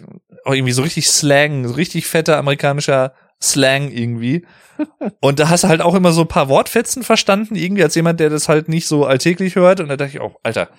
[0.46, 4.46] irgendwie so richtig Slang, so richtig fetter amerikanischer Slang irgendwie.
[5.20, 8.20] Und da hast du halt auch immer so ein paar Wortfetzen verstanden, irgendwie als jemand,
[8.20, 9.80] der das halt nicht so alltäglich hört.
[9.80, 10.70] Und da dachte ich auch, Alter,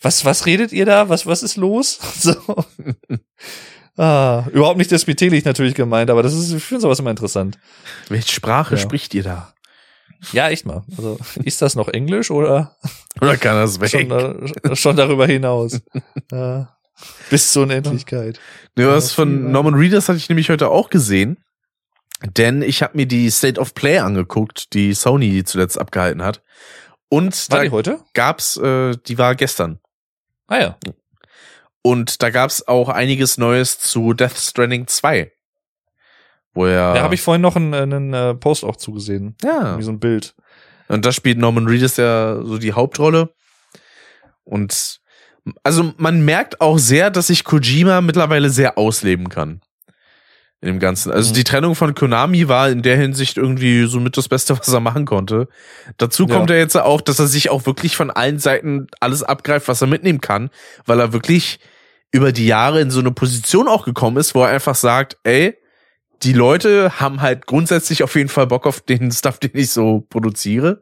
[0.00, 1.08] was, was redet ihr da?
[1.08, 1.98] Was, was ist los?
[2.20, 2.36] So.
[3.96, 7.58] ah, überhaupt nicht despektierlich natürlich gemeint, aber das ist, ich finde sowas immer interessant.
[8.08, 8.80] welche Sprache Ja.
[8.80, 9.53] spricht ihr da?
[10.32, 10.82] Ja, echt mal.
[10.96, 12.76] Also, ist das noch Englisch oder
[13.20, 13.90] Oder kann das weg?
[13.90, 15.80] schon, da, schon darüber hinaus?
[16.32, 16.76] ja.
[17.30, 18.38] Bis zur Unendlichkeit.
[18.76, 21.38] Ne, was Ja, von Norman Reedus hatte ich nämlich heute auch gesehen.
[22.22, 26.42] Denn ich habe mir die State of Play angeguckt, die Sony zuletzt abgehalten hat.
[27.08, 28.00] Und War da die heute?
[28.14, 29.80] gab's, äh, die war gestern.
[30.46, 30.78] Ah ja.
[31.82, 35.30] Und da gab's auch einiges Neues zu Death Stranding 2.
[36.54, 36.94] Wo er.
[36.94, 39.36] Da habe ich vorhin noch einen, einen äh, Post auch zugesehen.
[39.42, 39.76] Ja.
[39.78, 40.34] Wie so ein Bild.
[40.88, 43.30] Und da spielt Norman Reedus ja so die Hauptrolle.
[44.44, 45.00] Und
[45.62, 49.60] also man merkt auch sehr, dass sich Kojima mittlerweile sehr ausleben kann.
[50.60, 51.12] In dem Ganzen.
[51.12, 51.34] Also Mhm.
[51.34, 54.80] die Trennung von Konami war in der Hinsicht irgendwie so mit das Beste, was er
[54.80, 55.48] machen konnte.
[55.98, 56.36] Dazu Ja.
[56.36, 59.82] kommt er jetzt auch, dass er sich auch wirklich von allen Seiten alles abgreift, was
[59.82, 60.48] er mitnehmen kann,
[60.86, 61.58] weil er wirklich
[62.12, 65.56] über die Jahre in so eine Position auch gekommen ist, wo er einfach sagt, ey,
[66.22, 70.00] die Leute haben halt grundsätzlich auf jeden Fall Bock auf den Stuff, den ich so
[70.08, 70.80] produziere.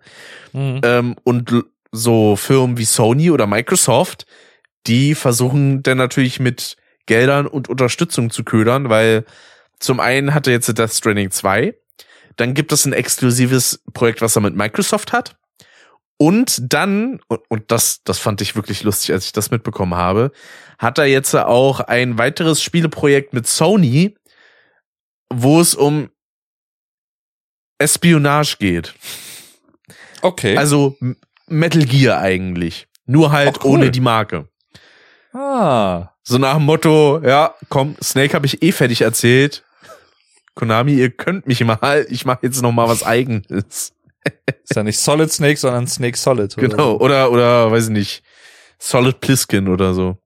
[0.52, 0.80] Mhm.
[0.84, 1.52] Ähm, und
[1.90, 4.26] so Firmen wie Sony oder Microsoft,
[4.86, 6.76] die versuchen dann natürlich mit
[7.06, 9.24] Geldern und Unterstützung zu ködern, weil
[9.78, 11.74] zum einen hat er jetzt Death Stranding 2,
[12.36, 15.36] dann gibt es ein exklusives Projekt, was er mit Microsoft hat.
[16.16, 20.30] Und dann, und, und das, das fand ich wirklich lustig, als ich das mitbekommen habe,
[20.78, 24.14] hat er jetzt auch ein weiteres Spieleprojekt mit Sony,
[25.36, 26.10] wo es um
[27.78, 28.94] Espionage geht.
[30.22, 30.56] Okay.
[30.56, 30.96] Also
[31.46, 32.86] Metal Gear eigentlich.
[33.06, 33.72] Nur halt cool.
[33.72, 34.48] ohne die Marke.
[35.32, 36.08] ah.
[36.24, 39.64] So nach dem Motto, ja, komm, Snake habe ich eh fertig erzählt.
[40.54, 43.92] Konami, ihr könnt mich mal, ich mache jetzt noch mal was eigenes.
[44.62, 46.56] Ist ja nicht Solid Snake, sondern Snake Solid.
[46.56, 48.22] oder Genau, oder oder weiß ich nicht,
[48.78, 50.16] Solid Pliskin oder so.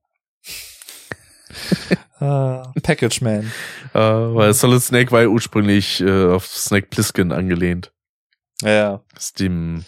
[2.19, 3.51] Ah, Package Man.
[3.93, 7.91] Äh, weil Solid Snake war ja ursprünglich äh, auf Snake Plissken angelehnt.
[8.61, 9.01] Ja, ja.
[9.15, 9.85] Aus dem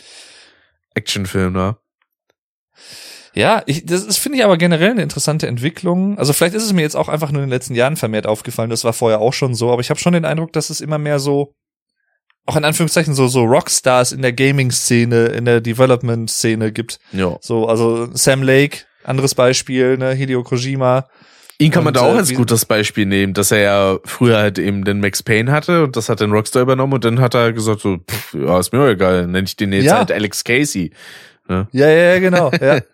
[0.93, 1.77] Actionfilm, ne?
[3.34, 6.18] Ja, ich, das ist, finde ich aber generell eine interessante Entwicklung.
[6.18, 8.69] Also vielleicht ist es mir jetzt auch einfach nur in den letzten Jahren vermehrt aufgefallen.
[8.69, 10.97] Das war vorher auch schon so, aber ich habe schon den Eindruck, dass es immer
[10.97, 11.53] mehr so,
[12.45, 16.99] auch in Anführungszeichen so, so Rockstars in der Gaming-Szene, in der Development-Szene gibt.
[17.11, 17.38] Ja.
[17.41, 21.07] So, also Sam Lake, anderes Beispiel, ne, Hideo Kojima.
[21.61, 24.38] Ihn kann man Und, da auch äh, als gutes Beispiel nehmen, dass er ja früher
[24.38, 27.36] halt eben den Max Payne hatte und das hat den Rockstar übernommen und dann hat
[27.36, 29.98] er gesagt so, pff, ja, ist mir auch egal, nenne ich den jetzt Ja.
[29.98, 30.91] halt Alex Casey.
[31.49, 32.80] Ja, ja, ja, genau, ja.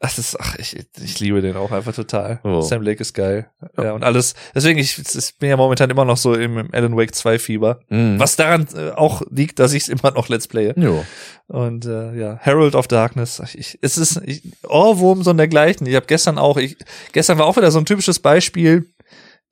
[0.00, 2.38] Das ist, ach, ich, ich liebe den auch einfach total.
[2.44, 2.60] Oh.
[2.60, 3.50] Sam Lake ist geil.
[3.76, 6.96] Ja, und alles, deswegen, ich, ich bin ja momentan immer noch so im, im Alan
[6.96, 7.80] Wake 2 Fieber.
[7.88, 8.20] Mhm.
[8.20, 10.72] Was daran äh, auch liegt, dass ich es immer noch Let's Playe.
[10.76, 11.04] Jo.
[11.48, 13.40] Und äh, ja, Herald of Darkness.
[13.42, 15.86] ach, Ich, es ist ich, Ohrwurm so dergleichen.
[15.88, 16.76] Ich habe gestern auch, ich,
[17.12, 18.86] gestern war auch wieder so ein typisches Beispiel.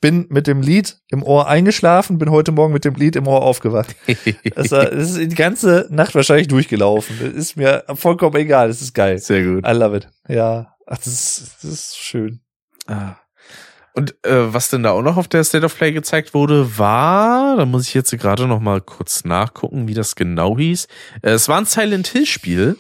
[0.01, 3.43] Bin mit dem Lied im Ohr eingeschlafen, bin heute Morgen mit dem Lied im Ohr
[3.43, 3.97] aufgewacht.
[4.55, 7.17] Das, ist die ganze Nacht wahrscheinlich durchgelaufen.
[7.21, 8.69] Das ist mir vollkommen egal.
[8.69, 9.19] Das ist geil.
[9.19, 9.67] Sehr gut.
[9.67, 10.09] I love it.
[10.29, 12.41] Ja, ach, das ist, das ist schön.
[12.87, 13.17] Ah.
[13.95, 17.57] Und äh, was denn da auch noch auf der State of Play gezeigt wurde, war,
[17.57, 20.87] da muss ich jetzt gerade noch mal kurz nachgucken, wie das genau hieß.
[21.23, 22.77] Äh, es war ein Silent Hill Spiel,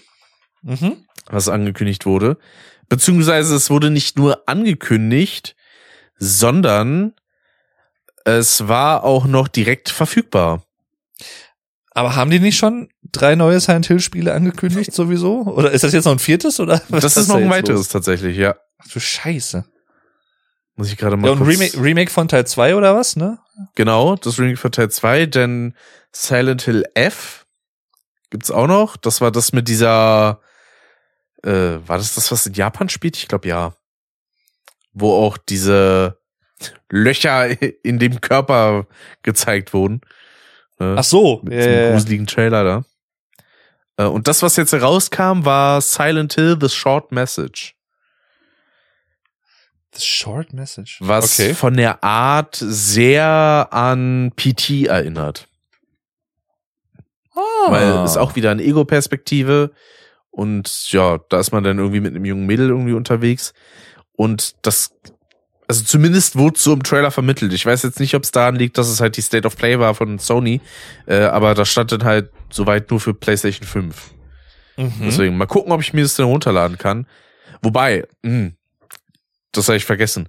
[0.62, 1.04] Mhm.
[1.30, 2.36] was angekündigt wurde.
[2.90, 5.55] Beziehungsweise es wurde nicht nur angekündigt,
[6.18, 7.14] sondern
[8.24, 10.64] es war auch noch direkt verfügbar.
[11.90, 15.42] Aber haben die nicht schon drei neue Silent Hill Spiele angekündigt sowieso?
[15.44, 16.82] Oder ist das jetzt noch ein viertes oder?
[16.88, 17.88] was das ist da noch ein weiteres los?
[17.88, 18.56] tatsächlich, ja.
[18.78, 19.64] Ach du Scheiße.
[20.74, 23.38] Muss ich gerade mal Ja, und Remake, Remake von Teil 2 oder was, ne?
[23.74, 25.74] Genau, das Remake von Teil 2, denn
[26.12, 27.46] Silent Hill F
[28.28, 28.98] gibt's auch noch.
[28.98, 30.40] Das war das mit dieser,
[31.42, 33.16] äh, war das das, was in Japan spielt?
[33.16, 33.72] Ich glaube ja.
[34.98, 36.18] Wo auch diese
[36.90, 38.86] Löcher in dem Körper
[39.22, 40.00] gezeigt wurden.
[40.78, 40.96] Ne?
[40.98, 41.40] Ach so.
[41.44, 41.90] mit diesem ja.
[41.92, 42.84] gruseligen Trailer da.
[44.04, 47.74] Äh, Und das, was jetzt rauskam, war Silent Hill The Short Message.
[49.94, 50.98] The Short Message.
[51.00, 51.54] Was Okay.
[51.54, 55.48] von der Art sehr an PT erinnert.
[57.34, 57.70] Ah.
[57.70, 59.72] Weil es auch wieder eine Ego-Perspektive
[60.30, 63.54] und ja, da ist man dann irgendwie mit einem jungen Mädel irgendwie unterwegs
[64.16, 64.90] und das,
[65.68, 67.52] also zumindest wurde so im Trailer vermittelt.
[67.52, 69.78] Ich weiß jetzt nicht, ob es daran liegt, dass es halt die State of Play
[69.78, 70.60] war von Sony,
[71.06, 74.10] äh, aber da stand dann halt soweit nur für PlayStation 5.
[74.76, 74.92] Mhm.
[75.02, 77.06] Deswegen mal gucken, ob ich mir das denn runterladen kann.
[77.62, 78.52] Wobei, mh,
[79.52, 80.28] das habe ich vergessen.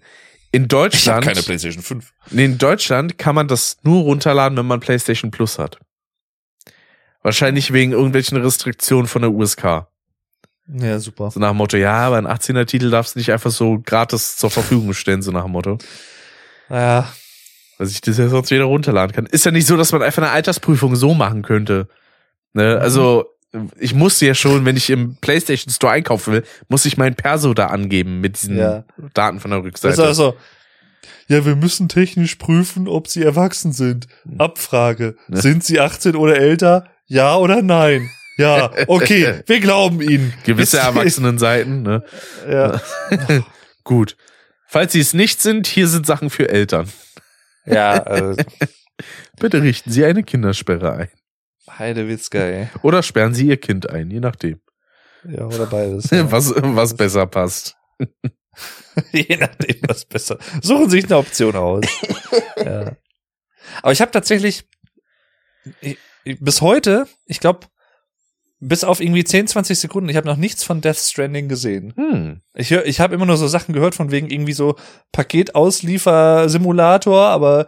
[0.52, 2.14] In Ich Deutschland, keine PlayStation 5.
[2.32, 5.78] nee, in Deutschland kann man das nur runterladen, wenn man PlayStation Plus hat.
[7.22, 9.88] Wahrscheinlich wegen irgendwelchen Restriktionen von der USK.
[10.68, 11.32] Ja, super.
[11.32, 14.36] So nach dem Motto, ja, aber ein 18er Titel darfst du nicht einfach so gratis
[14.38, 15.78] zur Verfügung stellen, so nach dem Motto.
[16.70, 17.08] Ja,
[17.78, 19.26] Dass ich das ja sonst wieder runterladen kann.
[19.28, 21.88] Ist ja nicht so, dass man einfach eine Altersprüfung so machen könnte.
[22.54, 22.78] Ne?
[22.82, 23.26] Also,
[23.80, 27.54] ich musste ja schon, wenn ich im PlayStation Store einkaufen will, muss ich mein Perso
[27.54, 28.84] da angeben mit diesen Ja.
[29.14, 29.94] Daten von der Rückseite.
[29.94, 30.36] ist also.
[31.30, 34.08] Ja, wir müssen technisch prüfen, ob sie erwachsen sind.
[34.38, 35.16] Abfrage.
[35.28, 35.42] Ne?
[35.42, 36.88] Sind sie 18 oder älter?
[37.06, 38.10] Ja oder nein?
[38.38, 40.34] Ja, okay, wir glauben ihnen.
[40.44, 42.04] Gewisse Erwachsenenseiten, ne?
[42.48, 42.82] Ja.
[43.84, 44.16] Gut.
[44.68, 46.92] Falls sie es nicht sind, hier sind Sachen für Eltern.
[47.66, 47.98] Ja,
[48.32, 48.36] äh,
[49.40, 51.10] Bitte richten Sie eine Kindersperre ein.
[51.70, 52.70] Heidewitzka, ey.
[52.82, 54.60] Oder sperren Sie Ihr Kind ein, je nachdem.
[55.24, 56.10] Ja, oder beides.
[56.10, 56.32] Ja.
[56.32, 57.76] Was, was besser passt.
[59.12, 60.40] Je nachdem, was besser.
[60.62, 61.86] Suchen sich eine Option aus.
[62.58, 62.96] ja.
[63.82, 64.66] Aber ich habe tatsächlich
[65.82, 67.68] ich, ich, bis heute, ich glaube,
[68.60, 71.94] bis auf irgendwie 10, 20 Sekunden, ich habe noch nichts von Death Stranding gesehen.
[71.96, 72.42] Hm.
[72.56, 74.76] Ich hör, ich habe immer nur so Sachen gehört von wegen irgendwie so
[75.12, 77.68] Paketausliefer-Simulator, aber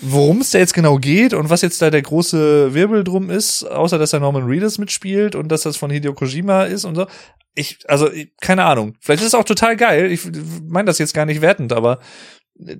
[0.00, 3.64] worum es da jetzt genau geht und was jetzt da der große Wirbel drum ist,
[3.64, 7.06] außer dass da Norman Reedus mitspielt und dass das von Hideo Kojima ist und so.
[7.54, 8.94] Ich, also, ich, keine Ahnung.
[9.00, 10.12] Vielleicht ist es auch total geil.
[10.12, 10.20] Ich
[10.68, 11.98] meine das jetzt gar nicht wertend, aber
[12.64, 12.76] äh,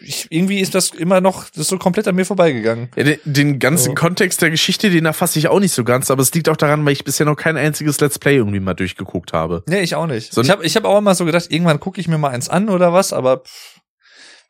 [0.00, 2.90] ich, irgendwie ist das immer noch, das ist so komplett an mir vorbeigegangen.
[2.96, 3.94] Ja, den, den ganzen So.
[3.94, 6.84] Kontext der Geschichte, den erfasse ich auch nicht so ganz, aber es liegt auch daran,
[6.86, 9.62] weil ich bisher noch kein einziges Let's Play irgendwie mal durchgeguckt habe.
[9.66, 10.32] Nee, ich auch nicht.
[10.32, 12.48] So- ich habe ich hab auch immer so gedacht, irgendwann gucke ich mir mal eins
[12.48, 13.80] an oder was, aber pff,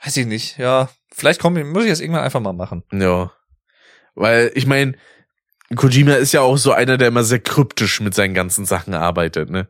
[0.04, 0.58] weiß ich nicht.
[0.58, 2.84] Ja, vielleicht komm, muss ich das irgendwann einfach mal machen.
[2.92, 3.32] Ja.
[4.14, 4.94] Weil, ich meine,
[5.76, 9.50] Kojima ist ja auch so einer, der immer sehr kryptisch mit seinen ganzen Sachen arbeitet,
[9.50, 9.68] ne?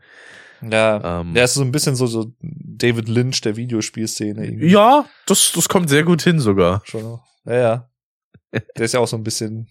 [0.63, 4.69] Ja, Ähm, der ist so ein bisschen so, so David Lynch der Videospielszene irgendwie.
[4.69, 6.83] ja, das, das kommt sehr gut hin sogar.
[6.85, 7.21] Schon.
[7.45, 7.89] Ja, ja.
[8.77, 9.69] Der ist ja auch so ein bisschen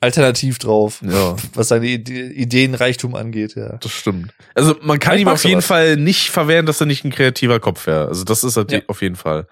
[0.00, 3.78] alternativ drauf, Ja, was seine Ide Ideenreichtum angeht, ja.
[3.78, 4.32] das stimmt.
[4.54, 5.66] Also man kann Ich ihm auf jeden sowas.
[5.66, 8.08] Fall nicht verwehren, dass er nicht ein kreativer Kopf wäre.
[8.08, 8.80] Also das ist er Ja.
[8.88, 9.46] auf jeden Fall.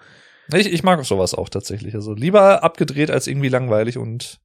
[0.53, 1.95] Ich, ich mag sowas auch tatsächlich.
[1.95, 4.39] Also lieber abgedreht als irgendwie langweilig und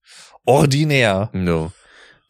[0.46, 1.30] ordinär.
[1.34, 1.70] Ja.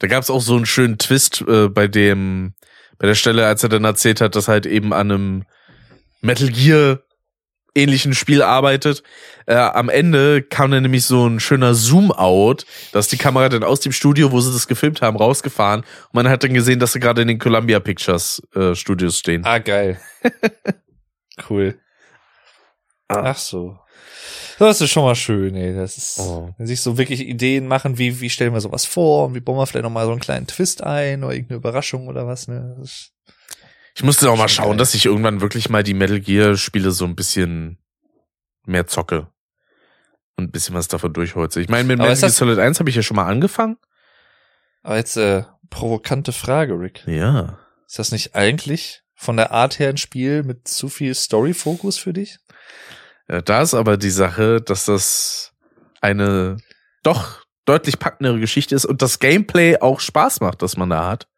[0.01, 2.55] Da gab es auch so einen schönen Twist äh, bei dem,
[3.01, 5.45] bei der Stelle, als er dann erzählt hat, dass er halt eben an einem
[6.21, 7.01] Metal Gear
[7.75, 9.03] ähnlichen Spiel arbeitet.
[9.47, 13.81] Äh, am Ende kam dann nämlich so ein schöner Zoom-Out, dass die Kamera dann aus
[13.81, 17.01] dem Studio, wo sie das gefilmt haben, rausgefahren und man hat dann gesehen, dass sie
[17.01, 19.45] gerade in den Columbia Pictures äh, Studios stehen.
[19.47, 19.99] Ah, geil.
[21.49, 21.79] cool.
[23.09, 23.31] Ah.
[23.31, 23.79] Ach so.
[24.67, 25.75] Das ist schon mal schön, ey.
[25.75, 26.55] Das ist, Oh.
[26.59, 29.57] wenn sich so wirklich Ideen machen, wie, wie stellen wir sowas vor und wie bauen
[29.57, 32.77] wir vielleicht noch mal so einen kleinen Twist ein oder irgendeine Überraschung oder was, ne?
[33.95, 34.77] Ich musste auch mal schauen, geil.
[34.77, 37.79] dass ich irgendwann wirklich mal die Metal Gear Spiele so ein bisschen
[38.67, 39.29] mehr zocke.
[40.37, 41.61] Und ein bisschen was davon durchholze.
[41.63, 43.79] Ich meine, mit Aber Metal Gear Solid 1 habe ich ja schon mal angefangen.
[44.83, 47.03] aber jetzt, äh, provokante Frage, Rick.
[47.07, 47.59] Ja.
[47.87, 52.13] Ist das nicht eigentlich von der Art her ein Spiel mit zu viel Story-Fokus für
[52.13, 52.40] dich?
[53.31, 55.53] Ja, Da ist aber die Sache, dass das
[56.01, 56.57] eine
[57.03, 61.29] doch deutlich packendere Geschichte ist und das Gameplay auch Spaß macht, dass man da hat.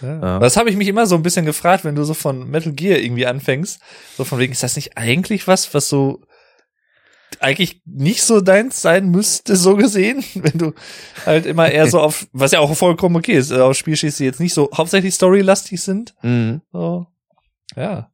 [0.00, 0.20] Ja.
[0.20, 0.38] Ja.
[0.38, 2.98] Das habe ich mich immer so ein bisschen gefragt, wenn du so von Metal Gear
[2.98, 3.80] irgendwie anfängst.
[4.16, 6.22] So von wegen, ist das nicht eigentlich was, was so
[7.40, 10.72] eigentlich nicht so deins sein müsste, so gesehen, wenn du
[11.26, 14.20] halt immer eher so auf, was ja auch vollkommen okay ist, äh, auf Spiel stehst,
[14.20, 16.14] die jetzt nicht so hauptsächlich storylastig sind.
[16.22, 16.62] Mhm.
[16.72, 17.06] So.
[17.76, 18.10] Ja.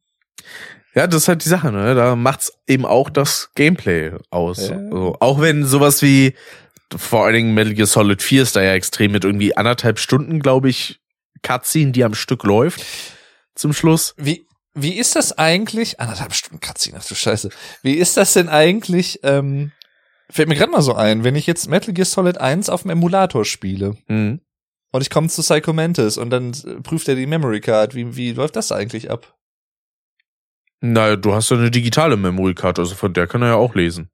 [0.99, 1.95] Ja, das ist halt die Sache, ne?
[1.95, 4.69] Da macht's eben auch das Gameplay aus.
[4.69, 4.77] Ja.
[4.77, 6.35] Also, auch wenn sowas wie
[6.97, 10.41] vor allen Dingen Metal Gear Solid 4 ist da ja extrem mit irgendwie anderthalb Stunden,
[10.41, 11.01] glaube ich,
[11.43, 12.85] Cutscene, die am Stück läuft
[13.55, 14.15] zum Schluss.
[14.17, 16.01] Wie, wie ist das eigentlich?
[16.01, 17.51] Anderthalb Stunden Cutscene, ach du Scheiße.
[17.83, 19.71] Wie ist das denn eigentlich, ähm,
[20.31, 22.91] fällt mir gerade mal so ein, wenn ich jetzt Metal Gear Solid 1 auf dem
[22.91, 24.41] Emulator spiele Mhm.
[24.91, 26.53] und ich komme zu Psycho Mantis und dann
[26.83, 29.38] prüft er die Memory Card, wie, wie läuft das eigentlich ab?
[30.81, 33.75] Naja, du hast ja eine digitale Memory Card, also von der kann er ja auch
[33.75, 34.09] lesen.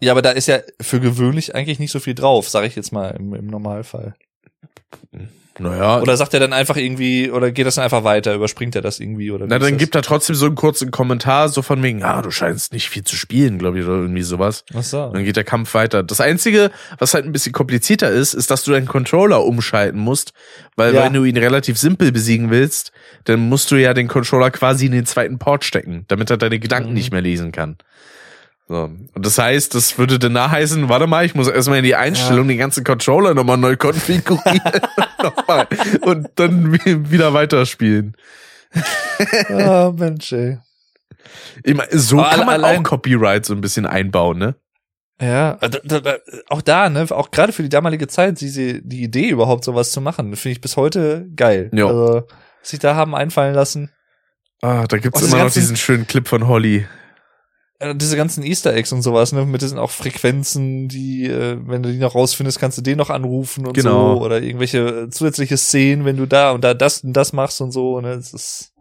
[0.00, 2.92] Ja, aber da ist ja für gewöhnlich eigentlich nicht so viel drauf, sage ich jetzt
[2.92, 4.14] mal im, im Normalfall.
[5.60, 8.82] Naja, Oder sagt er dann einfach irgendwie, oder geht das dann einfach weiter, überspringt er
[8.82, 12.04] das irgendwie oder na, dann gibt er trotzdem so einen kurzen Kommentar, so von wegen,
[12.04, 14.64] ah, du scheinst nicht viel zu spielen, glaube ich, oder irgendwie sowas.
[14.72, 15.10] Ach so.
[15.12, 16.04] Dann geht der Kampf weiter.
[16.04, 20.32] Das Einzige, was halt ein bisschen komplizierter ist, ist, dass du deinen Controller umschalten musst,
[20.76, 21.04] weil Ja.
[21.04, 22.92] wenn du ihn relativ simpel besiegen willst,
[23.28, 26.58] dann musst du ja den Controller quasi in den zweiten Port stecken, damit er deine
[26.58, 26.94] Gedanken Mhm.
[26.94, 27.76] nicht mehr lesen kann.
[28.68, 28.90] So.
[29.14, 32.48] Und das heißt, das würde danach heißen, warte mal, ich muss erstmal in die Einstellung
[32.48, 34.60] den ganzen Controller nochmal neu konfigurieren
[35.22, 35.66] nochmal,
[36.02, 38.14] und dann wi- wieder weiterspielen.
[39.48, 40.58] Ah, Mensch, ey.
[41.64, 44.54] Ich mein, so Aber kann man allein- auch Copyright so ein bisschen einbauen, ne?
[45.20, 46.16] Ja, da, da,
[46.48, 50.00] auch da, ne, auch gerade für die damalige Zeit, diese, die Idee überhaupt sowas zu
[50.00, 51.70] machen, finde ich bis heute geil.
[51.74, 51.86] Ja.
[51.86, 52.22] Also,
[52.68, 53.90] sich da haben einfallen lassen.
[54.62, 56.86] Ah, da gibt's immer noch diesen schönen Clip von Holly.
[57.78, 61.82] Äh, diese ganzen Easter Eggs und sowas, ne, mit diesen auch Frequenzen, die, äh, wenn
[61.84, 64.16] du die noch rausfindest, kannst du den noch anrufen und Genau.
[64.16, 64.22] so.
[64.24, 67.70] Oder irgendwelche äh, zusätzliche Szenen, wenn du da und da das und das machst und
[67.70, 68.72] so, ne, das ist,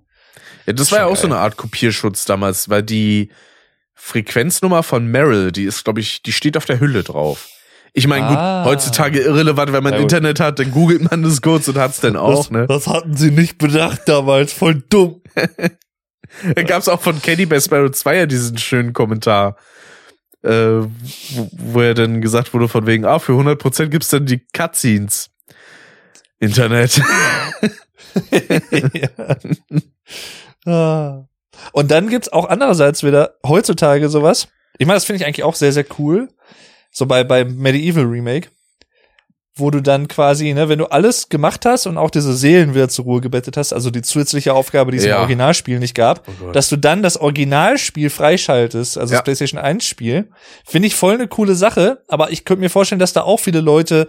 [0.65, 1.33] Ja, das war ja auch so geil.
[1.33, 3.29] eine Art Kopierschutz damals, weil die
[3.93, 7.49] Frequenznummer von Meryl, die ist, glaube ich, die steht auf der Hülle drauf.
[7.97, 8.63] Ich meine, Ah.
[8.63, 9.99] gut, heutzutage irrelevant, wenn man Ja.
[9.99, 12.67] Internet hat, dann googelt man das kurz und hat's dann auch, ne?
[12.67, 15.21] das hatten sie nicht bedacht damals, voll dumm.
[16.55, 19.55] Da gab's auch von Kenny bei Sparrow 2 ja diesen schönen Kommentar,
[20.43, 24.45] äh, wo, wo er dann gesagt wurde von wegen, ah, für 100% gibt's dann die
[24.53, 25.29] Cutscenes.
[26.39, 27.01] Internet.
[28.93, 29.37] ja.
[30.71, 31.27] Ah.
[31.71, 34.49] Und dann gibt's auch andererseits wieder heutzutage sowas.
[34.77, 36.27] Ich meine, das finde ich eigentlich auch sehr, sehr cool.
[36.97, 38.47] So bei, bei Medieval Remake.
[39.55, 42.89] Wo du dann quasi, ne, wenn du alles gemacht hast und auch diese Seelen wieder
[42.89, 45.15] zur Ruhe gebettet hast, also die zusätzliche Aufgabe, die es Ja.
[45.15, 49.19] im Originalspiel nicht gab, Oh dass du dann das Originalspiel freischaltest, also Ja.
[49.19, 50.29] das PlayStation 1 Spiel,
[50.65, 53.61] finde ich voll eine coole Sache, aber ich könnte mir vorstellen, dass da auch viele
[53.61, 54.07] Leute,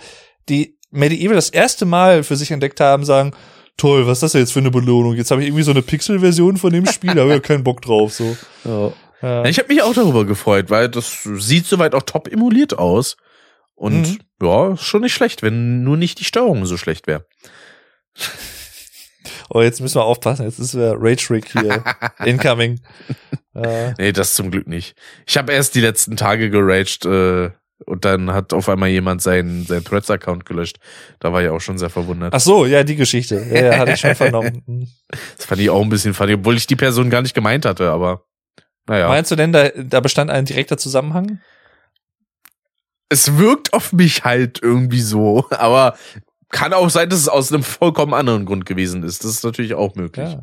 [0.49, 3.33] die Medieval das erste Mal für sich entdeckt haben, sagen,
[3.77, 5.15] toll, was ist das jetzt für eine Belohnung?
[5.15, 7.65] Jetzt habe ich irgendwie so eine Pixel-Version von dem Spiel, da habe ich ja keinen
[7.65, 8.37] Bock drauf, so.
[8.65, 8.93] Ja.
[9.23, 13.17] Ja, ich habe mich auch darüber gefreut, weil das sieht soweit auch top emuliert aus.
[13.75, 14.19] Und Mhm.
[14.43, 17.27] ja, ist schon nicht schlecht, wenn nur nicht die Steuerung so schlecht wäre.
[19.51, 21.83] Oh, jetzt müssen wir aufpassen, jetzt ist der Rage Rick hier
[22.25, 22.81] incoming.
[23.55, 24.95] Äh, Nee, das zum Glück nicht.
[25.27, 27.51] Ich habe erst die letzten Tage geraged äh,
[27.87, 30.79] und dann hat auf einmal jemand seinen, seinen Threads-Account gelöscht.
[31.21, 32.35] Da war ich auch schon sehr verwundert.
[32.35, 33.37] ach so, ja, die Geschichte.
[33.51, 34.63] Ja, ja, hatte ich schon vernommen.
[35.39, 37.91] Das fand ich auch ein bisschen funny, obwohl ich die Person gar nicht gemeint hatte,
[37.91, 38.25] aber
[38.89, 39.09] naja.
[39.09, 41.41] Meinst du denn, da, da bestand ein direkter Zusammenhang?
[43.09, 45.97] es wirkt auf mich halt irgendwie so, aber
[46.51, 49.23] kann auch sein, dass es aus einem vollkommen anderen Grund gewesen ist.
[49.25, 50.31] Das ist natürlich auch möglich.
[50.33, 50.43] Ja.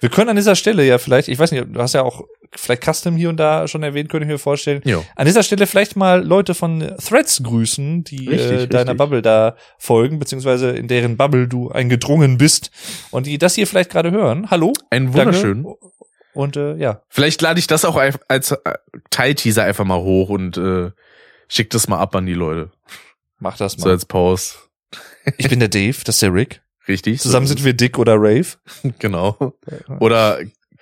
[0.00, 2.24] Wir können an dieser Stelle ja vielleicht, ich weiß nicht, du hast ja auch
[2.54, 4.80] vielleicht Custom hier und da schon erwähnt, könnte ich mir vorstellen.
[4.84, 5.04] Jo.
[5.16, 8.96] An dieser Stelle vielleicht mal Leute von Threads grüßen, die Richtig, äh, deiner richtig.
[8.98, 12.70] Bubble da folgen, beziehungsweise in deren Bubble du eingedrungen bist
[13.10, 14.50] und die das hier vielleicht gerade hören.
[14.50, 14.72] Hallo?
[14.90, 15.64] Einen Danke.
[16.38, 17.96] Und äh, ja, Vielleicht lade ich das auch
[18.28, 18.74] als äh,
[19.10, 20.92] Teilteaser einfach mal hoch und äh,
[21.48, 22.70] schick das mal ab an die Leute.
[23.40, 23.90] mach das So mal.
[23.90, 24.54] als Pause.
[25.36, 26.62] Ich bin der Dave, das ist der Rick.
[26.86, 27.20] Richtig.
[27.20, 28.46] Zusammen sind wir Dick oder Rave.
[29.00, 29.56] Genau.
[29.98, 30.38] Oder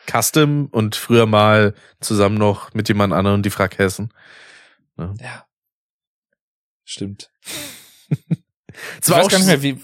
[0.06, 1.72] Custom und früher mal
[2.02, 4.12] zusammen noch mit jemand anderem die Frack Hessen.
[4.98, 5.46] Ja.
[6.84, 7.30] Stimmt.
[9.00, 9.80] Es Ich war weiß gar nicht mehr, wie,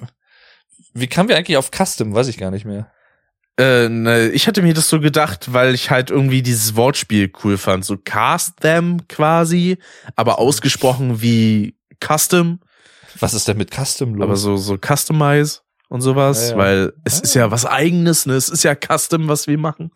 [0.93, 2.13] wie kamen wir eigentlich auf Custom?
[2.13, 2.93] Weiß ich gar nicht mehr.
[3.59, 7.59] Äh, ne, ich hatte mir das so gedacht, weil ich halt irgendwie dieses Wortspiel cool
[7.59, 7.85] fand.
[7.85, 9.79] So cast them quasi,
[10.17, 12.61] aber ausgesprochen wie custom,
[13.21, 14.25] Was ist denn mit Custom los?
[14.25, 15.61] aber so, so customize
[15.91, 16.57] und sowas, Ja, ja.
[16.57, 17.23] weil es Ah.
[17.25, 18.35] ist ja was eigenes, ne?
[18.35, 19.91] Es ist ja custom, was wir machen.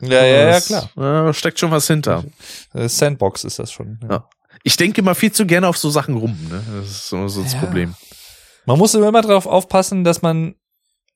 [0.00, 0.90] ja, ja, ja, Das, klar.
[0.96, 2.22] Ja, steckt schon was hinter.
[2.72, 3.98] Äh, Sandbox ist das schon.
[4.04, 4.08] Ja.
[4.10, 4.28] Ja.
[4.62, 6.62] Ich denke immer viel zu gerne auf so Sachen rum, ne?
[6.80, 7.58] Das ist so, so das Ja.
[7.60, 7.94] Problem.
[8.64, 10.54] Man muss immer drauf aufpassen, dass man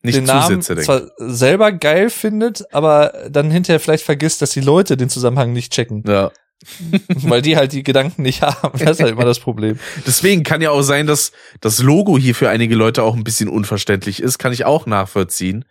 [0.02, 0.84] Nicht den Namen Zusätze denken.
[0.84, 5.72] zwar selber geil findet, aber dann hinterher vielleicht vergisst, dass die Leute den Zusammenhang nicht
[5.72, 6.30] checken, Ja.
[7.08, 8.78] weil die halt die Gedanken nicht haben.
[8.78, 9.78] Das ist halt immer das Problem.
[10.06, 13.48] Deswegen kann ja auch sein, dass das Logo hier für einige Leute auch ein bisschen
[13.48, 14.38] unverständlich ist.
[14.38, 15.64] Kann ich auch nachvollziehen.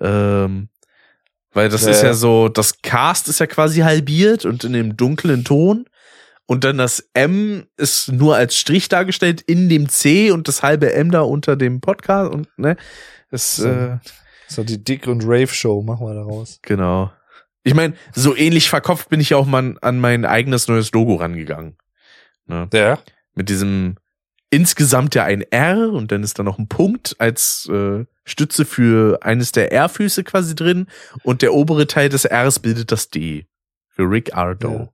[0.00, 0.68] Ähm,
[1.52, 2.08] weil das Ja, ist ja.
[2.08, 5.86] ja so, das Cast ist ja quasi halbiert und in dem dunklen Ton.
[6.46, 10.92] Und dann das M ist nur als Strich dargestellt in dem C und das halbe
[10.92, 12.76] M da unter dem Podcast und ne.
[13.30, 13.68] Das, So.
[13.68, 13.98] äh,
[14.48, 16.58] So die Dick und Rave Show machen wir daraus.
[16.62, 17.12] genau.
[17.62, 21.16] Ich meine, so ähnlich verkopft bin ich ja auch mal an mein eigenes neues Logo
[21.16, 21.76] rangegangen.
[22.46, 22.68] Ne?
[22.72, 22.98] Ja.
[23.34, 23.96] mit diesem
[24.48, 29.20] insgesamt ja ein R und dann ist da noch ein Punkt als äh, Stütze für
[29.22, 30.86] eines der R-Füße quasi drin
[31.22, 33.46] und der obere Teil des Rs bildet das D
[33.88, 34.70] für Rick Ardo.
[34.72, 34.88] Ja,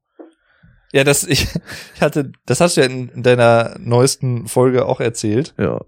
[0.93, 1.47] das ich,
[1.95, 5.55] ich hatte, das hast du ja in, in deiner neuesten Folge auch erzählt.
[5.59, 5.81] Ja.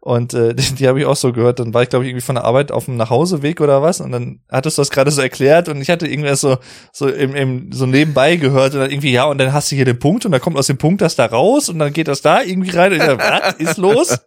[0.00, 1.60] Und äh, die, die habe ich auch so gehört.
[1.60, 4.00] Dann war ich, glaube ich, irgendwie von der Arbeit auf dem Nachhauseweg oder was.
[4.00, 6.58] Und dann hattest du das gerade so erklärt und ich hatte irgendwas so,
[6.92, 9.86] so im, im, so nebenbei gehört und dann irgendwie, ja, und dann hast du hier
[9.86, 12.20] den Punkt und dann kommt aus dem Punkt das da raus und dann geht das
[12.20, 12.92] da irgendwie rein.
[12.92, 14.18] Und ich dachte, was ist los?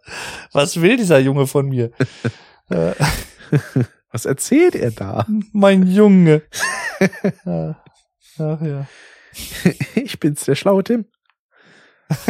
[0.52, 1.92] Was will dieser Junge von mir?
[2.70, 2.92] Äh,
[4.10, 5.26] Was erzählt er da?
[5.52, 6.42] mein Junge.
[7.44, 7.76] Ja.
[8.38, 8.86] Ach ja.
[9.94, 11.06] Ich bin's, der schlaue Tim.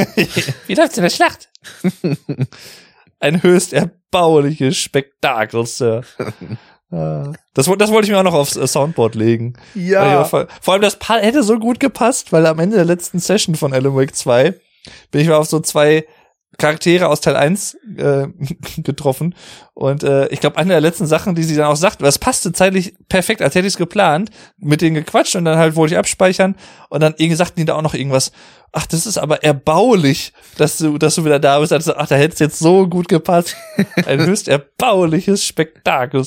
[0.66, 1.51] Wie läuft's in der Schlacht?
[3.20, 6.02] Ein höchst erbauliches Spektakel, Sir.
[6.90, 7.32] Ah.
[7.55, 9.54] Das, das wollte ich mir auch noch aufs äh, Soundboard legen.
[9.74, 9.90] Ich
[10.24, 13.72] Vor, vor allem das hätte so gut gepasst, weil am Ende der letzten Session von
[13.72, 14.54] Alan Wake 2
[15.11, 16.06] bin ich mal auf so zwei
[16.56, 18.27] Charaktere aus Teil 1 äh,
[18.78, 19.35] getroffen.
[19.74, 22.52] Und äh, ich glaube, eine der letzten Sachen, die sie dann auch sagt, das passte
[22.52, 25.98] zeitlich perfekt, als hätte ich es geplant, mit denen gequatscht und dann halt wollte ich
[25.98, 26.56] abspeichern
[26.88, 28.32] und dann irgendwie sagten die da auch noch irgendwas,
[28.72, 31.72] ach, das ist aber erbaulich, dass du, dass du wieder da bist.
[31.72, 33.56] Also, ach, da hätte es jetzt so gut gepasst.
[34.06, 36.24] Ein höchst erbauliches Spektakel.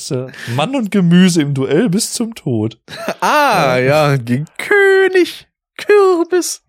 [0.56, 2.80] Mann und Gemüse im Duell bis zum Tod.
[3.20, 6.64] Ah, ja, gegen König Kürbis.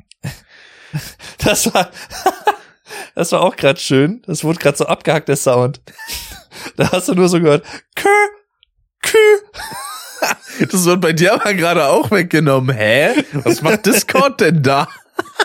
[1.39, 1.91] Das war,
[3.15, 4.23] das war auch gerade schön.
[4.27, 5.81] Das wurde gerade so abgehackt, der Sound.
[6.77, 7.65] Da hast du nur so gehört,
[7.97, 8.09] Kö,
[9.03, 9.19] Kü.
[10.71, 12.77] Das wird bei dir aber gerade auch weggenommen.
[12.77, 13.25] Hä?
[13.33, 14.87] Was macht Discord denn da?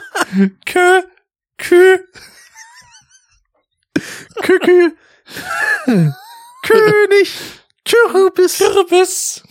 [0.65, 1.01] Kö,
[1.57, 1.99] Kü.
[4.41, 4.95] Kükü.
[6.63, 7.33] König
[7.87, 8.57] Kürbis.
[8.57, 9.43] Kürbis.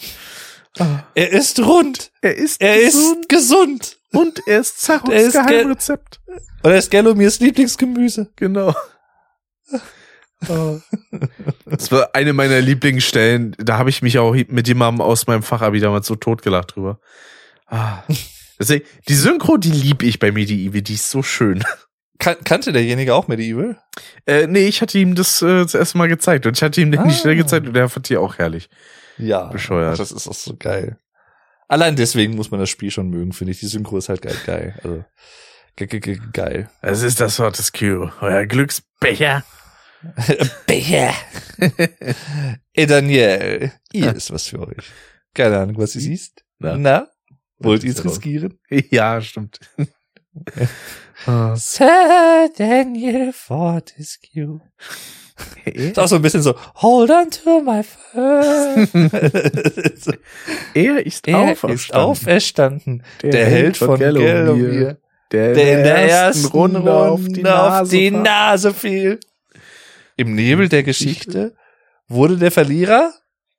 [1.15, 2.11] Er ist rund.
[2.21, 3.96] Er ist Er gesund ist gesund.
[4.13, 6.21] Und er ist Er Zachos ge- Geheimrezept.
[6.63, 8.31] Und er ist Gallomirs Lieblingsgemüse.
[8.37, 8.75] Genau.
[11.65, 13.57] Das war eine meiner Lieblingsstellen.
[13.59, 17.01] Da habe ich mich auch mit jemandem aus meinem Fachabi damals so totgelacht drüber.
[17.67, 18.03] Ah.
[18.59, 21.65] Deswegen, die Synchro, die lieb ich bei Medieval, die ist so schön.
[22.19, 23.79] Kan kannte derjenige auch Medieval?
[24.27, 26.93] Äh, nee, ich hatte ihm das äh, das erste Mal gezeigt und ich hatte ihm
[26.93, 27.11] die Ah.
[27.11, 28.69] Stelle gezeigt und der fand die auch herrlich.
[29.19, 29.45] Ja.
[29.47, 29.99] Bescheuert.
[29.99, 30.99] Das ist auch so geil.
[31.69, 33.61] Allein deswegen muss man das Spiel schon mögen, finde ich.
[33.61, 34.37] Die Synchro ist halt geil.
[34.47, 34.75] geil.
[34.83, 35.05] Also,
[35.77, 36.71] ge ge ge geil.
[36.81, 38.11] Es ist das Wort des Q.
[38.21, 39.45] Euer Glücksbecher.
[40.67, 41.15] Becher.
[42.73, 44.85] Ey, Daniel, hier ist was für euch.
[45.35, 46.45] Keine Ahnung, was ihr siehst.
[46.59, 46.77] Na?
[46.77, 47.09] Na?
[47.59, 48.59] Wollt ihr es riskieren?
[48.91, 49.59] Ja, stimmt.
[51.55, 54.61] Sir Daniel Fortescue.
[55.65, 57.83] Ist auch so ein bisschen so, hold on to my
[58.13, 58.87] phone.
[59.97, 60.13] So,
[60.75, 61.75] er ist er auferstanden.
[61.75, 63.03] ist auferstanden.
[63.23, 64.99] Der, Held von Gallowmere.
[65.33, 68.11] Der, Der in der ersten Runde auf die Nase, auf die.
[68.11, 69.19] Nase fiel.
[70.17, 71.55] Im Nebel der Geschichte
[72.09, 73.13] wurde der Verlierer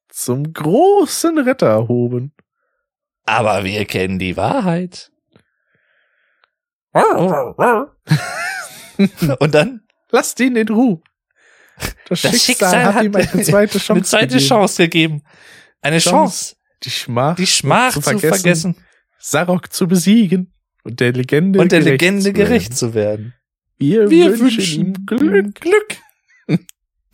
[0.10, 2.34] zum großen Retter erhoben.
[3.26, 5.12] Aber wir kennen die Wahrheit.
[9.40, 11.02] Und dann Lasst ihn in Ruhe.
[12.10, 14.48] Das, Das Schicksal, Schicksal hat ihm eine zweite Chance eine zweite gegeben.
[14.48, 15.24] Chance gegeben.
[15.82, 18.76] Eine Chance, Chance, Die Schmach, die Schmach zu vergessen,
[19.20, 22.48] Sarok zu besiegen und der Legende und der gerecht Legende zu werden.
[22.48, 23.34] gerecht zu werden.
[23.78, 25.56] Wir, Wir wünschen, ihm Glück.
[25.62, 25.98] Glück.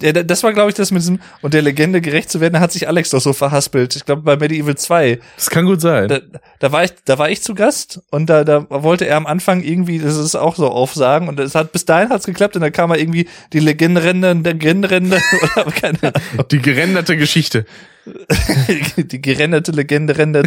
[0.04, 2.54] Ja, da- das war, glaube ich, das mit diesem und der Legende gerecht zu werden,
[2.54, 3.96] da hat sich Alex doch so verhaspelt.
[3.96, 5.20] Ich glaube, bei Medieval 2.
[5.38, 6.08] Das kann gut sein.
[6.10, 6.20] Da,
[6.60, 9.64] da war ich, da war ich zu Gast und da, da wollte er am Anfang
[9.64, 12.72] irgendwie, das ist auch so aufsagen und es hat, bis dahin hat's geklappt und dann
[12.72, 15.22] kam er irgendwie die Legende, der Grindrende
[15.56, 17.66] oder keine Ahnung, Die gerenderte Geschichte.
[18.98, 20.44] die gerenderte Legende, Rende.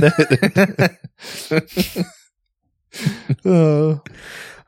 [3.44, 4.00] Ja.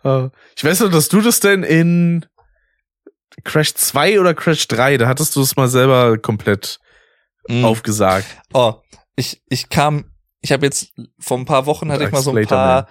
[0.05, 2.27] Äh, Ich weiß noch, dass du das denn in
[3.45, 6.79] Crash 2 oder Crash 3, da hattest du es mal selber komplett
[7.49, 7.65] Mhm.
[7.65, 8.27] aufgesagt.
[8.53, 8.75] Oh,
[9.17, 10.11] ich, ich kam,
[10.43, 12.87] ich habe jetzt vor ein paar Wochen hatte ich mal so ein paar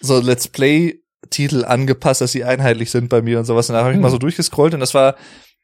[0.00, 1.00] so Let's Play
[1.30, 3.68] Titel angepasst, dass sie einheitlich sind bei mir und sowas.
[3.70, 4.02] Und da habe ich Hm.
[4.02, 5.16] mal so durchgescrollt und das war,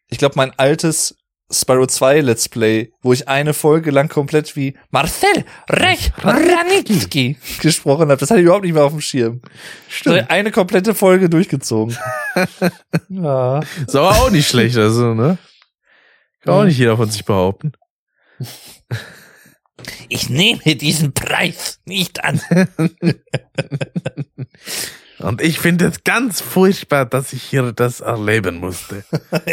[0.09, 1.17] ich glaube, mein altes
[1.53, 8.11] Spyro 2 Let's Play, wo ich eine Folge lang komplett wie Marcel Rech Ranitzky gesprochen
[8.11, 8.17] habe.
[8.17, 9.43] Das hatte ich überhaupt nicht mehr auf dem Schirm.
[10.03, 11.97] So eine komplette Folge durchgezogen.
[13.09, 13.61] ja.
[13.87, 15.39] Ist aber auch nicht schlecht, also, ne?
[16.41, 17.73] Kann auch nicht jeder von sich behaupten.
[20.09, 22.41] Ich nehme diesen Preis nicht an.
[25.19, 29.05] Und ich finde es ganz furchtbar, dass ich hier das erleben musste.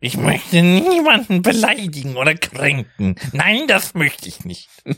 [0.00, 3.14] Ich möchte niemanden beleidigen oder kränken.
[3.32, 4.68] Nein, das möchte ich nicht.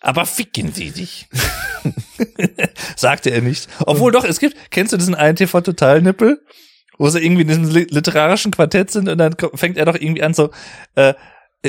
[0.00, 1.28] Aber ficken Sie sich.
[2.96, 3.68] Sagte er nicht.
[3.86, 6.44] Obwohl doch, es gibt, kennst du diesen einen TV-Total-Nippel?
[6.98, 10.22] Wo sie irgendwie in diesem li- literarischen Quartett sind und dann fängt er doch irgendwie
[10.22, 10.50] an so,
[10.94, 11.12] äh,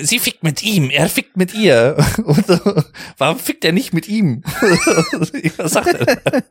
[0.06, 1.98] sie fickt mit ihm, er fickt mit ihr.
[2.24, 2.84] Und so,
[3.18, 4.44] warum fickt er nicht mit ihm?
[5.58, 6.44] Was sagt er?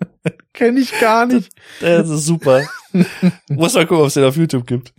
[0.52, 1.50] Kenn ich gar nicht.
[1.80, 2.66] Das ist super.
[3.48, 4.92] Muss mal gucken, ob es den auf YouTube gibt.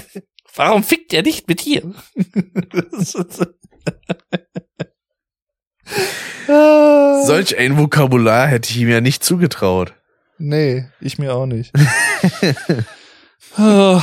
[0.54, 1.94] Warum fickt er nicht mit ihr?
[6.46, 9.94] Solch ein Vokabular hätte ich ihm ja nicht zugetraut.
[10.38, 11.72] Nee, ich mir auch nicht.
[13.56, 14.02] Ah,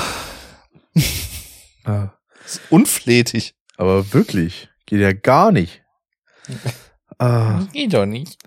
[1.85, 3.53] Ah, ist unflätig.
[3.77, 5.81] Aber wirklich, geht ja gar nicht.
[7.17, 7.65] Ah.
[7.71, 8.37] Geht doch nicht.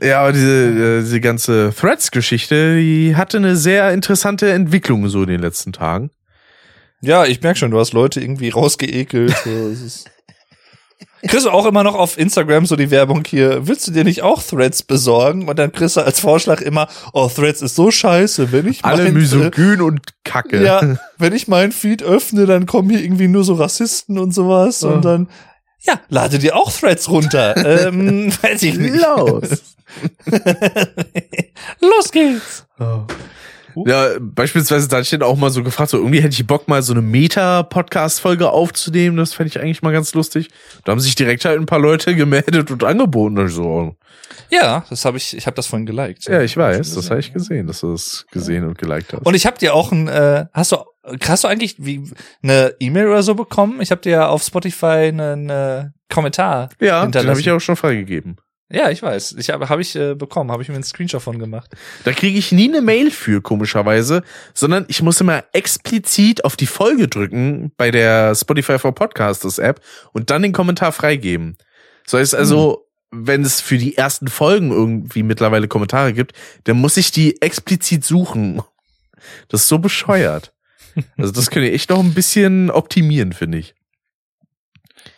[0.00, 5.28] Ja, aber diese, äh, diese ganze Threads-Geschichte, die hatte eine sehr interessante Entwicklung so in
[5.28, 6.10] den letzten Tagen.
[7.02, 9.36] Ja, ich merk schon, du hast Leute irgendwie rausgeekelt.
[9.44, 10.10] So, es ist
[11.26, 14.22] Kriegst du auch immer noch auf Instagram so die Werbung hier, willst du dir nicht
[14.22, 15.48] auch Threads besorgen?
[15.48, 19.04] Und dann kriegst du als Vorschlag immer, oh, Threads ist so scheiße, wenn ich Alle
[19.04, 20.64] mein, misogyn und Kacke.
[20.64, 24.82] Ja, wenn ich meinen Feed öffne, dann kommen hier irgendwie nur so Rassisten und sowas
[24.82, 24.88] Oh.
[24.88, 25.28] und dann,
[25.82, 27.54] ja, lade dir auch Threads runter.
[27.88, 28.94] ähm, weiß ich nicht.
[28.94, 29.74] Los.
[31.80, 32.66] Los geht's.
[32.78, 33.02] Oh.
[33.86, 36.92] Ja, beispielsweise, da den auch mal so gefragt, so irgendwie hätte ich Bock, mal so
[36.92, 39.16] eine Meta-Podcast-Folge aufzunehmen.
[39.16, 40.48] Das fände ich eigentlich mal ganz lustig.
[40.84, 43.38] Da haben sich direkt halt ein paar Leute gemeldet und angeboten.
[43.38, 43.96] Und so, oh,
[44.50, 46.26] Ja, das habe ich, ich habe das vorhin geliked.
[46.26, 49.26] ja, ich weiß, das habe ich gesehen, dass du das gesehen und geliked hast.
[49.26, 50.78] Und ich habe dir auch ein, äh, hast du,
[51.22, 52.10] hast du eigentlich wie
[52.42, 53.80] eine E-Mail oder so bekommen?
[53.80, 57.76] Ich habe dir ja auf Spotify einen äh, Kommentar ja, den habe ich auch schon
[57.76, 58.36] freigegeben.
[58.72, 59.34] Ja, ich weiß.
[59.38, 61.74] Ich habe hab ich äh, bekommen, habe ich mir einen Screenshot von gemacht.
[62.04, 64.22] Da kriege ich nie eine Mail für, komischerweise,
[64.54, 69.80] sondern ich muss immer explizit auf die Folge drücken bei der Spotify for Podcasters App
[70.12, 71.58] und dann den Kommentar freigeben.
[72.06, 76.32] So heißt also, wenn es für die ersten Folgen irgendwie mittlerweile Kommentare gibt,
[76.64, 78.62] dann muss ich die explizit suchen.
[79.48, 80.54] Das ist so bescheuert.
[81.16, 83.74] Also das könnte ich echt noch ein bisschen optimieren, finde ich.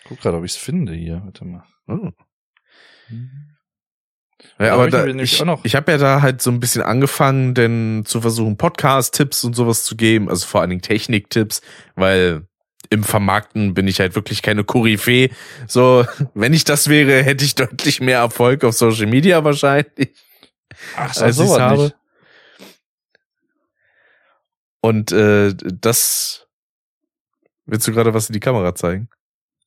[0.04, 1.22] Guck gerade, ob ich es finde hier.
[1.24, 1.64] Warte mal.
[1.88, 2.10] Oh.
[4.58, 8.04] Ja, aber ich da, ich, ich habe ja da halt so ein bisschen angefangen, denn
[8.04, 11.62] zu versuchen, Podcast-Tipps und sowas zu geben, also vor allen Dingen Technik-Tipps,
[11.94, 12.46] weil
[12.90, 15.30] im Vermarkten bin ich halt wirklich keine Koryphäe.
[15.66, 20.14] So, wenn ich das wäre, hätte ich deutlich mehr Erfolg auf Social Media wahrscheinlich,
[20.96, 21.82] Ach, als so ich was habe.
[21.84, 21.96] nicht.
[24.80, 26.48] Und äh, das
[27.66, 29.08] willst du gerade was in die Kamera zeigen?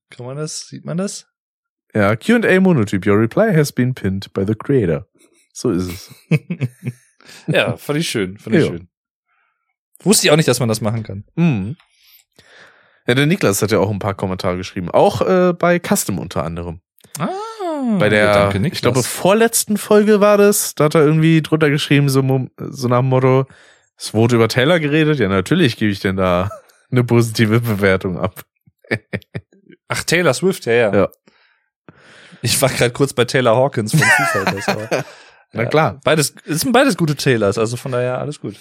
[0.09, 0.67] Kann man das?
[0.67, 1.27] Sieht man das?
[1.95, 3.05] Ja, Q&A Monotyp.
[3.07, 5.07] Your reply has been pinned by the creator.
[5.53, 6.11] So ist es.
[7.47, 8.67] ja, fand ich schön, fand ich Ja.
[8.71, 8.89] schön.
[10.03, 11.23] Wusste ich auch nicht, dass man das machen kann.
[11.35, 11.77] Mhm.
[13.07, 14.91] Ja, der Niklas hat ja auch ein paar Kommentare geschrieben.
[14.91, 16.81] Auch äh, bei Custom unter anderem.
[17.17, 17.29] Ah,
[17.99, 18.77] Bei der, danke, Niklas.
[18.77, 20.75] ich glaube, vorletzten Folge war das.
[20.75, 22.21] Da hat er irgendwie drunter geschrieben, so,
[22.59, 23.45] so nach dem Motto,
[23.95, 25.19] Es wurde über Taylor geredet.
[25.19, 26.49] Ja, natürlich gebe ich denn da
[26.91, 28.43] eine positive Bewertung ab.
[29.87, 30.93] Ach, Taylor Swift, ja, ja.
[30.95, 31.09] Ja.
[32.45, 34.79] Ich war gerade kurz bei Taylor Hawkins von Foo
[35.53, 35.69] Na ja.
[35.69, 35.99] klar.
[36.03, 38.55] Beides, es sind beides gute Taylors, also von daher alles gut.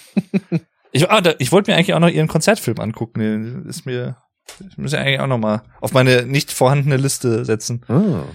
[0.91, 3.19] ich ah, da, ich wollte mir eigentlich auch noch ihren Konzertfilm angucken.
[3.19, 4.17] Den Ist mir,
[4.67, 7.85] ich muss ja eigentlich auch noch mal auf meine nicht vorhandene Liste setzen.
[7.87, 8.25] Ja,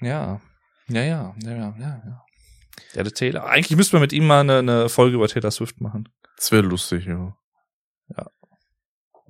[0.00, 0.40] ja,
[0.88, 1.74] ja, ja, ja, ja.
[1.78, 2.24] ja.
[2.94, 3.46] Ja, der Taylor.
[3.46, 6.08] Eigentlich müsste man mit ihm mal eine, eine Folge über Taylor Swift machen.
[6.36, 7.36] Das wäre lustig, ja.
[8.16, 8.30] Ja.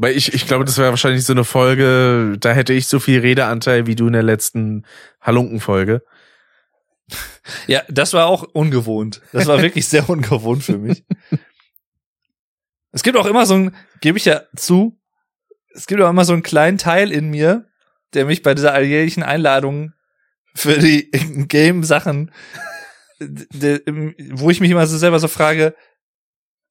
[0.02, 3.20] Weil ich, ich glaube, das wäre wahrscheinlich so eine Folge, da hätte ich so viel
[3.20, 4.86] Redeanteil wie du in der letzten
[5.20, 6.02] Halunken-Folge.
[7.66, 9.20] Ja, das war auch ungewohnt.
[9.34, 11.04] Das war wirklich sehr ungewohnt für mich.
[12.92, 14.98] Es gibt auch immer so ein, gebe ich ja zu,
[15.72, 17.68] es gibt auch immer so einen kleinen Teil in mir,
[18.14, 19.92] der mich bei dieser alljährlichen Einladung
[20.56, 21.08] für die
[21.46, 22.32] Game-Sachen,
[23.20, 25.76] wo ich mich immer so selber so frage,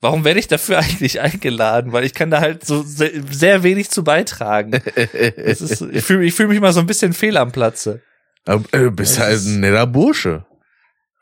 [0.02, 1.92] warum werde ich dafür eigentlich eingeladen?
[1.92, 4.74] Weil ich kann da halt so sehr, sehr wenig zu beitragen.
[5.14, 8.02] Ist, ich fühle ich fühl mich immer so ein bisschen fehl am Platze.
[8.46, 10.46] Aber, äh, Du bist halt ein netter Bursche.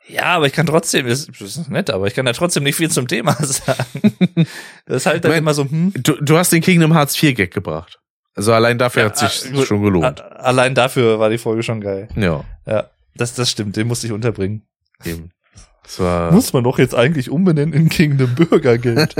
[0.06, 2.90] Ja, aber ich kann trotzdem, das ist nett, aber ich kann da trotzdem nicht viel
[2.90, 4.46] zum Thema sagen.
[4.86, 5.92] Das ist halt dann Mein- immer so, hm.
[5.96, 7.98] Du, du hast den Kingdom Hearts 4 Gag gebracht.
[8.34, 9.66] Also allein dafür Ja, hat sich äh, gut.
[9.66, 10.20] schon gelohnt.
[10.22, 12.08] A- Allein dafür war die Folge schon geil.
[12.16, 14.62] Ja, Ja, das, das stimmt, den musste ich unterbringen.
[15.04, 15.30] eben.
[16.32, 19.14] Muss man doch jetzt eigentlich umbenennen in Kingdom Bürgergeld.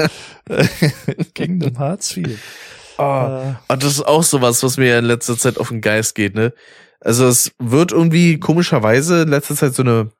[1.34, 2.28] Kingdom Hearts 4.
[2.98, 6.34] Ah, und das ist auch sowas, was mir in letzter Zeit auf den Geist geht,
[6.34, 6.52] ne?
[7.00, 10.10] Also es wird irgendwie komischerweise in letzter Zeit so eine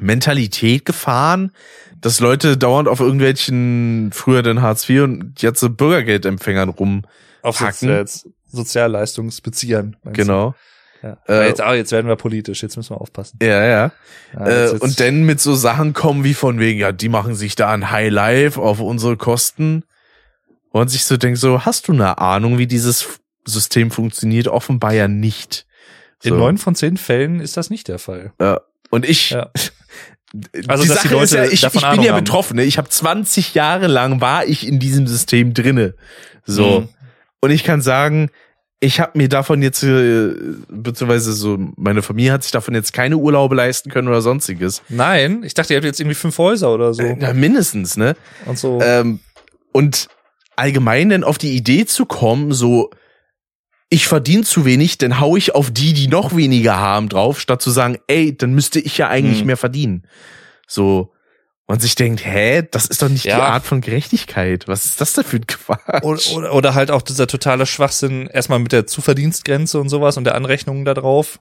[0.00, 1.52] Mentalität gefahren,
[2.00, 7.02] dass Leute dauernd auf irgendwelchen, früher den Hartz IV und jetzt so Bürgergeldempfängern rum.
[7.42, 7.60] Auf
[8.52, 9.96] Sozialleistungsbeziehern.
[10.04, 10.54] meinst du?
[11.02, 11.18] Ja.
[11.28, 13.38] Äh, jetzt, ah, jetzt werden wir politisch, jetzt müssen wir aufpassen.
[13.42, 13.92] Ja, ja.
[14.34, 17.08] Ja, Äh, jetzt- jetzt- und dann mit so Sachen kommen wie von wegen, ja, die
[17.08, 19.84] machen sich da ein High Life auf unsere Kosten.
[20.70, 23.06] Und sich so denkt, so, hast du eine Ahnung, wie dieses
[23.46, 24.46] System funktioniert?
[24.48, 25.66] Offenbar ja nicht.
[26.22, 26.30] So.
[26.34, 28.32] in neun von zehn Fällen ist das nicht der Fall.
[28.90, 29.50] Und ich, Ja.
[30.32, 32.24] die Also, die Sache ist Leute ja, ich, ich bin Ahnung ja haben.
[32.24, 32.56] betroffen.
[32.56, 32.64] Ne?
[32.64, 35.94] Ich habe 20 Jahre lang war ich in diesem System drinne.
[36.44, 36.80] So.
[36.80, 36.88] Mhm.
[37.40, 38.30] Und ich kann sagen,
[38.80, 40.32] ich habe mir davon jetzt, äh,
[40.68, 44.82] beziehungsweise so, meine Familie hat sich davon jetzt keine Urlaube leisten können oder sonstiges.
[44.88, 47.02] Nein, ich dachte, ihr habt jetzt irgendwie fünf Häuser oder so.
[47.02, 48.16] Äh, Ja, mindestens, ne?
[48.44, 48.78] und so.
[48.82, 49.20] Ähm,
[49.72, 50.08] und
[50.56, 52.90] allgemein dann auf die Idee zu kommen, so,
[53.88, 57.62] ich verdiene zu wenig, dann hau ich auf die, die noch weniger haben, drauf, statt
[57.62, 59.46] zu sagen, ey, dann müsste ich ja eigentlich Hm.
[59.46, 60.06] mehr verdienen.
[60.66, 61.12] So,
[61.68, 63.36] man sich denkt, hä, das ist doch nicht Ja.
[63.36, 64.68] die Art von Gerechtigkeit.
[64.68, 66.02] Was ist das denn für ein Quatsch?
[66.04, 70.24] Oder, oder, oder halt auch dieser totale Schwachsinn, erstmal mit der Zuverdienstgrenze und sowas und
[70.24, 71.40] der Anrechnung da drauf,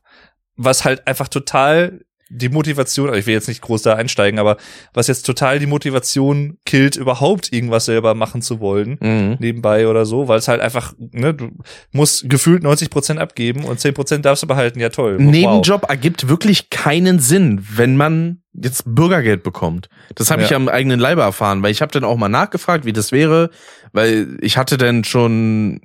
[0.55, 4.57] was halt einfach total die Motivation, also ich will jetzt nicht groß da einsteigen, aber
[4.93, 9.37] was jetzt total die Motivation killt, überhaupt irgendwas selber machen zu wollen, Mhm.
[9.39, 11.49] nebenbei oder so, weil es halt einfach, ne, du
[11.91, 15.17] musst gefühlt 90 Prozent abgeben und 10 Prozent darfst du behalten, ja toll.
[15.19, 15.31] Wow.
[15.31, 19.89] Nebenjob ergibt wirklich keinen Sinn, wenn man jetzt Bürgergeld bekommt.
[20.15, 20.55] Das habe ich Ja.
[20.57, 23.49] am eigenen Leibe erfahren, weil ich habe dann auch mal nachgefragt, wie das wäre,
[23.91, 25.81] weil ich hatte dann schon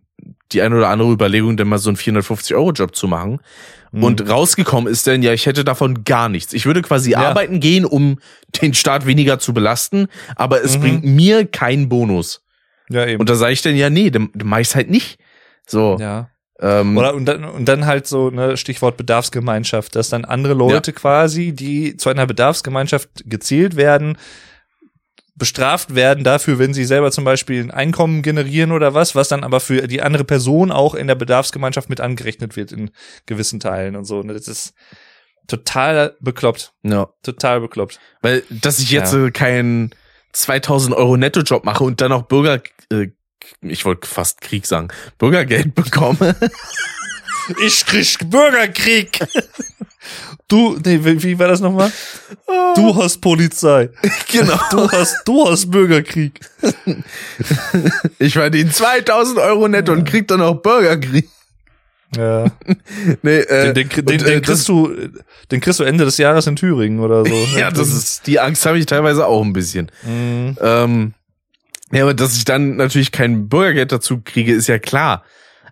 [0.52, 3.40] die eine oder andere Überlegung, dann mal so einen 450-Euro-Job zu machen.
[3.92, 4.05] Mhm.
[4.05, 6.52] Und rausgekommen ist dann, ja, ich hätte davon gar nichts.
[6.52, 7.18] Ich würde quasi Ja.
[7.28, 8.18] arbeiten gehen, um
[8.62, 10.81] den Staat weniger zu belasten, aber es Mhm.
[10.81, 12.42] bringt mir keinen Bonus.
[12.89, 13.20] ja, eben.
[13.20, 15.18] Und da sage ich dann, ja, nee, dann, dann mach ich's halt nicht.
[15.66, 15.97] So.
[16.00, 16.31] ja.
[16.62, 20.92] Ähm, Oder und dann, und dann halt so, ne, Stichwort Bedarfsgemeinschaft, dass dann andere Leute
[20.92, 24.18] quasi, die zu einer Bedarfsgemeinschaft gezählt werden,
[25.40, 29.42] bestraft werden dafür, wenn sie selber zum Beispiel ein Einkommen generieren oder was, was dann
[29.42, 32.92] aber für die andere Person auch in der Bedarfsgemeinschaft mit angerechnet wird in
[33.26, 34.22] gewissen Teilen und so.
[34.22, 34.74] Ne, Das ist
[35.48, 36.72] total bekloppt.
[36.84, 37.08] ja.
[37.24, 37.98] Total bekloppt.
[38.22, 39.26] Weil, dass ich jetzt Ja.
[39.26, 39.90] äh, keinen
[40.32, 42.62] 2000 Euro Nettojob mache und dann auch Bürger,
[42.92, 43.08] äh,
[43.62, 44.88] ich wollte fast Krieg sagen,
[45.18, 46.36] Bürgergeld bekomme.
[47.64, 49.20] Ich krieg Bürgerkrieg.
[50.48, 51.92] Du, nee, wie, war das nochmal?
[52.74, 53.90] Du hast Polizei.
[54.28, 54.58] genau.
[54.70, 56.40] Du hast, du hast Bürgerkrieg.
[58.18, 61.28] Ich verdiene 2000 Euro netto und krieg dann auch Bürgerkrieg.
[62.16, 62.46] Ja.
[63.22, 64.92] Nee, äh, Den, den, und, den, äh, den kriegst du,
[65.52, 67.34] den kriegst du Ende des Jahres in Thüringen oder so.
[67.56, 69.92] Ja, das ist, die Angst habe ich teilweise auch ein bisschen.
[70.02, 70.56] Mhm.
[70.60, 71.14] Ähm,
[71.92, 75.24] ja, aber dass ich dann natürlich kein Bürgergeld dazu kriege, ist ja klar.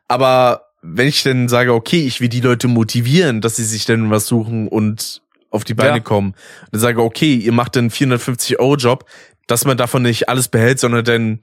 [0.06, 4.10] Aber wenn ich dann sage, okay, ich will die Leute motivieren, dass sie sich dann
[4.10, 6.00] was suchen und auf die Beine Ja.
[6.02, 6.34] kommen,
[6.70, 9.04] dann sage, okay, ihr macht einen 450 Euro Job,
[9.46, 11.40] dass man davon nicht alles behält, sondern dann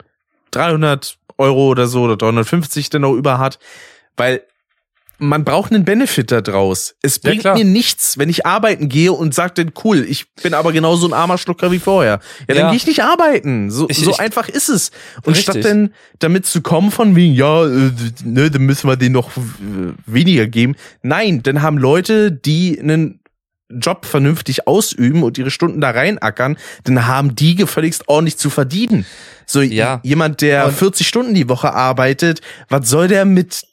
[0.51, 3.59] 300 Euro oder so oder 350 dann auch über hat,
[4.15, 4.43] weil
[5.17, 6.95] man braucht einen Benefit da draus.
[7.01, 7.55] Es Ja, bringt klar.
[7.55, 11.13] mir nichts, wenn ich arbeiten gehe und sage dann, cool, ich bin aber genauso ein
[11.13, 12.19] armer Schlucker wie vorher.
[12.41, 12.67] Ja, dann Ja.
[12.69, 13.71] gehe ich nicht arbeiten.
[13.71, 14.91] So, Ich- so ich- einfach ist es.
[15.23, 15.43] Und Richtig.
[15.43, 17.91] statt denn damit zu kommen von wegen, ja, äh,
[18.23, 19.39] ne, dann müssen wir denen noch äh,
[20.05, 20.75] weniger geben.
[21.01, 23.19] Nein, dann haben Leute, die einen
[23.69, 29.05] Job vernünftig ausüben und ihre Stunden da reinackern, dann haben die gefälligst ordentlich zu verdienen.
[29.47, 30.01] So Ja.
[30.03, 33.63] jemand, der Und- 40 Stunden die Woche arbeitet, was soll der mit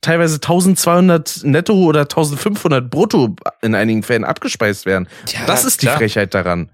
[0.00, 5.08] teilweise 1200 netto oder 1500 brutto in einigen Fällen abgespeist werden?
[5.28, 5.98] Ja, das ist die klar.
[5.98, 6.70] Frechheit daran.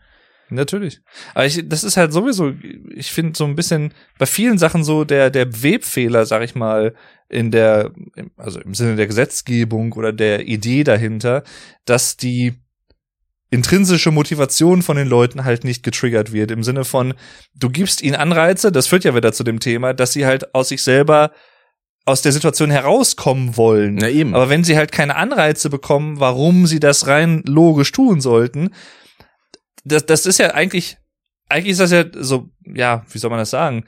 [0.52, 1.00] Natürlich.
[1.34, 2.52] Aber ich, das ist halt sowieso,
[2.94, 6.94] ich finde so ein bisschen bei vielen Sachen so der, der Webfehler, sag ich mal,
[7.28, 7.90] in der,
[8.36, 11.42] also im Sinne der Gesetzgebung oder der Idee dahinter,
[11.86, 12.54] dass die
[13.50, 16.50] intrinsische Motivation von den Leuten halt nicht getriggert wird.
[16.50, 17.14] Im Sinne von,
[17.54, 20.68] du gibst ihnen Anreize, das führt ja wieder zu dem Thema, dass sie halt aus
[20.68, 21.32] sich selber
[22.04, 23.96] aus der Situation herauskommen wollen.
[23.96, 24.34] Na eben.
[24.34, 28.70] Aber wenn sie halt keine Anreize bekommen, warum sie das rein logisch tun sollten,
[29.84, 30.96] das, das ist ja eigentlich,
[31.48, 33.84] eigentlich ist das ja so, ja, wie soll man das sagen?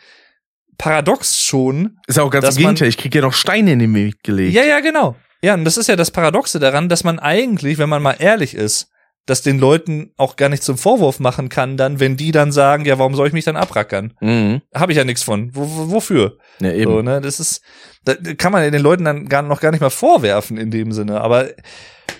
[0.79, 1.99] Paradox schon.
[2.07, 4.55] ist auch ganz im Gegenteil, ich krieg ja noch Steine in den Weg gelegt.
[4.55, 5.17] Ja, ja, genau.
[5.43, 8.55] Ja, und das ist ja das Paradoxe daran, dass man eigentlich, wenn man mal ehrlich
[8.55, 8.91] ist,
[9.27, 12.85] das den Leuten auch gar nicht zum Vorwurf machen kann, dann, wenn die dann sagen,
[12.85, 14.13] ja, warum soll ich mich dann abrackern?
[14.21, 14.61] Mhm.
[14.75, 15.55] Habe ich ja nichts von.
[15.55, 16.39] Wo, wofür?
[16.61, 16.93] Ja, eben.
[16.93, 17.63] So, ne, das ist,
[18.05, 21.23] da kann man den Leuten dann gar, noch gar nicht mal vorwerfen in dem Sinne.
[21.23, 21.49] Aber,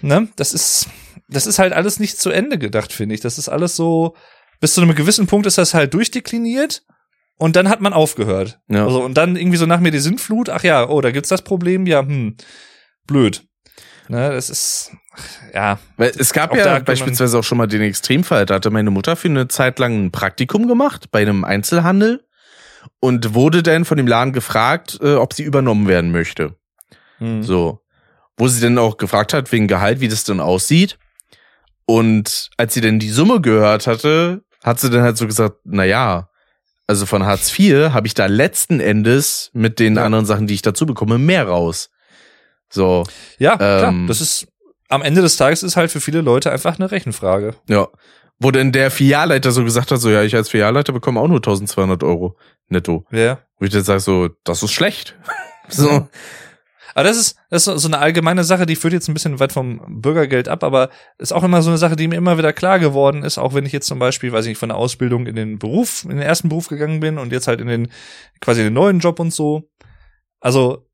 [0.01, 0.89] ne, das ist,
[1.29, 3.21] das ist halt alles nicht zu Ende gedacht, finde ich.
[3.21, 4.15] Das ist alles so,
[4.61, 6.85] bis zu einem gewissen Punkt ist das halt durchdekliniert
[7.37, 8.61] und dann hat man aufgehört.
[8.69, 8.87] Ja.
[8.87, 11.43] Also, und dann irgendwie so nach mir die Sintflut, ach ja, oh, da gibt's das
[11.43, 12.37] Problem, ja, hm,
[13.07, 13.47] blöd.
[14.09, 14.93] Ne, das ist,
[15.53, 19.17] ja, Weil es gab ja beispielsweise auch schon mal den Extremfall, da hatte meine Mutter
[19.17, 22.25] für eine Zeit lang ein Praktikum gemacht bei einem Einzelhandel
[23.01, 26.57] und wurde dann von dem Laden gefragt, äh, ob sie übernommen werden möchte.
[27.19, 27.43] hm.
[27.43, 27.81] So.
[28.37, 30.99] Wo sie dann auch gefragt hat, wegen Gehalt, wie das denn aussieht.
[31.87, 35.85] Und als sie dann die Summe gehört hatte, hat sie dann halt so gesagt, na
[35.85, 36.29] ja,
[36.87, 40.05] also von Hartz IV habe ich da letzten Endes mit den Ja.
[40.05, 41.91] anderen Sachen, die ich dazu bekomme, mehr raus.
[42.71, 43.05] So,
[43.39, 44.49] Ja, klar, Ähm, das ist,
[44.95, 47.55] am Ende des Tages ist halt für viele Leute einfach eine Rechenfrage.
[47.69, 47.89] ja.
[48.41, 51.37] Wo denn der Filialleiter so gesagt hat, so ja, ich als Filialleiter bekomme auch nur
[51.37, 53.07] 1200 Euro netto.
[53.13, 53.39] Ja.
[53.59, 55.17] Wo ich dann sage so, das ist schlecht.
[55.69, 56.09] so,
[56.95, 59.53] Aber das ist, das ist so eine allgemeine Sache, die führt jetzt ein bisschen weit
[59.53, 62.79] vom Bürgergeld ab, aber ist auch immer so eine Sache, die mir immer wieder klar
[62.79, 65.35] geworden ist, auch wenn ich jetzt zum Beispiel, weiß ich nicht, von der Ausbildung in
[65.35, 67.89] den Beruf, in den ersten Beruf gegangen bin und jetzt halt in den,
[68.41, 69.71] quasi in den neuen Job und so.
[70.41, 70.89] Also,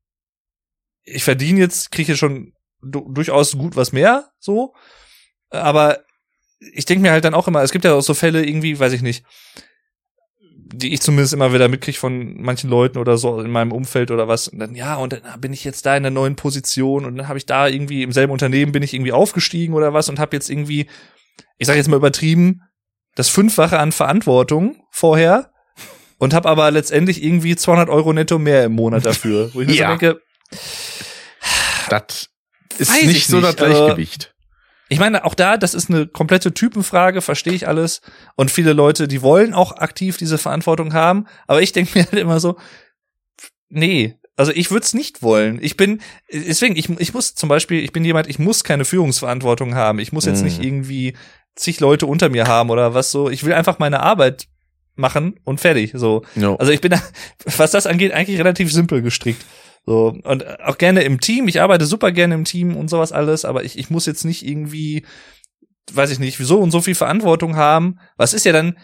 [1.03, 2.53] ich verdiene jetzt, kriege ich schon
[2.83, 4.73] du durchaus gut was mehr, so.
[5.49, 5.99] Aber
[6.73, 8.93] ich denke mir halt dann auch immer, es gibt ja auch so Fälle irgendwie, weiß
[8.93, 9.25] ich nicht,
[10.73, 14.27] die ich zumindest immer wieder mitkriege von manchen Leuten oder so in meinem Umfeld oder
[14.27, 14.47] was.
[14.47, 17.27] Und dann, ja, und dann bin ich jetzt da in der neuen Position und dann
[17.27, 20.35] habe ich da irgendwie im selben Unternehmen bin ich irgendwie aufgestiegen oder was und habe
[20.35, 20.87] jetzt irgendwie,
[21.57, 22.61] ich sage jetzt mal übertrieben,
[23.15, 25.51] das Fünffache an Verantwortung vorher
[26.19, 29.53] und habe aber letztendlich irgendwie 200 Euro netto mehr im Monat dafür.
[29.53, 29.91] Wo ich mir Ja.
[29.91, 30.21] so denke,
[31.89, 32.29] das
[32.79, 34.33] ist Weiß nicht ich so nicht, das also- Gleichgewicht.
[34.89, 38.01] Ich meine, auch da, das ist eine komplette Typenfrage, verstehe ich alles.
[38.35, 41.27] Und viele Leute, die wollen auch aktiv diese Verantwortung haben.
[41.47, 42.57] Aber ich denke mir halt immer so,
[43.69, 45.59] nee, also ich würde es nicht wollen.
[45.61, 46.01] Ich bin,
[46.31, 49.99] deswegen, ich, ich muss zum Beispiel, ich bin jemand, ich muss keine Führungsverantwortung haben.
[49.99, 50.45] Ich muss jetzt Mhm.
[50.45, 51.15] nicht irgendwie
[51.55, 53.29] zig Leute unter mir haben oder was so.
[53.29, 54.47] Ich will einfach meine Arbeit
[54.95, 55.91] machen und fertig.
[55.95, 56.23] So.
[56.35, 56.55] Ja.
[56.57, 57.01] Also ich bin, da,
[57.57, 59.45] was das angeht, eigentlich relativ simpel gestrickt.
[59.85, 61.47] So, und auch gerne im Team.
[61.47, 64.45] Ich arbeite super gerne im Team und sowas alles, aber ich, ich muss jetzt nicht
[64.45, 65.05] irgendwie,
[65.91, 67.99] weiß ich nicht, so und so viel Verantwortung haben.
[68.15, 68.77] Was ist ja dann,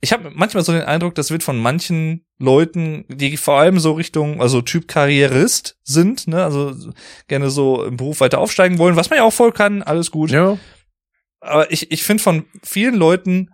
[0.00, 3.92] ich habe manchmal so den Eindruck, das wird von manchen Leuten, die vor allem so
[3.92, 6.74] Richtung, also Typ Karrierist sind, ne, also
[7.26, 10.30] gerne so im Beruf weiter aufsteigen wollen, was man ja auch voll kann, alles gut
[10.30, 10.58] ja.
[11.40, 13.48] aber ich, ich finde, von vielen Leuten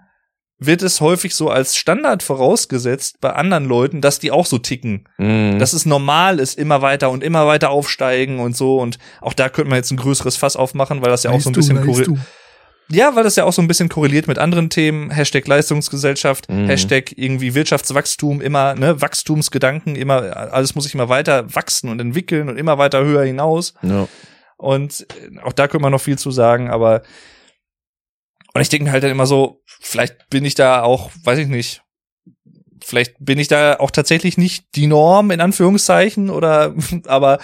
[0.62, 5.08] wird es häufig so als Standard vorausgesetzt bei anderen Leuten, dass die auch so ticken.
[5.18, 5.58] Mhm.
[5.58, 8.78] Dass es normal ist, immer weiter und immer weiter aufsteigen und so.
[8.78, 11.48] Und auch da könnte man jetzt ein größeres Fass aufmachen, weil das ja auch so
[11.50, 12.18] ein bisschen korre-
[12.92, 15.10] ja, weil das ja auch so ein bisschen korreliert mit anderen Themen.
[15.12, 16.66] Hashtag Leistungsgesellschaft, Mhm.
[16.66, 22.48] Hashtag irgendwie Wirtschaftswachstum, immer, ne, Wachstumsgedanken, immer, alles muss sich immer weiter wachsen und entwickeln
[22.48, 23.74] und immer weiter höher hinaus.
[23.82, 24.08] ja.
[24.56, 27.00] Und äh, auch da könnte man noch viel zu sagen, aber
[28.52, 31.83] und ich denke halt dann immer so, vielleicht bin ich da auch, weiß ich nicht,
[32.84, 36.75] vielleicht bin ich da auch tatsächlich nicht die Norm in Anführungszeichen oder
[37.07, 37.41] aber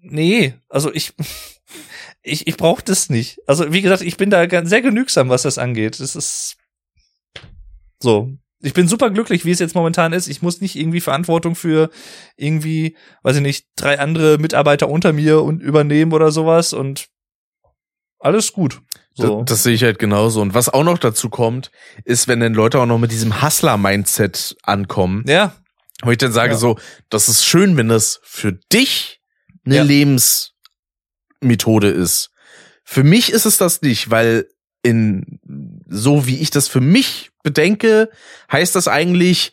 [0.00, 1.14] nee, also ich
[2.22, 3.38] ich ich brauche das nicht.
[3.46, 6.00] Also wie gesagt, ich bin da sehr genügsam, was das angeht.
[6.00, 6.56] Das ist
[8.00, 8.30] so.
[8.64, 10.28] Ich bin super glücklich, wie es jetzt momentan ist.
[10.28, 11.90] Ich muss nicht irgendwie Verantwortung für
[12.36, 17.08] irgendwie, weiß ich nicht, drei andere Mitarbeiter unter mir und übernehmen oder sowas und
[18.20, 18.80] alles gut.
[19.14, 19.40] So.
[19.40, 20.40] Das, das sehe ich halt genauso.
[20.40, 21.70] Und was auch noch dazu kommt,
[22.04, 25.52] ist, wenn dann Leute auch noch mit diesem Hustler-Mindset ankommen, ja,
[26.02, 26.58] wo ich dann sage Ja.
[26.58, 26.78] so,
[27.10, 29.20] das ist schön, wenn das für dich
[29.64, 29.82] eine Ja.
[29.82, 32.30] Lebensmethode ist.
[32.84, 34.46] Für mich ist es das nicht, weil
[34.82, 35.38] in
[35.88, 38.10] so wie ich das für mich bedenke,
[38.50, 39.52] heißt das eigentlich,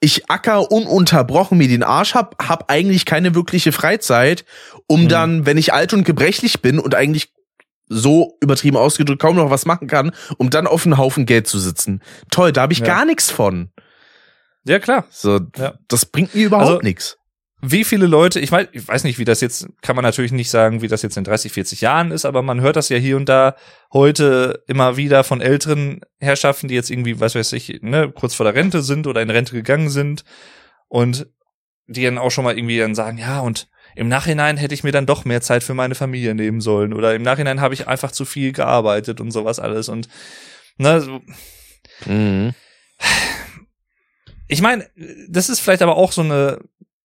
[0.00, 4.44] ich acker ununterbrochen mir den Arsch hab, hab eigentlich keine wirkliche Freizeit,
[4.86, 5.08] um Mhm.
[5.08, 7.32] dann, wenn ich alt und gebrechlich bin und eigentlich
[7.88, 11.58] so übertrieben ausgedrückt kaum noch was machen kann, um dann auf einen Haufen Geld zu
[11.58, 12.02] sitzen.
[12.30, 12.86] Toll, da habe ich Ja.
[12.86, 13.70] gar nichts von.
[14.64, 15.04] ja klar.
[15.10, 15.74] So, Ja.
[15.88, 17.18] das bringt mir überhaupt Also, nichts.
[17.60, 20.50] wie viele Leute, ich weiß, ich weiß nicht, wie das jetzt, kann man natürlich nicht
[20.50, 23.16] sagen, wie das jetzt in 30, 40 Jahren ist, aber man hört das ja hier
[23.16, 23.56] und da
[23.92, 28.44] heute immer wieder von älteren Herrschaften, die jetzt irgendwie, was weiß ich, ne, kurz vor
[28.44, 30.24] der Rente sind oder in Rente gegangen sind
[30.88, 31.26] und
[31.88, 34.92] die dann auch schon mal irgendwie dann sagen, ja, und im Nachhinein hätte ich mir
[34.92, 38.12] dann doch mehr Zeit für meine Familie nehmen sollen oder im Nachhinein habe ich einfach
[38.12, 40.08] zu viel gearbeitet und sowas alles und
[40.78, 41.20] ne, so,
[42.06, 42.54] Mhm.
[44.48, 44.86] ich meine,
[45.28, 46.58] das ist vielleicht aber auch so eine,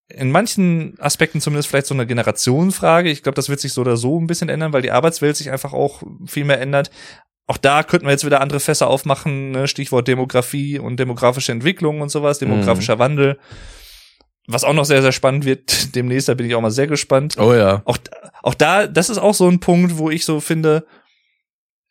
[0.09, 3.09] in manchen Aspekten zumindest vielleicht so eine Generationenfrage.
[3.09, 5.51] Ich glaube, das wird sich so oder so ein bisschen ändern, weil die Arbeitswelt sich
[5.51, 6.91] einfach auch viel mehr ändert.
[7.45, 9.67] Auch da könnten wir jetzt wieder andere Fässer aufmachen, ne?
[9.67, 13.39] Stichwort Demografie und demografische Entwicklung und sowas, demografischer Wandel.
[14.47, 17.37] Was auch noch sehr, sehr spannend wird demnächst, da bin ich auch mal sehr gespannt
[17.37, 17.81] Oh ja.
[17.85, 17.97] auch,
[18.43, 20.85] auch da, das ist auch so ein Punkt, wo ich so finde,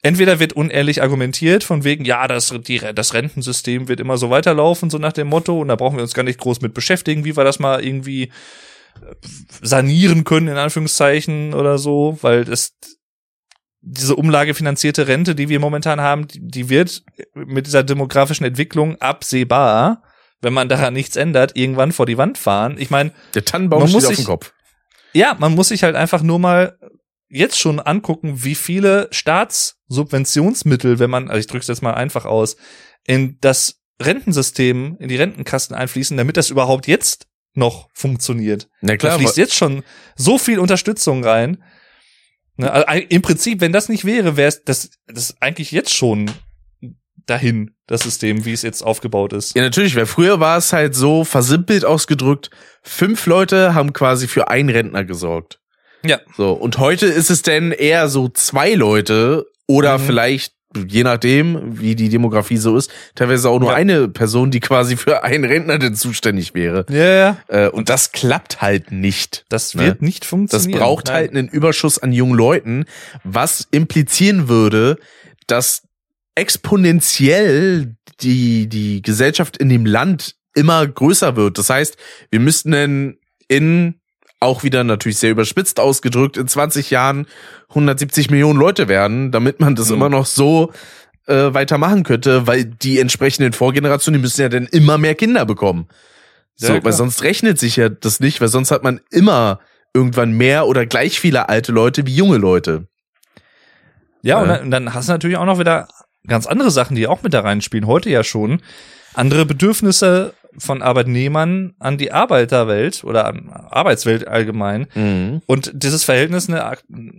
[0.03, 4.89] entweder wird unehrlich argumentiert, von wegen, ja, das, die, das Rentensystem wird immer so weiterlaufen,
[4.89, 7.37] so nach dem Motto, und da brauchen wir uns gar nicht groß mit beschäftigen, wie
[7.37, 9.15] wir das mal irgendwie äh,
[9.61, 12.75] sanieren können, in Anführungszeichen oder so, weil das,
[13.81, 17.03] diese umlagefinanzierte Rente, die wir momentan haben, die, die wird
[17.35, 20.03] mit dieser demografischen Entwicklung absehbar,
[20.47, 22.77] wenn man daran nichts ändert, irgendwann vor die Wand fahren.
[22.79, 24.53] Ich meine, Der Tannenbaum Man steht muss auf sich- dem Kopf.
[25.13, 26.79] ja, man muss sich halt einfach nur mal
[27.29, 29.09] jetzt schon angucken, wie viele
[29.91, 32.57] Staatssubventionsmittel, wenn man, also ich drücke es jetzt mal einfach aus,
[33.05, 38.69] in das Rentensystem, in die Rentenkassen einfließen, damit das überhaupt jetzt noch funktioniert.
[38.81, 39.83] Na Da klar, fließt jetzt schon
[40.15, 41.63] so viel Unterstützung rein.
[42.57, 46.31] Ne, also Im Prinzip, wenn das nicht wäre, wäre es das, das eigentlich jetzt schon
[47.27, 49.55] dahin, das System, wie es jetzt aufgebaut ist.
[49.57, 52.51] Ja, natürlich, weil früher war es halt so versimpelt ausgedrückt,
[52.83, 55.61] fünf Leute haben quasi für einen Rentner gesorgt.
[56.05, 56.21] Ja.
[56.37, 60.03] So, und heute ist es denn eher so zwei Leute oder Mhm.
[60.03, 60.53] vielleicht,
[60.87, 63.77] je nachdem, wie die Demografie so ist, teilweise auch nur Ja.
[63.77, 66.85] eine Person, die quasi für einen Rentner denn zuständig wäre.
[66.91, 67.37] Ja, ja.
[67.49, 69.47] Äh, und das klappt halt nicht.
[69.49, 69.85] Das Ne?
[69.87, 70.79] wird nicht Das funktionieren.
[70.81, 71.15] braucht Nein.
[71.15, 72.85] halt einen Überschuss an jungen Leuten,
[73.25, 74.99] was implizieren würde,
[75.47, 75.83] dass
[76.37, 81.59] exponentiell die, die Gesellschaft in dem Land immer größer wird.
[81.59, 81.97] Das heißt,
[82.31, 83.17] wir müssten dann
[83.49, 83.95] in,
[84.41, 87.27] auch wieder natürlich sehr überspitzt ausgedrückt, in 20 Jahren
[87.71, 89.97] 170 Millionen Leute werden, damit man das Mhm.
[89.97, 90.73] immer noch so
[91.27, 95.89] äh, weitermachen könnte, weil die entsprechenden Vorgenerationen, die müssen ja dann immer mehr Kinder bekommen.
[96.59, 96.85] Ja, So, klar.
[96.85, 99.59] weil sonst rechnet sich ja das nicht, weil sonst hat man immer
[99.93, 102.87] irgendwann mehr oder gleich viele alte Leute wie junge Leute.
[104.23, 105.89] Ja, und dann, und dann hast du natürlich auch noch wieder
[106.27, 108.61] ganz andere Sachen, die auch mit da reinspielen, heute ja schon.
[109.15, 114.87] Andere Bedürfnisse von Arbeitnehmern an die Arbeiterwelt oder an Arbeitswelt allgemein.
[115.47, 116.77] Und dieses Verhältnis, ne,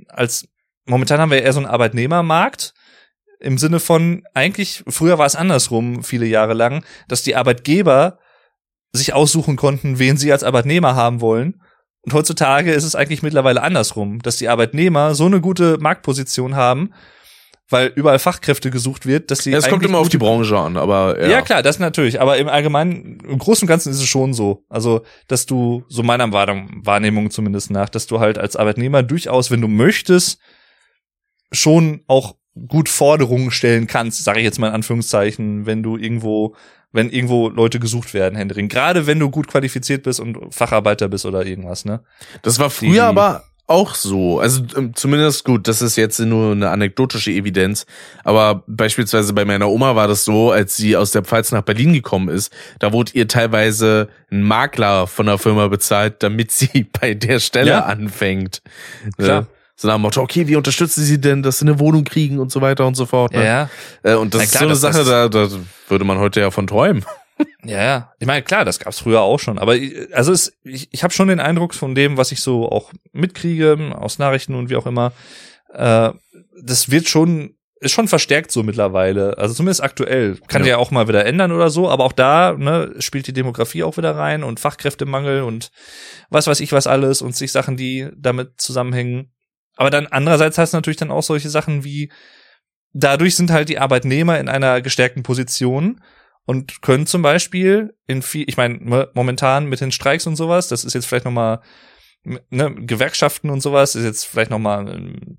[0.09, 0.47] als
[0.85, 2.73] momentan haben wir eher so einen Arbeitnehmermarkt
[3.39, 8.17] im Sinne von, eigentlich, früher war es andersrum, viele Jahre lang, dass die Arbeitgeber
[8.93, 11.61] sich aussuchen konnten, wen sie als Arbeitnehmer haben wollen.
[12.01, 16.93] Und heutzutage ist es eigentlich mittlerweile andersrum, dass die Arbeitnehmer so eine gute Marktposition haben,
[17.69, 19.51] weil überall Fachkräfte gesucht wird, dass sie.
[19.51, 21.27] Ja, es kommt immer auf die Branche an, aber ja.
[21.27, 21.41] ja.
[21.41, 22.21] klar, das natürlich.
[22.21, 24.63] Aber im Allgemeinen, im Großen und Ganzen ist es schon so.
[24.69, 29.51] Also, dass du, so meiner Wahr- Wahrnehmung zumindest nach, dass du halt als Arbeitnehmer durchaus,
[29.51, 30.39] wenn du möchtest,
[31.51, 32.35] schon auch
[32.67, 36.55] gut Forderungen stellen kannst, sage ich jetzt mal in Anführungszeichen, wenn du irgendwo,
[36.91, 38.67] wenn irgendwo Leute gesucht werden, Händering.
[38.69, 42.03] Gerade wenn du gut qualifiziert bist und Facharbeiter bist oder irgendwas, ne?
[42.41, 44.39] Das war Die- früher aber auch so.
[44.39, 47.85] Also ähm, zumindest gut, das ist jetzt nur eine anekdotische Evidenz.
[48.23, 51.93] Aber beispielsweise bei meiner Oma war das so, als sie aus der Pfalz nach Berlin
[51.93, 57.13] gekommen ist, da wurde ihr teilweise ein Makler von der Firma bezahlt, damit sie bei
[57.13, 57.79] der Stelle Ja.
[57.85, 58.61] anfängt.
[59.17, 59.41] Klar.
[59.41, 59.47] Ne?
[59.79, 62.51] So nach dem Motto, okay, wie unterstützen sie denn, dass sie eine Wohnung kriegen und
[62.51, 63.33] so weiter und so fort.
[63.33, 63.45] Ne?
[63.45, 63.69] Ja,
[64.01, 65.49] Äh, und das Na ist klar, so eine Sache, da, da
[65.87, 67.05] würde man heute ja von träumen.
[67.63, 68.13] Ja, ja.
[68.19, 69.57] Ich meine, klar, das gab's früher auch schon.
[69.59, 72.69] Aber ich- also es, ich, ich habe schon den Eindruck von dem, was ich so
[72.69, 75.11] auch mitkriege aus Nachrichten und wie auch immer,
[75.73, 76.11] äh,
[76.63, 79.37] das wird schon ist schon verstärkt so mittlerweile.
[79.37, 80.39] Also zumindest aktuell.
[80.47, 80.69] Kann Ja.
[80.69, 83.97] ja auch mal wieder ändern oder so, aber auch da ne, spielt die Demografie auch
[83.97, 85.69] wieder rein und Fachkräftemangel und
[86.31, 89.31] was weiß ich was alles und sich Sachen, die damit zusammenhängen.
[89.75, 92.11] Aber dann andererseits heißt es natürlich dann auch solche Sachen wie,
[92.93, 96.01] dadurch sind halt die Arbeitnehmer in einer gestärkten Position
[96.47, 100.69] und können zum Beispiel in viel, ich meine, ne, momentan mit den Streiks und sowas,
[100.69, 101.59] das ist jetzt vielleicht nochmal,
[102.49, 105.37] ne, Gewerkschaften und sowas, ist jetzt vielleicht nochmal ein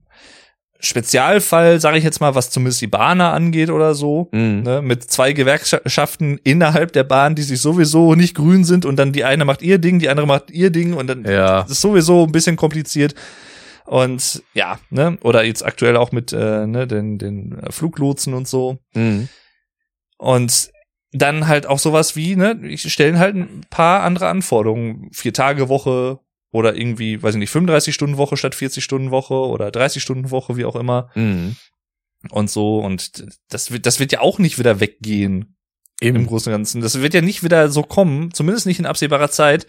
[0.81, 4.29] Spezialfall, sage ich jetzt mal, was zumindest die Bahner angeht oder so.
[4.33, 4.63] Mhm.
[4.63, 9.13] Ne, mit zwei Gewerkschaften innerhalb der Bahn, die sich sowieso nicht grün sind und dann
[9.13, 11.63] die eine macht ihr Ding, die andere macht ihr Ding und dann Ja.
[11.63, 13.15] ist sowieso ein bisschen kompliziert.
[13.87, 18.79] Und ja, ne, oder jetzt aktuell auch mit äh, ne, den, den Fluglotsen und so.
[18.95, 19.29] Mhm.
[20.19, 20.71] Und
[21.13, 25.09] dann halt auch sowas wie, ne, ich stellen halt ein paar andere Anforderungen.
[25.13, 26.21] Vier Tage Woche
[26.51, 30.31] oder irgendwie, weiß ich nicht, 35 Stunden Woche statt 40 Stunden Woche oder 30 Stunden
[30.31, 31.11] Woche, wie auch immer.
[31.15, 31.57] Mhm.
[32.31, 32.79] Und so.
[32.79, 35.57] Und das wird, das wird ja auch nicht wieder weggehen
[36.01, 36.27] im Eben.
[36.27, 36.81] Großen und Ganzen.
[36.81, 39.67] Das wird ja nicht wieder so kommen, zumindest nicht in absehbarer Zeit.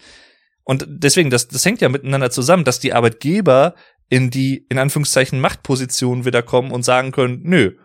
[0.64, 3.74] Und deswegen, das, das hängt ja miteinander zusammen, dass die Arbeitgeber
[4.08, 7.76] in die, in Anführungszeichen, Machtposition wieder kommen und sagen können, nö,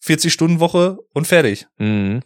[0.00, 1.66] 40 Stunden Woche und fertig.
[1.78, 2.22] Mhm.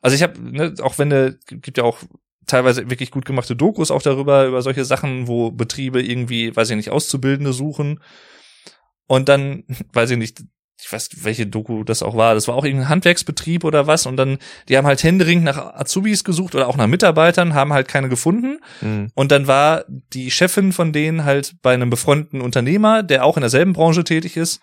[0.00, 1.98] Also ich habe, ne, auch wenn ne, gibt ja auch
[2.46, 6.76] teilweise wirklich gut gemachte Dokus auch darüber, über solche Sachen, wo Betriebe irgendwie, weiß ich
[6.76, 8.00] nicht, Auszubildende suchen.
[9.06, 10.42] Und dann, weiß ich nicht,
[10.82, 12.34] ich weiß, welche Doku das auch war.
[12.34, 14.06] Das war auch irgendein Handwerksbetrieb oder was.
[14.06, 14.38] Und dann,
[14.68, 18.58] die haben halt händeringend nach Azubis gesucht oder auch nach Mitarbeitern, haben halt keine gefunden.
[18.80, 19.10] Mhm.
[19.14, 23.42] Und dann war die Chefin von denen halt bei einem befreundeten Unternehmer, der auch in
[23.42, 24.60] derselben Branche tätig ist,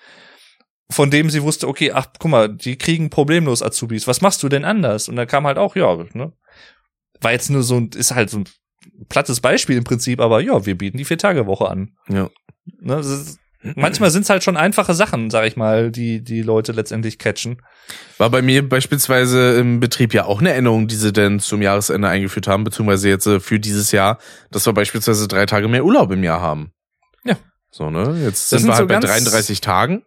[0.89, 4.07] von dem sie wusste, okay, ach, guck mal, die kriegen problemlos Azubis.
[4.07, 5.09] Was machst du denn anders?
[5.09, 6.31] Und dann kam halt auch, ja, ne?
[7.19, 8.45] War jetzt nur so ein, ist halt so ein
[9.09, 11.91] plattes Beispiel im Prinzip, aber ja, wir bieten die Vier-Tage-Woche an.
[12.07, 12.29] Ja.
[12.79, 12.99] Ne?
[12.99, 13.39] Ist,
[13.75, 17.61] manchmal sind es halt schon einfache Sachen, sag ich mal, die die Leute letztendlich catchen.
[18.17, 22.07] War bei mir beispielsweise im Betrieb ja auch eine Änderung, die sie denn zum Jahresende
[22.07, 24.19] eingeführt haben, beziehungsweise jetzt äh, für dieses Jahr,
[24.51, 26.71] dass wir beispielsweise drei Tage mehr Urlaub im Jahr haben.
[27.23, 27.35] Ja.
[27.71, 28.21] So, ne?
[28.23, 30.03] Jetzt sind sind wir so halt bei ganz- 33 Tagen.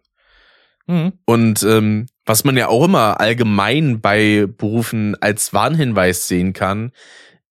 [0.87, 1.13] Mhm.
[1.25, 6.91] Und ähm, was man ja auch immer allgemein bei Berufen als Warnhinweis sehen kann,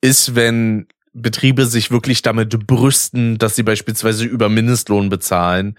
[0.00, 5.78] ist, wenn Betriebe sich wirklich damit brüsten, dass sie beispielsweise über Mindestlohn bezahlen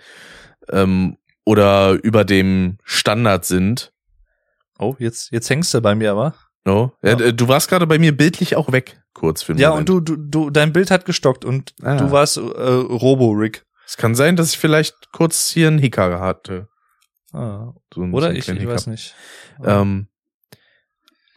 [0.69, 3.91] ähm, oder über dem Standard sind.
[4.77, 6.35] Oh, jetzt jetzt hängst du bei mir aber.
[6.65, 6.93] No?
[7.01, 7.17] Ja.
[7.19, 7.31] Ja.
[7.31, 9.89] Du warst gerade bei mir bildlich auch weg, kurz für einen Ja, Moment.
[9.89, 11.95] und du, du, du, dein Bild hat gestockt und Ah.
[11.97, 13.63] du warst äh, Robo-Rick.
[13.87, 16.67] Es kann sein, dass ich vielleicht kurz hier einen Hicker hatte.
[17.33, 19.15] Ah, So so oder einen ich, ich weiß nicht.
[19.63, 20.07] Ähm,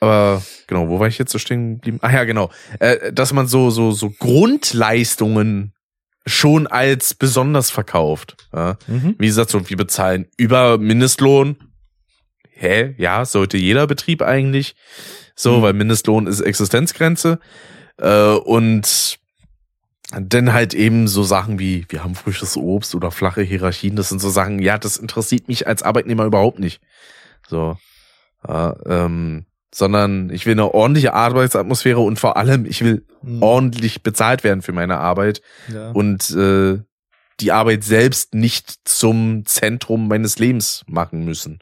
[0.00, 1.98] aber genau, wo war ich jetzt so stehen geblieben?
[2.02, 2.50] Ah ja, genau.
[2.80, 5.72] Äh, dass man so, so, so Grundleistungen
[6.26, 8.36] schon als besonders verkauft.
[8.52, 8.76] Ja?
[8.86, 9.14] Mhm.
[9.18, 11.56] Wie gesagt, so wir bezahlen über Mindestlohn.
[12.50, 12.94] Hä?
[12.98, 14.74] Ja, sollte jeder Betrieb eigentlich.
[15.36, 15.62] So, Mhm.
[15.62, 17.38] weil Mindestlohn ist Existenzgrenze.
[17.98, 19.18] Äh, und
[20.10, 23.96] dann halt eben so Sachen wie, wir haben frisches Obst oder flache Hierarchien.
[23.96, 26.80] Das sind so Sachen, ja, das interessiert mich als Arbeitnehmer überhaupt nicht.
[27.48, 27.76] So.
[28.46, 33.42] Ja, ähm, sondern ich will eine ordentliche Arbeitsatmosphäre und vor allem, ich will Mhm.
[33.42, 35.40] ordentlich bezahlt werden für meine Arbeit
[35.72, 35.90] Ja.
[35.90, 36.78] und äh,
[37.40, 41.58] die Arbeit selbst nicht zum Zentrum meines Lebens machen müssen.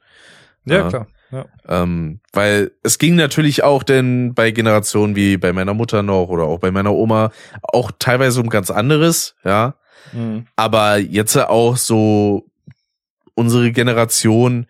[0.66, 0.88] ja, ja.
[0.88, 1.06] klar.
[1.32, 1.46] Ja.
[1.66, 6.44] Ähm, weil es ging natürlich auch denn bei Generationen wie bei meiner Mutter noch oder
[6.44, 9.74] auch bei meiner Oma auch teilweise um ganz anderes, ja.
[10.12, 10.46] Mhm.
[10.56, 12.46] Aber jetzt auch so
[13.34, 14.66] unsere Generation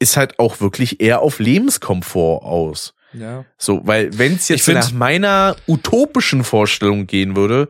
[0.00, 2.94] ist halt auch wirklich eher auf Lebenskomfort aus.
[3.12, 3.44] ja.
[3.56, 7.68] So, weil wenn es jetzt nach meiner utopischen Vorstellung gehen würde,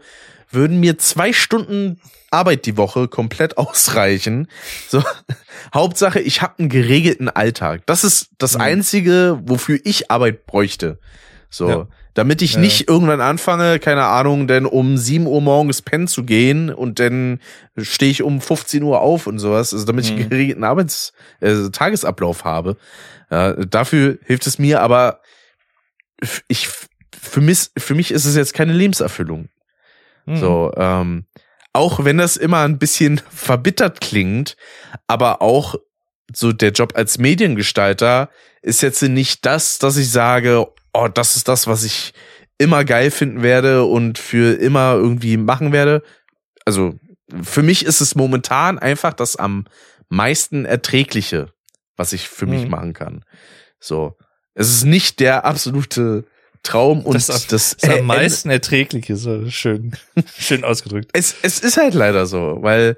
[0.51, 4.49] würden mir zwei Stunden Arbeit die Woche komplett ausreichen.
[4.89, 5.03] So,
[5.75, 7.83] Hauptsache, ich habe einen geregelten Alltag.
[7.87, 8.61] Das ist das Mhm.
[8.61, 10.99] Einzige, wofür ich Arbeit bräuchte.
[11.51, 11.87] So, Ja.
[12.13, 12.61] damit ich Ja.
[12.61, 17.41] nicht irgendwann anfange, keine Ahnung, denn um 7 Uhr morgens pennen zu gehen und dann
[17.79, 20.19] stehe ich um 15 Uhr auf und sowas, also damit ich Mhm.
[20.19, 22.77] einen geregelten Arbeits äh, Tagesablauf habe.
[23.31, 25.21] Ja, dafür hilft es mir, aber
[26.49, 26.69] ich
[27.19, 29.49] für mich, für mich ist es jetzt keine Lebenserfüllung.
[30.29, 30.37] Mhm.
[30.37, 31.27] So, ähm,
[31.73, 34.57] auch wenn das immer ein bisschen verbittert klingt,
[35.07, 35.75] aber auch
[36.35, 38.29] so der Job als Mediengestalter
[38.63, 42.13] ist jetzt nicht das, dass ich sage, oh, das ist das, was ich
[42.59, 46.03] immer geil finden werde und für immer irgendwie machen werde.
[46.65, 46.95] Also
[47.43, 49.67] für mich ist es momentan einfach das am
[50.09, 51.53] meisten erträgliche,
[51.97, 52.71] was ich für mich Mhm.
[52.71, 53.25] machen kann.
[53.81, 54.17] So,
[54.55, 56.25] es ist nicht der absolute
[56.63, 59.97] Traum und Das das, äh, am meisten erträgliche, so schön,
[60.39, 61.11] schön ausgedrückt.
[61.13, 62.97] es, es ist halt leider so, weil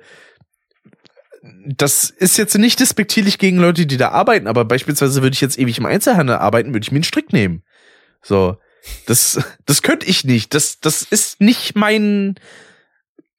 [1.67, 5.59] das ist jetzt nicht despektierlich gegen Leute, die da arbeiten, aber beispielsweise würde ich jetzt
[5.59, 7.63] ewig im Einzelhandel arbeiten, würde ich mir einen Strick nehmen.
[8.23, 8.59] So.
[9.07, 10.55] Das, das könnte ich nicht.
[10.55, 12.35] Das, das ist nicht mein,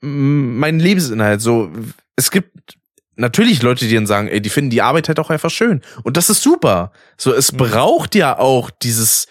[0.02, 1.42] mein Lebensinhalt.
[1.42, 1.72] So,
[2.16, 2.76] es gibt
[3.16, 5.82] natürlich Leute, die dann sagen, ey, die finden die Arbeit halt auch einfach schön.
[6.04, 6.92] Und das ist super.
[7.18, 7.58] So, es Mhm.
[7.58, 9.28] braucht ja auch dieses,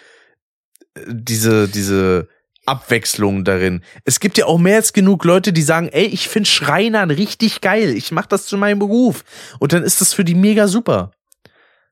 [1.07, 2.27] diese, diese
[2.65, 3.83] Abwechslung darin.
[4.05, 7.61] Es gibt ja auch mehr als genug Leute, die sagen, ey, ich finde Schreinern richtig
[7.61, 7.95] geil.
[7.95, 9.23] Ich mache das zu meinem Beruf.
[9.59, 11.11] Und dann ist das für die mega super.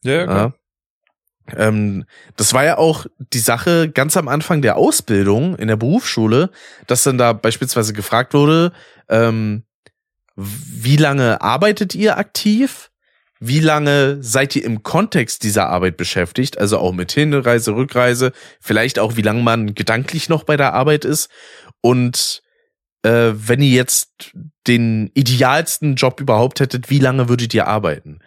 [0.04, 0.54] Ja, Ja.
[1.56, 2.06] Ähm,
[2.36, 6.52] das war ja auch die Sache ganz am Anfang der Ausbildung in der Berufsschule,
[6.86, 8.72] dass dann da beispielsweise gefragt wurde,
[9.10, 9.64] ähm,
[10.36, 12.89] wie lange arbeitet ihr aktiv?
[13.40, 16.58] Wie lange seid ihr im Kontext dieser Arbeit beschäftigt?
[16.58, 21.06] Also auch mit Hinreise, Rückreise, vielleicht auch wie lange man gedanklich noch bei der Arbeit
[21.06, 21.30] ist.
[21.82, 22.42] Und
[23.04, 24.34] äh, wenn ihr jetzt
[24.68, 28.20] den idealsten Job überhaupt hättet, wie lange würdet ihr arbeiten?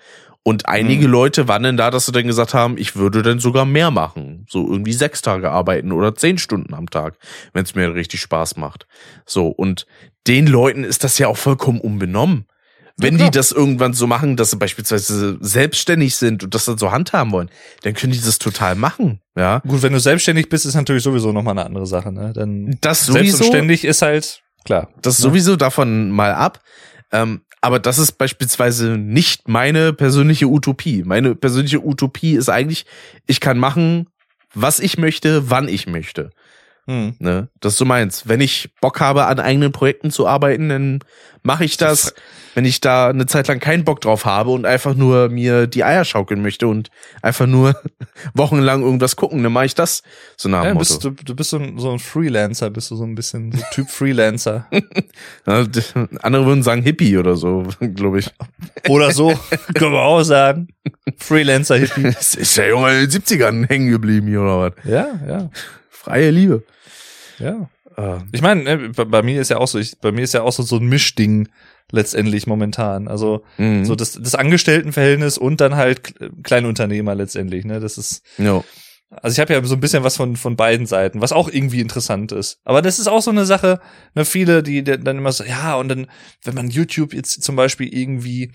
[0.44, 1.12] Und einige Mhm.
[1.12, 4.46] Leute waren dann da, dass sie dann gesagt haben, ich würde dann sogar mehr machen.
[4.48, 7.16] So irgendwie sechs Tage arbeiten oder zehn Stunden am Tag,
[7.52, 8.86] wenn es mir richtig Spaß macht.
[9.24, 9.86] So, und
[10.26, 12.46] den Leuten ist das ja auch vollkommen unbenommen.
[13.02, 13.30] Wenn klar.
[13.30, 17.32] die das irgendwann so machen, dass sie beispielsweise selbstständig sind und das dann so handhaben
[17.32, 17.50] wollen,
[17.82, 19.20] dann können die das total machen.
[19.36, 19.58] Ja.
[19.60, 22.32] Gut, wenn du selbstständig bist, ist natürlich sowieso nochmal eine andere Sache, ne?
[22.34, 23.44] Dann Das sowieso.
[23.44, 24.88] und ständig ist halt, klar.
[25.02, 25.22] Das ne?
[25.22, 26.60] sowieso davon mal ab.
[27.12, 31.04] Ähm, aber das ist beispielsweise nicht meine persönliche Utopie.
[31.04, 32.86] Meine persönliche Utopie ist eigentlich,
[33.26, 34.08] ich kann machen,
[34.52, 36.30] was ich möchte, wann ich möchte.
[36.86, 37.14] Hm.
[37.18, 37.48] Ne?
[37.60, 38.26] Das ist so meins.
[38.26, 40.98] Wenn ich Bock habe, an eigenen Projekten zu arbeiten, dann
[41.42, 42.14] mache ich das.
[42.54, 45.84] Wenn ich da eine Zeit lang keinen Bock drauf habe und einfach nur mir die
[45.84, 46.90] Eier schaukeln möchte und
[47.22, 47.80] einfach nur
[48.34, 50.02] wochenlang irgendwas gucken, dann mache ich das.
[50.36, 53.04] So nach Ja, bist, du, du bist so ein, so ein Freelancer, bist du so
[53.04, 54.66] ein bisschen so Typ Freelancer.
[55.46, 58.30] Andere würden sagen Hippie oder so, glaube ich.
[58.88, 59.32] Oder so,
[59.74, 60.68] können wir auch sagen.
[61.16, 62.08] Freelancer-Hippie.
[62.08, 64.72] Ist der Junge in den 70ern hängen geblieben hier oder was?
[64.84, 65.50] Ja, ja,
[66.02, 66.64] Freie Liebe.
[67.38, 67.68] ja.
[67.96, 70.34] Äh, Ich meine, ne, bei, bei mir ist ja auch so, ich, bei mir ist
[70.34, 71.48] ja auch so, so ein Mischding
[71.90, 73.06] letztendlich momentan.
[73.06, 73.84] Also mhm.
[73.84, 77.64] so das, das Angestelltenverhältnis und dann halt Kleinunternehmer letztendlich.
[77.64, 78.64] Ne, das ist ja.
[79.10, 81.82] Also ich habe ja so ein bisschen was von von beiden Seiten, was auch irgendwie
[81.82, 82.60] interessant ist.
[82.64, 83.78] Aber das ist auch so eine Sache,
[84.14, 86.06] ne, viele, die dann immer so, ja, und dann,
[86.44, 88.52] wenn man YouTube jetzt zum Beispiel irgendwie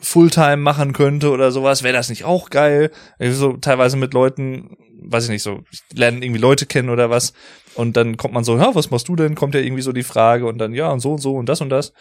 [0.00, 2.90] Fulltime machen könnte oder sowas, wäre das nicht auch geil?
[3.18, 7.10] Also So teilweise mit Leuten, weiß ich nicht, so ich lerne irgendwie Leute kennen oder
[7.10, 7.32] was
[7.74, 9.34] und dann kommt man so, ja, was machst du denn?
[9.34, 11.60] Kommt ja irgendwie so die Frage und dann ja und so und so und das
[11.60, 11.92] und das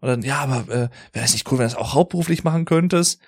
[0.00, 2.64] und dann ja, aber äh, wäre das nicht cool, wenn du das auch hauptberuflich machen
[2.66, 3.20] könntest?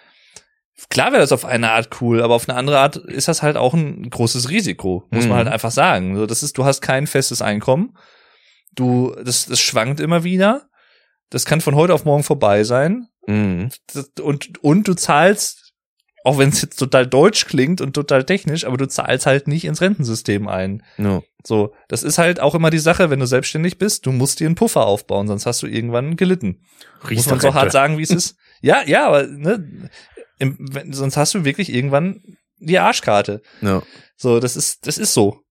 [0.90, 3.56] Klar wäre das auf eine Art cool, aber auf eine andere Art ist das halt
[3.56, 5.30] auch ein großes Risiko, muss Mhm.
[5.30, 6.16] man halt einfach sagen.
[6.16, 7.96] So, das ist, du hast kein festes Einkommen.
[8.76, 10.68] Du, das, das schwankt immer wieder.
[11.30, 13.08] Das kann von heute auf morgen vorbei sein.
[13.28, 13.68] Mhm.
[14.22, 15.74] Und, und du zahlst,
[16.24, 19.66] auch wenn es jetzt total deutsch klingt und total technisch, aber du zahlst halt nicht
[19.66, 20.82] ins Rentensystem ein.
[20.96, 21.22] Ja.
[21.44, 24.46] So, das ist halt auch immer die Sache, wenn du selbstständig bist, du musst dir
[24.46, 26.64] einen Puffer aufbauen, sonst hast du irgendwann gelitten.
[27.08, 28.36] Muss man so hart sagen, wie es ist.
[28.60, 29.88] Ja, ja, aber ne,
[30.40, 32.24] im, wenn, sonst hast du wirklich irgendwann
[32.58, 33.40] die Arschkarte.
[33.60, 33.84] Ja.
[34.16, 35.44] So, das ist, das ist so.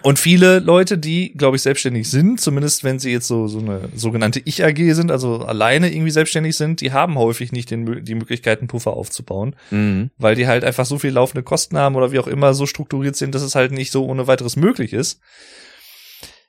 [0.00, 3.88] Und viele Leute, die, glaube ich, selbstständig sind, zumindest wenn sie jetzt so, so eine
[3.94, 8.60] sogenannte Ich-AG sind, also alleine irgendwie selbstständig sind, die haben häufig nicht den, die Möglichkeit,
[8.60, 10.10] einen Puffer aufzubauen, Mhm.
[10.18, 13.16] weil die halt einfach so viel laufende Kosten haben oder wie auch immer so strukturiert
[13.16, 15.20] sind, dass es halt nicht so ohne weiteres möglich ist.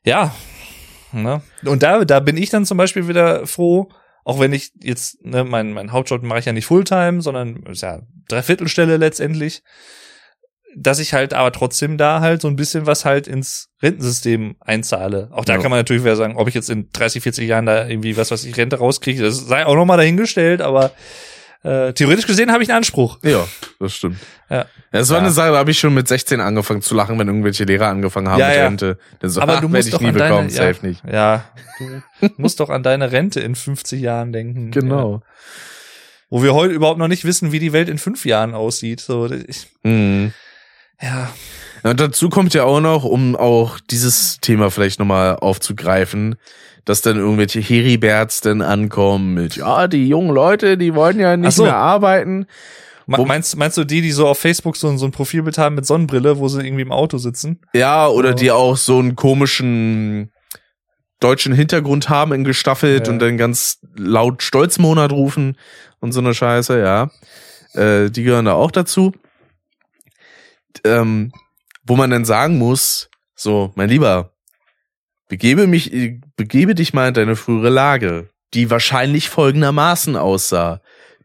[0.06, 0.34] Ja.
[1.12, 1.42] Ne?
[1.66, 3.90] Und da, da bin ich dann zum Beispiel wieder froh,
[4.24, 7.82] auch wenn ich jetzt, ne, mein, mein Hauptjob mache ich ja nicht Fulltime, sondern ist
[7.84, 9.62] ja Dreiviertelstelle letztendlich,
[10.76, 15.30] dass ich halt aber trotzdem da halt so ein bisschen was halt ins Rentensystem einzahle.
[15.32, 15.60] Auch da Ja.
[15.62, 18.32] kann man natürlich wieder sagen, ob ich jetzt in 30, 40 Jahren da irgendwie was,
[18.32, 20.92] was ich Rente rauskriege, das sei auch nochmal dahingestellt, aber
[21.64, 23.20] äh, theoretisch gesehen habe ich einen Anspruch.
[23.24, 23.48] Ja,
[23.80, 24.18] das stimmt.
[24.50, 24.66] Ja.
[24.92, 25.24] Das war Ja.
[25.24, 28.28] eine Sache, da habe ich schon mit 16 angefangen zu lachen, wenn irgendwelche Lehrer angefangen
[28.28, 28.64] haben Ja, mit ja.
[28.66, 28.98] Rente.
[29.22, 31.04] So, Aber ach, du musst doch nie an bekommen, deine, ja, nicht.
[31.10, 31.46] Ja,
[32.20, 34.72] du musst doch an deine Rente in 50 Jahren denken.
[34.72, 35.22] Genau.
[36.30, 39.00] Wo wir heute überhaupt noch nicht wissen, wie die Welt in fünf Jahren aussieht.
[39.00, 40.34] So, ich, Mhm.
[41.04, 41.30] Ja,
[41.84, 46.36] Ja, Und dazu kommt ja auch noch, um auch dieses Thema vielleicht nochmal aufzugreifen,
[46.86, 51.56] dass dann irgendwelche Heriberts dann ankommen mit, ja, die jungen Leute, die wollen ja nicht
[51.56, 51.64] so.
[51.64, 52.46] mehr arbeiten.
[53.06, 55.86] Wo- meinst, meinst du die, die so auf Facebook so, so ein Profilbild haben mit
[55.86, 57.60] Sonnenbrille, wo sie irgendwie im Auto sitzen?
[57.74, 58.34] Ja, oder Oh.
[58.34, 60.32] die auch so einen komischen
[61.20, 63.14] deutschen Hintergrund haben in gestaffelt Ja.
[63.14, 65.58] und dann ganz laut Stolzmonat rufen
[66.00, 67.10] und so eine Scheiße, ja.
[67.74, 69.14] Äh, die gehören da auch dazu.
[70.84, 71.32] Ähm,
[71.86, 74.32] wo man dann sagen muss, so, mein Lieber,
[75.28, 75.92] begebe mich,
[76.36, 78.30] begebe dich mal in deine frühere Lage.
[78.54, 80.80] die wahrscheinlich folgendermaßen aussah.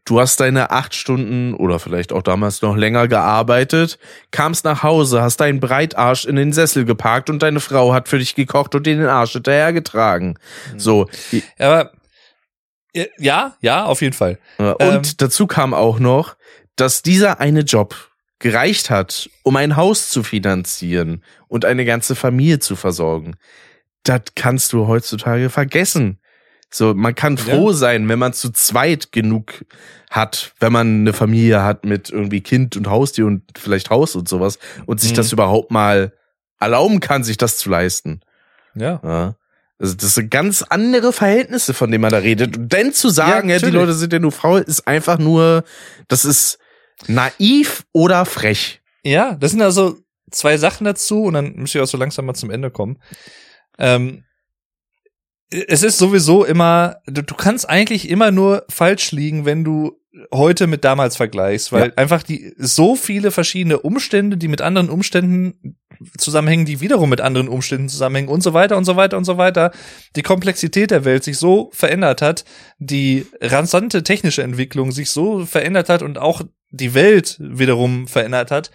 [0.05, 3.99] Du hast deine acht Stunden oder vielleicht auch damals noch länger gearbeitet,
[4.31, 8.17] kamst nach Hause, hast deinen Breitarsch in den Sessel geparkt und deine Frau hat für
[8.17, 10.39] dich gekocht und dir den Arsch hinterhergetragen.
[10.77, 11.07] So.
[11.59, 11.91] Aber
[13.19, 14.39] ja, ja, auf jeden Fall.
[14.57, 15.01] Und Ähm.
[15.17, 16.35] dazu kam auch noch,
[16.75, 18.08] dass dieser eine Job
[18.39, 23.35] gereicht hat, um ein Haus zu finanzieren und eine ganze Familie zu versorgen.
[24.03, 26.19] Das kannst du heutzutage vergessen.
[26.71, 29.65] So, man kann froh sein, wenn man zu zweit genug
[30.09, 34.29] hat, wenn man eine Familie hat mit irgendwie Kind und Haustier und vielleicht Haus und
[34.29, 35.15] sowas und sich Mhm.
[35.15, 36.13] das überhaupt mal
[36.59, 38.21] erlauben kann, sich das zu leisten.
[38.75, 39.01] Ja.
[39.03, 39.35] Ja.
[39.79, 42.55] Also das sind ganz andere Verhältnisse, von denen man da redet.
[42.57, 43.71] Und dann zu sagen, Ja, ja, die.
[43.71, 45.63] Leute sind ja nur Frau, ist einfach nur,
[46.07, 46.59] das ist
[47.07, 48.81] naiv oder frech.
[49.03, 49.97] Ja, das sind also
[50.31, 52.99] zwei Sachen dazu und dann müsst ihr auch so langsam mal zum Ende kommen.
[53.77, 54.23] Ähm,
[55.49, 59.97] es ist sowieso immer, du, du kannst eigentlich immer nur falsch liegen, wenn du
[60.33, 61.93] heute mit damals vergleichst, weil Ja.
[61.95, 65.77] einfach die so viele verschiedene Umstände, die mit anderen Umständen
[66.17, 69.37] zusammenhängen, die wiederum mit anderen Umständen zusammenhängen und so weiter und so weiter und so
[69.37, 69.71] weiter,
[70.15, 72.45] die Komplexität der Welt sich so verändert hat,
[72.79, 76.41] die rasante technische Entwicklung sich so verändert hat und auch
[76.71, 78.71] die Welt wiederum verändert hat.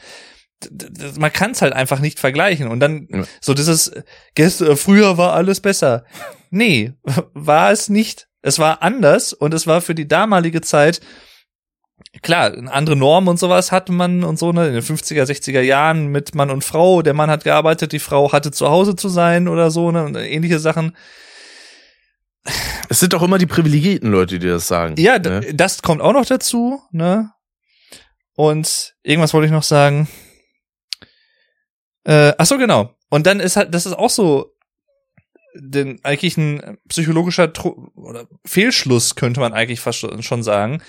[1.18, 2.68] Man kann es halt einfach nicht vergleichen.
[2.68, 3.24] Und dann Ja.
[3.40, 3.92] so dieses,
[4.34, 6.04] gestern, früher war alles besser.
[6.50, 6.92] Nee,
[7.34, 8.28] war es nicht.
[8.42, 11.00] Es war anders und es war für die damalige Zeit
[12.22, 16.08] klar, andere Normen und sowas hatte man und so, ne, in den 50er, 60er Jahren
[16.08, 17.02] mit Mann und Frau.
[17.02, 20.16] Der Mann hat gearbeitet, die Frau hatte zu Hause zu sein oder so, ne, und
[20.16, 20.96] ähnliche Sachen.
[22.88, 24.96] Es sind doch immer die privilegierten Leute, die das sagen.
[24.98, 25.40] Ja, ne?
[25.54, 27.30] das kommt auch noch dazu, ne?
[28.36, 30.08] Und irgendwas wollte ich noch sagen.
[32.04, 32.94] Äh, ach so, genau.
[33.08, 34.54] Und dann ist halt, das ist auch so,
[35.54, 40.82] denn eigentlich ein psychologischer Tro oder Fehlschluss könnte man eigentlich fast schon schon sagen.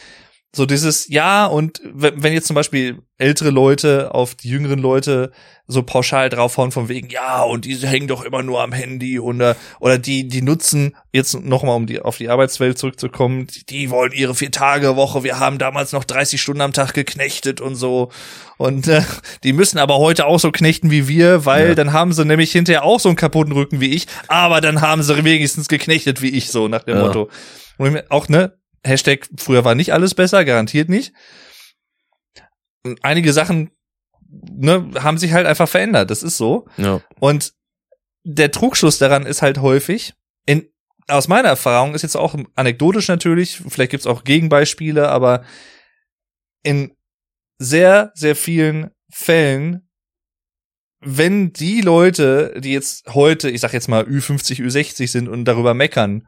[0.55, 5.31] So dieses, ja, und wenn jetzt zum Beispiel ältere Leute auf die jüngeren Leute
[5.67, 9.57] so pauschal draufhauen von wegen, ja, und die hängen doch immer nur am Handy oder,
[9.81, 14.13] oder die, die nutzen, jetzt nochmal, um die, auf die Arbeitswelt zurückzukommen, die, die wollen
[14.13, 18.09] ihre Vier-Tage-Woche, wir haben damals noch 30 Stunden am Tag geknechtet und so.
[18.57, 19.01] Und äh,
[19.43, 21.75] die müssen aber heute auch so knechten wie wir, weil Ja.
[21.75, 25.03] dann haben sie nämlich hinterher auch so einen kaputten Rücken wie ich, aber dann haben
[25.03, 27.03] sie wenigstens geknechtet wie ich, so nach dem Ja.
[27.03, 27.29] Motto.
[27.77, 28.53] Und auch, ne,
[28.85, 31.13] Hashtag, früher war nicht alles besser, garantiert nicht.
[33.01, 33.71] Einige Sachen,
[34.29, 36.67] ne, haben sich halt einfach verändert, das ist so.
[36.77, 37.01] Ja.
[37.19, 37.53] Und
[38.23, 40.13] der Trugschluss daran ist halt häufig,
[40.45, 40.69] in,
[41.07, 45.43] aus meiner Erfahrung ist jetzt auch anekdotisch natürlich, vielleicht gibt's auch Gegenbeispiele, aber
[46.63, 46.95] in
[47.57, 49.87] sehr, sehr vielen Fällen,
[50.99, 55.73] wenn die Leute, die jetzt heute, ich sag jetzt mal Ü50, Ü60 sind und darüber
[55.73, 56.27] meckern,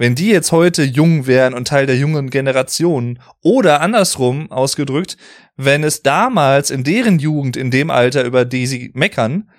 [0.00, 5.18] wenn die jetzt heute jung wären und Teil der jungen Generation oder andersrum ausgedrückt,
[5.58, 9.50] wenn es damals in deren Jugend, in dem Alter, über die sie meckern,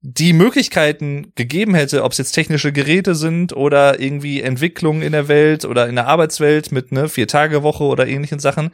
[0.00, 5.26] die Möglichkeiten gegeben hätte, ob es jetzt technische Geräte sind oder irgendwie Entwicklungen in der
[5.26, 8.70] Welt oder in der Arbeitswelt mit ne Vier-Tage-Woche oder ähnlichen Sachen,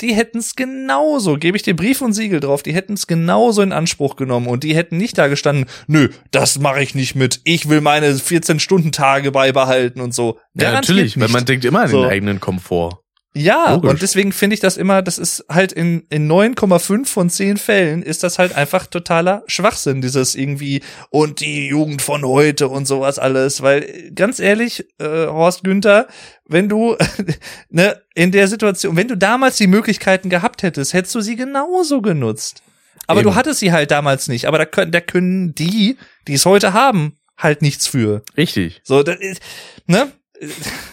[0.00, 3.62] die hätten es genauso, gebe ich dir Brief und Siegel drauf, die hätten es genauso
[3.62, 7.40] in Anspruch genommen und die hätten nicht da gestanden, nö, das mache ich nicht mit,
[7.44, 10.38] ich will meine 14-Stunden-Tage beibehalten und so.
[10.54, 12.02] Ja, Garantiert natürlich, weil man denkt immer an So.
[12.02, 13.03] den eigenen Komfort.
[13.36, 13.90] Ja, Logisch.
[13.90, 18.02] und deswegen finde ich das immer, das ist halt in, in 9,5 von 10 Fällen
[18.02, 23.18] ist das halt einfach totaler Schwachsinn, dieses irgendwie und die Jugend von heute und sowas
[23.18, 26.06] alles, weil ganz ehrlich, äh, Horst Günther,
[26.46, 26.96] wenn du
[27.70, 32.02] ne, in der Situation, wenn du damals die Möglichkeiten gehabt hättest, hättest du sie genauso
[32.02, 32.62] genutzt.
[33.08, 33.30] Aber Eben.
[33.30, 35.98] du hattest sie halt damals nicht, aber da können, da können die,
[36.28, 38.22] die es heute haben, halt nichts für.
[38.36, 38.80] Richtig.
[38.84, 39.42] So, das ist,
[39.86, 40.12] ne?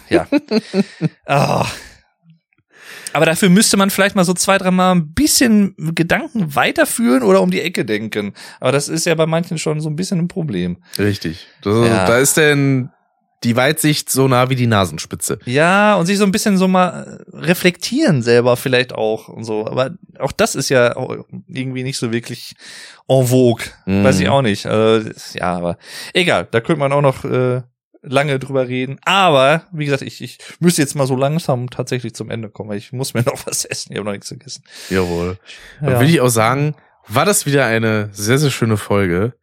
[0.09, 0.27] Ja.
[1.25, 1.67] Ah.
[3.13, 7.51] Aber dafür müsste man vielleicht mal so zwei, dreimal ein bisschen Gedanken weiterführen oder um
[7.51, 8.33] die Ecke denken.
[8.59, 10.77] Aber das ist ja bei manchen schon so ein bisschen ein Problem.
[10.97, 11.47] Richtig.
[11.61, 12.05] Das, Ja.
[12.05, 12.89] Da ist denn
[13.43, 15.39] die Weitsicht so nah wie die Nasenspitze.
[15.45, 19.65] Ja, und sich so ein bisschen so mal reflektieren selber vielleicht auch und so.
[19.65, 20.95] Aber auch das ist ja
[21.47, 22.53] irgendwie nicht so wirklich
[23.07, 23.65] en vogue.
[23.85, 24.03] Mhm.
[24.03, 24.67] Weiß ich auch nicht.
[24.67, 25.77] Also, ja, aber
[26.13, 27.61] egal, da könnte man auch noch äh,
[28.01, 28.97] lange drüber reden.
[29.05, 32.77] Aber, wie gesagt, ich, ich müsste jetzt mal so langsam tatsächlich zum Ende kommen, weil
[32.77, 33.91] ich muss mir noch was essen.
[33.91, 34.63] Ich habe noch nichts gegessen.
[34.89, 35.37] Jawohl.
[35.79, 35.99] Dann Ja.
[35.99, 36.75] will ich auch sagen,
[37.07, 39.33] war das wieder eine sehr, sehr schöne Folge.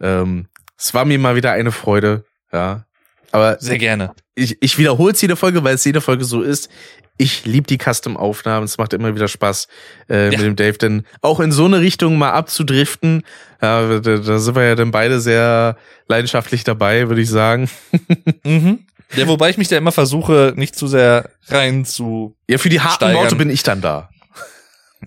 [0.00, 0.48] Ähm,
[0.78, 2.86] es war mir mal wieder eine Freude, ja.
[3.32, 4.12] Aber Sehr gerne.
[4.34, 6.68] ich, ich wiederhole es jede Folge, weil es jede Folge so ist.
[7.16, 8.64] Ich liebe die Custom-Aufnahmen.
[8.64, 9.68] Es macht immer wieder Spaß
[10.08, 10.38] äh, Ja.
[10.38, 13.22] mit dem Dave, denn auch in so eine Richtung mal abzudriften.
[13.60, 15.76] Ja, da, da sind wir ja dann beide sehr
[16.08, 17.68] leidenschaftlich dabei, würde ich sagen.
[18.44, 18.86] Mhm.
[19.16, 22.36] Ja, wobei ich mich da immer versuche, nicht zu sehr rein zu.
[22.48, 23.16] Ja, für die harten Steigern.
[23.22, 24.08] Worte bin ich dann da.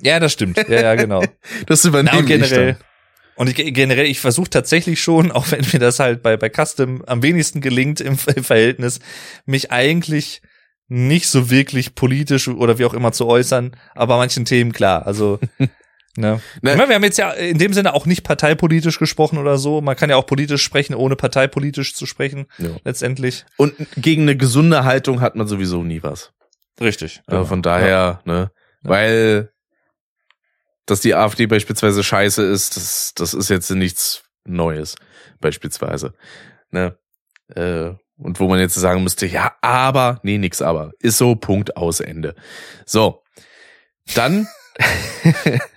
[0.02, 0.58] Ja, das stimmt.
[0.58, 1.24] Ja, ja, genau.
[1.68, 2.72] Das Na, übernehme und generell.
[2.72, 2.76] ich
[3.36, 7.04] Und ich, generell, ich versuche tatsächlich schon, auch wenn mir das halt bei, bei Custom
[7.06, 9.00] am wenigsten gelingt im, im Verhältnis,
[9.46, 10.42] mich eigentlich
[10.88, 15.08] nicht so wirklich politisch oder wie auch immer zu äußern, aber manchen Themen klar.
[15.08, 15.70] Also, ne.
[16.62, 16.76] Ne.
[16.76, 19.82] Meine, wir haben jetzt ja in dem Sinne auch nicht parteipolitisch gesprochen oder so.
[19.82, 22.46] Man kann ja auch politisch sprechen, ohne parteipolitisch zu sprechen.
[22.60, 22.70] Ja.
[22.84, 23.46] letztendlich.
[23.58, 26.34] Und gegen eine gesunde Haltung hat man sowieso nie was.
[26.80, 27.22] Richtig.
[27.26, 28.52] Also von daher, ne,
[28.84, 28.90] Ja.
[28.90, 29.53] weil
[30.86, 34.96] dass die AfD beispielsweise scheiße ist, das, das ist jetzt nichts Neues,
[35.40, 36.14] beispielsweise.
[36.72, 36.98] Ne?
[37.56, 40.92] Äh, und wo man jetzt sagen müsste, ja, aber, nee, nix aber.
[41.00, 42.36] Ist so, Punkt, aus, Ende.
[42.86, 43.24] So.
[44.16, 44.48] Dann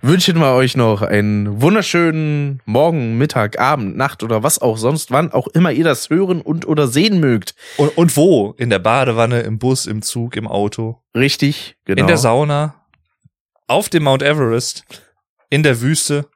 [0.00, 5.32] wünschen wir euch noch einen wunderschönen Morgen, Mittag, Abend, Nacht oder was auch sonst, wann
[5.32, 7.54] auch immer ihr das hören und oder sehen mögt.
[7.78, 8.54] Und, und wo?
[8.58, 12.00] In der Badewanne, im Bus, im Zug, im Auto, Richtig, genau.
[12.00, 12.81] in der Sauna,
[13.66, 14.84] auf dem Mount Everest,
[15.50, 16.26] in der Wüste,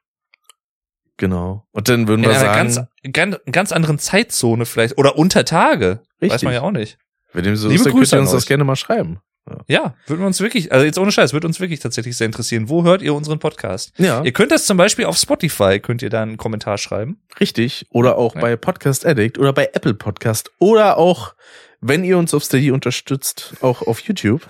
[1.19, 1.65] Genau.
[1.71, 5.45] Und dann würden in wir einer sagen, ganz, ganz, ganz anderen Zeitzone vielleicht oder unter
[5.45, 6.01] Tage.
[6.19, 6.43] Weiß Richtig.
[6.43, 6.99] man ja auch nicht.
[7.33, 9.19] wenn dem so Liebe ist, dann könnt Grüße ihr uns das gerne mal schreiben.
[9.67, 12.67] Ja, würde uns wirklich, also jetzt ohne Scheiß, würde uns wirklich tatsächlich sehr interessieren.
[12.69, 13.93] Wo hört ihr unseren Podcast?
[13.97, 17.21] Ja, Ihr könnt das zum Beispiel auf Spotify, könnt ihr da einen Kommentar schreiben.
[17.39, 17.87] richtig.
[17.89, 18.41] Oder auch Ja.
[18.41, 21.33] bei Podcast Addict oder bei Apple Podcast oder auch,
[21.79, 24.45] wenn ihr uns auf Steady unterstützt, auch auf YouTube.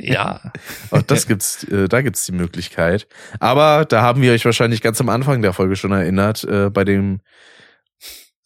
[0.00, 0.40] Ja.
[0.90, 3.06] Auch das gibt's, äh, da gibt's die Möglichkeit.
[3.40, 6.84] Aber da haben wir euch wahrscheinlich ganz am Anfang der Folge schon erinnert, äh, bei
[6.84, 7.20] dem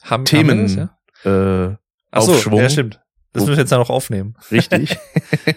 [0.03, 0.91] Haben, Themen, Haben
[1.23, 1.67] das, ja?
[1.71, 1.77] äh,
[2.11, 2.61] Ach so, Aufschwung.
[2.61, 3.01] Ja, stimmt.
[3.33, 4.35] Das müssen wir jetzt ja noch aufnehmen.
[4.51, 4.97] richtig.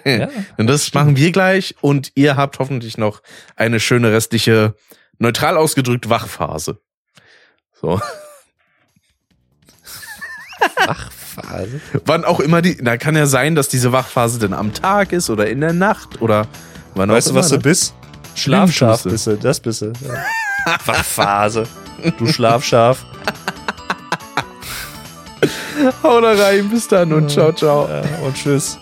[0.06, 0.30] Ja.
[0.58, 3.22] Und das machen wir gleich und ihr habt hoffentlich noch
[3.56, 4.76] eine schöne restliche,
[5.18, 6.80] neutral ausgedrückt, Wachphase.
[7.74, 8.00] So.
[11.44, 11.82] Wachphase.
[12.06, 15.30] Wann auch immer die, da kann ja sein, dass diese Wachphase dann am Tag ist
[15.30, 16.48] oder in der Nacht oder
[16.96, 17.62] wann Weißt auch du, was du ne?
[17.62, 17.94] bist?
[18.36, 19.88] Schlafschaf bist du, das bist du.
[19.88, 20.78] Ja.
[20.86, 21.64] Wachphase.
[22.18, 23.06] Du Schlafschaf.
[26.04, 27.88] Hau da rein, bis dann und ciao, ciao.
[27.88, 28.78] Ja, und tschüss.